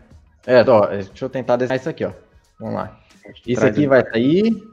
É, 0.48 0.68
ó, 0.68 0.88
deixa 0.88 1.26
eu 1.26 1.30
tentar 1.30 1.56
desenhar 1.56 1.80
isso 1.80 1.90
aqui, 1.90 2.04
ó. 2.04 2.12
Vamos 2.60 2.76
lá. 2.76 2.98
Isso 3.46 3.64
aqui 3.64 3.86
vai 3.86 4.04
sair, 4.04 4.64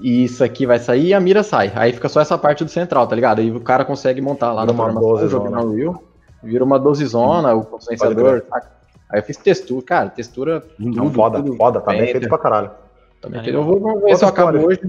e 0.00 0.24
isso 0.24 0.42
aqui 0.42 0.66
vai 0.66 0.78
sair 0.78 1.08
e 1.08 1.14
a 1.14 1.20
mira 1.20 1.42
sai. 1.42 1.72
Aí 1.74 1.92
fica 1.92 2.08
só 2.08 2.20
essa 2.20 2.38
parte 2.38 2.64
do 2.64 2.70
central, 2.70 3.06
tá 3.06 3.14
ligado? 3.14 3.40
Aí 3.40 3.50
o 3.50 3.60
cara 3.60 3.84
consegue 3.84 4.20
montar 4.20 4.52
lá 4.52 4.64
na 4.64 4.74
forma 4.74 5.00
do 5.00 5.06
Unreal. 5.06 6.02
Vira 6.42 6.64
uma 6.64 6.78
dosizona, 6.78 7.54
o 7.54 7.64
potenciador. 7.64 8.42
Aí 9.08 9.20
eu 9.20 9.22
fiz 9.22 9.36
textura, 9.36 9.84
cara, 9.84 10.10
textura. 10.10 10.64
Não, 10.78 11.12
foda, 11.12 11.42
tudo 11.42 11.56
foda, 11.56 11.80
tá 11.80 11.92
bem 11.92 12.10
feito 12.10 12.28
pra 12.28 12.38
caralho. 12.38 12.70
Tá 13.20 13.28
bem 13.28 13.42
feito. 13.42 13.56
Eu 13.56 13.62
vou, 13.62 13.78
vamos 13.78 14.02
ver 14.02 14.16
se 14.16 14.24
eu 14.24 14.28
acabo 14.28 14.58
hoje. 14.58 14.80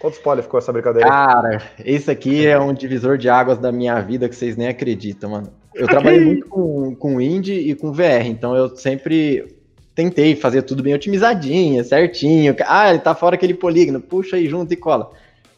Quantos 0.00 0.18
spoiler 0.18 0.42
ficou 0.42 0.58
essa 0.58 0.72
brincadeira? 0.72 1.08
Cara, 1.08 1.62
esse 1.84 2.10
aqui 2.10 2.44
é 2.44 2.58
um 2.58 2.74
divisor 2.74 3.16
de 3.16 3.28
águas 3.28 3.58
da 3.58 3.70
minha 3.70 4.00
vida 4.00 4.28
que 4.28 4.34
vocês 4.34 4.56
nem 4.56 4.66
acreditam, 4.66 5.30
mano. 5.30 5.48
Eu 5.72 5.86
trabalhei 5.86 6.20
muito 6.20 6.48
com, 6.48 6.94
com 6.96 7.20
Indie 7.20 7.70
e 7.70 7.74
com 7.74 7.92
VR, 7.92 8.26
então 8.26 8.56
eu 8.56 8.76
sempre 8.76 9.56
tentei 9.94 10.34
fazer 10.34 10.62
tudo 10.62 10.82
bem 10.82 10.92
otimizadinho, 10.92 11.84
certinho. 11.84 12.54
Ah, 12.66 12.90
ele 12.90 12.98
tá 12.98 13.14
fora 13.14 13.36
aquele 13.36 13.54
polígono, 13.54 14.00
puxa 14.00 14.36
aí 14.36 14.48
junto 14.48 14.72
e 14.72 14.76
cola. 14.76 15.10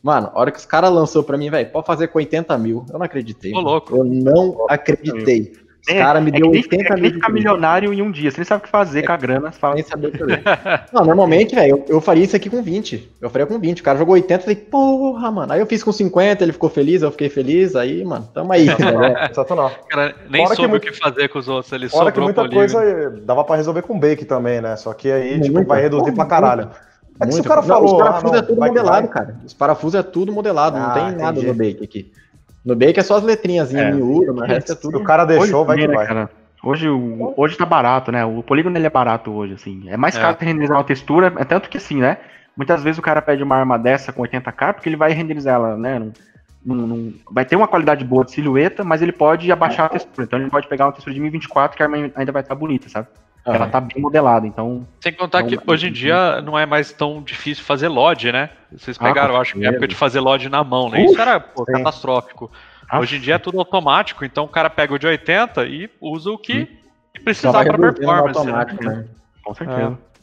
Mano, 0.05 0.31
a 0.35 0.39
hora 0.39 0.51
que 0.51 0.59
os 0.59 0.67
caras 0.67 0.93
lançou 0.93 1.23
pra 1.23 1.39
mim, 1.39 1.49
velho, 1.49 1.71
pode 1.71 1.87
fazer 1.87 2.09
com 2.09 2.19
80 2.19 2.59
mil. 2.59 2.85
Eu 2.93 2.99
não 2.99 3.07
acreditei. 3.07 3.53
Tô 3.53 3.61
louco. 3.61 3.97
Eu 3.97 4.05
não 4.05 4.67
acreditei. 4.69 5.55
Os 5.81 5.89
é, 5.89 5.99
caras 5.99 6.23
me 6.23 6.29
é 6.29 6.33
deu 6.33 6.51
80 6.51 6.93
é 6.93 6.97
mil. 7.01 7.13
ficar 7.13 7.31
milionário 7.31 7.91
em 7.91 8.03
um 8.03 8.11
dia. 8.11 8.31
Você 8.31 8.37
nem 8.37 8.45
sabe 8.45 8.61
o 8.61 8.65
que 8.65 8.71
fazer 8.71 8.99
é, 8.99 9.07
com 9.07 9.13
a 9.13 9.17
grana. 9.17 9.51
Fala... 9.51 9.77
Nem 9.77 9.83
saber 9.83 10.13
Não, 10.93 11.07
normalmente, 11.07 11.55
velho, 11.55 11.71
eu, 11.71 11.85
eu, 11.89 12.01
faria 12.03 12.23
isso 12.23 12.37
aqui 12.37 12.51
com 12.51 12.63
20. 12.63 13.13
Eu 13.19 13.31
faria 13.31 13.47
com 13.47 13.59
20. 13.59 13.81
O 13.81 13.83
cara 13.83 13.99
jogou 13.99 14.13
80, 14.13 14.35
eu 14.35 14.41
falei, 14.41 14.57
porra, 14.57 15.31
mano. 15.31 15.53
Aí 15.55 15.61
eu 15.61 15.67
fiz 15.67 15.83
com 15.83 15.91
50, 15.91 16.45
ele 16.45 16.53
ficou 16.53 16.69
feliz, 16.69 17.01
eu 17.01 17.11
fiquei 17.11 17.31
feliz. 17.31 17.75
Aí, 17.75 18.05
mano, 18.05 18.29
tamo 18.35 18.53
aí. 18.53 18.67
né? 18.67 19.29
Sensacional. 19.29 19.73
Cara, 19.89 20.15
nem 20.29 20.43
Fora 20.43 20.55
soube 20.55 20.77
o 20.77 20.81
que 20.81 20.93
fazer 20.93 21.29
com 21.29 21.39
os 21.39 21.49
outros. 21.49 21.73
Ele 21.73 21.89
Fora 21.89 22.13
que 22.13 22.21
muita 22.21 22.47
coisa 22.47 23.11
dava 23.23 23.43
pra 23.43 23.57
resolver 23.57 23.81
com 23.81 23.99
bake 23.99 24.27
também, 24.27 24.61
né? 24.61 24.77
Só 24.77 24.93
que 24.93 25.11
aí, 25.11 25.41
tipo, 25.41 25.65
vai 25.65 25.81
reduzir 25.81 26.13
pra 26.13 26.27
caralho. 26.27 26.69
É 27.21 27.31
se 27.31 27.41
o 27.41 27.45
cara 27.45 27.63
falou. 27.63 27.83
Não, 27.83 27.97
os 27.97 28.03
parafusos 28.03 28.37
ah, 28.37 28.39
é 28.39 28.43
tudo 28.43 28.61
modelado, 28.61 29.09
cara. 29.09 29.37
Os 29.45 29.55
parafusos 29.55 29.95
é 29.95 30.03
tudo 30.03 30.33
modelado, 30.33 30.77
ah, 30.77 30.81
não 30.81 30.95
tem 30.95 31.03
entendi. 31.05 31.23
nada 31.23 31.43
no 31.43 31.55
bake 31.55 31.85
aqui. 31.85 32.13
No 32.65 32.75
bake 32.75 32.99
é 32.99 33.03
só 33.03 33.17
as 33.17 33.23
letrinhas 33.23 33.73
é. 33.75 33.93
miúdas, 33.93 34.35
mas 34.35 34.49
resto 34.49 34.73
é 34.73 34.75
tudo. 34.75 34.99
o 34.99 35.05
cara 35.05 35.25
deixou, 35.25 35.61
hoje, 35.61 35.67
vai 35.67 35.77
que 35.79 35.89
né, 35.89 35.95
vai. 35.95 36.07
Cara, 36.07 36.31
hoje, 36.63 36.89
hoje 37.37 37.57
tá 37.57 37.67
barato, 37.67 38.11
né? 38.11 38.25
O 38.25 38.43
polígono 38.43 38.77
ele 38.77 38.87
é 38.87 38.91
barato 38.91 39.31
hoje, 39.31 39.55
assim. 39.55 39.85
É 39.89 39.97
mais 39.97 40.17
é. 40.17 40.21
caro 40.21 40.37
renderizar 40.41 40.77
uma 40.77 40.85
textura, 40.85 41.33
é 41.37 41.45
tanto 41.45 41.69
que 41.69 41.77
assim, 41.77 42.01
né? 42.01 42.19
Muitas 42.57 42.83
vezes 42.83 42.99
o 42.99 43.03
cara 43.03 43.21
pede 43.21 43.43
uma 43.43 43.57
arma 43.57 43.79
dessa 43.79 44.13
com 44.13 44.23
80k 44.23 44.75
porque 44.75 44.89
ele 44.89 44.97
vai 44.97 45.13
renderizar 45.13 45.55
ela, 45.55 45.77
né? 45.77 45.99
Não, 46.65 46.75
não, 46.75 46.87
não, 46.87 47.13
vai 47.31 47.45
ter 47.45 47.57
uma 47.57 47.69
qualidade 47.69 48.05
boa 48.05 48.25
de 48.25 48.33
silhueta, 48.33 48.83
mas 48.83 49.03
ele 49.03 49.13
pode 49.13 49.51
abaixar 49.53 49.87
a 49.87 49.91
textura. 49.91 50.25
Então 50.25 50.39
ele 50.39 50.49
pode 50.49 50.67
pegar 50.67 50.87
uma 50.87 50.93
textura 50.93 51.15
de 51.15 51.21
1024 51.21 51.77
que 51.77 51.83
a 51.83 51.87
arma 51.87 52.11
ainda 52.15 52.33
vai 52.33 52.43
estar 52.43 52.55
bonita, 52.55 52.89
sabe? 52.89 53.09
Uhum. 53.47 53.55
Ela 53.55 53.67
tá 53.67 53.81
bem 53.81 54.01
modelada, 54.01 54.47
então. 54.47 54.87
Sem 55.01 55.13
contar 55.13 55.43
que 55.43 55.59
hoje 55.67 55.89
em 55.89 55.93
dia 55.93 56.41
não 56.41 56.59
é 56.59 56.65
mais 56.65 56.93
tão 56.93 57.23
difícil 57.23 57.63
fazer 57.63 57.89
LOD, 57.89 58.33
né? 58.33 58.51
Vocês 58.73 58.97
ah, 58.99 59.05
pegaram, 59.05 59.37
ah, 59.37 59.41
acho 59.41 59.55
que 59.55 59.67
época 59.67 59.87
de 59.87 59.95
fazer 59.95 60.21
LOD 60.21 60.49
na 60.49 60.65
mão, 60.65 60.89
né? 60.89 61.01
Uf, 61.01 61.13
Isso 61.13 61.21
era 61.21 61.39
pô, 61.39 61.65
catastrófico. 61.65 62.51
Ah, 62.89 63.01
hoje 63.01 63.17
em 63.17 63.21
dia 63.21 63.35
é 63.35 63.39
tudo 63.39 63.59
automático, 63.59 64.25
então 64.25 64.45
o 64.45 64.49
cara 64.49 64.71
pega 64.71 64.95
o 64.95 64.99
de 64.99 65.07
80 65.07 65.67
e 65.67 65.91
usa 66.01 66.31
o 66.31 66.39
que 66.39 66.63
hum. 66.63 67.23
precisar 67.23 67.65
para 67.65 67.79
performance. 67.79 68.47
Né? 68.47 68.67
né? 68.81 69.05
Com 69.43 69.55
certeza. 69.55 69.99
É. 70.01 70.15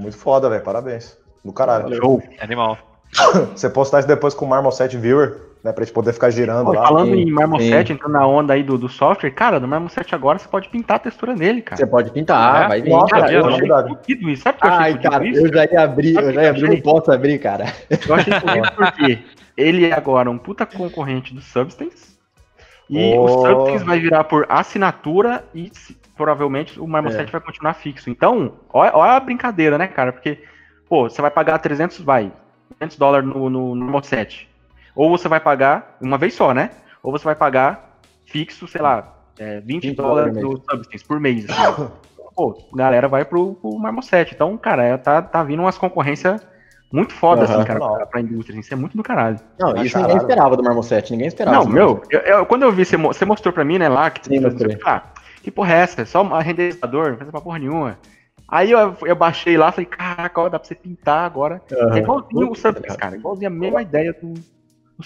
Muito 0.00 0.16
foda, 0.16 0.50
velho. 0.50 0.62
Parabéns. 0.62 1.16
Do 1.44 1.52
caralho. 1.52 1.94
Show. 1.96 2.22
Animal. 2.40 2.78
Você 3.54 3.70
postar 3.70 4.00
isso 4.00 4.08
depois 4.08 4.34
com 4.34 4.44
o 4.44 4.48
Marmoset 4.48 4.96
Viewer, 4.96 5.40
né? 5.66 5.72
Pra 5.72 5.84
gente 5.84 5.92
poder 5.92 6.12
ficar 6.12 6.30
girando 6.30 6.66
Pô, 6.66 6.72
lá. 6.72 6.86
Falando 6.86 7.14
em 7.14 7.30
Marmoset, 7.30 7.92
entrando 7.92 8.12
na 8.12 8.26
onda 8.26 8.54
aí 8.54 8.62
do, 8.62 8.78
do 8.78 8.88
software, 8.88 9.30
cara, 9.30 9.60
no 9.60 9.68
Marmoset 9.68 10.14
agora 10.14 10.38
você 10.38 10.48
pode 10.48 10.68
pintar 10.68 10.96
a 10.96 11.00
textura 11.00 11.34
nele, 11.34 11.60
cara. 11.60 11.76
Você 11.76 11.86
pode 11.86 12.10
pintar, 12.10 12.64
é? 12.64 12.68
vai 12.68 12.82
vir. 12.82 12.92
Cara, 13.10 13.32
eu 13.32 13.46
achei 13.46 13.68
fodido 13.68 14.30
isso. 14.30 14.42
Sabe 14.42 14.58
o 14.58 14.60
que 14.60 14.66
eu 14.66 14.70
achei 14.70 14.84
Ai, 14.84 14.98
cara, 15.02 15.26
isso? 15.26 15.46
eu 15.46 15.52
já 15.52 15.64
ia 15.64 15.82
abrir, 15.82 16.16
eu 16.16 16.32
já 16.32 16.42
ia 16.42 16.50
abrir, 16.50 16.68
não 16.68 16.80
posso 16.80 17.12
abrir, 17.12 17.38
cara. 17.38 17.64
Eu 17.90 18.14
achei 18.14 18.32
fodido 18.40 18.72
porque 18.76 19.18
ele 19.56 19.86
é 19.86 19.92
agora 19.92 20.30
um 20.30 20.38
puta 20.38 20.64
concorrente 20.64 21.34
do 21.34 21.40
Substance. 21.40 22.16
E 22.88 23.14
oh. 23.16 23.24
o 23.24 23.28
Substance 23.28 23.84
vai 23.84 23.98
virar 23.98 24.24
por 24.24 24.46
assinatura 24.48 25.44
e 25.52 25.70
provavelmente 26.16 26.78
o 26.78 26.86
Marmoset 26.86 27.28
é. 27.28 27.32
vai 27.32 27.40
continuar 27.40 27.74
fixo. 27.74 28.08
Então, 28.08 28.52
olha, 28.72 28.92
olha 28.94 29.12
a 29.12 29.20
brincadeira, 29.20 29.76
né, 29.76 29.88
cara? 29.88 30.12
Porque, 30.12 30.38
pô, 30.88 31.10
você 31.10 31.20
vai 31.20 31.30
pagar 31.30 31.58
300, 31.58 32.00
vai, 32.00 32.32
500 32.78 32.96
dólares 32.96 33.28
no, 33.28 33.50
no, 33.50 33.74
no 33.74 33.84
Marmoset. 33.84 34.48
Ou 34.96 35.10
você 35.10 35.28
vai 35.28 35.38
pagar 35.38 35.96
uma 36.00 36.16
vez 36.16 36.34
só, 36.34 36.54
né? 36.54 36.70
Ou 37.02 37.12
você 37.12 37.24
vai 37.24 37.36
pagar 37.36 38.00
fixo, 38.24 38.66
sei 38.66 38.80
lá, 38.80 39.14
é, 39.38 39.60
20 39.60 39.92
dólares 39.92 40.34
do 40.34 40.60
Substance 40.68 41.04
por 41.04 41.20
mês. 41.20 41.44
Assim. 41.48 41.88
Pô, 42.34 42.58
a 42.72 42.76
galera 42.76 43.08
vai 43.08 43.24
pro, 43.24 43.54
pro 43.54 43.78
Marmoset. 43.78 44.34
Então, 44.34 44.56
cara, 44.58 44.84
é, 44.84 44.96
tá, 44.96 45.22
tá 45.22 45.42
vindo 45.42 45.60
umas 45.60 45.78
concorrências 45.78 46.46
muito 46.92 47.14
foda, 47.14 47.46
uhum, 47.46 47.56
assim, 47.56 47.64
cara, 47.64 47.78
pra, 47.78 48.06
pra 48.06 48.20
indústria. 48.20 48.52
Assim, 48.52 48.60
isso 48.60 48.74
é 48.74 48.76
muito 48.76 48.96
do 48.96 49.02
caralho. 49.02 49.38
Não, 49.58 49.74
isso 49.82 49.94
caralho. 49.94 50.12
ninguém 50.12 50.16
esperava 50.16 50.56
do 50.56 50.62
Marmoset, 50.62 51.10
ninguém 51.10 51.28
esperava. 51.28 51.56
Não, 51.56 51.66
meu, 51.66 52.02
eu, 52.10 52.20
eu, 52.20 52.46
quando 52.46 52.62
eu 52.62 52.72
vi, 52.72 52.84
você, 52.84 52.96
você 52.96 53.24
mostrou 53.24 53.52
pra 53.52 53.64
mim, 53.64 53.78
né, 53.78 53.88
lá, 53.88 54.10
que, 54.10 54.24
Sim, 54.26 54.40
você, 54.40 54.78
ah, 54.84 55.02
que 55.42 55.50
porra 55.50 55.74
é 55.74 55.78
essa? 55.78 56.02
É 56.02 56.04
só 56.04 56.22
um 56.22 56.38
renderizador, 56.38 57.10
não 57.10 57.16
faz 57.16 57.30
pra 57.30 57.40
porra 57.40 57.58
nenhuma. 57.58 57.98
Aí 58.48 58.70
eu, 58.70 58.96
eu 59.02 59.16
baixei 59.16 59.56
lá, 59.56 59.72
falei, 59.72 59.86
caraca, 59.86 60.40
ó, 60.40 60.48
dá 60.48 60.58
pra 60.58 60.68
você 60.68 60.74
pintar 60.74 61.24
agora. 61.24 61.60
Uhum. 61.72 61.94
É 61.94 61.98
igualzinho 61.98 62.50
o 62.50 62.54
Substance, 62.54 62.98
cara, 62.98 63.16
igualzinho 63.16 63.50
a 63.50 63.54
mesma 63.54 63.82
ideia 63.82 64.12
do, 64.12 64.34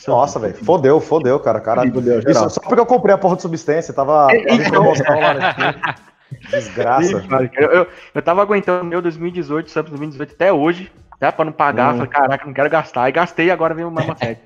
nossa, 0.07 0.39
velho, 0.39 0.55
fodeu, 0.55 1.01
fodeu, 1.01 1.41
cara. 1.41 1.61
Caralho, 1.61 1.93
fodeu, 1.93 2.21
Isso 2.21 2.51
só 2.51 2.61
porque 2.61 2.81
eu 2.81 2.87
comprei 2.87 3.15
a 3.15 3.19
porra 3.19 3.37
de 3.37 3.43
substância, 3.43 3.93
tava 3.93 4.29
é, 4.31 4.55
então... 4.55 4.93
Desgraça. 6.49 7.25
Eu, 7.59 7.71
eu, 7.71 7.87
eu 8.15 8.23
tava 8.23 8.41
aguentando 8.41 8.85
meu 8.85 9.03
2018, 9.03 9.69
Subs 9.69 9.91
2018 9.91 10.35
até 10.35 10.53
hoje. 10.53 10.93
Até 11.11 11.31
pra 11.33 11.45
não 11.45 11.53
pagar, 11.53 11.93
hum. 11.93 11.97
falei, 11.99 12.11
caraca, 12.11 12.47
não 12.47 12.55
quero 12.55 12.71
gastar. 12.71 13.03
Aí 13.03 13.13
gastei 13.13 13.47
e 13.47 13.51
agora 13.51 13.75
vem 13.75 13.85
o 13.85 13.91
Mama 13.91 14.17
7. 14.17 14.41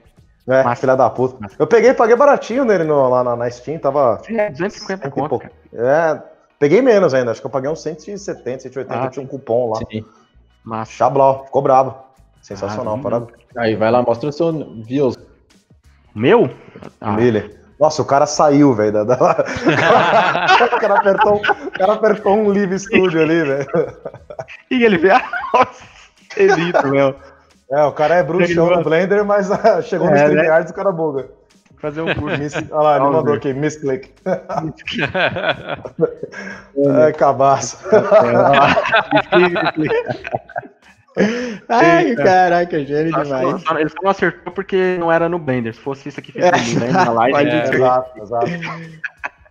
É, 0.46 0.62
Mas, 0.62 0.80
filha 0.80 0.96
da 0.96 1.08
puta. 1.08 1.46
Eu 1.58 1.66
peguei 1.66 1.90
e 1.90 1.94
paguei 1.94 2.16
baratinho 2.16 2.64
nele 2.64 2.84
no, 2.84 3.08
lá 3.08 3.24
na, 3.24 3.36
na, 3.36 3.50
Steam, 3.50 3.78
tava. 3.78 4.20
É, 4.28 4.50
250 4.50 5.10
conto. 5.10 5.42
É, 5.72 6.20
peguei 6.58 6.82
menos 6.82 7.14
ainda, 7.14 7.30
acho 7.30 7.40
que 7.40 7.46
eu 7.46 7.50
paguei 7.50 7.70
uns 7.70 7.80
170, 7.80 8.62
180, 8.62 8.94
ah, 8.94 9.08
tinha 9.08 9.24
um 9.24 9.26
cupom 9.26 9.70
lá. 9.70 9.80
Sim. 9.90 10.04
Mas... 10.62 10.90
Chablau, 10.90 11.44
ficou 11.46 11.62
brabo. 11.62 11.94
Sensacional, 12.42 12.96
ah, 12.96 13.02
parado. 13.02 13.28
Aí 13.56 13.74
vai 13.74 13.90
lá, 13.90 14.02
mostra 14.02 14.28
o 14.28 14.32
seu 14.32 14.52
views. 14.82 15.16
Meu? 16.14 16.50
Ah. 17.00 17.12
Miller. 17.12 17.64
Nossa, 17.78 18.02
o 18.02 18.04
cara 18.04 18.26
saiu, 18.26 18.72
velho. 18.72 18.92
Da, 18.92 19.04
da... 19.04 19.14
o, 20.76 20.80
cara 20.80 20.94
apertou, 20.94 21.36
o 21.36 21.70
cara 21.72 21.92
apertou 21.92 22.36
um 22.36 22.48
Live 22.48 22.78
Studio 22.78 23.20
ali, 23.20 23.42
velho. 23.42 23.66
E 24.70 24.84
ele 24.84 24.96
veio. 24.96 25.14
Nossa, 25.52 25.84
elito, 26.36 26.86
meu. 26.86 27.14
É, 27.70 27.82
o 27.82 27.92
cara 27.92 28.16
é 28.16 28.22
bruxão 28.22 28.70
no 28.70 28.84
Blender, 28.84 29.24
mas 29.24 29.50
uh, 29.50 29.82
chegou 29.82 30.08
é, 30.08 30.10
no 30.10 30.16
StreamYard 30.16 30.66
né? 30.66 30.70
o 30.70 30.74
cara 30.74 30.92
buga. 30.92 31.28
Fazer 31.78 32.02
um 32.02 32.14
curso. 32.14 32.38
Miss... 32.38 32.54
Olha 32.70 32.82
lá, 32.82 32.96
ele 32.96 33.08
mandou 33.10 33.34
aqui, 33.34 33.52
misclick. 33.52 34.10
Ai, 36.88 37.12
cabaço. 37.18 37.78
Ai, 41.68 42.14
caraca, 42.16 42.84
gênio 42.84 43.12
demais. 43.12 43.62
Só, 43.62 43.78
ele 43.78 43.88
só 43.88 43.96
não 44.02 44.10
acertou 44.10 44.52
porque 44.52 44.96
não 44.98 45.10
era 45.10 45.28
no 45.28 45.38
Blender. 45.38 45.74
Se 45.74 45.80
fosse 45.80 46.08
isso 46.08 46.20
aqui 46.20 46.32
feito 46.32 46.46
é. 46.46 46.90
na 46.90 47.10
live, 47.12 47.50
é, 47.50 47.74
exato, 47.74 48.22
exato. 48.22 48.46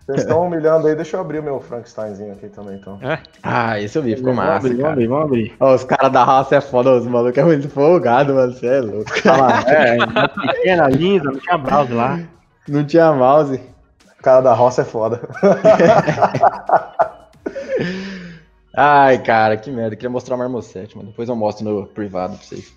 Vocês 0.06 0.20
estão 0.20 0.46
humilhando 0.46 0.86
aí, 0.86 0.94
deixa 0.94 1.16
eu 1.16 1.22
abrir 1.22 1.38
o 1.38 1.42
meu 1.42 1.58
Frankensteinzinho 1.60 2.32
aqui 2.32 2.48
também, 2.48 2.76
então. 2.76 2.98
É? 3.00 3.18
Ah, 3.42 3.80
esse 3.80 3.96
eu 3.96 4.02
vi, 4.02 4.14
ficou 4.14 4.34
vamos 4.34 4.50
massa. 4.50 4.66
Abrir, 4.66 4.76
vamos 4.76 4.92
abrir, 4.92 5.06
vamos 5.06 5.24
abrir. 5.24 5.56
Oh, 5.58 5.74
os 5.74 5.84
caras 5.84 6.12
da 6.12 6.22
raça 6.22 6.56
é 6.56 6.60
foda, 6.60 6.90
os 6.90 7.06
malucos 7.06 7.38
é 7.38 7.44
muito 7.44 7.70
folgado, 7.70 8.34
mano. 8.34 8.52
Você 8.52 8.66
é 8.66 8.80
louco. 8.82 9.10
lá, 9.24 9.64
é, 9.66 9.96
pequena, 10.52 10.88
linda, 10.88 11.30
não 11.30 11.38
tinha 11.38 11.56
mouse 11.56 11.92
lá. 11.94 12.20
Não 12.68 12.84
tinha 12.84 13.12
mouse. 13.12 13.58
O 14.18 14.22
cara 14.22 14.42
da 14.42 14.52
roça 14.52 14.82
é 14.82 14.84
foda. 14.84 15.22
Ai, 18.76 19.22
cara, 19.22 19.56
que 19.56 19.70
merda. 19.70 19.94
Eu 19.94 19.98
queria 19.98 20.10
mostrar 20.10 20.34
o 20.34 20.38
Marmosete, 20.38 20.96
mano. 20.96 21.10
Depois 21.10 21.28
eu 21.28 21.36
mostro 21.36 21.64
no 21.64 21.86
privado 21.86 22.36
pra 22.36 22.44
vocês. 22.44 22.76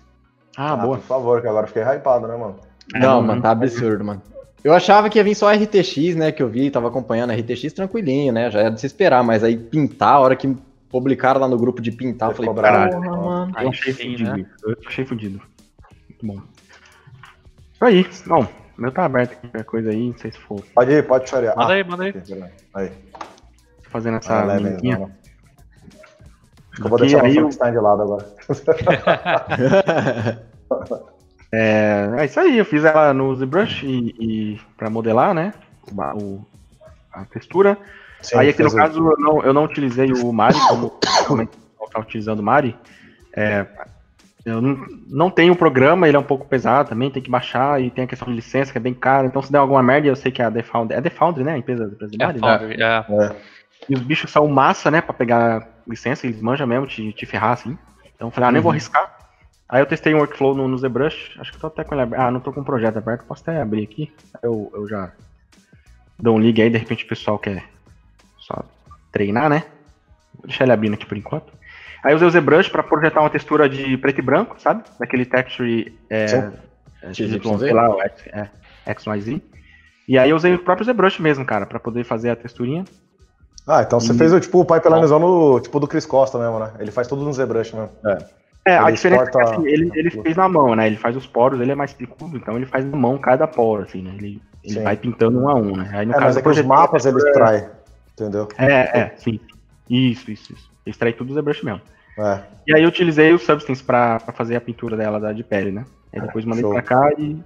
Ah, 0.56 0.72
ah 0.72 0.76
boa. 0.76 0.98
Por 0.98 1.04
favor, 1.04 1.40
que 1.40 1.48
agora 1.48 1.66
fiquei 1.66 1.82
hypado, 1.82 2.26
né, 2.28 2.36
mano? 2.36 2.56
Não, 2.94 3.20
mano, 3.20 3.42
tá 3.42 3.50
absurdo, 3.50 4.04
mano. 4.04 4.22
Eu 4.62 4.72
achava 4.72 5.08
que 5.08 5.18
ia 5.18 5.24
vir 5.24 5.34
só 5.34 5.52
RTX, 5.52 6.16
né? 6.16 6.32
Que 6.32 6.42
eu 6.42 6.48
vi, 6.48 6.70
tava 6.70 6.88
acompanhando 6.88 7.30
a 7.30 7.34
RTX 7.34 7.72
tranquilinho, 7.72 8.32
né? 8.32 8.50
Já 8.50 8.60
era 8.60 8.70
de 8.70 8.80
se 8.80 8.86
esperar, 8.86 9.22
mas 9.22 9.44
aí 9.44 9.56
pintar, 9.56 10.14
a 10.14 10.20
hora 10.20 10.36
que 10.36 10.56
publicaram 10.90 11.40
lá 11.40 11.48
no 11.48 11.58
grupo 11.58 11.80
de 11.80 11.92
pintar, 11.92 12.30
eu 12.30 12.34
falei, 12.34 12.54
caralho, 12.54 13.00
mano. 13.00 13.52
Eu 13.60 13.68
achei 13.68 13.92
fudido. 13.92 14.36
Né? 14.36 14.46
Eu 14.64 14.76
achei 14.86 15.04
fudido. 15.04 15.40
Muito 16.08 16.26
bom. 16.26 16.42
Isso 17.74 17.84
aí. 17.84 18.06
Bom, 18.26 18.46
o 18.78 18.80
meu 18.80 18.90
tá 18.90 19.04
aberto 19.04 19.32
aqui, 19.32 19.42
qualquer 19.42 19.64
coisa 19.64 19.90
aí, 19.90 20.08
não 20.10 20.18
sei 20.18 20.32
se 20.32 20.38
for. 20.38 20.60
Pode 20.74 20.92
ir, 20.92 21.06
pode 21.06 21.28
chorar. 21.28 21.54
Manda 21.56 21.72
ah, 21.72 21.76
aí, 21.76 21.84
manda 21.84 22.04
aí. 22.04 22.14
Aí. 22.74 22.88
Tô 23.84 23.90
fazendo 23.90 24.16
essa 24.16 24.40
ah. 24.40 25.08
Eu 26.78 26.88
vou 26.88 26.98
deixar 26.98 27.18
o 27.18 27.20
Frankenstein 27.20 27.72
de 27.72 27.78
lado 27.78 28.02
agora. 28.02 28.26
é, 31.52 32.10
é 32.18 32.24
isso 32.24 32.38
aí, 32.38 32.58
eu 32.58 32.64
fiz 32.64 32.84
ela 32.84 33.12
no 33.12 33.34
ZBrush 33.34 33.84
e, 33.84 34.14
e 34.18 34.60
para 34.76 34.88
modelar, 34.88 35.34
né? 35.34 35.52
O, 36.14 36.44
a 37.12 37.24
textura. 37.24 37.76
Sim, 38.20 38.38
aí 38.38 38.48
aqui 38.50 38.62
no 38.62 38.74
caso 38.74 38.98
eu 38.98 39.18
não, 39.18 39.42
eu 39.42 39.52
não 39.52 39.64
utilizei 39.64 40.12
o 40.12 40.32
Mari, 40.32 40.58
como 40.68 41.42
eu 41.42 41.86
estava 41.86 42.04
utilizando 42.04 42.40
o 42.40 42.42
Mari. 42.42 42.76
É, 43.36 43.66
eu 44.44 44.60
não, 44.60 44.86
não 45.08 45.30
tenho 45.30 45.52
o 45.52 45.56
programa, 45.56 46.08
ele 46.08 46.16
é 46.16 46.20
um 46.20 46.24
pouco 46.24 46.46
pesado 46.46 46.88
também, 46.88 47.10
tem 47.10 47.22
que 47.22 47.30
baixar 47.30 47.80
e 47.80 47.90
tem 47.90 48.04
a 48.04 48.06
questão 48.06 48.28
de 48.28 48.34
licença 48.34 48.72
que 48.72 48.78
é 48.78 48.80
bem 48.80 48.94
cara. 48.94 49.26
Então 49.26 49.42
se 49.42 49.52
der 49.52 49.58
alguma 49.58 49.82
merda, 49.82 50.08
eu 50.08 50.16
sei 50.16 50.32
que 50.32 50.42
é 50.42 50.44
a 50.44 50.50
The 50.50 50.62
Foundry, 50.62 50.96
é 50.96 51.00
The 51.00 51.10
Foundry, 51.10 51.44
né? 51.44 51.54
A 51.54 51.58
empresa, 51.58 51.84
a 51.84 51.88
empresa 51.88 52.10
de 52.10 52.18
Mari, 52.18 52.38
é, 52.38 52.40
né? 52.40 52.58
Foundry, 52.58 52.82
é. 52.82 53.24
é. 53.24 53.36
E 53.88 53.94
os 53.94 54.00
bichos 54.00 54.30
são 54.30 54.46
massa, 54.48 54.90
né? 54.90 55.00
Pra 55.00 55.14
pegar 55.14 55.66
licença, 55.88 56.26
eles 56.26 56.40
manjam 56.40 56.66
mesmo 56.66 56.86
te, 56.86 57.12
te 57.12 57.26
ferrar, 57.26 57.52
assim. 57.52 57.76
Então 58.14 58.28
eu 58.28 58.32
falei, 58.32 58.48
ah, 58.48 58.52
nem 58.52 58.58
uhum. 58.58 58.64
vou 58.64 58.72
arriscar. 58.72 59.16
Aí 59.68 59.82
eu 59.82 59.86
testei 59.86 60.14
um 60.14 60.18
workflow 60.18 60.54
no, 60.54 60.66
no 60.66 60.78
ZBrush, 60.78 61.38
acho 61.38 61.52
que 61.52 61.58
tô 61.58 61.66
até 61.66 61.84
com 61.84 61.94
ele 61.94 62.02
aberto. 62.02 62.22
Ah, 62.22 62.30
não 62.30 62.40
tô 62.40 62.52
com 62.52 62.60
o 62.60 62.64
projeto 62.64 62.96
aberto, 62.96 63.24
posso 63.24 63.42
até 63.42 63.60
abrir 63.60 63.84
aqui. 63.84 64.12
Eu, 64.42 64.70
eu 64.74 64.88
já 64.88 65.12
dou 66.18 66.36
um 66.36 66.40
ligue 66.40 66.62
aí, 66.62 66.70
de 66.70 66.78
repente 66.78 67.04
o 67.04 67.08
pessoal 67.08 67.38
quer 67.38 67.64
só 68.38 68.64
treinar, 69.12 69.50
né? 69.50 69.64
Vou 70.34 70.46
deixar 70.46 70.64
ele 70.64 70.72
abrindo 70.72 70.94
aqui 70.94 71.04
por 71.04 71.18
enquanto. 71.18 71.52
Aí 72.02 72.12
eu 72.12 72.16
usei 72.16 72.28
o 72.28 72.30
ZBrush 72.30 72.70
para 72.70 72.82
projetar 72.82 73.20
uma 73.20 73.30
textura 73.30 73.68
de 73.68 73.96
preto 73.98 74.20
e 74.20 74.22
branco, 74.22 74.58
sabe? 74.58 74.84
Daquele 74.98 75.26
texture 75.26 75.94
é, 76.08 76.24
é, 77.02 77.12
sei 77.12 77.72
lá, 77.72 77.88
é, 78.32 78.94
XYZ. 78.94 79.40
E 80.06 80.16
aí 80.16 80.30
eu 80.30 80.36
usei 80.36 80.54
o 80.54 80.58
próprio 80.58 80.86
ZBrush 80.86 81.20
mesmo, 81.20 81.44
cara, 81.44 81.66
para 81.66 81.78
poder 81.78 82.04
fazer 82.04 82.30
a 82.30 82.36
texturinha. 82.36 82.84
Ah, 83.68 83.82
então 83.82 84.00
você 84.00 84.14
fez 84.14 84.32
tipo, 84.40 84.60
o 84.60 84.64
pipelinezão 84.64 85.18
no 85.18 85.60
tipo 85.60 85.78
do 85.78 85.86
Chris 85.86 86.06
Costa 86.06 86.38
mesmo, 86.38 86.58
né? 86.58 86.72
Ele 86.78 86.90
faz 86.90 87.06
tudo 87.06 87.22
no 87.22 87.32
ZBrush 87.32 87.74
mesmo. 87.74 87.90
É. 88.06 88.18
É, 88.64 88.76
a 88.76 88.90
diferença 88.90 89.24
é 89.24 89.30
que 89.30 89.40
assim, 89.40 89.66
ele, 89.66 89.90
ele 89.94 90.10
fez 90.10 90.36
na 90.36 90.48
mão, 90.48 90.74
né? 90.74 90.86
Ele 90.86 90.96
faz 90.96 91.16
os 91.16 91.26
poros, 91.26 91.60
ele 91.60 91.72
é 91.72 91.74
mais 91.74 91.92
picudo, 91.92 92.36
então 92.36 92.56
ele 92.56 92.66
faz 92.66 92.84
na 92.84 92.96
mão 92.96 93.16
cada 93.16 93.46
poro, 93.46 93.82
assim, 93.82 94.02
né? 94.02 94.12
Ele, 94.18 94.42
ele 94.62 94.80
vai 94.80 94.96
pintando 94.96 95.38
um 95.38 95.48
a 95.48 95.54
um, 95.54 95.76
né? 95.76 95.90
Aí, 95.92 96.04
no 96.04 96.12
é, 96.12 96.14
caso, 96.14 96.26
mas 96.26 96.36
é 96.36 96.42
que 96.42 96.48
os 96.48 96.62
mapas 96.62 97.06
ele 97.06 97.16
extrai, 97.16 97.70
entendeu? 98.12 98.48
É, 98.58 99.00
é, 99.00 99.14
sim. 99.16 99.40
Isso, 99.88 100.30
isso, 100.30 100.52
isso. 100.52 100.70
Ele 100.84 100.92
extrai 100.92 101.12
tudo 101.14 101.32
do 101.32 101.40
ZBrush 101.40 101.62
mesmo. 101.62 101.80
É. 102.18 102.40
E 102.66 102.74
aí 102.74 102.82
eu 102.82 102.88
utilizei 102.88 103.32
o 103.32 103.38
Substance 103.38 103.82
pra, 103.82 104.20
pra 104.20 104.34
fazer 104.34 104.56
a 104.56 104.60
pintura 104.60 104.96
dela 104.96 105.18
da, 105.18 105.32
de 105.32 105.42
pele, 105.42 105.72
né? 105.72 105.84
Aí 106.12 106.20
depois 106.20 106.44
mandei 106.44 106.62
Show. 106.62 106.72
pra 106.72 106.82
cá 106.82 107.10
e 107.16 107.38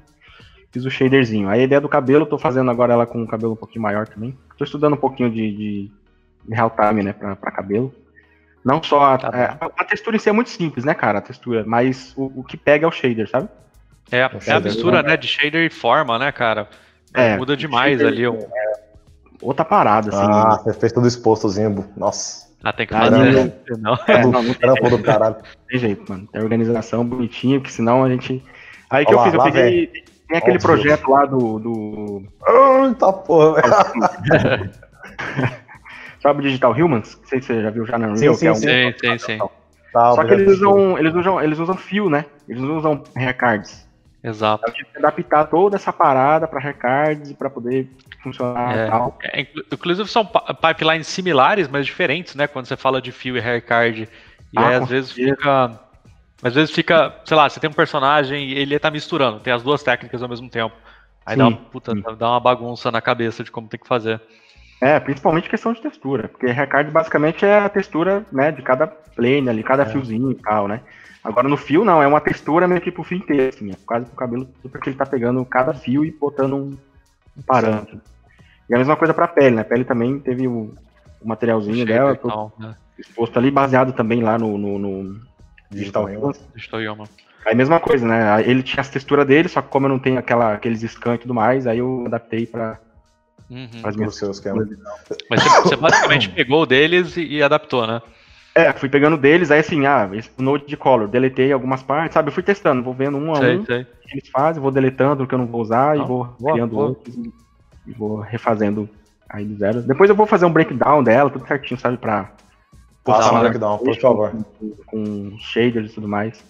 fiz 0.73 0.85
o 0.85 0.91
shaderzinho. 0.91 1.49
Aí 1.49 1.61
a 1.61 1.65
ideia 1.65 1.81
do 1.81 1.89
cabelo, 1.89 2.23
eu 2.25 2.29
tô 2.29 2.39
fazendo 2.39 2.71
agora 2.71 2.95
ela 2.95 3.07
com 3.07 3.21
um 3.21 3.27
cabelo 3.27 3.53
um 3.53 3.57
pouquinho 3.57 3.83
maior 3.83 4.09
também. 4.09 4.37
Tô 4.57 4.65
estudando 4.65 4.95
um 4.95 4.99
pouquinho 4.99 5.31
de, 5.31 5.53
de 5.53 5.93
real 6.51 6.71
time, 6.71 7.03
né, 7.03 7.13
pra, 7.13 7.37
pra 7.37 7.51
cabelo. 7.51 7.95
Não 8.65 8.83
só 8.83 9.15
a, 9.15 9.19
tá 9.19 9.31
é, 9.37 9.45
a, 9.45 9.71
a, 9.77 9.85
textura 9.85 10.17
em 10.17 10.19
si 10.19 10.29
é 10.29 10.33
muito 10.33 10.51
simples, 10.51 10.85
né, 10.85 10.95
cara, 10.95 11.19
a 11.19 11.23
textura, 11.23 11.65
mas 11.67 12.13
o, 12.17 12.41
o 12.41 12.45
que 12.45 12.57
pega 12.57 12.85
é 12.87 12.89
o 12.89 12.93
shader, 12.93 13.29
sabe? 13.29 13.49
É, 14.11 14.19
é, 14.19 14.31
é 14.47 14.53
a 14.53 14.61
mistura, 14.61 15.03
né, 15.03 15.17
de 15.17 15.27
shader 15.27 15.67
e 15.67 15.71
forma, 15.71 16.19
né, 16.19 16.31
cara? 16.31 16.69
É, 17.15 17.37
Muda 17.37 17.57
demais 17.57 18.03
ali. 18.03 18.27
Um... 18.27 18.39
É 18.39 18.83
outra 19.43 19.65
parada, 19.65 20.09
assim. 20.11 20.33
Ah, 20.33 20.61
você 20.63 20.73
fez 20.73 20.93
tudo 20.93 21.09
expostozinho, 21.09 21.85
nossa. 21.97 22.51
Ah, 22.63 22.73
tem 22.73 22.87
que 22.87 22.95
fazer. 22.95 23.53
Não, 23.79 23.99
é, 24.07 24.23
não, 24.23 24.43
não 24.43 24.55
tem, 24.55 24.91
do 24.91 25.03
caralho. 25.03 25.37
tem 25.69 25.79
jeito, 25.81 26.11
mano. 26.11 26.29
Tem 26.29 26.41
organização 26.41 27.05
bonitinha, 27.05 27.59
porque 27.59 27.73
senão 27.73 28.05
a 28.05 28.09
gente. 28.09 28.43
Aí 28.89 29.05
que 29.05 29.13
Olá, 29.13 29.23
eu 29.23 29.25
fiz, 29.25 29.35
eu 29.35 29.45
peguei. 29.45 29.87
Vem. 29.87 30.05
Tem 30.29 30.39
aquele 30.39 30.57
Óbvio. 30.57 30.69
projeto 30.69 31.11
lá 31.11 31.27
do. 31.27 31.59
do... 31.59 32.23
Eita 32.87 33.13
porra, 33.13 33.61
velho. 33.61 34.71
Sabe 36.23 36.39
o 36.39 36.43
Digital 36.43 36.73
Humans? 36.73 37.19
Não 37.21 37.29
sei 37.29 37.41
se 37.41 37.49
você 37.49 37.63
já 37.63 37.71
viu 37.71 37.85
já 37.85 37.99
na 37.99 38.07
Unreal. 38.07 38.35
Sim, 38.35 38.39
sim, 38.39 38.47
é 38.47 38.53
um... 38.53 38.93
sim, 38.93 38.95
sim, 39.01 39.19
sim. 39.19 39.39
Tá, 39.93 40.13
Só 40.13 40.25
que 40.25 40.33
eles 40.33 40.49
usam, 40.53 40.97
eles 40.97 41.15
usam, 41.15 41.43
eles 41.43 41.59
usam 41.59 41.77
fio, 41.77 42.09
né? 42.09 42.25
Eles 42.49 42.63
não 42.63 42.79
usam 42.79 43.03
recards. 43.15 43.87
Exato. 44.25 44.65
Eu 44.67 44.73
tive 44.73 44.89
que 44.91 44.99
adaptar 44.99 45.47
toda 45.47 45.75
essa 45.75 45.93
parada 45.93 46.47
para 46.47 46.61
recards 46.61 47.33
para 47.33 47.51
poder 47.51 47.91
funcionar 48.23 48.79
é, 48.79 48.87
tal. 48.87 49.19
É, 49.25 49.41
inclusive 49.73 50.09
são 50.09 50.25
pipelines 50.25 51.09
similares, 51.09 51.67
mas 51.67 51.85
diferentes, 51.85 52.37
né? 52.37 52.47
Quando 52.47 52.67
você 52.67 52.77
fala 52.77 53.03
de 53.03 53.11
fio 53.11 53.37
e 53.37 53.41
recard. 53.41 54.03
E 54.53 54.59
ah, 54.59 54.69
aí, 54.69 54.75
às 54.77 54.89
vezes 54.89 55.11
fica. 55.11 55.81
Às 56.45 56.55
vezes 56.55 56.75
fica, 56.75 57.15
sei 57.25 57.37
lá, 57.37 57.49
você 57.49 57.61
tem 57.61 57.71
um 57.71 57.73
personagem 57.73 58.49
e 58.49 58.59
ele 58.59 58.77
tá 58.79 58.91
misturando, 58.91 59.39
tem 59.39 59.53
as 59.53 59.63
duas 59.63 59.83
técnicas 59.83 60.23
ao 60.23 60.29
mesmo 60.29 60.49
tempo. 60.49 60.75
Aí 61.25 61.35
sim, 61.35 61.39
dá, 61.39 61.49
uma, 61.49 61.57
puta, 61.57 61.95
dá 61.95 62.31
uma 62.31 62.41
bagunça 62.41 62.91
na 62.91 63.01
cabeça 63.01 63.45
de 63.45 63.51
como 63.51 63.69
tem 63.69 63.79
que 63.79 63.87
fazer. 63.87 64.21
É, 64.83 64.99
principalmente 64.99 65.49
questão 65.49 65.73
de 65.73 65.81
textura, 65.81 66.27
porque 66.27 66.49
recard 66.49 66.91
basicamente 66.91 67.47
é 67.47 67.57
a 67.57 67.69
textura, 67.69 68.27
né, 68.33 68.51
de 68.51 68.63
cada 68.63 68.89
plane 68.89 69.49
ali, 69.49 69.63
cada 69.63 69.85
é. 69.85 69.87
fiozinho 69.87 70.33
e 70.33 70.35
tal, 70.35 70.67
né? 70.67 70.81
Agora 71.23 71.49
no 71.49 71.57
fio 71.57 71.85
não, 71.85 72.03
é 72.03 72.07
uma 72.07 72.21
textura 72.21 72.67
meio 72.67 72.81
que 72.81 72.91
pro 72.91 73.05
fio 73.05 73.19
inteiro, 73.19 73.55
assim, 73.55 73.71
é 73.71 73.77
quase 73.87 74.07
pro 74.07 74.17
cabelo, 74.17 74.49
porque 74.73 74.89
ele 74.89 74.97
tá 74.97 75.07
pegando 75.07 75.45
cada 75.45 75.73
fio 75.73 76.05
e 76.05 76.11
botando 76.11 76.57
um, 76.57 76.77
um 77.39 77.43
parâmetro. 77.47 78.01
E 78.69 78.75
a 78.75 78.79
mesma 78.79 78.97
coisa 78.97 79.15
pra 79.15 79.29
pele, 79.29 79.55
né? 79.55 79.63
A 79.63 79.65
pele 79.65 79.85
também 79.85 80.19
teve 80.19 80.49
o, 80.49 80.75
o 81.21 81.29
materialzinho 81.29 81.87
dela, 81.87 82.17
tal, 82.17 82.53
né? 82.59 82.75
exposto 82.99 83.39
ali, 83.39 83.53
baseado 83.53 83.93
também 83.93 84.21
lá 84.21 84.37
no, 84.37 84.59
no, 84.59 84.81
no 84.81 85.21
Digital. 85.71 86.09
Digital. 86.57 87.07
Aí 87.47 87.55
mesma 87.55 87.79
coisa, 87.79 88.05
né? 88.05 88.43
Ele 88.45 88.65
tinha 88.65 88.81
as 88.81 88.91
texturas 88.91 89.25
dele, 89.25 89.49
só 89.49 89.63
que 89.63 89.69
como 89.69 89.87
eu 89.87 89.91
não 89.91 89.99
tenho 90.01 90.19
aquela, 90.19 90.55
aqueles 90.55 90.81
scans 90.91 91.17
e 91.17 91.19
tudo 91.19 91.35
mais, 91.35 91.69
aí 91.69 91.79
eu 91.79 92.03
adaptei 92.05 92.47
pra 92.47 92.81
Uhum. 93.53 93.69
As 93.85 93.95
minhas 93.95 94.15
seus. 94.15 94.43
Mas 95.29 95.43
você, 95.43 95.63
você 95.63 95.77
basicamente 95.77 96.31
pegou 96.33 96.63
o 96.63 96.67
deles 96.67 97.19
e, 97.19 97.37
e, 97.37 97.43
adaptou, 97.43 97.87
né? 97.87 98.01
É, 98.55 98.73
fui 98.73 98.89
pegando 98.89 99.19
deles, 99.19 99.51
aí 99.51 99.61
assim, 99.61 99.85
ah, 99.85 100.09
esse 100.15 100.31
Node 100.39 100.67
de 100.67 100.77
Color, 100.77 101.07
deletei 101.07 101.53
algumas 101.53 101.83
partes, 101.83 102.15
sabe? 102.15 102.29
Eu 102.29 102.33
fui 102.33 102.43
testando, 102.43 102.83
vou 102.83 102.95
vendo 102.95 103.19
um 103.19 103.33
a 103.33 103.37
sei, 103.37 103.59
um 103.59 103.65
sei. 103.65 103.83
o 103.83 103.85
que 103.85 104.15
eles 104.15 104.29
fazem, 104.29 104.63
vou 104.63 104.71
deletando 104.71 105.25
o 105.25 105.27
que 105.27 105.35
eu 105.35 105.39
não 105.39 105.47
vou 105.47 105.61
usar 105.61 105.97
não, 105.97 106.05
e 106.05 106.07
vou 106.07 106.25
boa, 106.39 106.53
criando 106.53 106.71
boa. 106.71 106.89
outros 106.89 107.15
e, 107.15 107.33
e, 107.87 107.93
vou 107.93 108.21
refazendo 108.21 108.89
aí 109.29 109.45
do 109.45 109.57
zero. 109.57 109.83
Depois 109.83 110.09
eu 110.09 110.17
vou 110.17 110.27
fazer 110.27 110.47
um 110.47 110.53
breakdown 110.53 111.03
dela, 111.03 111.29
tudo 111.29 111.47
certinho, 111.47 111.79
sabe? 111.79 111.99
Pra 111.99 112.33
Faça 113.05 113.35
um 113.35 113.41
breakdown, 113.41 113.79
por 113.79 113.97
favor. 113.99 114.33
Com, 114.59 114.71
com 114.87 115.39
shaders 115.39 115.91
e 115.91 115.95
tudo 115.95 116.09
mais. 116.09 116.43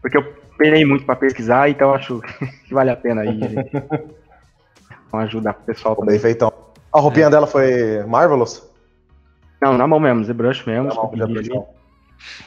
porque 0.00 0.16
eu 0.16 0.24
penei 0.56 0.84
muito 0.86 1.04
para 1.04 1.16
pesquisar, 1.16 1.68
então 1.68 1.92
acho 1.92 2.20
que 2.66 2.72
vale 2.72 2.90
a 2.90 2.96
pena 2.96 3.22
aí. 3.22 3.40
Então 5.06 5.20
ajuda 5.20 5.50
o 5.50 5.64
pessoal 5.64 5.96
também. 5.96 6.12
Bem 6.12 6.20
feitão. 6.20 6.52
A 6.92 7.00
roupinha 7.00 7.26
é. 7.26 7.30
dela 7.30 7.46
foi 7.46 8.04
Marvelous? 8.06 8.62
Não, 9.60 9.76
na 9.76 9.86
mão 9.86 10.00
mesmo, 10.00 10.24
ZBrush 10.24 10.66
mesmo. 10.66 10.88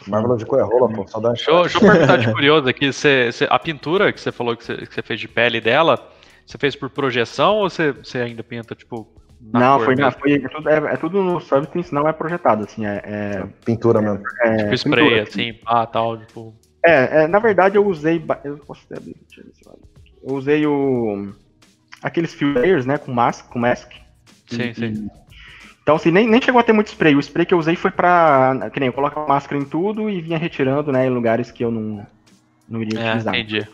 Marvelous 0.07 0.39
de 0.39 0.45
Coerrola, 0.45 0.91
pô. 0.91 1.07
Só 1.07 1.19
dá 1.19 1.29
deixa, 1.29 1.51
deixa 1.51 1.77
eu 1.77 1.81
perguntar 1.91 2.17
de 2.17 2.31
curioso 2.31 2.67
aqui, 2.67 2.91
você, 2.91 3.31
você, 3.31 3.47
a 3.49 3.59
pintura 3.59 4.11
que 4.11 4.19
você 4.19 4.31
falou 4.31 4.55
que 4.55 4.63
você, 4.63 4.77
que 4.77 4.93
você 4.93 5.01
fez 5.01 5.19
de 5.19 5.27
pele 5.27 5.61
dela, 5.61 5.99
você 6.45 6.57
fez 6.57 6.75
por 6.75 6.89
projeção 6.89 7.57
ou 7.57 7.69
você, 7.69 7.91
você 7.91 8.19
ainda 8.19 8.43
pinta, 8.43 8.73
tipo, 8.73 9.07
não, 9.41 9.79
foi, 9.79 9.95
na, 9.95 10.11
foi 10.11 10.33
é, 10.33 10.49
tudo, 10.49 10.69
é, 10.69 10.77
é 10.93 10.97
tudo 10.97 11.23
no 11.23 11.39
Substance, 11.39 11.93
não 11.93 12.07
é 12.07 12.13
projetado, 12.13 12.65
assim, 12.65 12.85
é... 12.85 13.01
é 13.05 13.43
pintura 13.63 14.01
mesmo. 14.01 14.21
É, 14.43 14.57
tipo 14.57 14.73
spray, 14.73 15.03
pintura, 15.05 15.23
assim, 15.23 15.53
pá, 15.53 15.85
tal, 15.85 16.17
tipo... 16.17 16.53
É, 16.85 17.23
é, 17.23 17.27
na 17.27 17.39
verdade 17.39 17.77
eu 17.77 17.85
usei... 17.85 18.23
Eu 18.43 18.57
posso 18.57 18.85
ter 18.87 18.97
abrir, 18.97 19.15
Eu 20.23 20.33
usei 20.33 20.65
o... 20.65 21.31
Aqueles 22.01 22.33
fill 22.33 22.53
layers, 22.53 22.85
né, 22.85 22.97
com 22.97 23.11
mask, 23.11 23.47
com 23.49 23.59
mask. 23.59 23.91
Sim, 24.47 24.69
e, 24.69 24.75
sim. 24.75 25.09
Então, 25.81 25.95
assim, 25.95 26.11
nem, 26.11 26.27
nem 26.27 26.41
chegou 26.41 26.59
a 26.59 26.63
ter 26.63 26.73
muito 26.73 26.87
spray. 26.87 27.15
O 27.15 27.19
spray 27.19 27.45
que 27.45 27.53
eu 27.53 27.57
usei 27.57 27.75
foi 27.75 27.91
pra, 27.91 28.69
que 28.71 28.79
nem, 28.79 28.87
eu 28.87 28.93
colocar 28.93 29.25
máscara 29.27 29.59
em 29.59 29.65
tudo 29.65 30.09
e 30.09 30.21
vinha 30.21 30.37
retirando, 30.37 30.91
né, 30.91 31.07
em 31.07 31.09
lugares 31.09 31.51
que 31.51 31.63
eu 31.63 31.71
não, 31.71 32.05
não 32.67 32.81
iria 32.81 32.99
é, 32.99 33.07
utilizar. 33.07 33.35
entendi 33.35 33.67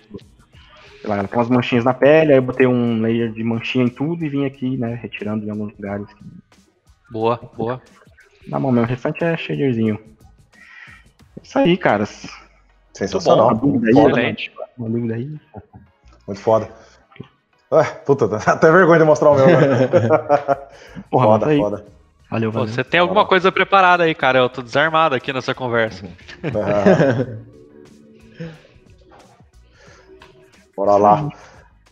sei 1.05 1.09
lá, 1.09 1.23
tem 1.23 1.37
umas 1.37 1.49
manchinhas 1.49 1.85
na 1.85 1.93
pele, 1.93 2.31
aí 2.31 2.37
eu 2.39 2.41
botei 2.41 2.65
um 2.65 3.01
layer 3.01 3.31
de 3.31 3.43
manchinha 3.43 3.85
em 3.85 3.89
tudo 3.89 4.25
e 4.25 4.29
vim 4.29 4.45
aqui, 4.45 4.75
né, 4.75 4.95
retirando 4.95 5.45
em 5.45 5.49
alguns 5.49 5.71
lugares. 5.73 6.07
Boa, 7.11 7.39
boa. 7.55 7.81
Na 8.47 8.59
mão 8.59 8.71
mesmo, 8.71 8.87
o 8.87 8.89
restante 8.89 9.23
é 9.23 9.37
shaderzinho. 9.37 9.99
Isso 11.41 11.59
aí, 11.59 11.77
caras. 11.77 12.27
Sensacional. 12.93 13.47
Uma 13.47 13.55
dúvida 13.55 13.87
aí, 13.87 13.91
Excelente. 13.91 14.51
Uma 14.77 14.89
dúvida 14.89 15.15
aí. 15.15 15.39
Muito 16.27 16.41
foda. 16.41 16.69
Ué, 17.75 17.83
puta, 18.05 18.37
até 18.37 18.71
vergonha 18.71 18.99
de 18.99 19.05
mostrar 19.05 19.31
o 19.31 19.35
meu. 19.35 19.47
Né? 19.47 19.89
Porra, 21.11 21.25
foda, 21.25 21.47
aí. 21.47 21.57
foda. 21.59 21.85
Valeu, 22.31 22.51
valeu. 22.51 22.67
Você 22.69 22.83
tem 22.83 23.01
alguma 23.01 23.25
coisa 23.25 23.51
preparada 23.51 24.03
aí, 24.03 24.15
cara? 24.15 24.39
Eu 24.39 24.49
tô 24.49 24.61
desarmado 24.61 25.13
aqui 25.13 25.33
nessa 25.33 25.53
conversa. 25.53 26.05
Uhum. 26.05 27.37
Bora 30.75 30.95
lá. 30.95 31.29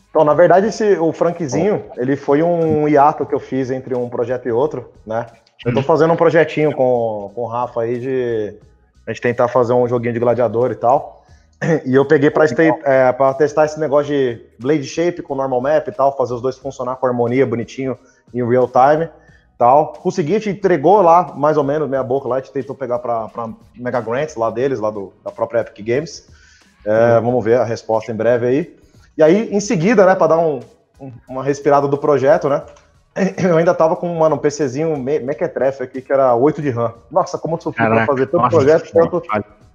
Então, 0.09 0.23
na 0.23 0.33
verdade, 0.33 0.67
esse, 0.67 0.97
o 0.99 1.11
Frankzinho, 1.11 1.85
ele 1.97 2.15
foi 2.15 2.41
um 2.41 2.87
hiato 2.87 3.25
que 3.25 3.35
eu 3.35 3.39
fiz 3.39 3.69
entre 3.71 3.95
um 3.95 4.07
projeto 4.07 4.47
e 4.47 4.51
outro, 4.51 4.89
né? 5.05 5.25
Eu 5.65 5.73
tô 5.73 5.81
fazendo 5.81 6.13
um 6.13 6.17
projetinho 6.17 6.73
com, 6.73 7.31
com 7.33 7.41
o 7.41 7.47
Rafa 7.47 7.81
aí 7.81 7.99
de 7.99 8.55
a 9.05 9.11
gente 9.11 9.21
tentar 9.21 9.47
fazer 9.47 9.73
um 9.73 9.87
joguinho 9.87 10.13
de 10.13 10.19
gladiador 10.19 10.71
e 10.71 10.75
tal. 10.75 11.22
E 11.85 11.95
eu 11.95 12.05
peguei 12.05 12.29
para 12.29 12.45
é, 12.45 13.13
testar 13.37 13.65
esse 13.65 13.79
negócio 13.79 14.13
de 14.13 14.41
Blade 14.59 14.83
Shape 14.83 15.21
com 15.21 15.35
Normal 15.35 15.61
Map 15.61 15.87
e 15.87 15.91
tal, 15.91 16.15
fazer 16.15 16.33
os 16.33 16.41
dois 16.41 16.57
funcionar 16.57 16.97
com 16.97 17.07
harmonia 17.07 17.45
bonitinho 17.45 17.97
em 18.33 18.45
real 18.47 18.67
time 18.67 19.09
tal. 19.57 19.93
Consegui, 19.93 20.39
te 20.39 20.49
entregou 20.49 21.01
lá, 21.01 21.31
mais 21.35 21.55
ou 21.55 21.63
menos, 21.63 21.89
meia 21.89 22.03
boca 22.03 22.27
lá, 22.27 22.35
a 22.35 22.39
gente 22.39 22.51
tentou 22.51 22.75
pegar 22.75 22.99
para 22.99 23.49
Mega 23.75 24.01
Grants 24.01 24.35
lá 24.35 24.49
deles, 24.49 24.79
lá 24.79 24.89
do, 24.89 25.13
da 25.23 25.31
própria 25.31 25.61
Epic 25.61 25.85
Games. 25.85 26.27
É, 26.85 27.15
uhum. 27.15 27.25
Vamos 27.25 27.45
ver 27.45 27.59
a 27.59 27.63
resposta 27.63 28.11
em 28.11 28.15
breve 28.15 28.45
aí. 28.45 28.77
E 29.17 29.23
aí, 29.23 29.55
em 29.55 29.59
seguida, 29.59 30.05
né, 30.05 30.15
para 30.15 30.27
dar 30.27 30.39
um, 30.39 30.59
um, 30.99 31.11
uma 31.29 31.43
respirada 31.43 31.87
do 31.87 31.97
projeto, 31.97 32.49
né, 32.49 32.61
eu 33.41 33.57
ainda 33.57 33.73
tava 33.73 33.95
com 33.95 34.13
mano, 34.13 34.35
um 34.35 34.39
PCzinho 34.39 34.97
mequetrefe 34.97 35.83
aqui, 35.83 36.01
que 36.01 36.11
era 36.11 36.35
8 36.35 36.61
de 36.61 36.69
RAM. 36.69 36.93
Nossa, 37.09 37.37
como 37.37 37.55
eu 37.55 37.61
sofri 37.61 37.85
para 37.85 38.05
fazer 38.05 38.25
tanto 38.25 38.41
nossa, 38.41 38.57
projeto, 38.57 38.91
tanto, 38.91 39.21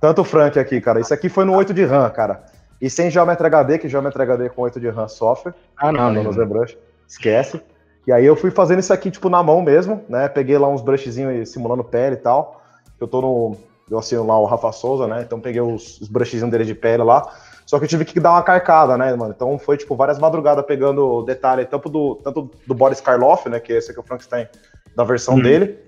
tanto 0.01 0.25
Frank 0.25 0.59
aqui, 0.59 0.81
cara. 0.81 1.01
Isso 1.01 1.13
aqui 1.13 1.29
foi 1.29 1.45
no 1.45 1.55
8 1.55 1.75
de 1.75 1.85
RAM, 1.85 2.09
cara. 2.11 2.45
E 2.81 2.89
sem 2.89 3.11
Geometry 3.11 3.47
HD, 3.47 3.79
que 3.79 3.89
Geometry 3.89 4.23
HD 4.23 4.49
com 4.51 4.63
8 4.63 4.79
de 4.79 4.89
RAM 4.89 5.09
sofre. 5.09 5.53
Ah, 5.77 5.91
não, 5.91 6.13
não. 6.13 6.25
No 6.25 6.33
ZBrush. 6.33 6.77
Esquece. 7.09 7.61
E 8.07 8.13
aí 8.13 8.25
eu 8.25 8.37
fui 8.37 8.51
fazendo 8.51 8.79
isso 8.79 8.93
aqui, 8.93 9.11
tipo, 9.11 9.29
na 9.29 9.43
mão 9.43 9.61
mesmo, 9.61 10.03
né? 10.09 10.29
Peguei 10.29 10.57
lá 10.57 10.69
uns 10.69 10.81
brushzinhos 10.81 11.49
simulando 11.51 11.85
pele 11.85 12.15
e 12.15 12.19
tal. 12.19 12.63
Eu 13.01 13.07
tô 13.07 13.21
no. 13.21 13.57
Eu 13.91 13.99
assino 13.99 14.27
lá 14.27 14.39
o 14.39 14.45
Rafa 14.45 14.71
Souza, 14.73 15.07
né? 15.07 15.23
Então 15.23 15.41
peguei 15.41 15.61
os, 15.61 16.01
os 16.01 16.09
brushzinhos 16.09 16.51
dele 16.51 16.65
de 16.65 16.75
pele 16.75 17.03
lá. 17.03 17.31
Só 17.67 17.79
que 17.79 17.85
eu 17.85 17.89
tive 17.89 18.05
que 18.05 18.19
dar 18.19 18.33
uma 18.33 18.43
carcada, 18.43 18.97
né, 18.97 19.15
mano? 19.15 19.35
Então 19.37 19.59
foi, 19.59 19.77
tipo, 19.77 19.95
várias 19.95 20.19
madrugadas 20.19 20.65
pegando 20.65 21.23
detalhe 21.23 21.67
tanto 21.67 21.91
do, 21.91 22.15
tanto 22.17 22.51
do 22.67 22.75
Boris 22.75 23.01
Karloff, 23.01 23.47
né? 23.49 23.61
Que 23.61 23.75
esse 23.75 23.91
aqui 23.91 24.01
é 24.01 24.03
o 24.03 24.07
Frankenstein 24.07 24.49
da 24.97 25.05
versão 25.05 25.35
uhum. 25.35 25.43
dele. 25.43 25.79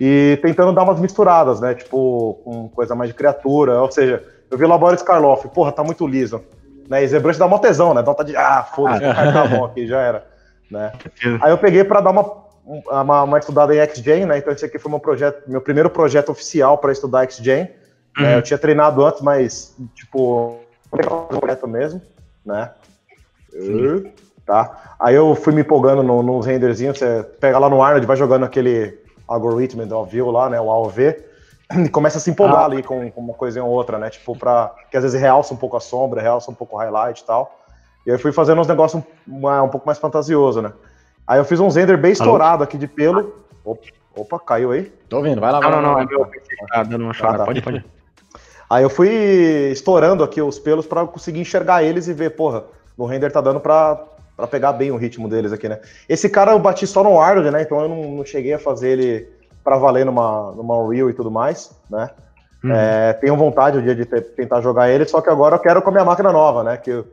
E 0.00 0.38
tentando 0.42 0.72
dar 0.72 0.82
umas 0.82 0.98
misturadas, 0.98 1.60
né? 1.60 1.74
Tipo, 1.74 2.40
com 2.44 2.68
coisa 2.68 2.94
mais 2.94 3.10
de 3.10 3.14
criatura. 3.14 3.80
Ou 3.80 3.90
seja, 3.90 4.22
eu 4.50 4.58
vi 4.58 4.64
o 4.64 4.78
Boris 4.78 5.02
Karloff, 5.02 5.46
porra, 5.48 5.72
tá 5.72 5.84
muito 5.84 6.06
liso. 6.06 6.42
Né? 6.88 7.04
E 7.04 7.08
Zebrush 7.08 7.38
dá 7.38 7.46
uma 7.46 7.58
tesão, 7.58 7.94
né? 7.94 8.02
Dá 8.02 8.10
vontade 8.10 8.30
de, 8.30 8.36
ah, 8.36 8.62
foda-se, 8.62 9.04
ah, 9.04 9.32
tá 9.32 9.46
bom 9.46 9.64
aqui, 9.64 9.86
já 9.86 10.00
era. 10.00 10.26
Né? 10.70 10.92
Aí 11.40 11.50
eu 11.50 11.58
peguei 11.58 11.84
para 11.84 12.00
dar 12.00 12.10
uma, 12.10 12.44
uma, 12.64 13.22
uma, 13.22 13.38
estudada 13.38 13.74
em 13.74 13.88
XGen, 13.88 14.26
né? 14.26 14.38
Então 14.38 14.52
esse 14.52 14.64
aqui 14.64 14.78
foi 14.78 14.90
meu 14.90 15.00
projeto, 15.00 15.48
meu 15.48 15.60
primeiro 15.60 15.88
projeto 15.88 16.30
oficial 16.30 16.78
para 16.78 16.92
estudar 16.92 17.30
XGen. 17.30 17.62
Né? 17.62 17.70
Uhum. 18.16 18.22
Né? 18.22 18.36
Eu 18.36 18.42
tinha 18.42 18.58
treinado 18.58 19.04
antes, 19.04 19.22
mas, 19.22 19.76
tipo, 19.94 20.60
correto 20.90 21.66
mesmo, 21.66 22.00
né? 22.44 22.70
Sim. 23.50 24.12
Tá? 24.44 24.96
Aí 25.00 25.14
eu 25.14 25.34
fui 25.34 25.54
me 25.54 25.62
empolgando 25.62 26.02
nos 26.02 26.24
no 26.24 26.40
renderzinhos, 26.40 26.98
você 26.98 27.22
pega 27.40 27.58
lá 27.58 27.70
no 27.70 27.82
Arnold, 27.82 28.06
vai 28.06 28.16
jogando 28.16 28.44
aquele 28.44 29.03
algoritmo 29.26 29.84
do 29.86 30.04
View 30.04 30.30
lá, 30.30 30.48
né, 30.48 30.60
o 30.60 30.70
AOV, 30.70 31.16
e 31.84 31.88
começa 31.88 32.18
a 32.18 32.20
se 32.20 32.30
empolgar 32.30 32.62
ah. 32.62 32.64
ali 32.66 32.82
com, 32.82 33.10
com, 33.10 33.20
uma 33.20 33.34
coisa 33.34 33.62
ou 33.62 33.70
outra, 33.70 33.98
né, 33.98 34.10
tipo 34.10 34.36
pra, 34.36 34.74
que 34.90 34.96
às 34.96 35.02
vezes 35.02 35.20
realça 35.20 35.54
um 35.54 35.56
pouco 35.56 35.76
a 35.76 35.80
sombra, 35.80 36.20
realça 36.20 36.50
um 36.50 36.54
pouco 36.54 36.76
o 36.76 36.78
highlight 36.78 37.20
e 37.20 37.24
tal, 37.24 37.58
e 38.06 38.10
aí 38.10 38.16
eu 38.16 38.20
fui 38.20 38.32
fazendo 38.32 38.60
uns 38.60 38.66
negócios 38.68 39.02
um, 39.26 39.48
um, 39.48 39.68
pouco 39.68 39.86
mais 39.86 39.98
fantasioso, 39.98 40.60
né. 40.60 40.72
Aí 41.26 41.38
eu 41.38 41.44
fiz 41.44 41.58
um 41.58 41.68
render 41.68 41.96
bem 41.96 42.12
estourado 42.12 42.62
aqui 42.62 42.76
de 42.76 42.86
pelo, 42.86 43.34
opa, 43.64 43.86
opa 44.14 44.38
caiu 44.38 44.72
aí? 44.72 44.92
Tô 45.08 45.16
ouvindo, 45.18 45.40
vai 45.40 45.50
lá, 45.50 45.60
vai 45.60 45.70
não, 45.70 45.76
lá. 45.76 45.82
Não, 45.82 45.92
não, 45.94 46.00
é 46.00 46.06
meu 46.06 46.30
tá 46.68 46.82
dando 46.82 47.04
uma 47.04 47.14
chorada, 47.14 47.36
ah, 47.36 47.38
tá. 47.38 47.44
pode, 47.46 47.62
pode. 47.62 47.84
Aí 48.68 48.82
eu 48.82 48.90
fui 48.90 49.08
estourando 49.70 50.24
aqui 50.24 50.40
os 50.40 50.58
pelos 50.58 50.86
para 50.86 51.06
conseguir 51.06 51.40
enxergar 51.40 51.82
eles 51.82 52.08
e 52.08 52.12
ver, 52.12 52.30
porra, 52.30 52.64
no 52.96 53.06
render 53.06 53.30
tá 53.30 53.40
dando 53.40 53.60
pra, 53.60 54.02
pra 54.36 54.46
pegar 54.46 54.72
bem 54.72 54.90
o 54.90 54.96
ritmo 54.96 55.28
deles 55.28 55.52
aqui, 55.52 55.68
né? 55.68 55.80
Esse 56.08 56.28
cara 56.28 56.52
eu 56.52 56.58
bati 56.58 56.86
só 56.86 57.02
no 57.02 57.20
Arnold, 57.20 57.50
né? 57.50 57.62
Então 57.62 57.80
eu 57.80 57.88
não, 57.88 58.02
não 58.16 58.24
cheguei 58.24 58.54
a 58.54 58.58
fazer 58.58 58.90
ele 58.90 59.28
para 59.62 59.78
valer 59.78 60.04
numa, 60.04 60.52
numa 60.52 60.76
Unreal 60.76 61.08
e 61.08 61.14
tudo 61.14 61.30
mais, 61.30 61.70
né? 61.88 62.10
Uhum. 62.62 62.72
É, 62.72 63.12
tenho 63.14 63.36
vontade 63.36 63.78
um 63.78 63.82
dia 63.82 63.94
de 63.94 64.04
ter, 64.04 64.22
tentar 64.22 64.60
jogar 64.60 64.88
ele, 64.90 65.04
só 65.04 65.20
que 65.20 65.30
agora 65.30 65.56
eu 65.56 65.60
quero 65.60 65.82
com 65.82 65.90
a 65.90 65.92
minha 65.92 66.04
máquina 66.04 66.32
nova, 66.32 66.64
né? 66.64 66.76
Que 66.76 67.04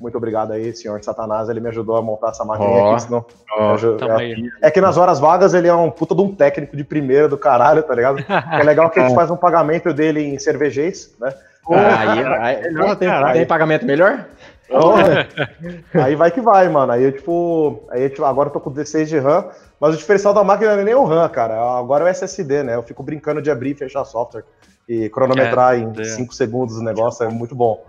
muito 0.00 0.16
obrigado 0.16 0.52
aí, 0.52 0.74
senhor 0.74 1.02
Satanás, 1.04 1.48
ele 1.48 1.60
me 1.60 1.68
ajudou 1.68 1.96
a 1.96 2.02
montar 2.02 2.30
essa 2.30 2.44
máquina 2.44 2.70
oh, 2.70 2.90
aqui, 2.92 3.02
senão... 3.02 3.24
Oh, 3.58 3.74
é, 4.18 4.68
é, 4.68 4.70
que 4.70 4.80
nas 4.80 4.96
horas 4.96 5.20
vagas 5.20 5.52
ele 5.52 5.68
é 5.68 5.74
um 5.74 5.90
puta 5.90 6.14
de 6.14 6.22
um 6.22 6.34
técnico 6.34 6.74
de 6.74 6.82
primeira 6.82 7.28
do 7.28 7.36
caralho, 7.36 7.82
tá 7.82 7.94
ligado? 7.94 8.24
é 8.26 8.62
legal 8.62 8.88
que 8.88 8.98
a 8.98 9.02
gente 9.02 9.14
faz 9.14 9.30
um 9.30 9.36
pagamento 9.36 9.92
dele 9.92 10.22
em 10.22 10.38
cervejês, 10.38 11.14
né? 11.20 11.34
aí, 11.68 12.24
aí, 12.24 12.96
tem, 12.96 13.32
tem, 13.32 13.46
pagamento 13.46 13.84
melhor? 13.84 14.24
Oh, 14.72 15.98
aí 15.98 16.14
vai 16.14 16.30
que 16.30 16.40
vai, 16.40 16.68
mano. 16.68 16.92
Aí 16.92 17.02
eu, 17.02 17.12
tipo, 17.12 17.82
aí 17.90 18.04
eu, 18.04 18.10
tipo, 18.10 18.24
agora 18.24 18.48
eu 18.48 18.52
tô 18.52 18.60
com 18.60 18.70
16 18.70 19.08
de 19.08 19.18
RAM, 19.18 19.46
mas 19.80 19.94
o 19.94 19.98
diferencial 19.98 20.32
da 20.32 20.44
máquina 20.44 20.74
não 20.74 20.82
é 20.82 20.84
nem 20.84 20.94
o 20.94 21.04
RAM, 21.04 21.28
cara. 21.28 21.54
Agora 21.78 22.04
é 22.04 22.06
o 22.06 22.08
SSD, 22.08 22.62
né? 22.62 22.74
Eu 22.76 22.82
fico 22.82 23.02
brincando 23.02 23.42
de 23.42 23.50
abrir 23.50 23.70
e 23.70 23.74
fechar 23.74 24.04
software 24.04 24.44
e 24.88 25.08
cronometrar 25.08 25.76
é, 25.76 25.78
em 25.78 26.04
5 26.04 26.34
segundos 26.34 26.76
o 26.76 26.82
negócio, 26.82 27.24
é 27.24 27.28
muito 27.28 27.54
bom. 27.54 27.84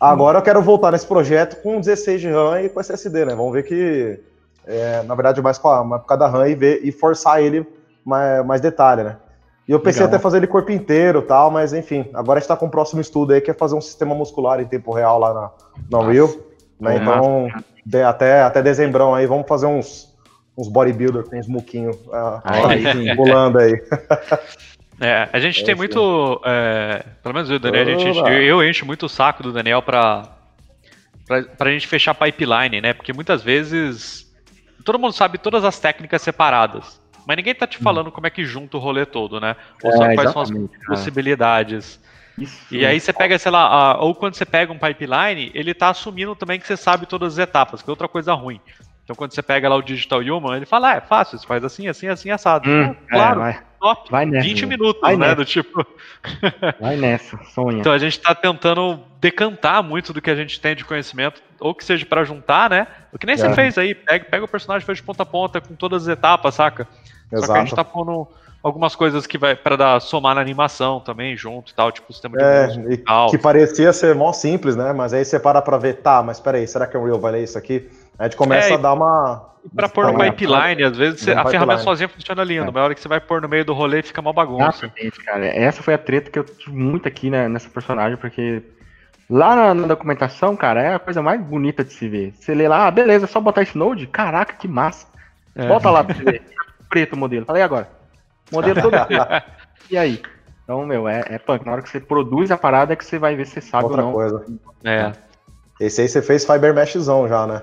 Agora 0.00 0.38
eu 0.38 0.42
quero 0.42 0.60
voltar 0.60 0.90
nesse 0.90 1.06
projeto 1.06 1.62
com 1.62 1.78
16 1.78 2.20
de 2.20 2.30
RAM 2.30 2.60
e 2.62 2.68
com 2.68 2.80
SSD, 2.80 3.24
né? 3.24 3.34
Vamos 3.34 3.52
ver 3.52 3.62
que, 3.62 4.18
é, 4.66 5.02
na 5.02 5.14
verdade, 5.14 5.40
mais 5.40 5.58
com 5.58 5.68
a, 5.68 5.84
mais 5.84 6.02
cada 6.06 6.26
RAM 6.26 6.48
e, 6.48 6.54
ver, 6.54 6.80
e 6.82 6.90
forçar 6.90 7.40
ele 7.40 7.64
mais, 8.04 8.44
mais 8.44 8.60
detalhe, 8.60 9.04
né? 9.04 9.16
E 9.68 9.72
eu 9.72 9.78
pensei 9.78 10.02
Legal. 10.02 10.16
até 10.16 10.22
fazer 10.22 10.38
ele 10.38 10.46
corpo 10.46 10.72
inteiro 10.72 11.20
e 11.20 11.22
tal, 11.22 11.50
mas 11.50 11.72
enfim, 11.72 12.04
agora 12.12 12.38
a 12.38 12.40
gente 12.40 12.48
tá 12.48 12.56
com 12.56 12.66
o 12.66 12.70
próximo 12.70 13.00
estudo 13.00 13.32
aí, 13.32 13.40
que 13.40 13.50
é 13.50 13.54
fazer 13.54 13.74
um 13.74 13.80
sistema 13.80 14.14
muscular 14.14 14.60
em 14.60 14.64
tempo 14.64 14.92
real 14.92 15.18
lá 15.18 15.32
na, 15.32 15.50
na 15.90 15.98
Unreal. 15.98 16.28
Né? 16.80 16.96
Então, 16.96 17.48
de, 17.86 18.02
até, 18.02 18.42
até 18.42 18.60
dezembrão 18.60 19.14
aí, 19.14 19.24
vamos 19.26 19.46
fazer 19.46 19.66
uns, 19.66 20.12
uns 20.58 20.68
bodybuilder 20.68 21.24
com 21.24 21.38
uns 21.38 21.46
muquinhos 21.46 21.94
uh, 21.96 23.16
pulando 23.16 23.58
aí. 23.58 23.80
É, 25.00 25.28
a 25.32 25.40
gente 25.40 25.62
é 25.62 25.64
tem 25.64 25.74
muito. 25.74 26.40
É, 26.44 27.04
pelo 27.24 27.34
menos 27.34 27.50
o 27.50 27.58
Daniel, 27.58 27.82
a 27.82 27.98
gente, 27.98 28.18
eu, 28.20 28.42
eu, 28.42 28.62
encho 28.62 28.86
muito 28.86 29.06
o 29.06 29.08
saco 29.08 29.42
do 29.42 29.52
Daniel 29.52 29.82
pra, 29.82 30.28
pra, 31.26 31.42
pra 31.42 31.70
gente 31.72 31.88
fechar 31.88 32.14
pipeline, 32.14 32.80
né? 32.80 32.92
Porque 32.92 33.12
muitas 33.12 33.42
vezes. 33.42 34.30
Todo 34.84 35.00
mundo 35.00 35.12
sabe 35.12 35.38
todas 35.38 35.64
as 35.64 35.80
técnicas 35.80 36.22
separadas. 36.22 37.01
Mas 37.26 37.36
ninguém 37.36 37.54
tá 37.54 37.66
te 37.66 37.78
hum. 37.78 37.82
falando 37.82 38.10
como 38.10 38.26
é 38.26 38.30
que 38.30 38.44
junta 38.44 38.76
o 38.76 38.80
rolê 38.80 39.06
todo, 39.06 39.40
né? 39.40 39.56
Ou 39.82 39.90
é, 39.90 39.96
sabe 39.96 40.14
quais 40.14 40.32
são 40.32 40.42
as 40.42 40.50
possibilidades. 40.86 42.00
Isso. 42.38 42.74
E 42.74 42.84
aí 42.86 42.98
você 42.98 43.12
pega, 43.12 43.38
sei 43.38 43.52
lá, 43.52 43.66
a, 43.66 44.02
ou 44.02 44.14
quando 44.14 44.34
você 44.34 44.46
pega 44.46 44.72
um 44.72 44.78
pipeline, 44.78 45.50
ele 45.54 45.74
tá 45.74 45.90
assumindo 45.90 46.34
também 46.34 46.58
que 46.58 46.66
você 46.66 46.76
sabe 46.76 47.06
todas 47.06 47.34
as 47.34 47.38
etapas, 47.38 47.82
que 47.82 47.90
é 47.90 47.92
outra 47.92 48.08
coisa 48.08 48.32
ruim. 48.32 48.60
Então 49.04 49.16
quando 49.16 49.34
você 49.34 49.42
pega 49.42 49.68
lá 49.68 49.76
o 49.76 49.82
Digital 49.82 50.20
Human, 50.20 50.56
ele 50.56 50.66
fala, 50.66 50.92
ah, 50.92 50.96
é 50.96 51.00
fácil, 51.00 51.38
você 51.38 51.46
faz 51.46 51.62
assim, 51.64 51.88
assim, 51.88 52.08
assim, 52.08 52.30
assado. 52.30 52.70
Hum, 52.70 52.90
ah, 52.90 53.10
claro, 53.10 53.40
é, 53.40 53.42
vai, 53.42 53.62
top, 53.80 54.10
vai 54.10 54.26
nessa, 54.26 54.48
20 54.48 54.66
minutos, 54.66 55.02
né, 55.02 55.16
nessa. 55.16 55.34
do 55.34 55.44
tipo... 55.44 55.86
vai 56.80 56.96
nessa, 56.96 57.36
sonha. 57.52 57.80
Então 57.80 57.92
a 57.92 57.98
gente 57.98 58.18
tá 58.20 58.34
tentando 58.34 59.00
decantar 59.20 59.82
muito 59.82 60.12
do 60.12 60.22
que 60.22 60.30
a 60.30 60.36
gente 60.36 60.60
tem 60.60 60.74
de 60.74 60.84
conhecimento, 60.84 61.42
ou 61.60 61.74
que 61.74 61.84
seja 61.84 62.06
para 62.06 62.24
juntar, 62.24 62.70
né? 62.70 62.86
O 63.12 63.18
que 63.18 63.26
nem 63.26 63.34
é. 63.34 63.36
você 63.36 63.52
fez 63.54 63.76
aí, 63.76 63.94
pega, 63.94 64.24
pega 64.24 64.44
o 64.44 64.48
personagem 64.48 64.86
fez 64.86 64.98
de 64.98 65.04
ponta 65.04 65.24
a 65.24 65.26
ponta 65.26 65.60
com 65.60 65.74
todas 65.74 66.08
as 66.08 66.08
etapas, 66.08 66.54
saca? 66.54 66.88
Exato. 67.32 67.46
Só 67.46 67.52
que 67.52 67.58
a 67.58 67.64
gente 67.64 67.74
tá 67.74 67.84
pondo 67.84 68.28
algumas 68.62 68.94
coisas 68.94 69.26
que 69.26 69.36
vai 69.36 69.56
para 69.56 69.76
dar 69.76 70.00
somar 70.00 70.34
na 70.34 70.40
animação 70.40 71.00
também 71.00 71.36
junto 71.36 71.72
e 71.72 71.74
tal, 71.74 71.90
tipo 71.90 72.10
o 72.10 72.12
sistema 72.12 72.38
de 72.38 72.44
é, 72.44 72.66
música 72.66 72.92
e 72.92 72.96
tal. 72.98 73.30
Que 73.30 73.38
parecia 73.38 73.92
ser 73.92 74.14
mó 74.14 74.32
simples, 74.32 74.76
né? 74.76 74.92
Mas 74.92 75.12
aí 75.12 75.24
você 75.24 75.40
para 75.40 75.60
para 75.60 75.76
ver, 75.76 75.94
tá, 75.94 76.22
mas 76.22 76.38
peraí, 76.38 76.66
será 76.66 76.86
que 76.86 76.96
o 76.96 77.04
Real 77.04 77.18
vai 77.18 77.32
ler 77.32 77.42
isso 77.42 77.58
aqui? 77.58 77.88
Aí 78.18 78.20
a 78.20 78.24
gente 78.24 78.36
começa 78.36 78.68
é, 78.68 78.74
a 78.74 78.76
dar 78.76 78.92
uma. 78.92 79.48
Pra 79.74 79.88
pôr 79.88 80.12
no 80.12 80.18
pipeline, 80.18 80.82
às 80.82 80.96
vezes 80.96 81.20
você, 81.20 81.32
a 81.32 81.44
ferramenta 81.46 81.82
sozinha 81.82 82.08
funciona 82.08 82.42
lindo, 82.42 82.64
é. 82.64 82.66
mas 82.66 82.76
a 82.76 82.84
hora 82.84 82.94
que 82.94 83.00
você 83.00 83.08
vai 83.08 83.20
pôr 83.20 83.40
no 83.40 83.48
meio 83.48 83.64
do 83.64 83.72
rolê 83.72 84.02
fica 84.02 84.20
uma 84.20 84.32
bagunça. 84.32 84.86
Exatamente, 84.86 85.24
cara. 85.24 85.46
Essa 85.46 85.82
foi 85.82 85.94
a 85.94 85.98
treta 85.98 86.30
que 86.30 86.38
eu 86.38 86.44
tive 86.44 86.76
muito 86.76 87.06
aqui 87.06 87.30
né, 87.30 87.48
nessa 87.48 87.68
personagem, 87.68 88.16
porque 88.16 88.62
lá 89.30 89.54
na, 89.54 89.74
na, 89.74 89.86
documentação, 89.86 90.56
cara, 90.56 90.82
é 90.82 90.94
a 90.94 90.98
coisa 90.98 91.22
mais 91.22 91.40
bonita 91.40 91.84
de 91.84 91.92
se 91.92 92.08
ver. 92.08 92.34
Você 92.34 92.54
lê 92.54 92.66
lá, 92.66 92.88
ah, 92.88 92.90
beleza, 92.90 93.24
é 93.24 93.28
só 93.28 93.40
botar 93.40 93.62
esse 93.62 93.78
node? 93.78 94.08
Caraca, 94.08 94.54
que 94.54 94.66
massa. 94.66 95.06
É. 95.54 95.68
Bota 95.68 95.90
lá 95.90 96.02
pra 96.02 96.14
você 96.14 96.24
ver. 96.24 96.42
Preto 96.92 97.14
o 97.14 97.16
modelo. 97.16 97.46
Falei 97.46 97.62
agora. 97.62 97.88
Modelo 98.52 98.82
todo 98.82 99.06
preto. 99.06 99.26
E 99.90 99.96
aí? 99.96 100.22
Então, 100.62 100.86
meu, 100.86 101.08
é, 101.08 101.24
é 101.26 101.38
punk. 101.38 101.66
Na 101.66 101.72
hora 101.72 101.82
que 101.82 101.88
você 101.88 101.98
produz 101.98 102.50
a 102.50 102.56
parada 102.56 102.92
é 102.92 102.96
que 102.96 103.04
você 103.04 103.18
vai 103.18 103.34
ver 103.34 103.46
se 103.46 103.54
você 103.54 103.60
sabe 103.62 103.84
Outra 103.84 104.02
ou 104.02 104.06
não. 104.06 104.12
coisa. 104.12 104.46
É. 104.84 105.12
Esse 105.80 106.02
aí 106.02 106.08
você 106.08 106.22
fez 106.22 106.46
Fiber 106.46 106.72
Meshzão 106.72 107.26
já, 107.26 107.46
né? 107.46 107.62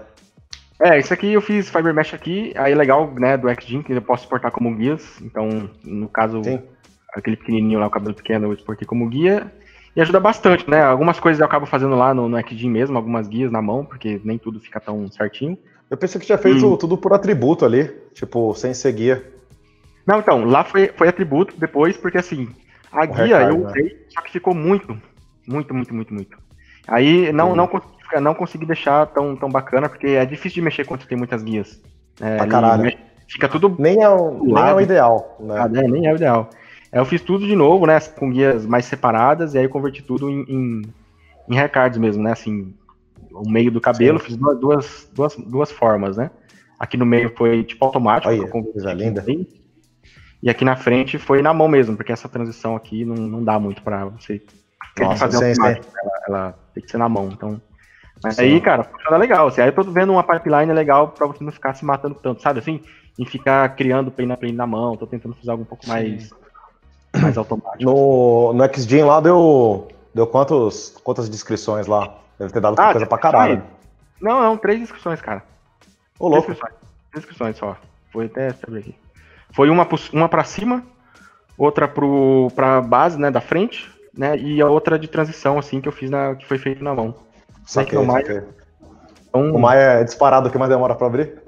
É, 0.81 0.97
isso 0.97 1.13
aqui 1.13 1.33
eu 1.33 1.41
fiz 1.41 1.69
Fiber 1.69 1.93
Mesh 1.93 2.13
aqui, 2.13 2.53
aí 2.55 2.73
legal, 2.73 3.11
né, 3.15 3.37
do 3.37 3.49
XGen, 3.49 3.83
que 3.83 3.91
eu 3.91 4.01
posso 4.01 4.23
exportar 4.23 4.51
como 4.51 4.73
guias, 4.73 5.19
então, 5.21 5.69
no 5.83 6.07
caso, 6.07 6.41
Sim. 6.41 6.61
aquele 7.13 7.35
pequenininho 7.35 7.79
lá, 7.79 7.87
o 7.87 7.91
cabelo 7.91 8.15
pequeno, 8.15 8.47
eu 8.47 8.53
exportei 8.53 8.87
como 8.87 9.09
guia, 9.09 9.51
e 9.93 10.01
ajuda 10.01 10.21
bastante, 10.21 10.69
né, 10.69 10.81
algumas 10.81 11.19
coisas 11.19 11.41
eu 11.41 11.45
acabo 11.45 11.65
fazendo 11.65 11.95
lá 11.95 12.13
no, 12.13 12.29
no 12.29 12.39
XGen 12.39 12.69
mesmo, 12.69 12.95
algumas 12.95 13.27
guias 13.27 13.51
na 13.51 13.61
mão, 13.61 13.83
porque 13.83 14.21
nem 14.23 14.37
tudo 14.37 14.61
fica 14.61 14.79
tão 14.79 15.09
certinho. 15.11 15.57
Eu 15.89 15.97
pensei 15.97 16.21
que 16.21 16.27
já 16.27 16.37
fez 16.37 16.61
hum. 16.63 16.77
tudo 16.77 16.97
por 16.97 17.13
atributo 17.13 17.65
ali, 17.65 17.89
tipo, 18.13 18.53
sem 18.53 18.73
ser 18.73 18.91
guia. 18.91 19.23
Não, 20.05 20.19
então, 20.19 20.43
lá 20.45 20.63
foi, 20.63 20.91
foi 20.95 21.07
atributo 21.07 21.55
depois, 21.57 21.97
porque 21.97 22.17
assim, 22.17 22.47
a 22.91 23.03
o 23.03 23.07
guia 23.07 23.41
eu 23.41 23.59
né? 23.59 23.67
usei, 23.67 23.83
né? 23.83 23.91
só 24.09 24.21
que 24.21 24.31
ficou 24.31 24.53
muito, 24.53 24.99
muito, 25.47 25.73
muito, 25.73 25.93
muito, 25.93 26.13
muito. 26.13 26.37
Aí 26.87 27.31
não, 27.31 27.55
não 27.55 27.67
consegui 27.67 27.99
não 28.19 28.33
consegui 28.33 28.65
deixar 28.65 29.05
tão, 29.07 29.35
tão 29.35 29.49
bacana, 29.49 29.87
porque 29.87 30.07
é 30.07 30.25
difícil 30.25 30.55
de 30.55 30.61
mexer 30.61 30.85
quando 30.85 31.05
tem 31.05 31.17
muitas 31.17 31.43
guias. 31.43 31.79
É, 32.19 32.37
pra 32.37 32.47
caralho. 32.47 32.97
Fica 33.27 33.47
tudo. 33.47 33.75
Nem 33.77 34.01
é 34.01 34.09
o, 34.09 34.43
nem 34.43 34.63
é 34.63 34.73
o 34.73 34.81
ideal. 34.81 35.37
Né? 35.39 35.55
Ah, 35.55 35.65
é, 35.65 35.87
nem 35.87 36.07
é 36.07 36.13
o 36.13 36.15
ideal. 36.15 36.49
Eu 36.91 37.05
fiz 37.05 37.21
tudo 37.21 37.45
de 37.45 37.55
novo, 37.55 37.85
né? 37.85 37.99
Com 37.99 38.31
guias 38.31 38.65
mais 38.65 38.85
separadas, 38.85 39.53
e 39.53 39.59
aí 39.59 39.65
eu 39.65 39.69
converti 39.69 40.01
tudo 40.01 40.27
em, 40.27 40.41
em, 40.49 40.81
em 41.47 41.55
recards 41.55 41.99
mesmo, 41.99 42.23
né? 42.23 42.31
Assim, 42.31 42.73
o 43.39 43.49
meio 43.49 43.71
do 43.71 43.81
cabelo, 43.81 44.19
Sim. 44.19 44.25
fiz 44.25 44.37
duas, 44.37 45.07
duas, 45.11 45.35
duas 45.35 45.71
formas, 45.71 46.17
né? 46.17 46.29
Aqui 46.79 46.97
no 46.97 47.05
meio 47.05 47.33
foi 47.35 47.63
tipo 47.63 47.85
automático. 47.85 48.31
Olha, 48.31 48.47
coisa 48.47 48.93
linda. 48.93 49.25
E 50.41 50.49
aqui 50.49 50.63
na 50.63 50.75
frente 50.75 51.17
foi 51.17 51.41
na 51.41 51.53
mão 51.53 51.67
mesmo, 51.67 51.97
porque 51.97 52.11
essa 52.11 52.29
transição 52.29 52.75
aqui 52.75 53.03
não, 53.03 53.15
não 53.15 53.43
dá 53.43 53.59
muito 53.59 53.81
pra 53.81 54.05
você 54.05 54.41
Nossa, 54.97 55.17
fazer 55.17 55.37
sim, 55.37 55.45
automático. 55.45 55.85
Sim. 55.85 55.91
Ela, 56.01 56.11
ela, 56.27 56.59
tem 56.73 56.83
que 56.83 56.89
ser 56.89 56.97
na 56.97 57.09
mão. 57.09 57.29
Então, 57.29 57.61
mas 58.23 58.35
Sim. 58.35 58.43
aí, 58.43 58.61
cara, 58.61 58.83
funciona 58.83 59.17
legal. 59.17 59.47
Assim, 59.47 59.61
aí 59.61 59.69
eu 59.69 59.75
tô 59.75 59.83
vendo 59.83 60.11
uma 60.11 60.23
pipeline 60.23 60.71
legal 60.73 61.09
pra 61.09 61.27
você 61.27 61.43
não 61.43 61.51
ficar 61.51 61.73
se 61.73 61.85
matando 61.85 62.15
tanto, 62.15 62.41
sabe 62.41 62.59
assim? 62.59 62.81
E 63.17 63.25
ficar 63.25 63.75
criando 63.75 64.11
play 64.11 64.27
na 64.27 64.37
play 64.37 64.51
na 64.51 64.67
mão. 64.67 64.95
Tô 64.95 65.07
tentando 65.07 65.35
fazer 65.35 65.51
algo 65.51 65.63
um 65.63 65.65
pouco 65.65 65.87
mais, 65.87 66.29
mais 67.13 67.37
automático. 67.37 67.83
No, 67.83 68.53
no 68.53 68.73
XGen 68.73 69.03
lá 69.03 69.19
deu, 69.19 69.87
deu 70.13 70.27
quantos, 70.27 70.95
quantas 71.03 71.29
descrições 71.29 71.87
lá? 71.87 72.13
Deve 72.39 72.53
ter 72.53 72.61
dado 72.61 72.79
ah, 72.79 72.91
coisa 72.93 73.05
pra 73.05 73.17
caralho. 73.17 73.61
Não, 74.21 74.41
não, 74.41 74.57
três 74.57 74.81
inscrições, 74.81 75.19
cara. 75.19 75.43
Ô, 76.17 76.29
louco. 76.29 76.45
Três 76.45 76.57
inscrições, 76.57 76.79
três 77.11 77.25
inscrições 77.25 77.57
só. 77.57 77.77
Foi 78.11 78.25
até 78.25 78.53
saber 78.53 78.79
aqui. 78.79 78.95
Foi 79.51 79.69
uma, 79.69 79.87
uma 80.13 80.29
pra 80.29 80.43
cima, 80.43 80.83
outra 81.57 81.87
pro, 81.87 82.49
pra 82.55 82.81
base, 82.81 83.19
né, 83.19 83.29
da 83.29 83.41
frente, 83.41 83.91
né? 84.17 84.37
E 84.37 84.61
a 84.61 84.67
outra 84.67 84.97
de 84.97 85.07
transição, 85.07 85.59
assim, 85.59 85.81
que 85.81 85.87
eu 85.87 85.91
fiz 85.91 86.09
na. 86.09 86.35
que 86.35 86.45
foi 86.45 86.57
feito 86.57 86.83
na 86.83 86.93
mão. 86.95 87.13
Saquei, 87.65 87.97
o 87.97 88.05
Maia. 88.05 88.45
Então... 89.27 89.51
O 89.51 89.59
Maia 89.59 89.99
é 89.99 90.03
disparado 90.03 90.49
que 90.49 90.57
mais 90.57 90.71
demora 90.71 90.95
pra 90.95 91.07
abrir. 91.07 91.41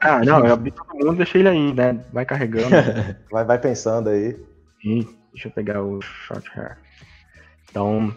ah, 0.00 0.20
não, 0.24 0.44
eu 0.44 0.54
abri 0.54 0.72
todo 0.72 0.94
mundo 0.94 1.16
deixei 1.16 1.42
ele 1.42 1.48
aí, 1.48 1.72
né? 1.72 2.00
Vai 2.12 2.24
carregando. 2.24 2.70
vai, 3.30 3.44
vai 3.44 3.58
pensando 3.58 4.08
aí. 4.08 4.36
E 4.84 5.06
deixa 5.32 5.48
eu 5.48 5.52
pegar 5.52 5.82
o 5.82 6.00
short 6.00 6.50
hair. 6.58 6.76
Então, 7.74 8.14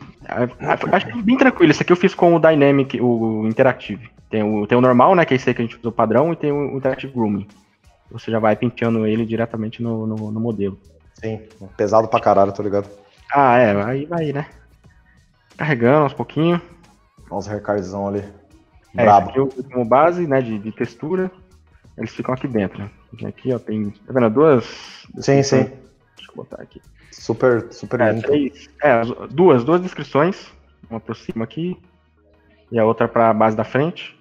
acho 0.92 1.08
que 1.08 1.18
é 1.18 1.22
bem 1.24 1.36
tranquilo. 1.36 1.72
Esse 1.72 1.82
aqui 1.82 1.92
eu 1.92 1.98
fiz 1.98 2.14
com 2.14 2.36
o 2.36 2.40
Dynamic, 2.40 3.02
o 3.02 3.48
Interactive. 3.48 4.08
Tem 4.30 4.44
o, 4.44 4.68
tem 4.68 4.78
o 4.78 4.82
normal, 4.82 5.16
né? 5.16 5.26
Que 5.26 5.34
é 5.34 5.36
esse 5.36 5.50
aí 5.50 5.56
que 5.56 5.64
a 5.64 5.66
gente 5.66 5.80
usou 5.80 5.92
padrão, 5.92 6.32
e 6.32 6.36
tem 6.36 6.52
o 6.52 6.78
Interactive 6.78 7.12
Grooming. 7.12 7.48
Você 8.12 8.30
já 8.30 8.38
vai 8.38 8.56
penteando 8.56 9.08
ele 9.08 9.26
diretamente 9.26 9.82
no, 9.82 10.06
no, 10.06 10.32
no 10.32 10.40
modelo. 10.40 10.80
Sim, 11.16 11.42
pesado 11.76 12.08
pra 12.08 12.20
caralho, 12.20 12.52
tô 12.52 12.62
ligado. 12.62 12.88
Ah, 13.34 13.58
é, 13.58 13.84
aí 13.84 14.06
vai, 14.06 14.32
né? 14.32 14.46
Carregando 15.58 16.04
aos 16.04 16.14
pouquinhos. 16.14 16.62
Olha 17.28 17.40
os 17.40 17.48
recardzão 17.48 18.10
ali. 18.10 18.24
É, 18.96 19.04
Brabo. 19.04 19.30
Aqui 19.32 19.40
eu 19.40 19.50
como 19.72 19.84
base, 19.84 20.28
né, 20.28 20.40
de, 20.40 20.60
de, 20.60 20.72
textura, 20.72 21.32
eles 21.98 22.14
ficam 22.14 22.32
aqui 22.32 22.48
dentro. 22.48 22.78
Né? 22.78 22.90
Aqui, 23.28 23.52
ó, 23.52 23.58
tem, 23.58 23.90
tá 23.90 24.14
vendo, 24.14 24.30
duas... 24.30 24.66
Sim, 25.20 25.42
sim. 25.42 25.64
Deixa 25.64 26.32
eu 26.32 26.36
botar 26.36 26.62
aqui. 26.62 26.80
Super, 27.20 27.72
super 27.72 28.00
é, 28.00 28.14
três, 28.14 28.70
é, 28.84 29.02
duas, 29.30 29.64
duas 29.64 29.82
descrições, 29.82 30.52
uma 30.90 31.00
por 31.00 31.16
cima 31.16 31.44
aqui, 31.44 31.78
e 32.72 32.80
a 32.80 32.86
outra 32.86 33.08
para 33.08 33.30
a 33.30 33.34
base 33.34 33.58
da 33.58 33.64
frente. 33.64 34.16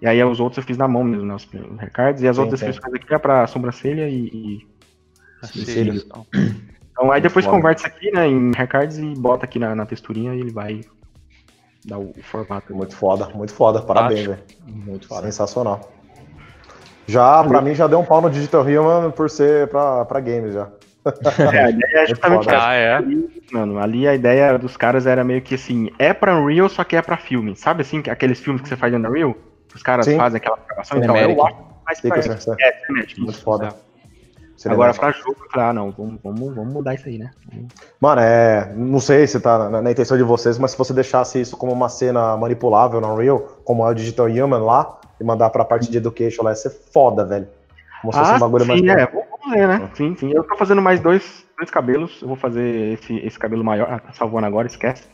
E 0.00 0.06
aí 0.06 0.22
os 0.22 0.40
outros 0.40 0.58
eu 0.58 0.62
fiz 0.64 0.76
na 0.76 0.88
mão 0.88 1.04
mesmo, 1.04 1.26
né, 1.26 1.34
os 1.34 1.46
recards, 1.78 2.22
e 2.22 2.28
as 2.28 2.36
sim, 2.36 2.42
outras 2.42 2.60
sim. 2.60 2.66
descrições 2.66 2.94
aqui 2.94 3.14
é 3.14 3.18
para 3.18 3.46
sobrancelha 3.46 4.08
e... 4.08 4.26
e... 4.26 4.78
Cílios, 5.46 6.04
então. 6.04 6.26
então 6.90 7.12
aí 7.12 7.20
depois 7.20 7.46
converte 7.46 7.82
isso 7.82 7.86
aqui, 7.86 8.10
né, 8.10 8.26
em 8.26 8.50
recards 8.52 8.98
e 8.98 9.14
bota 9.14 9.44
aqui 9.44 9.58
na, 9.58 9.72
na 9.72 9.86
texturinha 9.86 10.34
e 10.34 10.40
ele 10.40 10.50
vai 10.50 10.80
Dá 11.84 11.98
o, 11.98 12.12
formato. 12.22 12.74
Muito 12.74 12.94
foda, 12.94 13.28
muito 13.34 13.52
foda. 13.52 13.80
Parabéns, 13.80 14.26
velho. 14.26 14.42
Muito 14.66 15.06
foda. 15.06 15.22
Sensacional. 15.22 15.90
Já, 17.06 17.42
pra 17.42 17.62
mim, 17.62 17.74
já 17.74 17.86
deu 17.86 18.00
um 18.00 18.04
pau 18.04 18.20
no 18.20 18.28
Digital 18.28 18.62
Human 18.62 19.10
por 19.10 19.30
ser 19.30 19.68
pra, 19.68 20.04
pra 20.04 20.20
games 20.20 20.52
já. 20.52 20.68
É, 21.52 21.64
a 21.64 21.70
ideia 21.70 22.02
é 22.02 22.06
justamente 22.06 22.48
ah, 22.50 22.74
é. 22.74 23.00
Mano, 23.52 23.78
ali 23.78 24.06
a 24.06 24.14
ideia 24.14 24.58
dos 24.58 24.76
caras 24.76 25.06
era 25.06 25.24
meio 25.24 25.42
que 25.42 25.54
assim, 25.54 25.90
é 25.98 26.12
pra 26.12 26.38
Unreal, 26.38 26.68
só 26.68 26.84
que 26.84 26.96
é 26.96 27.02
pra 27.02 27.16
filme. 27.16 27.56
Sabe 27.56 27.82
assim, 27.82 28.02
aqueles 28.08 28.40
filmes 28.40 28.62
que 28.62 28.68
você 28.68 28.76
faz 28.76 28.92
no 28.92 29.08
Unreal? 29.08 29.34
Os 29.74 29.82
caras 29.82 30.06
Sim. 30.06 30.16
fazem 30.16 30.38
aquela 30.38 30.58
gravação, 30.66 30.98
então 30.98 31.16
eu 31.16 31.46
acho 31.46 31.56
mais 31.86 32.00
pra 32.00 32.18
é, 32.60 32.82
muito 33.18 33.40
foda. 33.40 33.74
Seria 34.58 34.74
Agora, 34.74 34.92
pra 34.92 35.12
jogo, 35.12 35.36
ah, 35.52 35.72
não, 35.72 35.92
vamos, 35.92 36.20
vamos, 36.20 36.52
vamos 36.52 36.74
mudar 36.74 36.92
isso 36.94 37.08
aí, 37.08 37.16
né? 37.16 37.30
Mano, 38.00 38.20
é. 38.20 38.72
Não 38.74 38.98
sei 38.98 39.24
se 39.24 39.38
tá 39.38 39.70
na, 39.70 39.80
na, 39.80 39.90
intenção 39.92 40.16
de 40.16 40.24
vocês, 40.24 40.58
mas 40.58 40.72
se 40.72 40.78
você 40.78 40.92
deixasse 40.92 41.40
isso 41.40 41.56
como 41.56 41.72
uma 41.72 41.88
cena 41.88 42.36
manipulável 42.36 43.00
no 43.00 43.14
Unreal, 43.14 43.38
como 43.64 43.86
é 43.86 43.90
o 43.90 43.94
Digital 43.94 44.26
Human 44.26 44.64
lá, 44.64 44.98
e 45.20 45.22
mandar 45.22 45.50
pra 45.50 45.64
parte 45.64 45.88
de 45.88 45.96
education 45.96 46.42
lá, 46.42 46.50
ia 46.50 46.56
ser 46.56 46.70
foda, 46.70 47.24
velho. 47.24 47.46
Fosse 48.02 48.18
ah, 48.18 48.36
um 48.36 48.38
bagulho 48.38 48.64
sim, 48.64 48.86
mais. 48.86 49.00
É, 49.00 49.06
vamos 49.06 49.50
ver, 49.50 49.68
né? 49.68 49.90
Sim, 49.94 50.14
sim. 50.16 50.32
Eu 50.32 50.44
tô 50.44 50.56
fazendo 50.56 50.80
mais 50.80 51.00
dois, 51.00 51.44
dois 51.56 51.70
cabelos. 51.70 52.20
Eu 52.22 52.28
vou 52.28 52.36
fazer 52.36 52.94
esse, 52.94 53.16
esse 53.18 53.38
cabelo 53.38 53.64
maior. 53.64 53.88
Ah, 53.90 53.98
tá 53.98 54.12
salvando 54.12 54.46
agora, 54.46 54.66
esquece. 54.66 55.04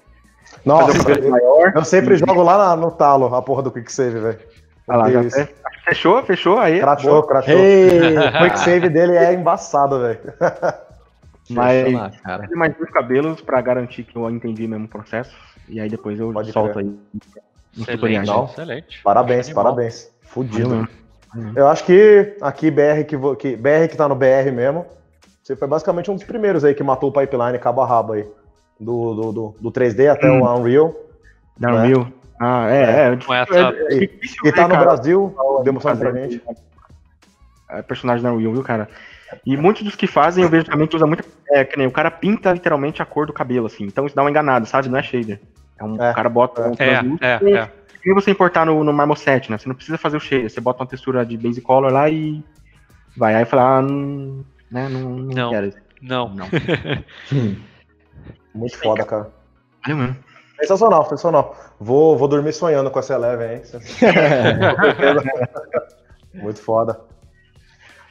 Nossa, 0.65 0.97
eu, 1.11 1.73
eu, 1.75 1.85
sempre 1.85 2.17
jogo 2.17 2.43
lá 2.43 2.59
na, 2.59 2.77
no 2.77 2.91
talo 2.91 3.35
a 3.35 3.43
porra 3.43 3.63
do 3.63 3.71
Quicksave, 3.71 4.19
velho. 4.19 4.39
Ah 4.87 4.97
lá, 4.97 5.11
já 5.11 5.21
até, 5.23 5.49
Fechou, 5.85 6.23
fechou 6.23 6.59
aí. 6.59 6.81
Crachou, 6.81 7.23
crachou. 7.23 7.57
O 7.57 8.43
quick 8.43 8.59
save 8.59 8.89
dele 8.89 9.17
é 9.17 9.35
embaçado, 9.35 10.01
velho. 10.01 10.21
Mas 11.51 11.93
lá, 11.93 12.11
mais 12.55 12.75
dois 12.75 12.91
cabelos 12.91 13.43
pra 13.43 13.61
garantir 13.61 14.05
que 14.05 14.17
eu 14.17 14.31
entendi 14.31 14.67
mesmo 14.67 14.87
o 14.87 14.89
processo. 14.89 15.37
E 15.69 15.79
aí 15.79 15.91
depois 15.91 16.19
eu 16.19 16.33
Pode 16.33 16.53
solto 16.53 16.79
aí. 16.79 16.99
Excelente, 17.77 18.31
excelente. 18.31 19.03
Parabéns, 19.03 19.51
parabéns. 19.51 20.11
Fudido. 20.23 20.89
Eu 21.57 21.69
acho 21.69 21.85
que 21.85 22.37
aqui 22.41 22.71
BR 22.71 23.05
que, 23.07 23.17
que, 23.37 23.57
BR 23.57 23.89
que 23.91 23.97
tá 23.97 24.09
no 24.09 24.15
BR 24.15 24.53
mesmo, 24.53 24.87
você 25.43 25.57
foi 25.57 25.67
basicamente 25.69 26.11
um 26.11 26.15
dos 26.15 26.25
primeiros 26.25 26.65
aí 26.65 26.75
que 26.75 26.83
matou 26.83 27.11
o 27.11 27.13
pipeline 27.13 27.59
cabo 27.59 27.81
a 27.83 27.87
rabo 27.87 28.13
aí. 28.15 28.27
Do, 28.79 29.15
do, 29.15 29.33
do, 29.33 29.57
do 29.61 29.73
3D 29.73 30.11
até 30.11 30.31
hum. 30.31 30.43
o 30.43 30.59
Unreal. 30.59 30.95
Da 31.57 31.71
né? 31.71 31.79
Unreal. 31.79 32.09
Ah, 32.41 32.69
é, 32.69 32.77
é. 32.77 32.83
é, 32.83 33.09
é, 33.11 34.05
é 34.05 34.49
e, 34.49 34.53
tá 34.53 34.67
no 34.67 34.77
Brasil, 34.77 35.35
demonstrando 35.63 36.01
pra 36.01 36.13
gente. 36.13 36.43
É 37.71 37.83
personagem 37.83 38.23
da 38.23 38.33
Will, 38.33 38.53
viu, 38.53 38.63
cara? 38.63 38.89
E 39.45 39.57
muitos 39.57 39.83
dos 39.83 39.97
que 39.97 40.07
fazem, 40.07 40.45
eu 40.45 40.51
vejo 40.51 40.65
também 40.65 40.87
que 40.87 40.97
usa 40.97 41.07
muito. 41.07 41.25
É, 41.51 41.65
que 41.65 41.77
nem 41.77 41.87
o 41.87 41.91
cara 41.91 42.11
pinta 42.11 42.53
literalmente 42.53 43.03
a 43.03 43.07
cor 43.07 43.27
do 43.27 43.33
cabelo, 43.33 43.67
assim. 43.67 43.85
Então 43.85 44.07
isso 44.07 44.15
dá 44.15 44.23
uma 44.23 44.31
enganada, 44.31 44.67
sabe? 44.67 44.89
Não 44.89 44.99
é 44.99 45.03
shader. 45.03 45.41
É 45.79 45.85
um 45.85 46.01
é, 46.03 46.13
cara 46.13 46.29
bota 46.29 46.69
um 46.69 46.75
é, 46.79 47.01
é, 47.21 47.53
é. 47.53 47.71
Nem 48.05 48.15
você 48.15 48.31
importar 48.31 48.67
no, 48.67 48.85
no 48.85 48.93
Marmoset, 48.93 49.51
né? 49.51 49.59
Você 49.59 49.69
não 49.69 49.75
precisa 49.75 49.99
fazer 49.99 50.17
o 50.17 50.21
cheiro. 50.21 50.49
Você 50.49 50.61
bota 50.61 50.83
uma 50.83 50.89
textura 50.89 51.25
de 51.25 51.37
base 51.37 51.61
color 51.61 51.93
lá 51.93 52.09
e 52.09 52.43
vai. 53.17 53.35
Aí 53.35 53.45
falar, 53.45 53.79
ah, 53.79 53.83
não, 53.83 54.45
né, 54.71 54.89
não, 54.89 55.01
não, 55.01 55.19
não 55.19 55.51
quero. 55.51 55.73
Não. 56.03 56.29
não. 56.35 56.47
Muito 58.55 58.79
foda, 58.79 59.05
cara. 59.05 59.31
Valeu 59.83 59.97
mesmo. 59.97 60.17
Sensacional, 60.61 61.03
sensacional. 61.05 61.57
Vou, 61.81 62.17
vou 62.17 62.29
dormir 62.29 62.53
sonhando 62.53 62.91
com 62.91 62.99
essa 62.99 63.15
Eleven, 63.15 63.57
hein? 63.57 63.63
Muito 66.43 66.61
foda. 66.61 67.01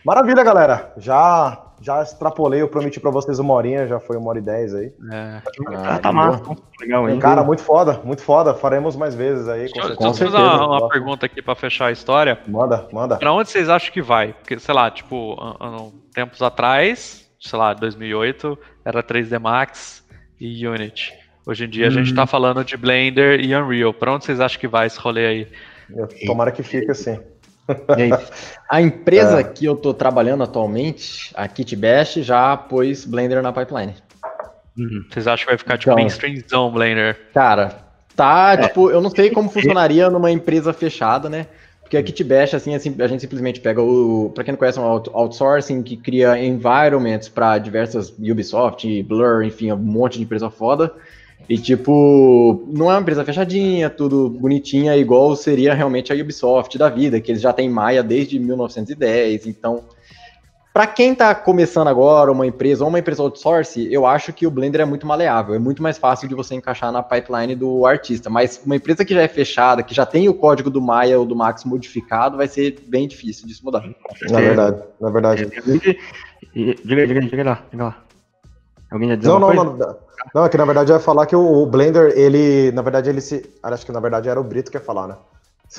Maravilha, 0.05 0.43
galera. 0.43 0.91
Já 0.97 1.72
já 1.83 2.01
extrapolei, 2.01 2.61
eu 2.61 2.69
prometi 2.69 2.97
pra 2.99 3.11
vocês 3.11 3.39
uma 3.39 3.53
horinha, 3.53 3.85
já 3.85 3.99
foi 3.99 4.15
uma 4.15 4.29
hora 4.29 4.39
e 4.39 4.41
dez 4.41 4.73
aí. 4.73 4.93
É. 5.11 5.41
Ah, 5.75 5.99
tá 5.99 6.13
massa. 6.13 6.41
Legal, 6.79 7.09
hein? 7.09 7.19
Cara, 7.19 7.43
muito 7.43 7.61
foda, 7.61 7.99
muito 8.05 8.21
foda. 8.21 8.53
Faremos 8.53 8.95
mais 8.95 9.13
vezes 9.13 9.49
aí. 9.49 9.69
Com 9.69 9.81
Deixa, 9.81 9.93
eu 9.93 10.13
fazer 10.13 10.37
uma, 10.37 10.77
uma 10.79 10.89
pergunta 10.89 11.25
aqui 11.25 11.41
pra 11.41 11.55
fechar 11.55 11.87
a 11.87 11.91
história. 11.91 12.39
Manda, 12.47 12.87
manda. 12.91 13.17
Pra 13.17 13.33
onde 13.33 13.49
vocês 13.49 13.67
acham 13.67 13.91
que 13.91 14.01
vai? 14.01 14.31
Porque, 14.31 14.57
sei 14.57 14.73
lá, 14.73 14.89
tipo, 14.89 15.37
tempos 16.13 16.41
atrás, 16.41 17.29
sei 17.37 17.59
lá, 17.59 17.73
2008, 17.73 18.57
era 18.85 19.03
3D 19.03 19.37
Max 19.37 20.07
e 20.39 20.65
Unity. 20.65 21.11
Hoje 21.45 21.65
em 21.65 21.69
dia 21.69 21.85
hum. 21.85 21.89
a 21.89 21.91
gente 21.91 22.15
tá 22.15 22.21
uhum. 22.21 22.27
falando 22.27 22.63
de 22.63 22.77
Blender 22.77 23.41
e 23.41 23.53
Unreal. 23.53 23.93
Pra 23.93 24.13
onde 24.13 24.23
vocês 24.23 24.39
acham 24.39 24.57
que 24.57 24.67
vai 24.69 24.87
esse 24.87 24.97
rolê 24.97 25.25
aí? 25.25 25.47
Eu, 25.93 26.07
tomara 26.25 26.51
que 26.51 26.63
fique 26.63 26.89
assim. 26.89 27.19
A 28.69 28.81
empresa 28.81 29.39
é. 29.41 29.43
que 29.43 29.65
eu 29.65 29.73
estou 29.73 29.93
trabalhando 29.93 30.43
atualmente, 30.43 31.31
a 31.35 31.47
KitBash, 31.47 32.15
já 32.15 32.55
pôs 32.57 33.05
Blender 33.05 33.41
na 33.41 33.53
pipeline. 33.53 33.93
Uhum. 34.77 35.05
Vocês 35.09 35.27
acham 35.27 35.45
que 35.45 35.51
vai 35.51 35.57
ficar 35.57 35.77
tipo 35.77 35.91
então, 35.91 36.03
mainstreamzão 36.03 36.71
Blender? 36.71 37.19
Cara, 37.33 37.79
tá, 38.15 38.53
é. 38.53 38.67
tipo, 38.67 38.89
eu 38.89 39.01
não 39.01 39.09
sei 39.09 39.29
como 39.29 39.49
funcionaria 39.49 40.09
numa 40.09 40.31
empresa 40.31 40.73
fechada, 40.73 41.29
né? 41.29 41.47
Porque 41.81 41.97
a 41.97 42.03
KitBash, 42.03 42.55
assim, 42.55 42.73
assim, 42.73 42.95
a 42.99 43.07
gente 43.07 43.21
simplesmente 43.21 43.59
pega 43.59 43.81
o. 43.81 44.31
Para 44.33 44.43
quem 44.43 44.53
não 44.53 44.57
conhece, 44.57 44.79
é 44.79 44.81
um 44.81 44.85
outsourcing 44.85 45.83
que 45.83 45.95
cria 45.95 46.43
environments 46.43 47.29
para 47.29 47.57
diversas 47.59 48.09
Ubisoft, 48.09 49.03
Blur, 49.03 49.43
enfim, 49.43 49.71
um 49.71 49.77
monte 49.77 50.17
de 50.17 50.23
empresa 50.23 50.49
foda. 50.49 50.91
E, 51.49 51.57
tipo, 51.57 52.63
não 52.67 52.89
é 52.89 52.95
uma 52.95 53.01
empresa 53.01 53.25
fechadinha, 53.25 53.89
tudo 53.89 54.29
bonitinha, 54.29 54.95
igual 54.95 55.35
seria 55.35 55.73
realmente 55.73 56.11
a 56.11 56.15
Ubisoft 56.15 56.77
da 56.77 56.89
vida, 56.89 57.19
que 57.19 57.31
eles 57.31 57.41
já 57.41 57.51
têm 57.51 57.69
Maia 57.69 58.01
desde 58.01 58.39
1910. 58.39 59.47
Então, 59.47 59.83
para 60.73 60.87
quem 60.87 61.13
tá 61.13 61.35
começando 61.35 61.87
agora, 61.87 62.31
uma 62.31 62.47
empresa 62.47 62.83
ou 62.83 62.89
uma 62.89 62.97
empresa 62.97 63.21
outsource, 63.21 63.87
eu 63.93 64.07
acho 64.07 64.33
que 64.33 64.47
o 64.47 64.49
Blender 64.49 64.81
é 64.81 64.85
muito 64.85 65.05
maleável, 65.05 65.53
é 65.53 65.59
muito 65.59 65.83
mais 65.83 65.99
fácil 65.99 66.27
de 66.27 66.33
você 66.33 66.55
encaixar 66.55 66.91
na 66.91 67.03
pipeline 67.03 67.55
do 67.55 67.85
artista. 67.85 68.27
Mas 68.27 68.59
uma 68.65 68.75
empresa 68.75 69.05
que 69.05 69.13
já 69.13 69.21
é 69.21 69.27
fechada, 69.27 69.83
que 69.83 69.93
já 69.93 70.03
tem 70.03 70.27
o 70.27 70.33
código 70.33 70.71
do 70.71 70.81
Maia 70.81 71.19
ou 71.19 71.25
do 71.25 71.35
Max 71.35 71.63
modificado, 71.63 72.37
vai 72.37 72.47
ser 72.47 72.77
bem 72.87 73.07
difícil 73.07 73.47
disso 73.47 73.63
mudar. 73.63 73.83
Na 74.31 74.39
verdade, 74.39 74.81
na 74.99 75.09
verdade. 75.11 75.47
Diga, 76.55 77.07
diga, 77.07 77.21
diga 77.21 77.43
lá, 77.43 77.63
diga 77.69 77.83
lá. 77.83 78.02
Alguém 78.93 79.09
já 79.09 79.17
não, 79.17 79.39
não, 79.39 79.47
coisa? 79.47 79.63
não, 79.63 79.97
não, 80.35 80.45
é 80.45 80.49
que 80.49 80.57
na 80.57 80.65
verdade 80.65 80.91
eu 80.91 80.95
ia 80.95 81.01
falar 81.01 81.25
que 81.25 81.35
o, 81.35 81.65
Blender, 81.65 82.13
ele, 82.15 82.71
na 82.71 82.83
verdade, 82.83 83.09
ele 83.09 83.19
se. 83.19 83.43
Acho 83.63 83.85
que 83.85 83.91
na 83.91 83.99
verdade 83.99 84.29
era 84.29 84.39
o 84.39 84.43
Brito 84.43 84.69
que 84.69 84.77
ia 84.77 84.81
falar, 84.81 85.07
né? 85.07 85.15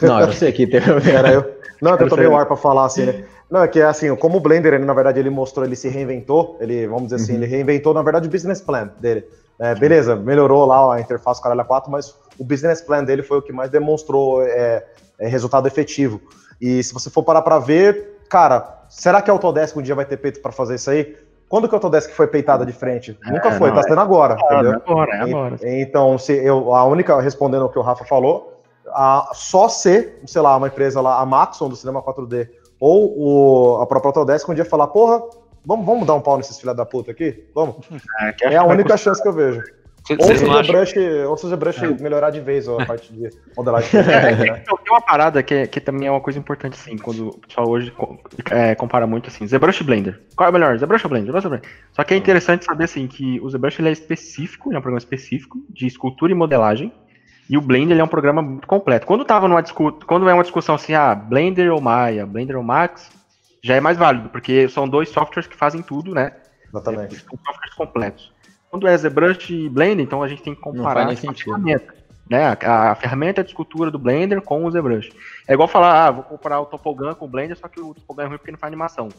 Não, 0.03 0.20
era 0.20 0.27
você 0.32 0.51
que 0.51 0.66
teve. 0.66 1.11
Era 1.11 1.32
eu. 1.32 1.55
Não, 1.81 1.97
eu 1.97 2.09
tomei 2.09 2.27
o 2.27 2.36
ar 2.36 2.47
pra 2.47 2.57
falar 2.57 2.86
assim, 2.86 3.07
né? 3.07 3.24
Não, 3.51 3.62
é 3.62 3.69
que 3.69 3.78
é 3.78 3.85
assim, 3.85 4.15
como 4.16 4.39
o 4.39 4.41
Blender, 4.41 4.74
ele, 4.74 4.85
na 4.85 4.95
verdade, 4.95 5.20
ele 5.20 5.31
mostrou, 5.31 5.65
ele 5.65 5.77
se 5.77 5.89
reinventou, 5.89 6.57
ele, 6.61 6.86
vamos 6.89 7.05
dizer 7.05 7.16
assim, 7.16 7.32
uhum. 7.32 7.39
ele 7.39 7.47
reinventou, 7.47 7.95
na 7.95 8.03
verdade, 8.03 8.27
o 8.27 8.31
business 8.31 8.61
plan 8.61 8.91
dele. 8.99 9.24
É, 9.61 9.74
beleza, 9.74 10.16
melhorou 10.16 10.66
lá 10.66 10.97
a 10.97 11.01
interface 11.01 11.41
Caralho 11.41 11.65
4, 11.65 11.91
mas 11.91 12.12
o 12.36 12.45
business 12.45 12.81
plan 12.81 13.05
dele 13.05 13.23
foi 13.23 13.39
o 13.39 13.43
que 13.43 13.53
mais 13.53 13.70
demonstrou 13.70 14.43
é, 14.43 14.85
é, 15.19 15.28
resultado 15.28 15.69
efetivo. 15.69 16.20
E 16.61 16.82
se 16.82 16.93
você 16.93 17.09
for 17.09 17.23
parar 17.23 17.43
para 17.43 17.61
ver, 17.61 18.19
cara, 18.28 18.85
será 18.89 19.23
que 19.23 19.31
a 19.31 19.32
Autodesk 19.32 19.77
um 19.77 19.82
dia 19.82 19.95
vai 19.95 20.05
ter 20.05 20.16
peito 20.16 20.41
para 20.41 20.51
fazer 20.51 20.74
isso 20.74 20.91
aí? 20.91 21.16
Quando 21.55 21.68
que 21.68 21.74
a 21.76 21.78
Autodesk 21.78 22.10
foi 22.10 22.26
peitada 22.26 22.66
de 22.66 22.72
frente? 22.72 23.16
É, 23.24 23.31
Nunca 23.31 23.52
foi, 23.52 23.68
não, 23.68 23.76
tá 23.76 23.85
sendo 23.85 24.01
agora, 24.01 24.35
é 24.35 24.44
entendeu? 24.44 24.82
Agora, 24.85 25.14
é 25.14 25.20
agora. 25.20 25.56
E, 25.62 25.82
então, 25.82 26.18
se 26.18 26.32
eu, 26.32 26.74
a 26.74 26.82
única, 26.85 27.20
respondendo 27.20 27.64
o 27.66 27.68
que 27.68 27.78
o 27.78 27.82
Rafa 27.82 28.05
falou, 28.05 28.60
a, 28.89 29.31
só 29.35 29.68
ser, 29.68 30.20
sei 30.26 30.43
lá, 30.43 30.56
uma 30.56 30.66
empresa 30.66 31.01
lá, 31.01 31.20
a 31.20 31.24
Maxon 31.24 31.68
do 31.68 31.76
Cinema 31.76 32.02
4D, 32.02 32.48
ou 32.81 33.76
o, 33.76 33.81
a 33.81 33.86
própria 33.86 34.09
Autodesk 34.09 34.48
um 34.48 34.55
dia 34.55 34.64
falar, 34.64 34.89
porra, 34.89 35.22
vamos, 35.64 35.86
vamos 35.86 36.05
dar 36.05 36.14
um 36.14 36.20
pau 36.20 36.36
nesses 36.39 36.59
filha 36.59 36.74
da 36.74 36.85
puta 36.85 37.12
aqui? 37.12 37.48
Vamos. 37.55 37.76
É, 38.43 38.55
é 38.55 38.56
a 38.56 38.64
única 38.64 38.97
chance 38.97 39.22
que 39.22 39.28
eu 39.28 39.32
vejo. 39.32 39.62
Ou 40.10 40.26
seja, 40.26 40.62
brush, 40.62 40.94
ou 41.26 41.36
seja, 41.36 41.56
brush 41.56 41.82
é. 41.82 42.02
melhorar 42.02 42.31
de 42.31 42.40
vez 42.40 42.68
a 42.68 42.85
parte 42.85 43.10
de 43.12 43.31
modelagem. 43.56 43.89
É, 44.05 44.36
né? 44.36 44.62
Tem 44.66 44.93
uma 44.93 45.01
parada 45.01 45.43
que, 45.43 45.66
que 45.66 45.81
também 45.81 46.09
é 46.09 46.10
uma 46.10 46.20
coisa 46.20 46.39
importante, 46.39 46.74
assim, 46.74 46.98
quando 46.98 47.28
o 47.28 47.39
pessoal 47.39 47.68
hoje 47.68 47.93
é, 48.51 48.74
compara 48.74 49.06
muito, 49.06 49.28
assim, 49.28 49.47
ZBrush 49.47 49.81
e 49.81 49.85
Blender. 49.85 50.20
Qual 50.36 50.47
é 50.47 50.51
o 50.51 50.52
melhor? 50.52 50.76
ZBrush 50.78 51.05
ou 51.05 51.10
Blender? 51.10 51.28
ZBrush 51.31 51.44
ou 51.47 51.51
Blender? 51.51 51.70
Só 51.93 52.05
que 52.05 52.12
é 52.12 52.16
interessante 52.18 52.66
saber, 52.66 52.85
assim, 52.85 53.06
que 53.06 53.40
o 53.40 53.48
ZBrush 53.48 53.81
ele 53.81 53.89
é 53.89 53.93
específico, 53.93 54.68
ele 54.68 54.76
é 54.76 54.78
um 54.78 54.82
programa 54.82 54.98
específico 54.98 55.59
de 55.70 55.86
escultura 55.86 56.32
e 56.32 56.35
modelagem, 56.35 56.93
e 57.48 57.56
o 57.56 57.62
Blender 57.62 57.94
ele 57.94 58.02
é 58.02 58.05
um 58.05 58.09
programa 58.09 58.43
muito 58.43 58.66
completo. 58.66 59.06
Quando 59.06 59.24
tava 59.24 59.48
numa 59.48 59.62
quando 60.06 60.28
é 60.28 60.35
uma 60.35 60.43
discussão 60.43 60.74
assim, 60.74 60.93
ah, 60.93 61.14
Blender 61.14 61.72
ou 61.72 61.81
Maya, 61.81 62.26
Blender 62.26 62.56
ou 62.56 62.62
Max, 62.62 63.10
já 63.62 63.74
é 63.74 63.81
mais 63.81 63.97
válido, 63.97 64.28
porque 64.28 64.68
são 64.68 64.86
dois 64.86 65.09
softwares 65.09 65.47
que 65.47 65.56
fazem 65.56 65.81
tudo, 65.81 66.14
né? 66.14 66.32
Exatamente. 66.68 67.16
São 67.16 67.39
softwares 67.39 67.74
completos. 67.74 68.34
Quando 68.74 68.88
é 68.88 68.98
ZBrush 68.98 69.51
e 69.51 69.68
Blender, 69.68 70.05
então 70.05 70.20
a 70.20 70.26
gente 70.26 70.42
tem 70.42 70.52
que 70.52 70.60
comparar 70.60 71.06
a 71.06 71.14
ferramenta. 71.14 71.94
Né? 72.28 72.44
A, 72.44 72.90
a, 72.90 72.94
ferramenta 72.96 73.44
de 73.44 73.51
escultura 73.51 73.88
do 73.88 74.01
Blender 74.01 74.42
com 74.42 74.64
o 74.64 74.68
ZBrush. 74.68 75.12
É 75.46 75.52
igual 75.52 75.68
falar, 75.68 76.09
ah, 76.09 76.10
vou 76.10 76.24
comparar 76.24 76.60
o 76.60 76.66
Topogan 76.66 77.14
com 77.14 77.24
o 77.24 77.28
Blender, 77.28 77.56
só 77.56 77.68
que 77.68 77.78
o 77.78 77.94
Topogan 77.94 78.24
é 78.24 78.26
ruim 78.26 78.36
porque 78.36 78.51
não 78.51 78.59
faz 78.59 78.72
animação. 78.72 79.10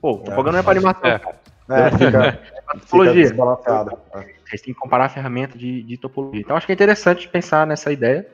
Pô, 0.00 0.12
o 0.12 0.18
Topogan 0.18 0.50
é, 0.50 0.52
não 0.52 0.58
é 0.60 0.62
para 0.62 0.78
animação, 0.78 1.10
é. 1.10 1.18
cara. 1.18 1.40
É, 1.70 1.90
fica, 1.90 2.24
é 2.72 2.78
topologia. 2.78 3.26
Fica 3.26 3.42
a 3.42 4.20
gente 4.50 4.62
tem 4.62 4.74
que 4.74 4.74
comparar 4.74 5.06
a 5.06 5.08
ferramenta 5.08 5.58
de, 5.58 5.82
de 5.82 5.96
topologia. 5.96 6.42
Então 6.42 6.56
acho 6.56 6.66
que 6.66 6.72
é 6.72 6.74
interessante 6.74 7.28
pensar 7.28 7.66
nessa 7.66 7.90
ideia. 7.90 8.24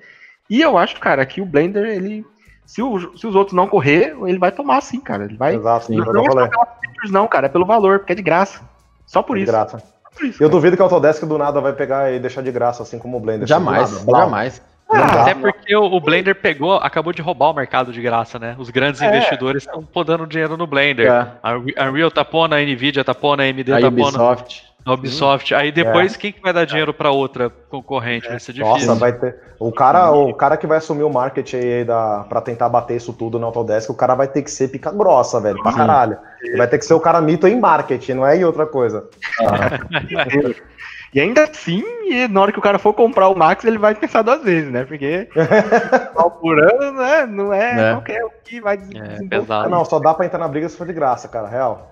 E 0.50 0.60
eu 0.60 0.76
acho, 0.76 1.00
cara, 1.00 1.24
que 1.24 1.40
o 1.40 1.46
Blender, 1.46 1.86
ele. 1.86 2.22
Se, 2.66 2.82
o, 2.82 3.16
se 3.16 3.26
os 3.26 3.34
outros 3.34 3.56
não 3.56 3.66
correr, 3.66 4.14
ele 4.26 4.38
vai 4.38 4.52
tomar 4.52 4.82
sim, 4.82 5.00
cara. 5.00 5.24
Ele 5.24 5.38
vai. 5.38 5.54
Exato, 5.54 5.86
sim, 5.86 5.96
não, 5.96 6.12
não 6.12 6.44
é 6.44 6.50
features, 6.82 7.10
não, 7.10 7.26
cara. 7.26 7.46
É 7.46 7.48
pelo 7.48 7.64
valor, 7.64 8.00
porque 8.00 8.12
é 8.12 8.16
de 8.16 8.22
graça. 8.22 8.60
Só 9.06 9.22
por 9.22 9.38
é 9.38 9.40
isso. 9.40 9.46
De 9.46 9.52
graça. 9.52 9.95
Eu 10.40 10.48
duvido 10.48 10.76
que 10.76 10.82
a 10.82 10.84
Autodesk 10.84 11.24
do 11.24 11.38
nada 11.38 11.60
vai 11.60 11.72
pegar 11.72 12.12
e 12.12 12.18
deixar 12.18 12.42
de 12.42 12.50
graça, 12.50 12.82
assim 12.82 12.98
como 12.98 13.16
o 13.16 13.20
Blender. 13.20 13.46
Jamais, 13.46 14.04
jamais. 14.06 14.62
Ah, 14.88 15.22
até 15.22 15.34
porque 15.34 15.74
o, 15.74 16.00
Blender 16.00 16.36
pegou, 16.36 16.74
acabou 16.76 17.12
de 17.12 17.20
roubar 17.20 17.50
o 17.50 17.54
mercado 17.54 17.92
de 17.92 18.00
graça, 18.00 18.38
né? 18.38 18.54
Os 18.56 18.70
grandes 18.70 19.02
é. 19.02 19.08
investidores 19.08 19.64
estão 19.64 19.82
podando 19.82 20.26
dinheiro 20.26 20.56
no 20.56 20.66
Blender. 20.66 21.10
É. 21.10 21.28
A 21.42 21.88
Unreal 21.88 22.10
tá 22.10 22.24
pondo, 22.24 22.54
a 22.54 22.60
Nvidia 22.60 23.02
tá 23.02 23.14
pondo, 23.14 23.40
a 23.40 23.44
AMD 23.44 23.72
a 23.72 23.80
tá 23.80 23.90
pondo. 23.90 24.02
Ubisoft. 24.02 24.64
A 24.86 24.94
Ubisoft. 24.94 25.52
Aí 25.52 25.72
depois 25.72 26.14
é. 26.14 26.18
quem 26.18 26.32
que 26.32 26.40
vai 26.40 26.52
dar 26.52 26.64
dinheiro 26.64 26.94
para 26.94 27.10
outra 27.10 27.50
concorrente? 27.50 28.28
Vai 28.28 28.38
ser 28.38 28.52
difícil. 28.52 28.86
Nossa, 28.86 28.94
vai 28.94 29.12
ter. 29.12 29.36
O 29.58 29.72
cara, 29.72 30.12
o 30.12 30.32
cara 30.32 30.56
que 30.56 30.66
vai 30.66 30.78
assumir 30.78 31.02
o 31.02 31.12
marketing 31.12 31.56
aí 31.56 31.84
da, 31.84 32.24
pra 32.28 32.40
tentar 32.40 32.68
bater 32.68 32.96
isso 32.96 33.12
tudo 33.12 33.36
na 33.38 33.46
Autodesk, 33.46 33.90
o 33.90 33.94
cara 33.94 34.14
vai 34.14 34.28
ter 34.28 34.42
que 34.42 34.50
ser 34.50 34.68
pica 34.68 34.92
grossa, 34.92 35.40
velho, 35.40 35.60
pra 35.60 35.72
caralho. 35.72 36.16
Ele 36.40 36.56
vai 36.56 36.68
ter 36.68 36.78
que 36.78 36.84
ser 36.84 36.94
o 36.94 37.00
cara 37.00 37.20
mito 37.20 37.48
em 37.48 37.58
marketing, 37.58 38.12
não 38.12 38.26
é 38.26 38.36
em 38.36 38.44
outra 38.44 38.64
coisa. 38.64 39.08
Ah. 39.40 40.54
E 41.14 41.20
ainda 41.20 41.44
assim, 41.44 41.82
na 42.28 42.42
hora 42.42 42.52
que 42.52 42.58
o 42.58 42.62
cara 42.62 42.78
for 42.78 42.92
comprar 42.92 43.28
o 43.28 43.34
Max, 43.34 43.64
ele 43.64 43.78
vai 43.78 43.94
pensar 43.94 44.20
duas 44.20 44.42
vezes, 44.42 44.70
né? 44.70 44.84
Porque 44.84 45.26
por 46.42 46.58
ano, 46.60 46.92
né? 46.92 47.24
Não 47.24 47.54
é, 47.54 47.90
é. 47.90 47.92
qualquer 47.92 48.22
um 48.22 48.28
que 48.44 48.60
vai 48.60 48.76
é, 48.76 49.26
pesado. 49.26 49.70
Não, 49.70 49.82
só 49.82 49.98
dá 49.98 50.12
pra 50.12 50.26
entrar 50.26 50.38
na 50.38 50.46
briga 50.46 50.68
se 50.68 50.76
for 50.76 50.86
de 50.86 50.92
graça, 50.92 51.26
cara, 51.26 51.48
real. 51.48 51.90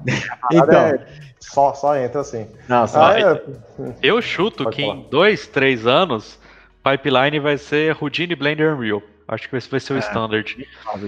então, 0.53 0.75
é, 0.79 1.07
só, 1.51 1.75
só 1.75 1.97
entra 1.97 2.21
assim. 2.21 2.47
Não, 2.69 2.87
só 2.87 3.07
ah, 3.07 3.21
é... 3.21 3.43
Eu 4.03 4.21
chuto 4.23 4.65
Pode 4.65 4.77
que 4.77 4.83
falar. 4.83 4.97
em 4.97 5.03
dois, 5.11 5.47
três 5.47 5.87
anos, 5.87 6.39
Pipeline 6.83 7.39
vai 7.39 7.59
ser 7.59 7.97
Houdini 8.01 8.35
Blender 8.35 8.75
Unreal. 8.75 9.03
Acho 9.27 9.49
que 9.49 9.57
esse 9.57 9.71
vai 9.71 9.81
ser 9.81 9.95
o 9.95 9.97
é. 9.97 10.01
standard. 10.01 10.69
Ah, 10.87 10.99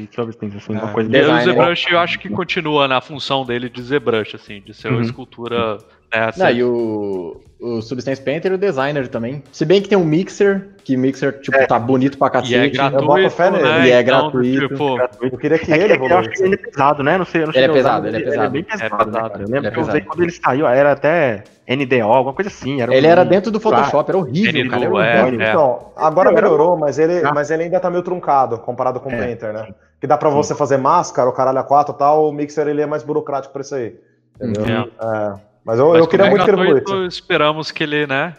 é. 0.88 0.92
coisa 0.92 1.16
e 1.16 1.20
o 1.22 1.40
ZBrush 1.40 1.86
eu 1.90 1.98
acho 1.98 2.18
que 2.18 2.28
continua 2.28 2.88
na 2.88 3.00
função 3.00 3.44
dele 3.44 3.68
de 3.68 3.82
ZBrush, 3.82 4.34
assim, 4.34 4.60
de 4.60 4.72
ser 4.72 4.88
uhum. 4.88 4.94
uma 4.94 5.02
escultura 5.02 5.78
é, 6.16 6.32
Não, 6.36 6.50
e 6.50 6.64
o, 6.64 7.40
o 7.60 7.82
Substance 7.82 8.22
Painter 8.22 8.52
e 8.52 8.54
o 8.54 8.58
designer 8.58 9.06
também. 9.08 9.42
Se 9.52 9.64
bem 9.64 9.82
que 9.82 9.88
tem 9.88 9.98
um 9.98 10.04
mixer, 10.04 10.68
que 10.82 10.96
mixer, 10.96 11.40
tipo, 11.40 11.56
é. 11.56 11.66
tá 11.66 11.78
bonito 11.78 12.16
pra 12.16 12.30
cacete. 12.30 12.54
E 12.54 12.56
é 12.56 12.68
gratuito, 12.68 13.30
fé 13.30 13.50
nele. 13.50 13.64
Né? 13.64 13.88
E 13.88 13.90
é 13.90 14.00
então, 14.00 14.20
gratuito. 14.20 14.68
Tipo, 14.68 14.98
eu 15.20 15.38
queria 15.38 15.58
que 15.58 15.72
é 15.72 15.78
ele 15.78 15.94
Eu 15.94 16.18
acho 16.18 16.30
que 16.30 16.42
ele 16.42 16.54
é 16.54 16.58
pesado, 16.58 17.02
né? 17.02 17.18
Não 17.18 17.26
sei, 17.26 17.44
não 17.44 17.52
sei. 17.52 17.64
Ele 17.64 17.72
é 17.72 17.74
pesado, 17.74 18.06
ele 18.06 18.16
é 18.16 18.20
pesado. 18.20 18.38
Ele 18.38 18.46
é 18.46 18.50
bem 18.50 18.62
pesado, 18.62 18.94
é 18.94 19.04
pesado. 19.04 19.38
Né, 19.38 19.44
eu 19.44 19.48
lembro 19.48 19.72
que 19.72 19.78
eu 19.78 19.82
usei 19.82 20.00
quando 20.00 20.22
ele 20.22 20.32
saiu, 20.32 20.66
era 20.66 20.92
até 20.92 21.44
NDO, 21.68 22.04
alguma 22.04 22.32
coisa 22.32 22.48
assim. 22.48 22.80
Era 22.80 22.94
ele 22.94 23.06
um... 23.06 23.10
era 23.10 23.24
dentro 23.24 23.50
do 23.50 23.60
Photoshop, 23.60 24.08
era 24.08 24.18
horrível, 24.18 24.64
NDO, 24.64 24.70
cara. 24.70 24.84
Era 24.84 25.26
horrível. 25.26 25.46
É, 25.46 25.50
então, 25.50 25.92
agora 25.96 26.32
melhorou, 26.32 26.76
mas 26.78 26.98
ele, 26.98 27.22
ah. 27.24 27.32
mas 27.34 27.50
ele 27.50 27.64
ainda 27.64 27.78
tá 27.78 27.90
meio 27.90 28.02
truncado 28.02 28.58
comparado 28.58 29.00
com 29.00 29.08
o 29.08 29.12
Painter, 29.16 29.52
né? 29.52 29.68
Que 30.00 30.06
dá 30.06 30.16
pra 30.16 30.30
você 30.30 30.54
fazer 30.54 30.76
máscara, 30.76 31.28
o 31.28 31.32
caralho 31.32 31.58
a 31.58 31.64
4 31.64 31.94
e 31.94 31.98
tal, 31.98 32.28
o 32.28 32.32
mixer 32.32 32.68
ele 32.68 32.82
é 32.82 32.86
mais 32.86 33.02
burocrático 33.02 33.52
pra 33.52 33.62
isso 33.62 33.74
aí. 33.74 33.96
Entendeu? 34.40 34.90
É. 35.00 35.55
Mas 35.66 35.80
eu, 35.80 35.88
Mas 35.88 35.98
eu 35.98 36.06
queria 36.06 36.30
muito 36.30 36.44
que 36.44 36.50
ele 36.50 36.60
evoluísse. 36.60 37.18
Esperamos 37.18 37.72
que 37.72 37.82
ele, 37.82 38.06
né? 38.06 38.34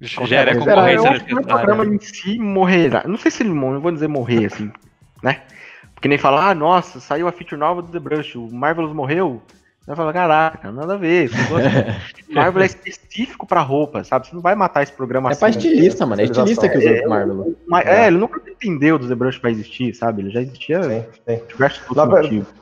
gera 0.00 0.56
concorrência 0.56 1.10
necessária. 1.10 1.42
O 1.42 1.46
programa 1.46 1.84
em 1.84 2.00
si 2.00 2.38
morrerá. 2.38 3.04
Não 3.06 3.18
sei 3.18 3.30
se 3.30 3.42
ele 3.42 3.50
morre, 3.50 3.74
não 3.74 3.80
vou 3.82 3.92
dizer 3.92 4.08
morrer, 4.08 4.46
assim, 4.46 4.72
né? 5.22 5.42
Porque 5.94 6.08
nem 6.08 6.16
falar, 6.16 6.48
ah, 6.48 6.54
nossa, 6.54 6.98
saiu 6.98 7.28
a 7.28 7.32
feature 7.32 7.60
nova 7.60 7.82
do 7.82 7.92
The 7.92 7.98
Brush, 7.98 8.34
o 8.34 8.50
Marvelous 8.50 8.94
morreu. 8.94 9.42
Vai 9.86 9.96
falar, 9.96 10.12
caraca, 10.12 10.70
nada 10.70 10.94
a 10.94 10.96
ver. 10.96 11.30
Marvel 12.30 12.62
é 12.62 12.66
específico 12.66 13.46
pra 13.46 13.60
roupa, 13.60 14.04
sabe? 14.04 14.26
Você 14.26 14.34
não 14.34 14.42
vai 14.42 14.54
matar 14.54 14.82
esse 14.82 14.92
programa 14.92 15.30
é 15.30 15.32
assim. 15.32 15.38
É 15.44 15.48
pra 15.48 15.50
estilista, 15.50 16.06
mano. 16.06 16.20
É 16.20 16.24
estilista 16.24 16.68
que 16.68 16.78
usa 16.78 16.90
é, 16.90 17.06
Marvel. 17.06 17.56
É, 17.84 18.06
ele 18.06 18.18
nunca 18.18 18.40
entendeu 18.48 18.98
do 18.98 19.06
ZBrush 19.06 19.38
pra 19.38 19.50
existir, 19.50 19.94
sabe? 19.94 20.22
Ele 20.22 20.30
já 20.30 20.42
existia. 20.42 20.82
Sim, 20.82 21.04
sim. 21.26 21.40
Pra, 21.56 21.70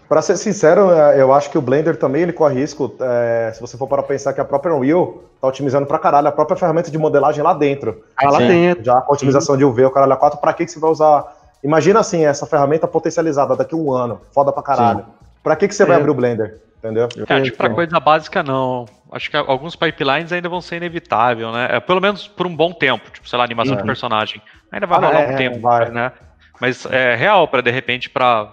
pra 0.09 0.23
ser 0.23 0.37
sincero, 0.37 0.91
é, 0.93 1.21
eu 1.21 1.33
acho 1.33 1.51
que 1.51 1.59
o 1.59 1.61
Blender 1.61 1.97
também 1.97 2.23
ele 2.23 2.33
corre 2.33 2.61
risco. 2.61 2.95
É, 3.01 3.51
se 3.53 3.61
você 3.61 3.77
for 3.77 3.89
para 3.89 4.03
pensar 4.03 4.33
que 4.33 4.41
a 4.41 4.45
própria 4.45 4.75
Unreal 4.75 5.25
tá 5.41 5.49
otimizando 5.49 5.87
pra 5.87 5.99
caralho 5.99 6.29
a 6.29 6.33
própria 6.33 6.57
ferramenta 6.57 6.91
de 6.91 6.97
modelagem 6.99 7.43
lá 7.43 7.53
dentro. 7.53 8.03
Ah, 8.17 8.31
lá 8.31 8.39
dentro. 8.39 8.85
Já 8.85 9.01
com 9.01 9.13
a 9.13 9.15
otimização 9.15 9.55
sim. 9.57 9.59
de 9.59 9.65
UV, 9.65 9.85
o 9.85 9.91
caralho 9.91 10.13
a 10.13 10.17
4, 10.17 10.41
pra 10.41 10.53
que, 10.53 10.65
que 10.65 10.73
você 10.73 10.79
vai 10.79 10.91
usar? 10.91 11.37
Imagina 11.63 11.99
assim, 11.99 12.25
essa 12.25 12.47
ferramenta 12.47 12.87
potencializada 12.87 13.57
daqui 13.57 13.75
a 13.75 13.79
um 13.79 13.93
ano. 13.93 14.21
Foda 14.33 14.53
pra 14.53 14.63
caralho. 14.63 15.01
Sim. 15.01 15.05
Pra 15.43 15.57
que, 15.57 15.67
que 15.67 15.75
você 15.75 15.85
vai 15.85 15.97
abrir 15.97 16.11
o 16.11 16.15
Blender? 16.15 16.68
Entendeu? 16.79 17.09
É, 17.29 17.35
acho 17.35 17.51
que 17.51 17.57
para 17.57 17.71
coisa 17.71 17.99
básica 17.99 18.43
não. 18.43 18.87
Acho 19.11 19.31
que 19.31 19.37
alguns 19.37 19.75
pipelines 19.75 20.33
ainda 20.33 20.49
vão 20.49 20.61
ser 20.61 20.77
inevitável, 20.77 21.51
né? 21.51 21.69
É, 21.73 21.81
pelo 21.81 22.01
menos 22.01 22.29
por 22.29 22.47
um 22.47 22.55
bom 22.55 22.73
tempo, 22.73 23.11
tipo, 23.11 23.29
sei 23.29 23.39
lá, 23.39 23.45
animação 23.45 23.75
uhum. 23.75 23.81
de 23.81 23.87
personagem. 23.87 24.41
Ainda 24.71 24.87
vai 24.87 24.99
ah, 24.99 25.07
rolar 25.07 25.23
é, 25.23 25.33
um 25.33 25.37
tempo, 25.37 25.61
vai. 25.61 25.91
né? 25.91 26.13
Mas 26.61 26.87
é 26.87 27.15
real 27.17 27.49
para 27.49 27.63
de 27.63 27.71
repente 27.71 28.09
para 28.11 28.53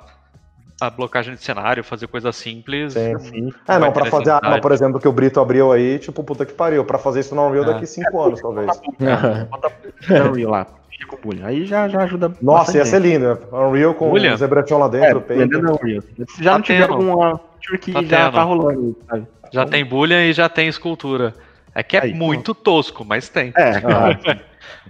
a 0.81 0.89
blocagem 0.89 1.35
de 1.35 1.43
cenário, 1.43 1.83
fazer 1.83 2.07
coisa 2.07 2.31
simples. 2.31 2.93
Sim, 2.93 3.19
sim. 3.19 3.53
É, 3.67 3.77
não, 3.77 3.91
para 3.91 4.05
fazer 4.05 4.31
a 4.31 4.37
arma, 4.37 4.59
por 4.59 4.71
exemplo, 4.71 4.99
que 4.99 5.07
o 5.07 5.11
Brito 5.11 5.39
abriu 5.39 5.71
aí, 5.71 5.99
tipo, 5.99 6.23
puta 6.23 6.45
que 6.45 6.53
pariu. 6.53 6.83
Para 6.83 6.97
fazer 6.97 7.21
isso 7.21 7.35
no 7.35 7.47
Unreal 7.47 7.63
é. 7.65 7.73
daqui 7.73 7.85
5 7.85 8.21
anos, 8.21 8.41
talvez. 8.41 8.67
Bota 9.49 9.71
Unreal 10.09 10.67
Com 11.07 11.17
bullying. 11.17 11.43
Aí 11.43 11.65
já, 11.65 11.87
já 11.87 12.03
ajuda. 12.03 12.33
Nossa, 12.41 12.77
ia 12.77 12.85
ser 12.85 12.99
lindo. 13.01 13.27
Né? 13.27 13.37
Unreal 13.51 13.93
com 13.93 14.11
o 14.11 14.37
Zebration 14.37 14.77
lá 14.77 14.87
dentro. 14.87 15.23
É, 15.29 15.33
Unreal. 15.33 16.01
Se 16.29 16.43
já 16.43 16.51
tá 16.51 16.57
não 16.57 16.61
tiver 16.63 16.89
alguma 16.89 17.41
que 17.81 17.91
tá 17.91 18.01
já 18.01 18.31
tá 18.31 18.43
rolando. 18.43 18.97
Sabe? 19.07 19.27
Já 19.51 19.61
então... 19.61 19.71
tem 19.71 19.85
Boolean 19.85 20.25
e 20.25 20.33
já 20.33 20.49
tem 20.49 20.67
escultura. 20.67 21.33
É 21.73 21.83
que 21.83 21.97
é 21.97 22.03
Aí, 22.03 22.13
muito 22.13 22.51
então... 22.51 22.63
tosco, 22.63 23.03
mas 23.03 23.29
tem. 23.29 23.53
É, 23.57 23.71
ah, 23.77 24.37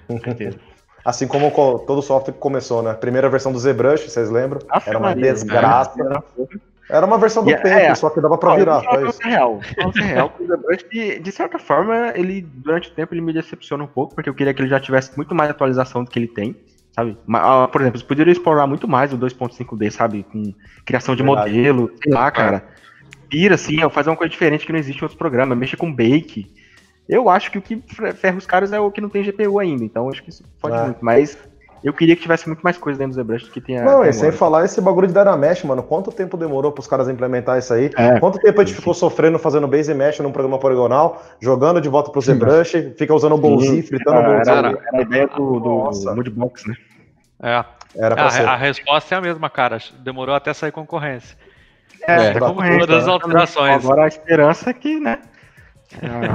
com 0.07 0.19
certeza. 0.19 0.59
Assim 1.03 1.27
como 1.27 1.51
todo 1.85 2.01
software 2.01 2.33
que 2.33 2.39
começou, 2.39 2.81
né? 2.81 2.93
Primeira 2.93 3.29
versão 3.29 3.51
do 3.51 3.59
ZBrush, 3.59 4.09
vocês 4.09 4.29
lembram? 4.29 4.59
Nossa, 4.67 4.89
era 4.89 4.97
uma 4.97 5.09
Maria, 5.09 5.33
desgraça. 5.33 6.23
Era 6.89 7.05
uma 7.05 7.17
versão 7.17 7.43
do 7.43 7.49
yeah, 7.49 7.67
tempo, 7.67 7.91
é, 7.91 7.95
só 7.95 8.09
que 8.09 8.21
dava 8.21 8.37
pra 8.37 8.55
virar. 8.55 8.83
Não, 8.83 8.91
é 8.93 9.29
real. 9.29 9.59
É 9.77 10.01
real. 10.01 10.33
De, 10.91 11.19
de 11.19 11.31
certa 11.31 11.57
forma, 11.57 12.13
ele, 12.15 12.41
durante 12.41 12.89
o 12.89 12.93
tempo, 12.93 13.13
ele 13.13 13.21
me 13.21 13.33
decepciona 13.33 13.83
um 13.83 13.87
pouco, 13.87 14.13
porque 14.13 14.29
eu 14.29 14.35
queria 14.35 14.53
que 14.53 14.61
ele 14.61 14.69
já 14.69 14.79
tivesse 14.79 15.15
muito 15.17 15.33
mais 15.33 15.49
atualização 15.49 16.03
do 16.03 16.11
que 16.11 16.19
ele 16.19 16.27
tem 16.27 16.55
sabe? 16.95 17.17
Ah, 17.33 17.67
por 17.67 17.81
exemplo, 17.81 17.99
você 17.99 18.05
poderia 18.05 18.31
explorar 18.31 18.65
muito 18.65 18.87
mais 18.87 19.11
o 19.11 19.17
2.5D, 19.17 19.91
sabe? 19.91 20.23
Com 20.23 20.53
criação 20.85 21.13
de 21.13 21.23
Verdade. 21.23 21.51
modelo, 21.51 21.91
sei 22.01 22.13
lá, 22.13 22.31
cara. 22.31 22.63
Pira, 23.27 23.55
assim, 23.55 23.77
fazer 23.89 24.09
uma 24.09 24.15
coisa 24.15 24.31
diferente 24.31 24.65
que 24.65 24.71
não 24.71 24.79
existe 24.79 24.99
em 24.99 25.03
outros 25.03 25.17
programas, 25.17 25.57
mexa 25.57 25.75
com 25.75 25.93
bake. 25.93 26.49
Eu 27.07 27.29
acho 27.29 27.51
que 27.51 27.57
o 27.57 27.61
que 27.61 27.83
ferra 28.15 28.37
os 28.37 28.45
caras 28.45 28.71
é 28.71 28.79
o 28.79 28.89
que 28.89 29.01
não 29.01 29.09
tem 29.09 29.23
GPU 29.23 29.59
ainda, 29.59 29.83
então 29.83 30.09
acho 30.09 30.23
que 30.23 30.29
isso 30.29 30.43
pode 30.61 30.77
é. 30.77 30.83
muito. 30.85 31.03
Mas 31.03 31.37
eu 31.85 31.93
queria 31.93 32.15
que 32.15 32.23
tivesse 32.23 32.47
muito 32.47 32.61
mais 32.61 32.77
coisa 32.79 32.97
dentro 32.97 33.15
do 33.15 33.21
ZBrush 33.21 33.45
do 33.45 33.51
que 33.51 33.61
tem 33.61 33.79
Não, 33.79 34.03
e 34.03 34.11
sem 34.11 34.31
falar 34.31 34.65
esse 34.65 34.81
bagulho 34.81 35.07
de 35.07 35.13
Dynamesh, 35.13 35.63
mano. 35.63 35.83
Quanto 35.83 36.11
tempo 36.11 36.35
demorou 36.35 36.71
pros 36.71 36.87
caras 36.87 37.07
implementar 37.07 37.59
isso 37.59 37.71
aí? 37.75 37.91
É, 37.95 38.19
Quanto 38.19 38.39
tempo 38.39 38.59
a 38.59 38.65
gente 38.65 38.75
ficou 38.75 38.91
sofrendo 38.91 39.37
fazendo 39.37 39.67
base 39.67 39.93
mesh 39.93 40.19
num 40.19 40.31
programa 40.31 40.57
poligonal, 40.57 41.23
jogando 41.39 41.79
de 41.79 41.87
volta 41.87 42.09
pro 42.09 42.19
ZBrush, 42.19 42.95
fica 42.97 43.13
usando 43.13 43.35
o 43.35 43.37
Bolzi, 43.37 43.83
fritando 43.83 44.19
o 44.19 44.23
Bolzi. 44.23 44.49
Era, 44.49 44.69
era, 44.69 44.79
a 44.93 45.01
ideia 45.01 45.27
do, 45.27 45.59
do 45.59 46.15
Moodbox, 46.15 46.65
né? 46.65 46.75
É. 47.43 47.63
Era 47.97 48.15
a, 48.19 48.53
a, 48.53 48.55
resposta 48.55 49.13
é 49.13 49.17
a 49.19 49.21
mesma, 49.21 49.47
cara. 49.47 49.77
Demorou 49.99 50.33
até 50.33 50.53
sair 50.53 50.71
concorrência. 50.71 51.37
É, 52.07 52.29
é 52.29 52.39
como 52.39 52.61
todas 52.79 53.03
as 53.03 53.07
alterações. 53.07 53.85
Agora 53.85 54.05
a 54.05 54.07
esperança 54.07 54.71
é 54.71 54.73
que, 54.73 54.99
né? 54.99 55.19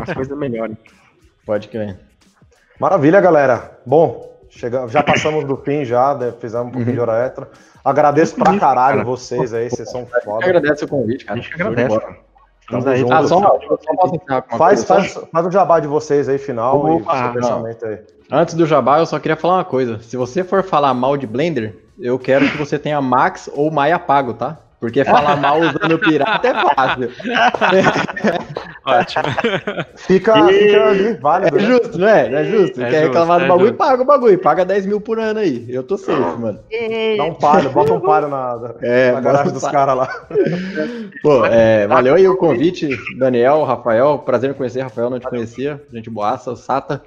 As 0.06 0.14
coisas 0.14 0.38
melhorem. 0.38 0.78
Pode 1.44 1.66
crer. 1.66 1.98
Maravilha, 2.78 3.20
galera. 3.20 3.78
Bom, 3.84 4.30
Chegamos, 4.50 4.90
já 4.90 5.02
passamos 5.02 5.44
do 5.44 5.56
fim, 5.56 5.84
já, 5.84 6.14
né, 6.14 6.32
fizemos 6.38 6.68
um 6.68 6.70
pouquinho 6.70 6.94
de 6.94 7.00
hora 7.00 7.24
extra. 7.24 7.48
Agradeço 7.84 8.34
pra 8.34 8.58
caralho 8.58 8.98
cara. 8.98 9.04
vocês 9.04 9.54
aí, 9.54 9.70
vocês 9.70 9.88
são 9.90 10.06
foda. 10.24 10.44
Agradece 10.44 10.84
o 10.84 10.88
convite, 10.88 11.24
cara. 11.24 11.38
A 11.38 11.42
gente 11.42 11.54
agradece. 11.54 11.98
Ah, 13.10 13.26
só, 13.26 13.40
só 13.40 14.56
faz, 14.56 14.84
faz, 14.84 15.14
faz 15.32 15.46
o 15.46 15.50
jabá 15.50 15.80
de 15.80 15.88
vocês 15.88 16.28
aí, 16.28 16.38
final, 16.38 16.84
Opa, 16.84 17.30
e 17.30 17.34
pensamento 17.34 17.84
aí. 17.84 17.98
Antes 18.30 18.54
do 18.54 18.64
jabá, 18.64 18.98
eu 19.00 19.06
só 19.06 19.18
queria 19.18 19.36
falar 19.36 19.54
uma 19.54 19.64
coisa. 19.64 19.98
Se 20.00 20.16
você 20.16 20.44
for 20.44 20.62
falar 20.62 20.94
mal 20.94 21.16
de 21.16 21.26
Blender, 21.26 21.76
eu 21.98 22.18
quero 22.18 22.48
que 22.48 22.56
você 22.56 22.78
tenha 22.78 23.00
Max 23.00 23.50
ou 23.54 23.70
Maia 23.70 23.98
pago, 23.98 24.34
tá? 24.34 24.58
Porque 24.78 25.04
falar 25.04 25.36
mal 25.36 25.58
usando 25.60 25.98
pirata 25.98 26.48
é 26.48 26.74
fácil. 26.74 27.10
Ótimo. 28.84 29.24
Fica, 29.96 30.50
e... 30.50 30.58
fica 30.58 30.88
ali, 30.88 31.12
válido. 31.14 31.58
É 31.58 31.60
né? 31.60 31.66
justo, 31.66 31.98
não 31.98 32.08
é? 32.08 32.32
É 32.32 32.44
justo. 32.44 32.80
É 32.80 32.84
Quer 32.84 33.02
justo, 33.02 33.06
reclamar 33.06 33.38
do 33.38 33.44
é 33.44 33.48
bagulho, 33.48 33.66
justo. 33.68 33.78
paga 33.78 34.02
o 34.02 34.06
bagulho. 34.06 34.38
Paga 34.38 34.64
10 34.64 34.86
mil 34.86 35.00
por 35.00 35.18
ano 35.18 35.40
aí. 35.40 35.66
Eu 35.68 35.82
tô 35.82 35.98
safe, 35.98 36.40
mano. 36.40 36.60
Dá 37.16 37.24
um 37.24 37.34
paro, 37.34 37.70
bota 37.70 37.92
um 37.92 38.00
paro 38.00 38.28
na, 38.28 38.72
é, 38.80 39.12
na 39.12 39.20
garagem 39.20 39.52
dos 39.52 39.66
caras 39.68 39.96
lá. 39.96 40.08
Pô, 41.22 41.44
é, 41.44 41.86
valeu 41.86 42.14
aí 42.14 42.26
o 42.26 42.36
convite, 42.36 42.88
Daniel, 43.18 43.64
Rafael. 43.64 44.18
Prazer 44.18 44.50
em 44.50 44.54
conhecer, 44.54 44.80
Rafael, 44.80 45.10
não 45.10 45.18
te 45.18 45.28
conhecia. 45.28 45.80
Gente 45.92 46.08
boaça, 46.08 46.56
Sata. 46.56 47.02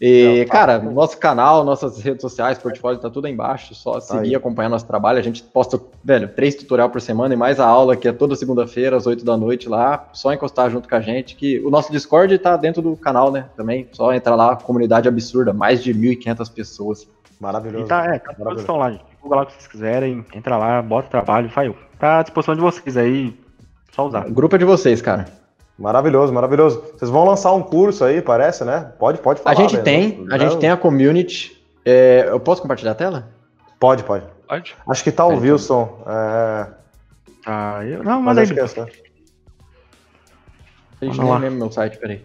E, 0.00 0.44
tá 0.44 0.52
cara, 0.52 0.78
nosso 0.78 1.18
canal, 1.18 1.64
nossas 1.64 2.00
redes 2.00 2.22
sociais, 2.22 2.56
portfólio 2.58 3.00
tá 3.00 3.10
tudo 3.10 3.26
aí 3.26 3.32
embaixo. 3.32 3.74
Só 3.74 3.94
tá 3.94 4.00
seguir, 4.00 4.28
aí. 4.28 4.34
acompanhar 4.34 4.68
nosso 4.68 4.86
trabalho. 4.86 5.18
A 5.18 5.22
gente 5.22 5.42
posta, 5.42 5.80
velho, 6.04 6.28
três 6.28 6.54
tutorial 6.54 6.88
por 6.88 7.00
semana 7.00 7.34
e 7.34 7.36
mais 7.36 7.58
a 7.58 7.66
aula, 7.66 7.96
que 7.96 8.06
é 8.06 8.12
toda 8.12 8.36
segunda-feira, 8.36 8.96
às 8.96 9.06
8 9.06 9.24
da 9.24 9.36
noite 9.36 9.68
lá. 9.68 10.08
Só 10.12 10.32
encostar 10.32 10.70
junto 10.70 10.88
com 10.88 10.94
a 10.94 11.00
gente. 11.00 11.34
Que 11.34 11.58
o 11.60 11.70
nosso 11.70 11.90
Discord 11.90 12.38
tá 12.38 12.56
dentro 12.56 12.80
do 12.80 12.96
canal, 12.96 13.32
né? 13.32 13.46
Também. 13.56 13.88
Só 13.92 14.12
entrar 14.12 14.36
lá, 14.36 14.54
comunidade 14.54 15.08
absurda, 15.08 15.52
mais 15.52 15.82
de 15.82 15.92
1.500 15.92 16.52
pessoas. 16.52 17.08
Maravilhoso. 17.40 17.84
E 17.84 17.88
tá, 17.88 18.04
é, 18.04 18.18
tá 18.18 18.30
à 18.30 18.34
disposição 18.34 18.76
lá, 18.76 18.90
gente. 18.90 19.04
Divulga 19.10 19.36
lá 19.36 19.42
o 19.42 19.46
que 19.46 19.52
vocês 19.52 19.66
quiserem. 19.66 20.24
Entra 20.34 20.56
lá, 20.56 20.80
bota 20.82 21.08
trabalho, 21.08 21.48
faz. 21.50 21.72
Tá 21.98 22.20
à 22.20 22.22
disposição 22.22 22.54
de 22.54 22.60
vocês 22.60 22.96
aí. 22.96 23.36
Só 23.92 24.06
usar. 24.06 24.26
O 24.26 24.32
grupo 24.32 24.54
é 24.54 24.58
de 24.58 24.64
vocês, 24.64 25.02
cara. 25.02 25.26
Maravilhoso, 25.78 26.32
maravilhoso. 26.32 26.82
Vocês 26.96 27.08
vão 27.08 27.24
lançar 27.24 27.52
um 27.52 27.62
curso 27.62 28.04
aí, 28.04 28.20
parece, 28.20 28.64
né? 28.64 28.92
Pode, 28.98 29.20
pode 29.20 29.40
falar. 29.40 29.56
A 29.56 29.60
gente 29.60 29.78
tem, 29.78 30.26
a 30.30 30.36
gente 30.36 30.58
tem 30.58 30.70
a 30.70 30.76
community. 30.76 31.56
É, 31.84 32.26
eu 32.28 32.40
posso 32.40 32.60
compartilhar 32.60 32.92
a 32.92 32.96
tela? 32.96 33.28
Pode, 33.78 34.02
pode. 34.02 34.24
Pode. 34.48 34.74
Acho 34.88 35.04
que 35.04 35.12
tá 35.12 35.24
o 35.24 35.32
é, 35.32 35.36
Wilson. 35.36 36.02
É... 36.04 36.66
Ah, 37.46 37.80
eu 37.84 38.02
não, 38.02 38.20
mas 38.20 38.38
aí. 38.38 38.44
Esqueço, 38.44 38.80
né? 38.80 38.86
A 41.00 41.04
gente 41.04 41.20
tem 41.20 41.38
mesmo 41.38 41.58
meu 41.58 41.70
site, 41.70 41.96
peraí. 41.98 42.24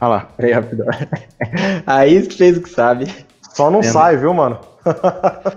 Olha 0.00 0.08
lá. 0.08 0.20
Peraí, 0.34 0.52
rapidão. 0.52 0.86
aí 1.86 2.22
fez 2.30 2.56
o 2.56 2.62
que 2.62 2.70
sabe. 2.70 3.14
Só 3.52 3.70
não 3.70 3.82
sai, 3.82 4.16
viu, 4.16 4.32
mano? 4.32 4.58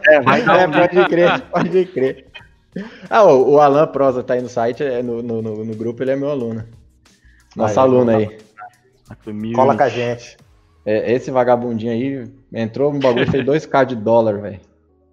é, 0.10 0.16
é, 0.16 0.68
pode 0.68 1.10
crer, 1.10 1.42
pode 1.44 1.86
crer. 1.86 2.26
Ah, 3.10 3.24
o, 3.24 3.52
o 3.52 3.60
Alan 3.62 3.88
Prosa 3.88 4.24
tá 4.24 4.34
aí 4.34 4.42
no 4.42 4.50
site, 4.50 4.84
é 4.84 5.02
no, 5.02 5.22
no, 5.22 5.42
no, 5.42 5.64
no 5.64 5.76
grupo, 5.76 6.04
ele 6.04 6.12
é 6.12 6.16
meu 6.16 6.30
aluno. 6.30 6.66
Nosso 7.56 7.80
aí, 7.80 7.86
aluno 7.86 8.12
aí. 8.12 8.38
Cola 9.54 9.76
com 9.76 9.84
a 9.84 9.90
gente. 9.90 10.38
É, 10.86 11.14
esse 11.14 11.30
vagabundinho 11.30 11.92
aí 11.92 12.32
entrou 12.54 12.92
no 12.92 13.00
bagulho 13.00 13.30
fez 13.30 13.46
2k 13.46 13.86
de 13.86 13.96
dólar, 13.96 14.40
velho. 14.40 14.60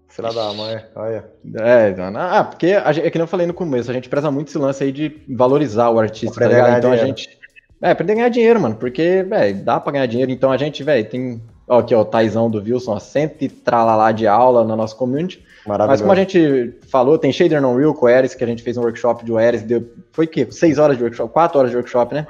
Filha 0.08 0.32
da 0.32 0.52
mãe, 0.52 0.82
olha. 0.96 1.24
É, 1.56 1.94
ah, 2.16 2.42
porque 2.42 2.72
a 2.72 2.90
gente, 2.92 3.06
é 3.06 3.10
que 3.10 3.18
nem 3.18 3.24
eu 3.24 3.28
falei 3.28 3.46
no 3.46 3.52
começo, 3.52 3.90
a 3.90 3.94
gente 3.94 4.08
preza 4.08 4.30
muito 4.30 4.48
esse 4.48 4.58
lance 4.58 4.82
aí 4.82 4.90
de 4.90 5.20
valorizar 5.28 5.90
o 5.90 6.00
artista, 6.00 6.40
tá 6.40 6.48
ligado? 6.48 6.78
Então 6.78 6.90
dinheiro. 6.90 7.04
a 7.04 7.06
gente. 7.06 7.38
É, 7.80 7.90
aprender 7.90 8.12
a 8.12 8.16
ganhar 8.16 8.28
dinheiro, 8.28 8.60
mano, 8.60 8.74
porque, 8.74 9.22
velho, 9.22 9.62
dá 9.62 9.78
pra 9.78 9.92
ganhar 9.92 10.06
dinheiro. 10.06 10.32
Então 10.32 10.50
a 10.50 10.56
gente, 10.56 10.82
velho, 10.82 11.08
tem. 11.08 11.40
Ó, 11.68 11.78
aqui, 11.78 11.94
ó, 11.94 12.00
o 12.00 12.04
Taizão 12.04 12.50
do 12.50 12.58
Wilson, 12.58 12.92
ó, 12.92 12.98
sempre 12.98 13.48
tralalá 13.48 14.10
de 14.10 14.26
aula 14.26 14.64
na 14.64 14.74
nossa 14.74 14.96
community. 14.96 15.44
Mas 15.68 16.00
como 16.00 16.12
a 16.12 16.16
gente 16.16 16.74
falou, 16.88 17.18
tem 17.18 17.32
Shader 17.32 17.60
Non 17.60 17.76
Real 17.76 17.94
com 17.94 18.06
o 18.06 18.08
Eris, 18.08 18.34
que 18.34 18.42
a 18.42 18.46
gente 18.46 18.62
fez 18.62 18.76
um 18.76 18.82
workshop 18.82 19.24
de 19.24 19.32
Eris, 19.32 19.62
deu, 19.62 19.86
foi 20.12 20.24
o 20.24 20.28
quê? 20.28 20.46
Seis 20.50 20.78
horas 20.78 20.96
de 20.96 21.02
workshop, 21.02 21.32
quatro 21.32 21.58
horas 21.58 21.70
de 21.70 21.76
workshop, 21.76 22.14
né? 22.14 22.26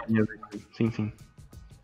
Sim, 0.77 0.90
sim. 0.90 1.12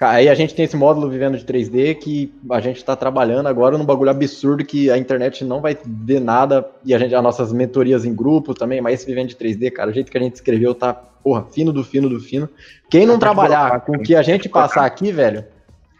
Aí 0.00 0.28
a 0.28 0.34
gente 0.34 0.54
tem 0.54 0.64
esse 0.64 0.76
módulo 0.76 1.08
vivendo 1.08 1.38
de 1.38 1.44
3D 1.44 1.94
que 1.94 2.34
a 2.50 2.60
gente 2.60 2.76
está 2.78 2.96
trabalhando 2.96 3.46
agora 3.46 3.78
num 3.78 3.84
bagulho 3.84 4.10
absurdo 4.10 4.64
que 4.64 4.90
a 4.90 4.98
internet 4.98 5.44
não 5.44 5.60
vai 5.60 5.78
ver 5.84 6.20
nada 6.20 6.68
e 6.84 6.92
a 6.92 6.98
gente 6.98 7.14
as 7.14 7.22
nossas 7.22 7.52
mentorias 7.52 8.04
em 8.04 8.14
grupo 8.14 8.54
também, 8.54 8.80
mas 8.80 8.94
esse 8.94 9.06
vivendo 9.06 9.28
de 9.28 9.36
3D, 9.36 9.70
cara, 9.70 9.90
o 9.90 9.94
jeito 9.94 10.10
que 10.10 10.18
a 10.18 10.20
gente 10.20 10.34
escreveu 10.34 10.74
tá, 10.74 10.92
porra, 10.92 11.46
fino 11.52 11.72
do 11.72 11.84
fino 11.84 12.08
do 12.08 12.20
fino. 12.20 12.48
Quem 12.90 13.06
não 13.06 13.18
trabalhar 13.18 13.80
com 13.80 13.92
o 13.96 14.02
que 14.02 14.14
a 14.14 14.22
gente 14.22 14.48
passar 14.48 14.84
aqui, 14.84 15.12
velho, 15.12 15.44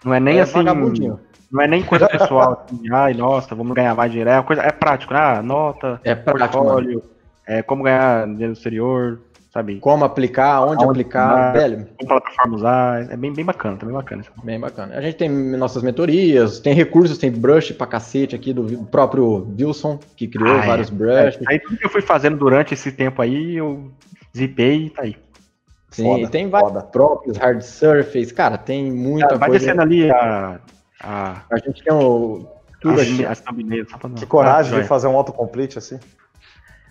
não 0.05 0.13
é 0.13 0.21
nem 0.21 0.39
é 0.39 0.41
assim 0.43 0.55
vagabundinho. 0.55 1.21
Não 1.51 1.63
é 1.63 1.69
nem 1.69 1.83
coisa 1.83 2.09
pessoal, 2.09 2.65
assim, 2.65 2.81
ai, 2.93 3.15
nossa, 3.15 3.55
vamos 3.55 3.75
ganhar 3.75 3.95
mais 3.95 4.11
dinheiro. 4.11 4.31
É, 4.31 4.43
coisa, 4.43 4.63
é 4.63 4.73
prático, 4.73 5.13
né? 5.13 5.21
Ah, 5.21 5.43
nota, 5.43 6.01
é 6.05 6.15
prático, 6.15 6.59
portfólio, 6.59 7.03
é 7.47 7.63
como 7.63 7.85
ganhar 7.85 8.27
dinheiro 8.27 8.49
no 8.49 8.53
exterior. 8.53 9.21
sabe? 9.53 9.79
Como 9.79 10.05
aplicar, 10.05 10.63
onde, 10.63 10.85
onde 10.85 11.01
aplicar, 11.01 11.53
velho. 11.53 11.87
Como 11.97 12.09
plataforma 12.09 12.57
usar, 12.57 13.13
é 13.13 13.17
bem, 13.17 13.33
bem 13.33 13.45
bacana, 13.45 13.77
tá 13.77 13.87
bem 13.87 13.95
bacana. 13.95 14.25
Bem 14.43 14.61
bacana. 14.61 14.97
A 14.97 15.01
gente 15.01 15.17
tem 15.17 15.29
nossas 15.29 15.83
mentorias, 15.83 16.59
tem 16.59 16.75
recursos, 16.75 17.19
tem 17.19 17.31
brush 17.31 17.73
pra 17.73 17.87
cacete 17.87 18.35
aqui 18.35 18.53
do 18.53 18.85
próprio 18.87 19.47
Wilson, 19.59 19.99
que 20.17 20.27
criou 20.27 20.57
ah, 20.57 20.65
é. 20.65 20.67
vários 20.67 20.89
é. 20.89 20.93
brushes. 20.93 21.47
aí 21.47 21.61
tudo 21.61 21.77
que 21.77 21.87
eu 21.87 21.91
fui 21.91 22.03
fazendo 22.03 22.37
durante 22.37 22.75
esse 22.75 22.91
tempo 22.91 23.23
aí, 23.23 23.57
eu 23.57 23.93
zipei 24.37 24.87
e 24.87 24.91
tá 24.91 25.03
aí. 25.03 25.17
Sim, 25.95 26.03
foda, 26.03 26.29
tem 26.29 26.49
vários 26.49 26.83
próprios, 26.85 27.37
hard 27.37 27.63
surface, 27.63 28.35
cara, 28.35 28.59
tem 28.59 28.91
muita 28.91 29.29
coisa. 29.29 29.39
Vai 29.39 29.51
descendo 29.51 29.81
ali 29.81 30.11
a, 30.11 30.59
a... 31.05 31.43
A 31.51 31.59
gente 31.59 31.83
tem 31.83 31.93
o... 31.93 32.47
Tudo 32.81 33.01
as, 33.01 33.21
as 33.31 33.41
thumbnails. 33.41 33.89
Que 34.17 34.27
coragem 34.27 34.79
ah, 34.79 34.83
de 34.83 34.89
fazer 34.89 35.07
um 35.07 35.17
autocomplete 35.17 35.79
assim. 35.79 35.99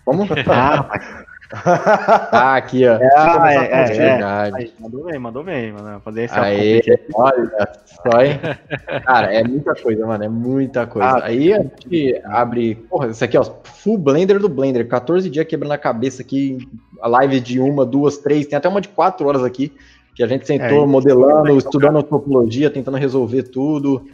Vamos? 0.04 0.28
Ah, 0.48 0.76
rapaz. 0.76 1.24
ah, 2.32 2.56
aqui, 2.56 2.86
ó. 2.86 2.94
É, 2.94 3.10
ah, 3.16 3.52
é, 3.52 3.56
é, 3.56 4.06
é. 4.06 4.24
Aí, 4.24 4.72
mandou 4.80 5.04
bem, 5.04 5.18
mandou 5.18 5.44
bem, 5.44 5.72
mano. 5.72 6.00
Fazer 6.00 6.24
esse 6.24 6.38
Aí, 6.38 6.82
olha 7.14 7.72
só, 7.84 8.22
hein? 8.22 8.40
Cara, 9.04 9.32
é 9.32 9.44
muita 9.44 9.74
coisa, 9.74 10.06
mano. 10.06 10.24
É 10.24 10.28
muita 10.28 10.86
coisa. 10.86 11.08
Ah, 11.08 11.26
aí 11.26 11.52
a 11.52 11.58
gente 11.62 12.20
abre. 12.24 12.74
Porra, 12.74 13.08
isso 13.08 13.22
aqui, 13.22 13.36
ó. 13.36 13.44
Full 13.44 13.98
Blender 13.98 14.38
do 14.38 14.48
Blender. 14.48 14.88
14 14.88 15.28
dias 15.30 15.46
quebrando 15.46 15.72
a 15.72 15.78
cabeça 15.78 16.22
aqui. 16.22 16.58
A 17.00 17.08
live 17.08 17.38
de 17.40 17.60
uma, 17.60 17.84
duas, 17.84 18.16
três. 18.16 18.46
Tem 18.46 18.56
até 18.56 18.68
uma 18.68 18.80
de 18.80 18.88
quatro 18.88 19.28
horas 19.28 19.44
aqui. 19.44 19.72
Que 20.14 20.22
a 20.22 20.26
gente 20.26 20.46
sentou 20.46 20.84
é, 20.84 20.86
modelando, 20.86 21.56
estudando 21.56 22.02
topologia, 22.02 22.70
tentando 22.70 22.96
resolver 22.96 23.44
tudo. 23.44 24.06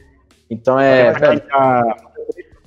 Então 0.49 0.79
é. 0.79 1.13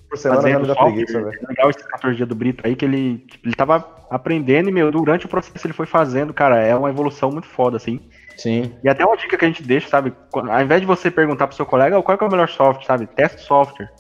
Por 0.10 0.18
semana 0.20 0.42
fazendo 0.44 0.66
já 0.66 0.76
preguiça, 0.76 1.24
velho. 1.24 1.40
É 1.42 1.48
legal 1.48 1.70
esses 1.72 1.82
14 1.82 2.16
dias 2.16 2.30
do 2.30 2.36
Brito 2.36 2.68
aí, 2.68 2.76
que 2.76 2.86
ele, 2.86 3.18
tipo, 3.18 3.48
ele 3.48 3.56
tava 3.56 3.84
aprendendo 4.12 4.70
e, 4.70 4.72
meu, 4.72 4.92
durante 4.92 5.26
o 5.26 5.30
processo 5.30 5.66
ele 5.66 5.74
foi 5.74 5.88
fazendo, 5.88 6.32
cara, 6.32 6.60
é 6.60 6.76
uma 6.76 6.92
evolução 6.92 7.32
muito 7.32 7.48
foda, 7.48 7.78
assim. 7.78 8.00
Sim. 8.38 8.72
E 8.84 8.90
até 8.90 9.04
uma 9.04 9.18
dica 9.18 9.36
que 9.36 9.44
a 9.44 9.48
gente 9.48 9.64
deixa, 9.64 9.90
sabe? 9.90 10.14
Ao 10.32 10.62
invés 10.62 10.82
de 10.82 10.86
você 10.86 11.10
perguntar 11.10 11.48
pro 11.48 11.56
seu 11.56 11.66
colega, 11.66 12.00
qual 12.04 12.16
é 12.22 12.24
o 12.24 12.30
melhor 12.30 12.48
software, 12.48 12.86
sabe? 12.86 13.08
Teste 13.08 13.42
software. 13.42 13.92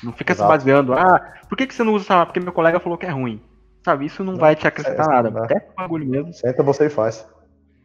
Não 0.00 0.12
fica 0.12 0.32
Exato. 0.32 0.48
se 0.48 0.56
baseando, 0.56 0.92
ah, 0.92 1.20
por 1.48 1.58
que, 1.58 1.66
que 1.66 1.74
você 1.74 1.82
não 1.82 1.94
usa, 1.94 2.24
porque 2.24 2.38
meu 2.38 2.52
colega 2.52 2.78
falou 2.78 2.96
que 2.96 3.06
é 3.06 3.10
ruim. 3.10 3.40
Sabe, 3.84 4.06
isso 4.06 4.22
não, 4.22 4.34
não 4.34 4.40
vai 4.40 4.54
te 4.54 4.66
acrescentar 4.66 5.06
é, 5.06 5.10
nada. 5.10 5.46
Testa 5.48 5.72
o 5.72 5.74
bagulho 5.74 6.06
mesmo. 6.06 6.32
Senta 6.32 6.62
você 6.62 6.86
e 6.86 6.90
faz. 6.90 7.26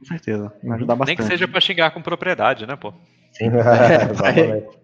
Com 0.03 0.07
certeza. 0.09 0.51
Vai 0.63 0.77
ajudar 0.77 0.95
bastante. 0.95 1.17
Nem 1.17 1.27
que 1.27 1.31
seja 1.31 1.47
pra 1.47 1.61
xingar 1.61 1.91
com 1.91 2.01
propriedade, 2.01 2.65
né, 2.67 2.75
pô? 2.75 2.93
Sim. 3.31 3.47
Exatamente. 4.11 4.83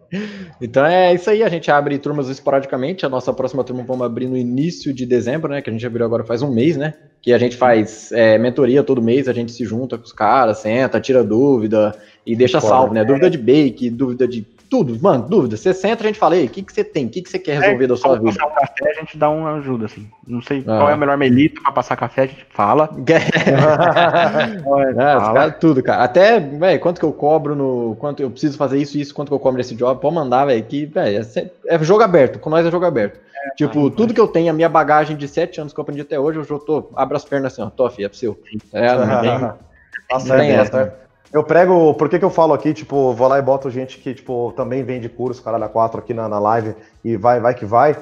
Então 0.59 0.85
é 0.85 1.13
isso 1.13 1.29
aí, 1.29 1.43
a 1.43 1.49
gente 1.49 1.69
abre 1.69 1.97
turmas 1.99 2.29
esporadicamente. 2.29 3.05
A 3.05 3.09
nossa 3.09 3.31
próxima 3.31 3.63
turma 3.63 3.83
vamos 3.83 4.05
abrir 4.05 4.27
no 4.27 4.35
início 4.35 4.91
de 4.91 5.05
dezembro, 5.05 5.51
né? 5.51 5.61
Que 5.61 5.69
a 5.69 5.73
gente 5.73 5.85
abriu 5.85 6.05
agora 6.05 6.23
faz 6.23 6.41
um 6.41 6.51
mês, 6.51 6.75
né? 6.75 6.95
Que 7.21 7.31
a 7.31 7.37
gente 7.37 7.55
faz 7.55 8.11
é, 8.11 8.37
mentoria 8.37 8.83
todo 8.83 9.01
mês, 9.01 9.27
a 9.27 9.33
gente 9.33 9.51
se 9.51 9.63
junta 9.65 9.97
com 9.97 10.03
os 10.03 10.11
caras, 10.11 10.59
senta, 10.59 10.99
tira 10.99 11.23
dúvida 11.23 11.95
e 12.25 12.35
deixa 12.35 12.59
salvo, 12.59 12.93
né? 12.93 13.05
Dúvida 13.05 13.29
de 13.29 13.37
bake, 13.37 13.89
dúvida 13.89 14.27
de 14.27 14.47
tudo, 14.69 14.97
mano, 15.01 15.27
dúvida. 15.27 15.57
Você 15.57 15.73
senta, 15.73 16.03
a 16.03 16.07
gente 16.07 16.19
fala, 16.19 16.37
ei, 16.37 16.45
o 16.45 16.49
que, 16.49 16.61
que 16.61 16.71
você 16.71 16.83
tem? 16.83 17.07
O 17.07 17.09
que, 17.09 17.23
que 17.23 17.29
você 17.29 17.39
quer 17.39 17.59
resolver 17.59 17.85
é, 17.85 17.87
da 17.87 17.97
sua 17.97 18.19
vida? 18.19 18.31
Passar 18.31 18.45
um 18.45 18.53
café, 18.53 18.91
a 18.91 18.99
gente 18.99 19.17
dá 19.17 19.29
uma 19.29 19.55
ajuda, 19.55 19.85
assim. 19.85 20.07
Não 20.27 20.41
sei 20.41 20.59
ah. 20.59 20.77
qual 20.77 20.89
é 20.91 20.93
o 20.93 20.97
melhor 20.97 21.17
melito 21.17 21.61
pra 21.63 21.71
passar 21.71 21.95
café, 21.95 22.21
a 22.21 22.25
gente 22.27 22.45
fala. 22.51 22.89
é, 23.07 24.95
fala. 24.95 25.51
tudo, 25.51 25.81
cara. 25.81 26.03
Até, 26.03 26.39
velho, 26.39 26.79
quanto 26.79 26.99
que 26.99 27.05
eu 27.05 27.11
cobro 27.11 27.55
no. 27.55 27.95
Quanto 27.99 28.21
eu 28.21 28.29
preciso 28.29 28.57
fazer 28.57 28.77
isso 28.77 28.97
e 28.97 29.01
isso, 29.01 29.13
quanto 29.13 29.29
que 29.29 29.33
eu 29.33 29.39
cobro 29.39 29.57
nesse 29.57 29.75
job, 29.75 29.99
pode 29.99 30.15
mandar, 30.15 30.45
velho, 30.45 30.63
que, 30.63 30.85
velho, 30.85 31.27
é, 31.35 31.75
é, 31.75 31.83
jogo 31.83 32.03
aberto. 32.03 32.37
Com 32.37 32.51
nós 32.51 32.65
é 32.65 32.71
jogo 32.71 32.85
aberto. 32.85 33.19
É, 33.35 33.55
tipo, 33.55 33.89
tudo 33.89 34.13
que 34.13 34.21
eu 34.21 34.27
tenho, 34.27 34.51
a 34.51 34.53
minha 34.53 34.69
bagagem 34.69 35.17
de 35.17 35.27
sete 35.27 35.59
anos 35.59 35.73
que 35.73 35.79
eu 35.79 35.81
aprendi 35.81 36.01
até 36.01 36.19
hoje, 36.19 36.37
eu 36.37 36.43
já 36.43 36.59
tô, 36.59 36.89
abro 36.95 37.17
as 37.17 37.25
pernas 37.25 37.53
assim, 37.53 37.61
ó, 37.61 37.69
tô, 37.69 37.89
filho, 37.89 38.05
é 38.05 38.09
pro 38.09 38.17
seu. 38.17 38.39
É, 38.73 38.93
não 38.93 39.21
tem, 39.21 39.39
tá 40.09 40.19
certo, 40.19 40.39
tem 40.39 40.55
tá 40.55 40.61
essa. 40.61 41.08
Eu 41.31 41.43
prego, 41.43 41.93
por 41.93 42.09
que, 42.09 42.17
que 42.17 42.25
eu 42.25 42.29
falo 42.29 42.53
aqui, 42.53 42.73
tipo, 42.73 43.13
vou 43.13 43.27
lá 43.27 43.37
e 43.37 43.41
boto 43.41 43.69
gente 43.69 43.99
que, 43.99 44.13
tipo, 44.13 44.51
também 44.55 44.83
vende 44.83 45.07
curso, 45.07 45.43
caralho, 45.43 45.63
a 45.63 45.69
4 45.69 45.99
aqui 45.99 46.13
na, 46.13 46.27
na 46.27 46.39
live 46.39 46.75
e 47.03 47.15
vai, 47.15 47.39
vai 47.39 47.53
que 47.53 47.65
vai. 47.65 47.95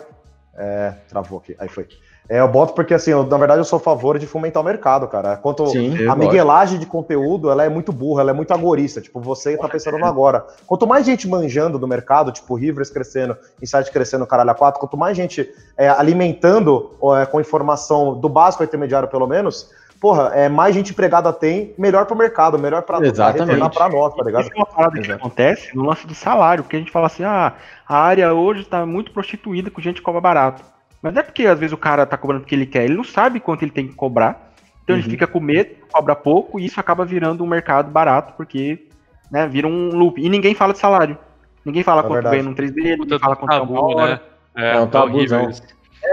É, 0.57 0.93
travou 1.09 1.39
aqui, 1.39 1.55
aí 1.59 1.67
foi. 1.67 1.87
É, 2.29 2.41
eu 2.41 2.47
boto 2.47 2.73
porque, 2.73 2.93
assim, 2.93 3.11
eu, 3.11 3.23
na 3.23 3.37
verdade 3.37 3.59
eu 3.59 3.65
sou 3.65 3.77
a 3.77 3.79
favor 3.79 4.19
de 4.19 4.27
fomentar 4.27 4.61
o 4.61 4.65
mercado, 4.65 5.07
cara. 5.07 5.37
Quanto 5.37 5.65
Sim, 5.67 6.07
a 6.07 6.15
miguelagem 6.15 6.77
de 6.77 6.85
conteúdo, 6.85 7.49
ela 7.49 7.63
é 7.63 7.69
muito 7.69 7.93
burra, 7.93 8.21
ela 8.21 8.31
é 8.31 8.33
muito 8.33 8.53
agorista. 8.53 8.99
Tipo, 8.99 9.21
você 9.21 9.55
tá 9.55 9.69
pensando 9.69 9.97
no 9.97 10.05
agora. 10.07 10.45
Quanto 10.65 10.85
mais 10.85 11.05
gente 11.05 11.27
manjando 11.27 11.79
do 11.79 11.87
mercado, 11.87 12.31
tipo, 12.31 12.53
Rivers 12.55 12.89
crescendo, 12.89 13.37
Insight 13.61 13.89
crescendo, 13.91 14.27
caralho, 14.27 14.49
a 14.49 14.55
4, 14.55 14.79
quanto 14.79 14.97
mais 14.97 15.15
gente 15.15 15.49
é, 15.77 15.87
alimentando 15.87 16.91
é, 17.21 17.25
com 17.25 17.39
informação 17.39 18.19
do 18.19 18.27
básico 18.27 18.61
ao 18.61 18.67
intermediário, 18.67 19.07
pelo 19.07 19.27
menos, 19.27 19.69
porra, 19.99 20.31
é, 20.33 20.49
mais 20.49 20.73
gente 20.73 20.91
empregada 20.91 21.31
tem, 21.33 21.73
melhor 21.77 22.05
para 22.05 22.15
o 22.15 22.17
mercado, 22.17 22.57
melhor 22.59 22.83
para 22.83 22.99
retornar 22.99 23.69
para 23.71 23.89
nós, 23.89 24.13
tá 24.13 24.23
ligado? 24.23 24.43
Isso 24.43 24.51
é 24.53 24.57
uma 24.57 24.65
parada 24.65 25.01
que 25.01 25.11
acontece 25.11 25.75
no 25.75 25.83
lance 25.83 26.05
do 26.05 26.13
salário, 26.13 26.63
porque 26.63 26.75
a 26.75 26.79
gente 26.79 26.91
fala 26.91 27.07
assim, 27.07 27.23
ah, 27.23 27.53
a 27.87 27.97
área 27.97 28.33
hoje 28.33 28.61
está 28.61 28.85
muito 28.85 29.11
prostituída 29.11 29.69
com 29.71 29.81
gente 29.81 29.95
que 29.95 30.01
cobra 30.01 30.21
barato. 30.21 30.63
Mas 31.01 31.13
não 31.13 31.21
é 31.21 31.23
porque 31.23 31.45
às 31.45 31.59
vezes 31.59 31.73
o 31.73 31.77
cara 31.77 32.05
tá 32.05 32.17
cobrando 32.17 32.43
o 32.43 32.45
que 32.45 32.55
ele 32.55 32.65
quer, 32.65 32.85
ele 32.85 32.95
não 32.95 33.03
sabe 33.03 33.39
quanto 33.39 33.63
ele 33.63 33.71
tem 33.71 33.87
que 33.87 33.93
cobrar, 33.93 34.51
então 34.83 34.95
uhum. 34.95 35.01
ele 35.01 35.09
fica 35.09 35.27
com 35.27 35.39
medo, 35.39 35.71
cobra 35.91 36.15
pouco, 36.15 36.59
e 36.59 36.65
isso 36.65 36.79
acaba 36.79 37.05
virando 37.05 37.43
um 37.43 37.47
mercado 37.47 37.91
barato, 37.91 38.33
porque 38.37 38.87
né, 39.31 39.47
vira 39.47 39.67
um 39.67 39.89
loop. 39.89 40.21
E 40.21 40.29
ninguém 40.29 40.55
fala 40.55 40.73
de 40.73 40.79
salário. 40.79 41.17
Ninguém 41.65 41.83
fala 41.83 41.99
é 41.99 42.03
quanto 42.03 42.13
verdade. 42.13 42.37
ganha 42.37 42.49
num 42.49 42.55
3D, 42.55 42.97
ninguém 42.97 43.19
fala 43.19 43.35
quanto 43.35 43.51
tabu, 43.51 43.75
é 43.75 43.79
uma 43.79 43.95
hora. 43.95 44.11
Né? 44.13 44.19
É, 44.55 44.75
é 44.77 44.79
um 44.79 44.87
tabu, 44.87 45.19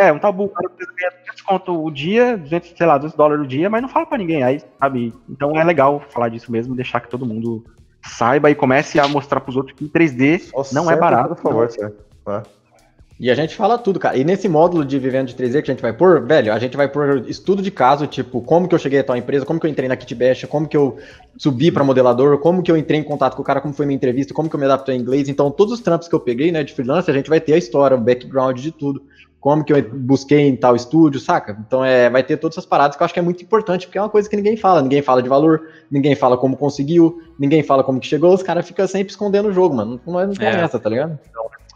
é, 0.01 0.13
um 0.13 0.19
tabu. 0.19 0.45
O 0.45 0.49
cara 0.49 0.69
ganha 0.69 1.11
200 1.21 1.43
conto 1.43 1.85
o 1.85 1.91
dia, 1.91 2.37
200, 2.37 2.75
sei 2.77 2.87
lá, 2.87 2.97
200 2.97 3.17
dólares 3.17 3.45
o 3.45 3.49
dia, 3.49 3.69
mas 3.71 3.83
não 3.83 3.89
fala 3.89 4.07
pra 4.07 4.19
ninguém 4.19 4.43
aí, 4.43 4.61
sabe? 4.81 5.13
Então 5.29 5.59
é 5.59 5.65
legal 5.65 6.03
falar 6.11 6.29
disso 6.29 6.51
mesmo, 6.51 6.75
deixar 6.75 7.01
que 7.01 7.09
todo 7.09 7.27
mundo 7.27 7.65
saiba 8.03 8.51
e 8.51 8.55
comece 8.55 9.01
a 9.01 9.09
mostrar 9.09 9.41
pros 9.41 9.57
outros 9.57 9.77
que 9.77 9.89
3D 9.89 10.51
Nossa, 10.55 10.75
não 10.75 10.91
é 10.91 10.97
barato. 10.97 11.35
Por 11.35 11.43
favor. 11.43 11.69
É. 12.29 12.43
E 13.19 13.31
a 13.31 13.35
gente 13.35 13.55
fala 13.55 13.79
tudo, 13.79 14.01
cara. 14.01 14.17
E 14.17 14.25
nesse 14.25 14.49
módulo 14.49 14.85
de 14.85 14.99
vivendo 14.99 15.29
de 15.29 15.37
3D 15.37 15.63
que 15.63 15.71
a 15.71 15.75
gente 15.75 15.83
vai 15.83 15.93
pôr, 15.93 16.27
velho, 16.27 16.53
a 16.53 16.59
gente 16.59 16.77
vai 16.77 16.89
pôr 16.89 17.25
estudo 17.29 17.63
de 17.63 17.71
caso, 17.71 18.09
tipo, 18.09 18.43
como 18.43 18.67
que 18.67 18.75
eu 18.75 18.79
cheguei 18.79 18.99
a 18.99 19.05
tal 19.05 19.17
empresa, 19.17 19.47
como 19.47 19.61
que 19.61 19.67
eu 19.67 19.71
entrei 19.71 19.89
na 19.89 19.97
Kitbash, 19.97 20.47
como 20.47 20.67
que 20.67 20.77
eu 20.77 20.99
subi 21.39 21.71
para 21.71 21.85
modelador, 21.85 22.39
como 22.39 22.61
que 22.61 22.73
eu 22.73 22.77
entrei 22.77 22.99
em 22.99 23.05
contato 23.05 23.37
com 23.37 23.43
o 23.43 23.45
cara, 23.45 23.61
como 23.61 23.73
foi 23.73 23.87
minha 23.87 23.95
entrevista, 23.97 24.35
como 24.35 24.49
que 24.51 24.57
eu 24.57 24.59
me 24.59 24.67
adaptei 24.67 24.97
em 24.97 25.01
inglês. 25.01 25.29
Então, 25.29 25.49
todos 25.49 25.75
os 25.75 25.81
trampos 25.81 26.09
que 26.09 26.15
eu 26.15 26.21
peguei, 26.21 26.51
né, 26.51 26.65
de 26.65 26.75
freelance, 26.75 27.09
a 27.09 27.15
gente 27.15 27.31
vai 27.31 27.41
ter 27.41 27.53
a 27.53 27.57
história, 27.57 27.97
o 27.97 28.01
background 28.01 28.59
de 28.59 28.73
tudo 28.73 29.01
como 29.45 29.63
que 29.63 29.75
eu 29.75 29.91
busquei 29.93 30.49
em 30.49 30.57
tal 30.57 30.75
estúdio, 30.75 31.21
saca? 31.21 31.55
Então 31.67 31.85
é, 31.85 32.09
vai 32.09 32.23
ter 32.23 32.39
todas 32.39 32.55
essas 32.57 32.65
paradas 32.65 32.97
que 32.97 33.03
eu 33.03 33.05
acho 33.05 33.13
que 33.13 33.21
é 33.21 33.23
muito 33.23 33.45
importante, 33.45 33.87
porque 33.87 33.99
é 33.99 34.01
uma 34.01 34.09
coisa 34.09 34.27
que 34.27 34.35
ninguém 34.37 34.57
fala, 34.57 34.81
ninguém 34.81 35.03
fala 35.03 35.23
de 35.23 35.29
valor, 35.29 35.69
ninguém 35.91 36.17
fala 36.17 36.39
como 36.39 36.57
conseguiu, 36.57 37.21
ninguém 37.39 37.63
fala 37.63 37.85
como 37.85 38.01
que 38.01 38.07
chegou, 38.07 38.33
os 38.33 38.43
caras 38.43 38.67
ficam 38.67 38.87
sempre 38.87 39.11
escondendo 39.11 39.51
o 39.51 39.53
jogo, 39.53 39.77
mano. 39.77 40.01
Não 40.07 40.19
é, 40.19 40.27
não 40.27 40.35
é 40.41 40.63
essa, 40.63 40.79
tá 40.79 40.89
ligado? 40.89 41.19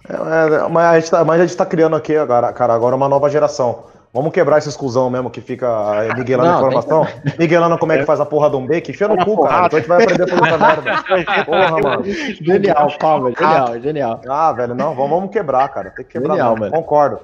É, 0.09 0.15
é, 0.15 0.69
mas, 0.71 0.87
a 0.87 0.99
gente 0.99 1.11
tá, 1.11 1.25
mas 1.27 1.41
a 1.43 1.47
gente 1.47 1.57
tá 1.59 1.67
criando 1.67 1.95
aqui 1.95 2.17
agora, 2.17 2.51
cara, 2.55 2.73
agora 2.73 2.97
uma 2.97 3.07
nova 3.07 3.29
geração. 3.29 3.85
Vamos 4.15 4.33
quebrar 4.33 4.57
essa 4.57 4.71
exclusão 4.71 5.11
mesmo 5.11 5.29
que 5.29 5.43
fica 5.43 5.69
miguelando 6.17 6.49
não, 6.49 6.59
informação. 6.61 7.05
Que... 7.05 7.39
Miguelando 7.39 7.77
como 7.77 7.93
é 7.93 7.99
que 7.99 8.07
faz 8.07 8.19
a 8.19 8.25
porra 8.25 8.49
do 8.49 8.57
um 8.57 8.67
B, 8.67 8.81
que 8.81 8.93
enfia 8.93 9.09
no 9.09 9.23
cu, 9.23 9.47
cara. 9.47 9.67
Então 9.67 9.77
a 9.77 9.81
gente 9.81 9.89
vai 9.89 10.03
aprender 10.03 10.27
por 10.27 10.49
essa 10.49 10.57
merda. 10.57 11.45
Porra, 11.45 11.81
mano. 11.83 12.05
Genial, 12.41 12.97
calma, 12.99 13.31
genial, 13.39 13.79
genial. 13.79 14.21
Ah, 14.27 14.53
velho, 14.53 14.75
não, 14.75 14.95
vamos, 14.95 15.11
vamos 15.11 15.31
quebrar, 15.31 15.69
cara. 15.69 15.91
Tem 15.91 16.07
que 16.07 16.13
quebrar. 16.13 16.37
Genial, 16.37 16.57
mano. 16.57 16.73
Concordo. 16.73 17.21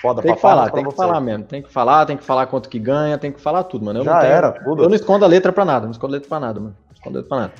Foda 0.00 0.22
tem 0.22 0.34
que 0.34 0.40
falar, 0.40 0.70
tem 0.70 0.84
que 0.84 0.90
você. 0.90 0.96
falar 0.96 1.20
mesmo. 1.20 1.44
Tem 1.44 1.62
que 1.62 1.72
falar, 1.72 2.06
tem 2.06 2.16
que 2.16 2.24
falar 2.24 2.46
quanto 2.46 2.68
que 2.68 2.78
ganha, 2.78 3.16
tem 3.16 3.32
que 3.32 3.40
falar 3.40 3.64
tudo, 3.64 3.84
mano. 3.84 4.00
Eu 4.00 4.04
Já 4.04 4.20
tenho, 4.20 4.32
era, 4.32 4.52
tudo. 4.52 4.82
Eu 4.82 4.88
não 4.88 4.96
escondo 4.96 5.24
a 5.24 5.28
letra 5.28 5.52
pra 5.52 5.64
nada, 5.64 5.86
não 5.86 5.92
escondo 5.92 6.12
a 6.12 6.16
letra 6.16 6.28
pra 6.28 6.40
nada, 6.40 6.60
mano. 6.60 6.76
Não 6.86 6.94
escondo 6.94 7.16
a 7.16 7.20
letra 7.20 7.28
pra 7.28 7.38
nada. 7.38 7.52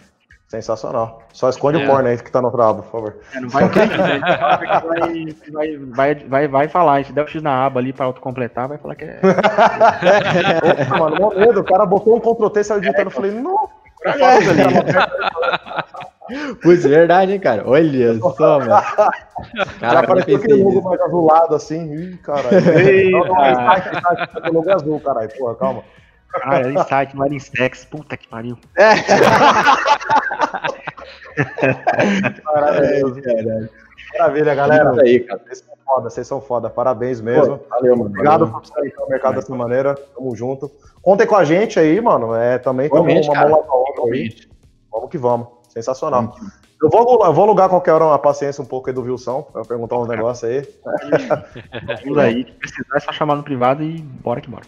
Sensacional. 0.48 1.22
Só 1.32 1.48
esconde 1.48 1.80
é. 1.80 1.84
o 1.84 1.86
porno 1.90 2.08
aí 2.08 2.16
que 2.16 2.30
tá 2.30 2.40
no 2.40 2.52
trabo, 2.52 2.82
por 2.82 2.92
favor. 2.92 3.16
É, 3.34 3.40
não 3.40 3.48
vai, 3.48 3.68
vai, 5.50 5.76
vai, 5.76 6.14
vai, 6.14 6.48
vai 6.48 6.68
falar. 6.68 7.04
Se 7.04 7.12
der 7.12 7.24
o 7.24 7.26
X 7.26 7.42
na 7.42 7.66
aba 7.66 7.80
ali 7.80 7.92
pra 7.92 8.06
autocompletar, 8.06 8.68
vai 8.68 8.78
falar 8.78 8.94
que 8.94 9.04
é. 9.04 9.20
Opa, 10.86 10.98
mano, 10.98 11.16
mó 11.16 11.30
medo. 11.34 11.60
O 11.60 11.64
cara 11.64 11.84
botou 11.84 12.16
um 12.16 12.20
Ctrl 12.20 12.48
T, 12.48 12.62
saiu 12.62 12.80
digitando. 12.80 13.02
É, 13.02 13.06
eu 13.06 13.10
falei, 13.10 13.32
não. 13.32 13.68
Putz, 16.62 16.84
verdade, 16.84 17.32
hein, 17.32 17.40
cara? 17.40 17.62
Olha 17.66 18.18
só, 18.36 18.58
mano. 18.58 18.70
Cara, 18.70 19.12
Já 19.80 20.00
apareceu 20.00 20.36
aquele 20.36 20.62
logo 20.62 20.82
mais 20.82 21.00
azulado 21.00 21.54
assim. 21.54 21.94
Ih, 21.94 22.16
caralho. 22.18 22.48
É 24.44 24.48
logo 24.48 24.70
azul, 24.70 25.00
caralho. 25.00 25.30
Porra, 25.38 25.54
calma. 25.54 25.84
Ah, 26.42 26.56
era 26.56 26.72
insight, 26.72 27.16
não 27.16 27.24
era 27.24 27.34
insex. 27.34 27.84
Puta 27.84 28.16
que 28.16 28.28
pariu. 28.28 28.58
É. 28.76 28.94
Maravilha, 32.44 33.70
Maravilha, 34.18 34.54
galera. 34.54 35.02
Aí, 35.02 35.20
cara. 35.20 35.40
Vocês 35.44 35.58
são 35.58 35.76
foda, 35.84 36.10
vocês 36.10 36.26
são 36.26 36.40
foda. 36.40 36.70
Parabéns 36.70 37.20
mesmo. 37.20 37.58
Pô, 37.58 37.68
valeu, 37.68 37.96
mano. 37.96 38.10
Obrigado 38.10 38.46
valeu. 38.46 38.60
por 38.60 38.66
sair 38.66 38.92
no 38.98 39.08
mercado 39.08 39.34
dessa 39.36 39.54
maneira. 39.54 39.94
Tamo 39.94 40.34
junto. 40.34 40.70
Contem 41.02 41.26
com 41.26 41.36
a 41.36 41.44
gente 41.44 41.78
aí, 41.78 42.00
mano. 42.00 42.34
É, 42.34 42.58
também 42.58 42.88
tamo 42.88 43.02
uma 43.02 43.12
mão 43.12 43.50
lá 43.50 43.58
pra 43.62 43.74
outra 43.74 44.02
Vamos 44.90 45.10
que 45.10 45.18
vamos. 45.18 45.55
Sensacional. 45.76 46.34
Eu 46.82 46.88
vou, 46.88 47.22
eu 47.22 47.34
vou 47.34 47.44
alugar 47.44 47.68
qualquer 47.68 47.92
hora 47.92 48.06
uma 48.06 48.18
paciência 48.18 48.62
um 48.62 48.66
pouco 48.66 48.88
aí 48.88 48.94
do 48.94 49.02
Wilson, 49.02 49.42
pra 49.42 49.62
perguntar 49.62 49.98
uns 49.98 50.08
negócios 50.08 50.50
aí. 50.50 50.62
Tudo 52.02 52.18
aí, 52.18 52.46
se 52.46 52.52
precisar 52.52 52.96
é 52.96 53.00
só 53.00 53.12
chamar 53.12 53.36
no 53.36 53.42
privado 53.42 53.82
e 53.82 53.98
bora 54.00 54.40
que 54.40 54.48
bora. 54.48 54.64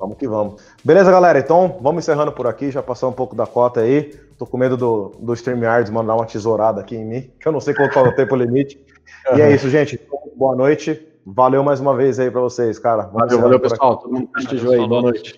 Vamos 0.00 0.16
que 0.16 0.26
vamos. 0.26 0.60
Beleza, 0.82 1.12
galera? 1.12 1.38
Então, 1.38 1.78
vamos 1.80 2.02
encerrando 2.02 2.32
por 2.32 2.48
aqui. 2.48 2.72
Já 2.72 2.82
passou 2.82 3.08
um 3.08 3.12
pouco 3.12 3.36
da 3.36 3.46
cota 3.46 3.80
aí. 3.80 4.12
Tô 4.36 4.46
com 4.46 4.58
medo 4.58 4.76
do, 4.76 5.12
do 5.20 5.32
StreamYards 5.32 5.90
mandar 5.92 6.16
uma 6.16 6.26
tesourada 6.26 6.80
aqui 6.80 6.96
em 6.96 7.04
mim, 7.04 7.30
que 7.40 7.46
eu 7.46 7.52
não 7.52 7.60
sei 7.60 7.72
qual 7.72 7.88
é 7.88 8.08
o 8.08 8.14
tempo 8.14 8.34
limite. 8.34 8.80
E 9.34 9.40
é 9.40 9.54
isso, 9.54 9.68
gente. 9.70 9.98
Boa 10.36 10.54
noite. 10.54 11.06
Valeu 11.26 11.62
mais 11.62 11.80
uma 11.80 11.94
vez 11.94 12.18
aí 12.18 12.30
para 12.30 12.40
vocês, 12.40 12.78
cara. 12.78 13.02
Vamos 13.04 13.28
valeu, 13.28 13.40
valeu, 13.40 13.60
pessoal. 13.60 13.96
Todo 13.96 14.12
mundo 14.12 14.28
prestigiou 14.28 14.72
aí. 14.72 14.86
Boa 14.86 15.02
noite. 15.02 15.34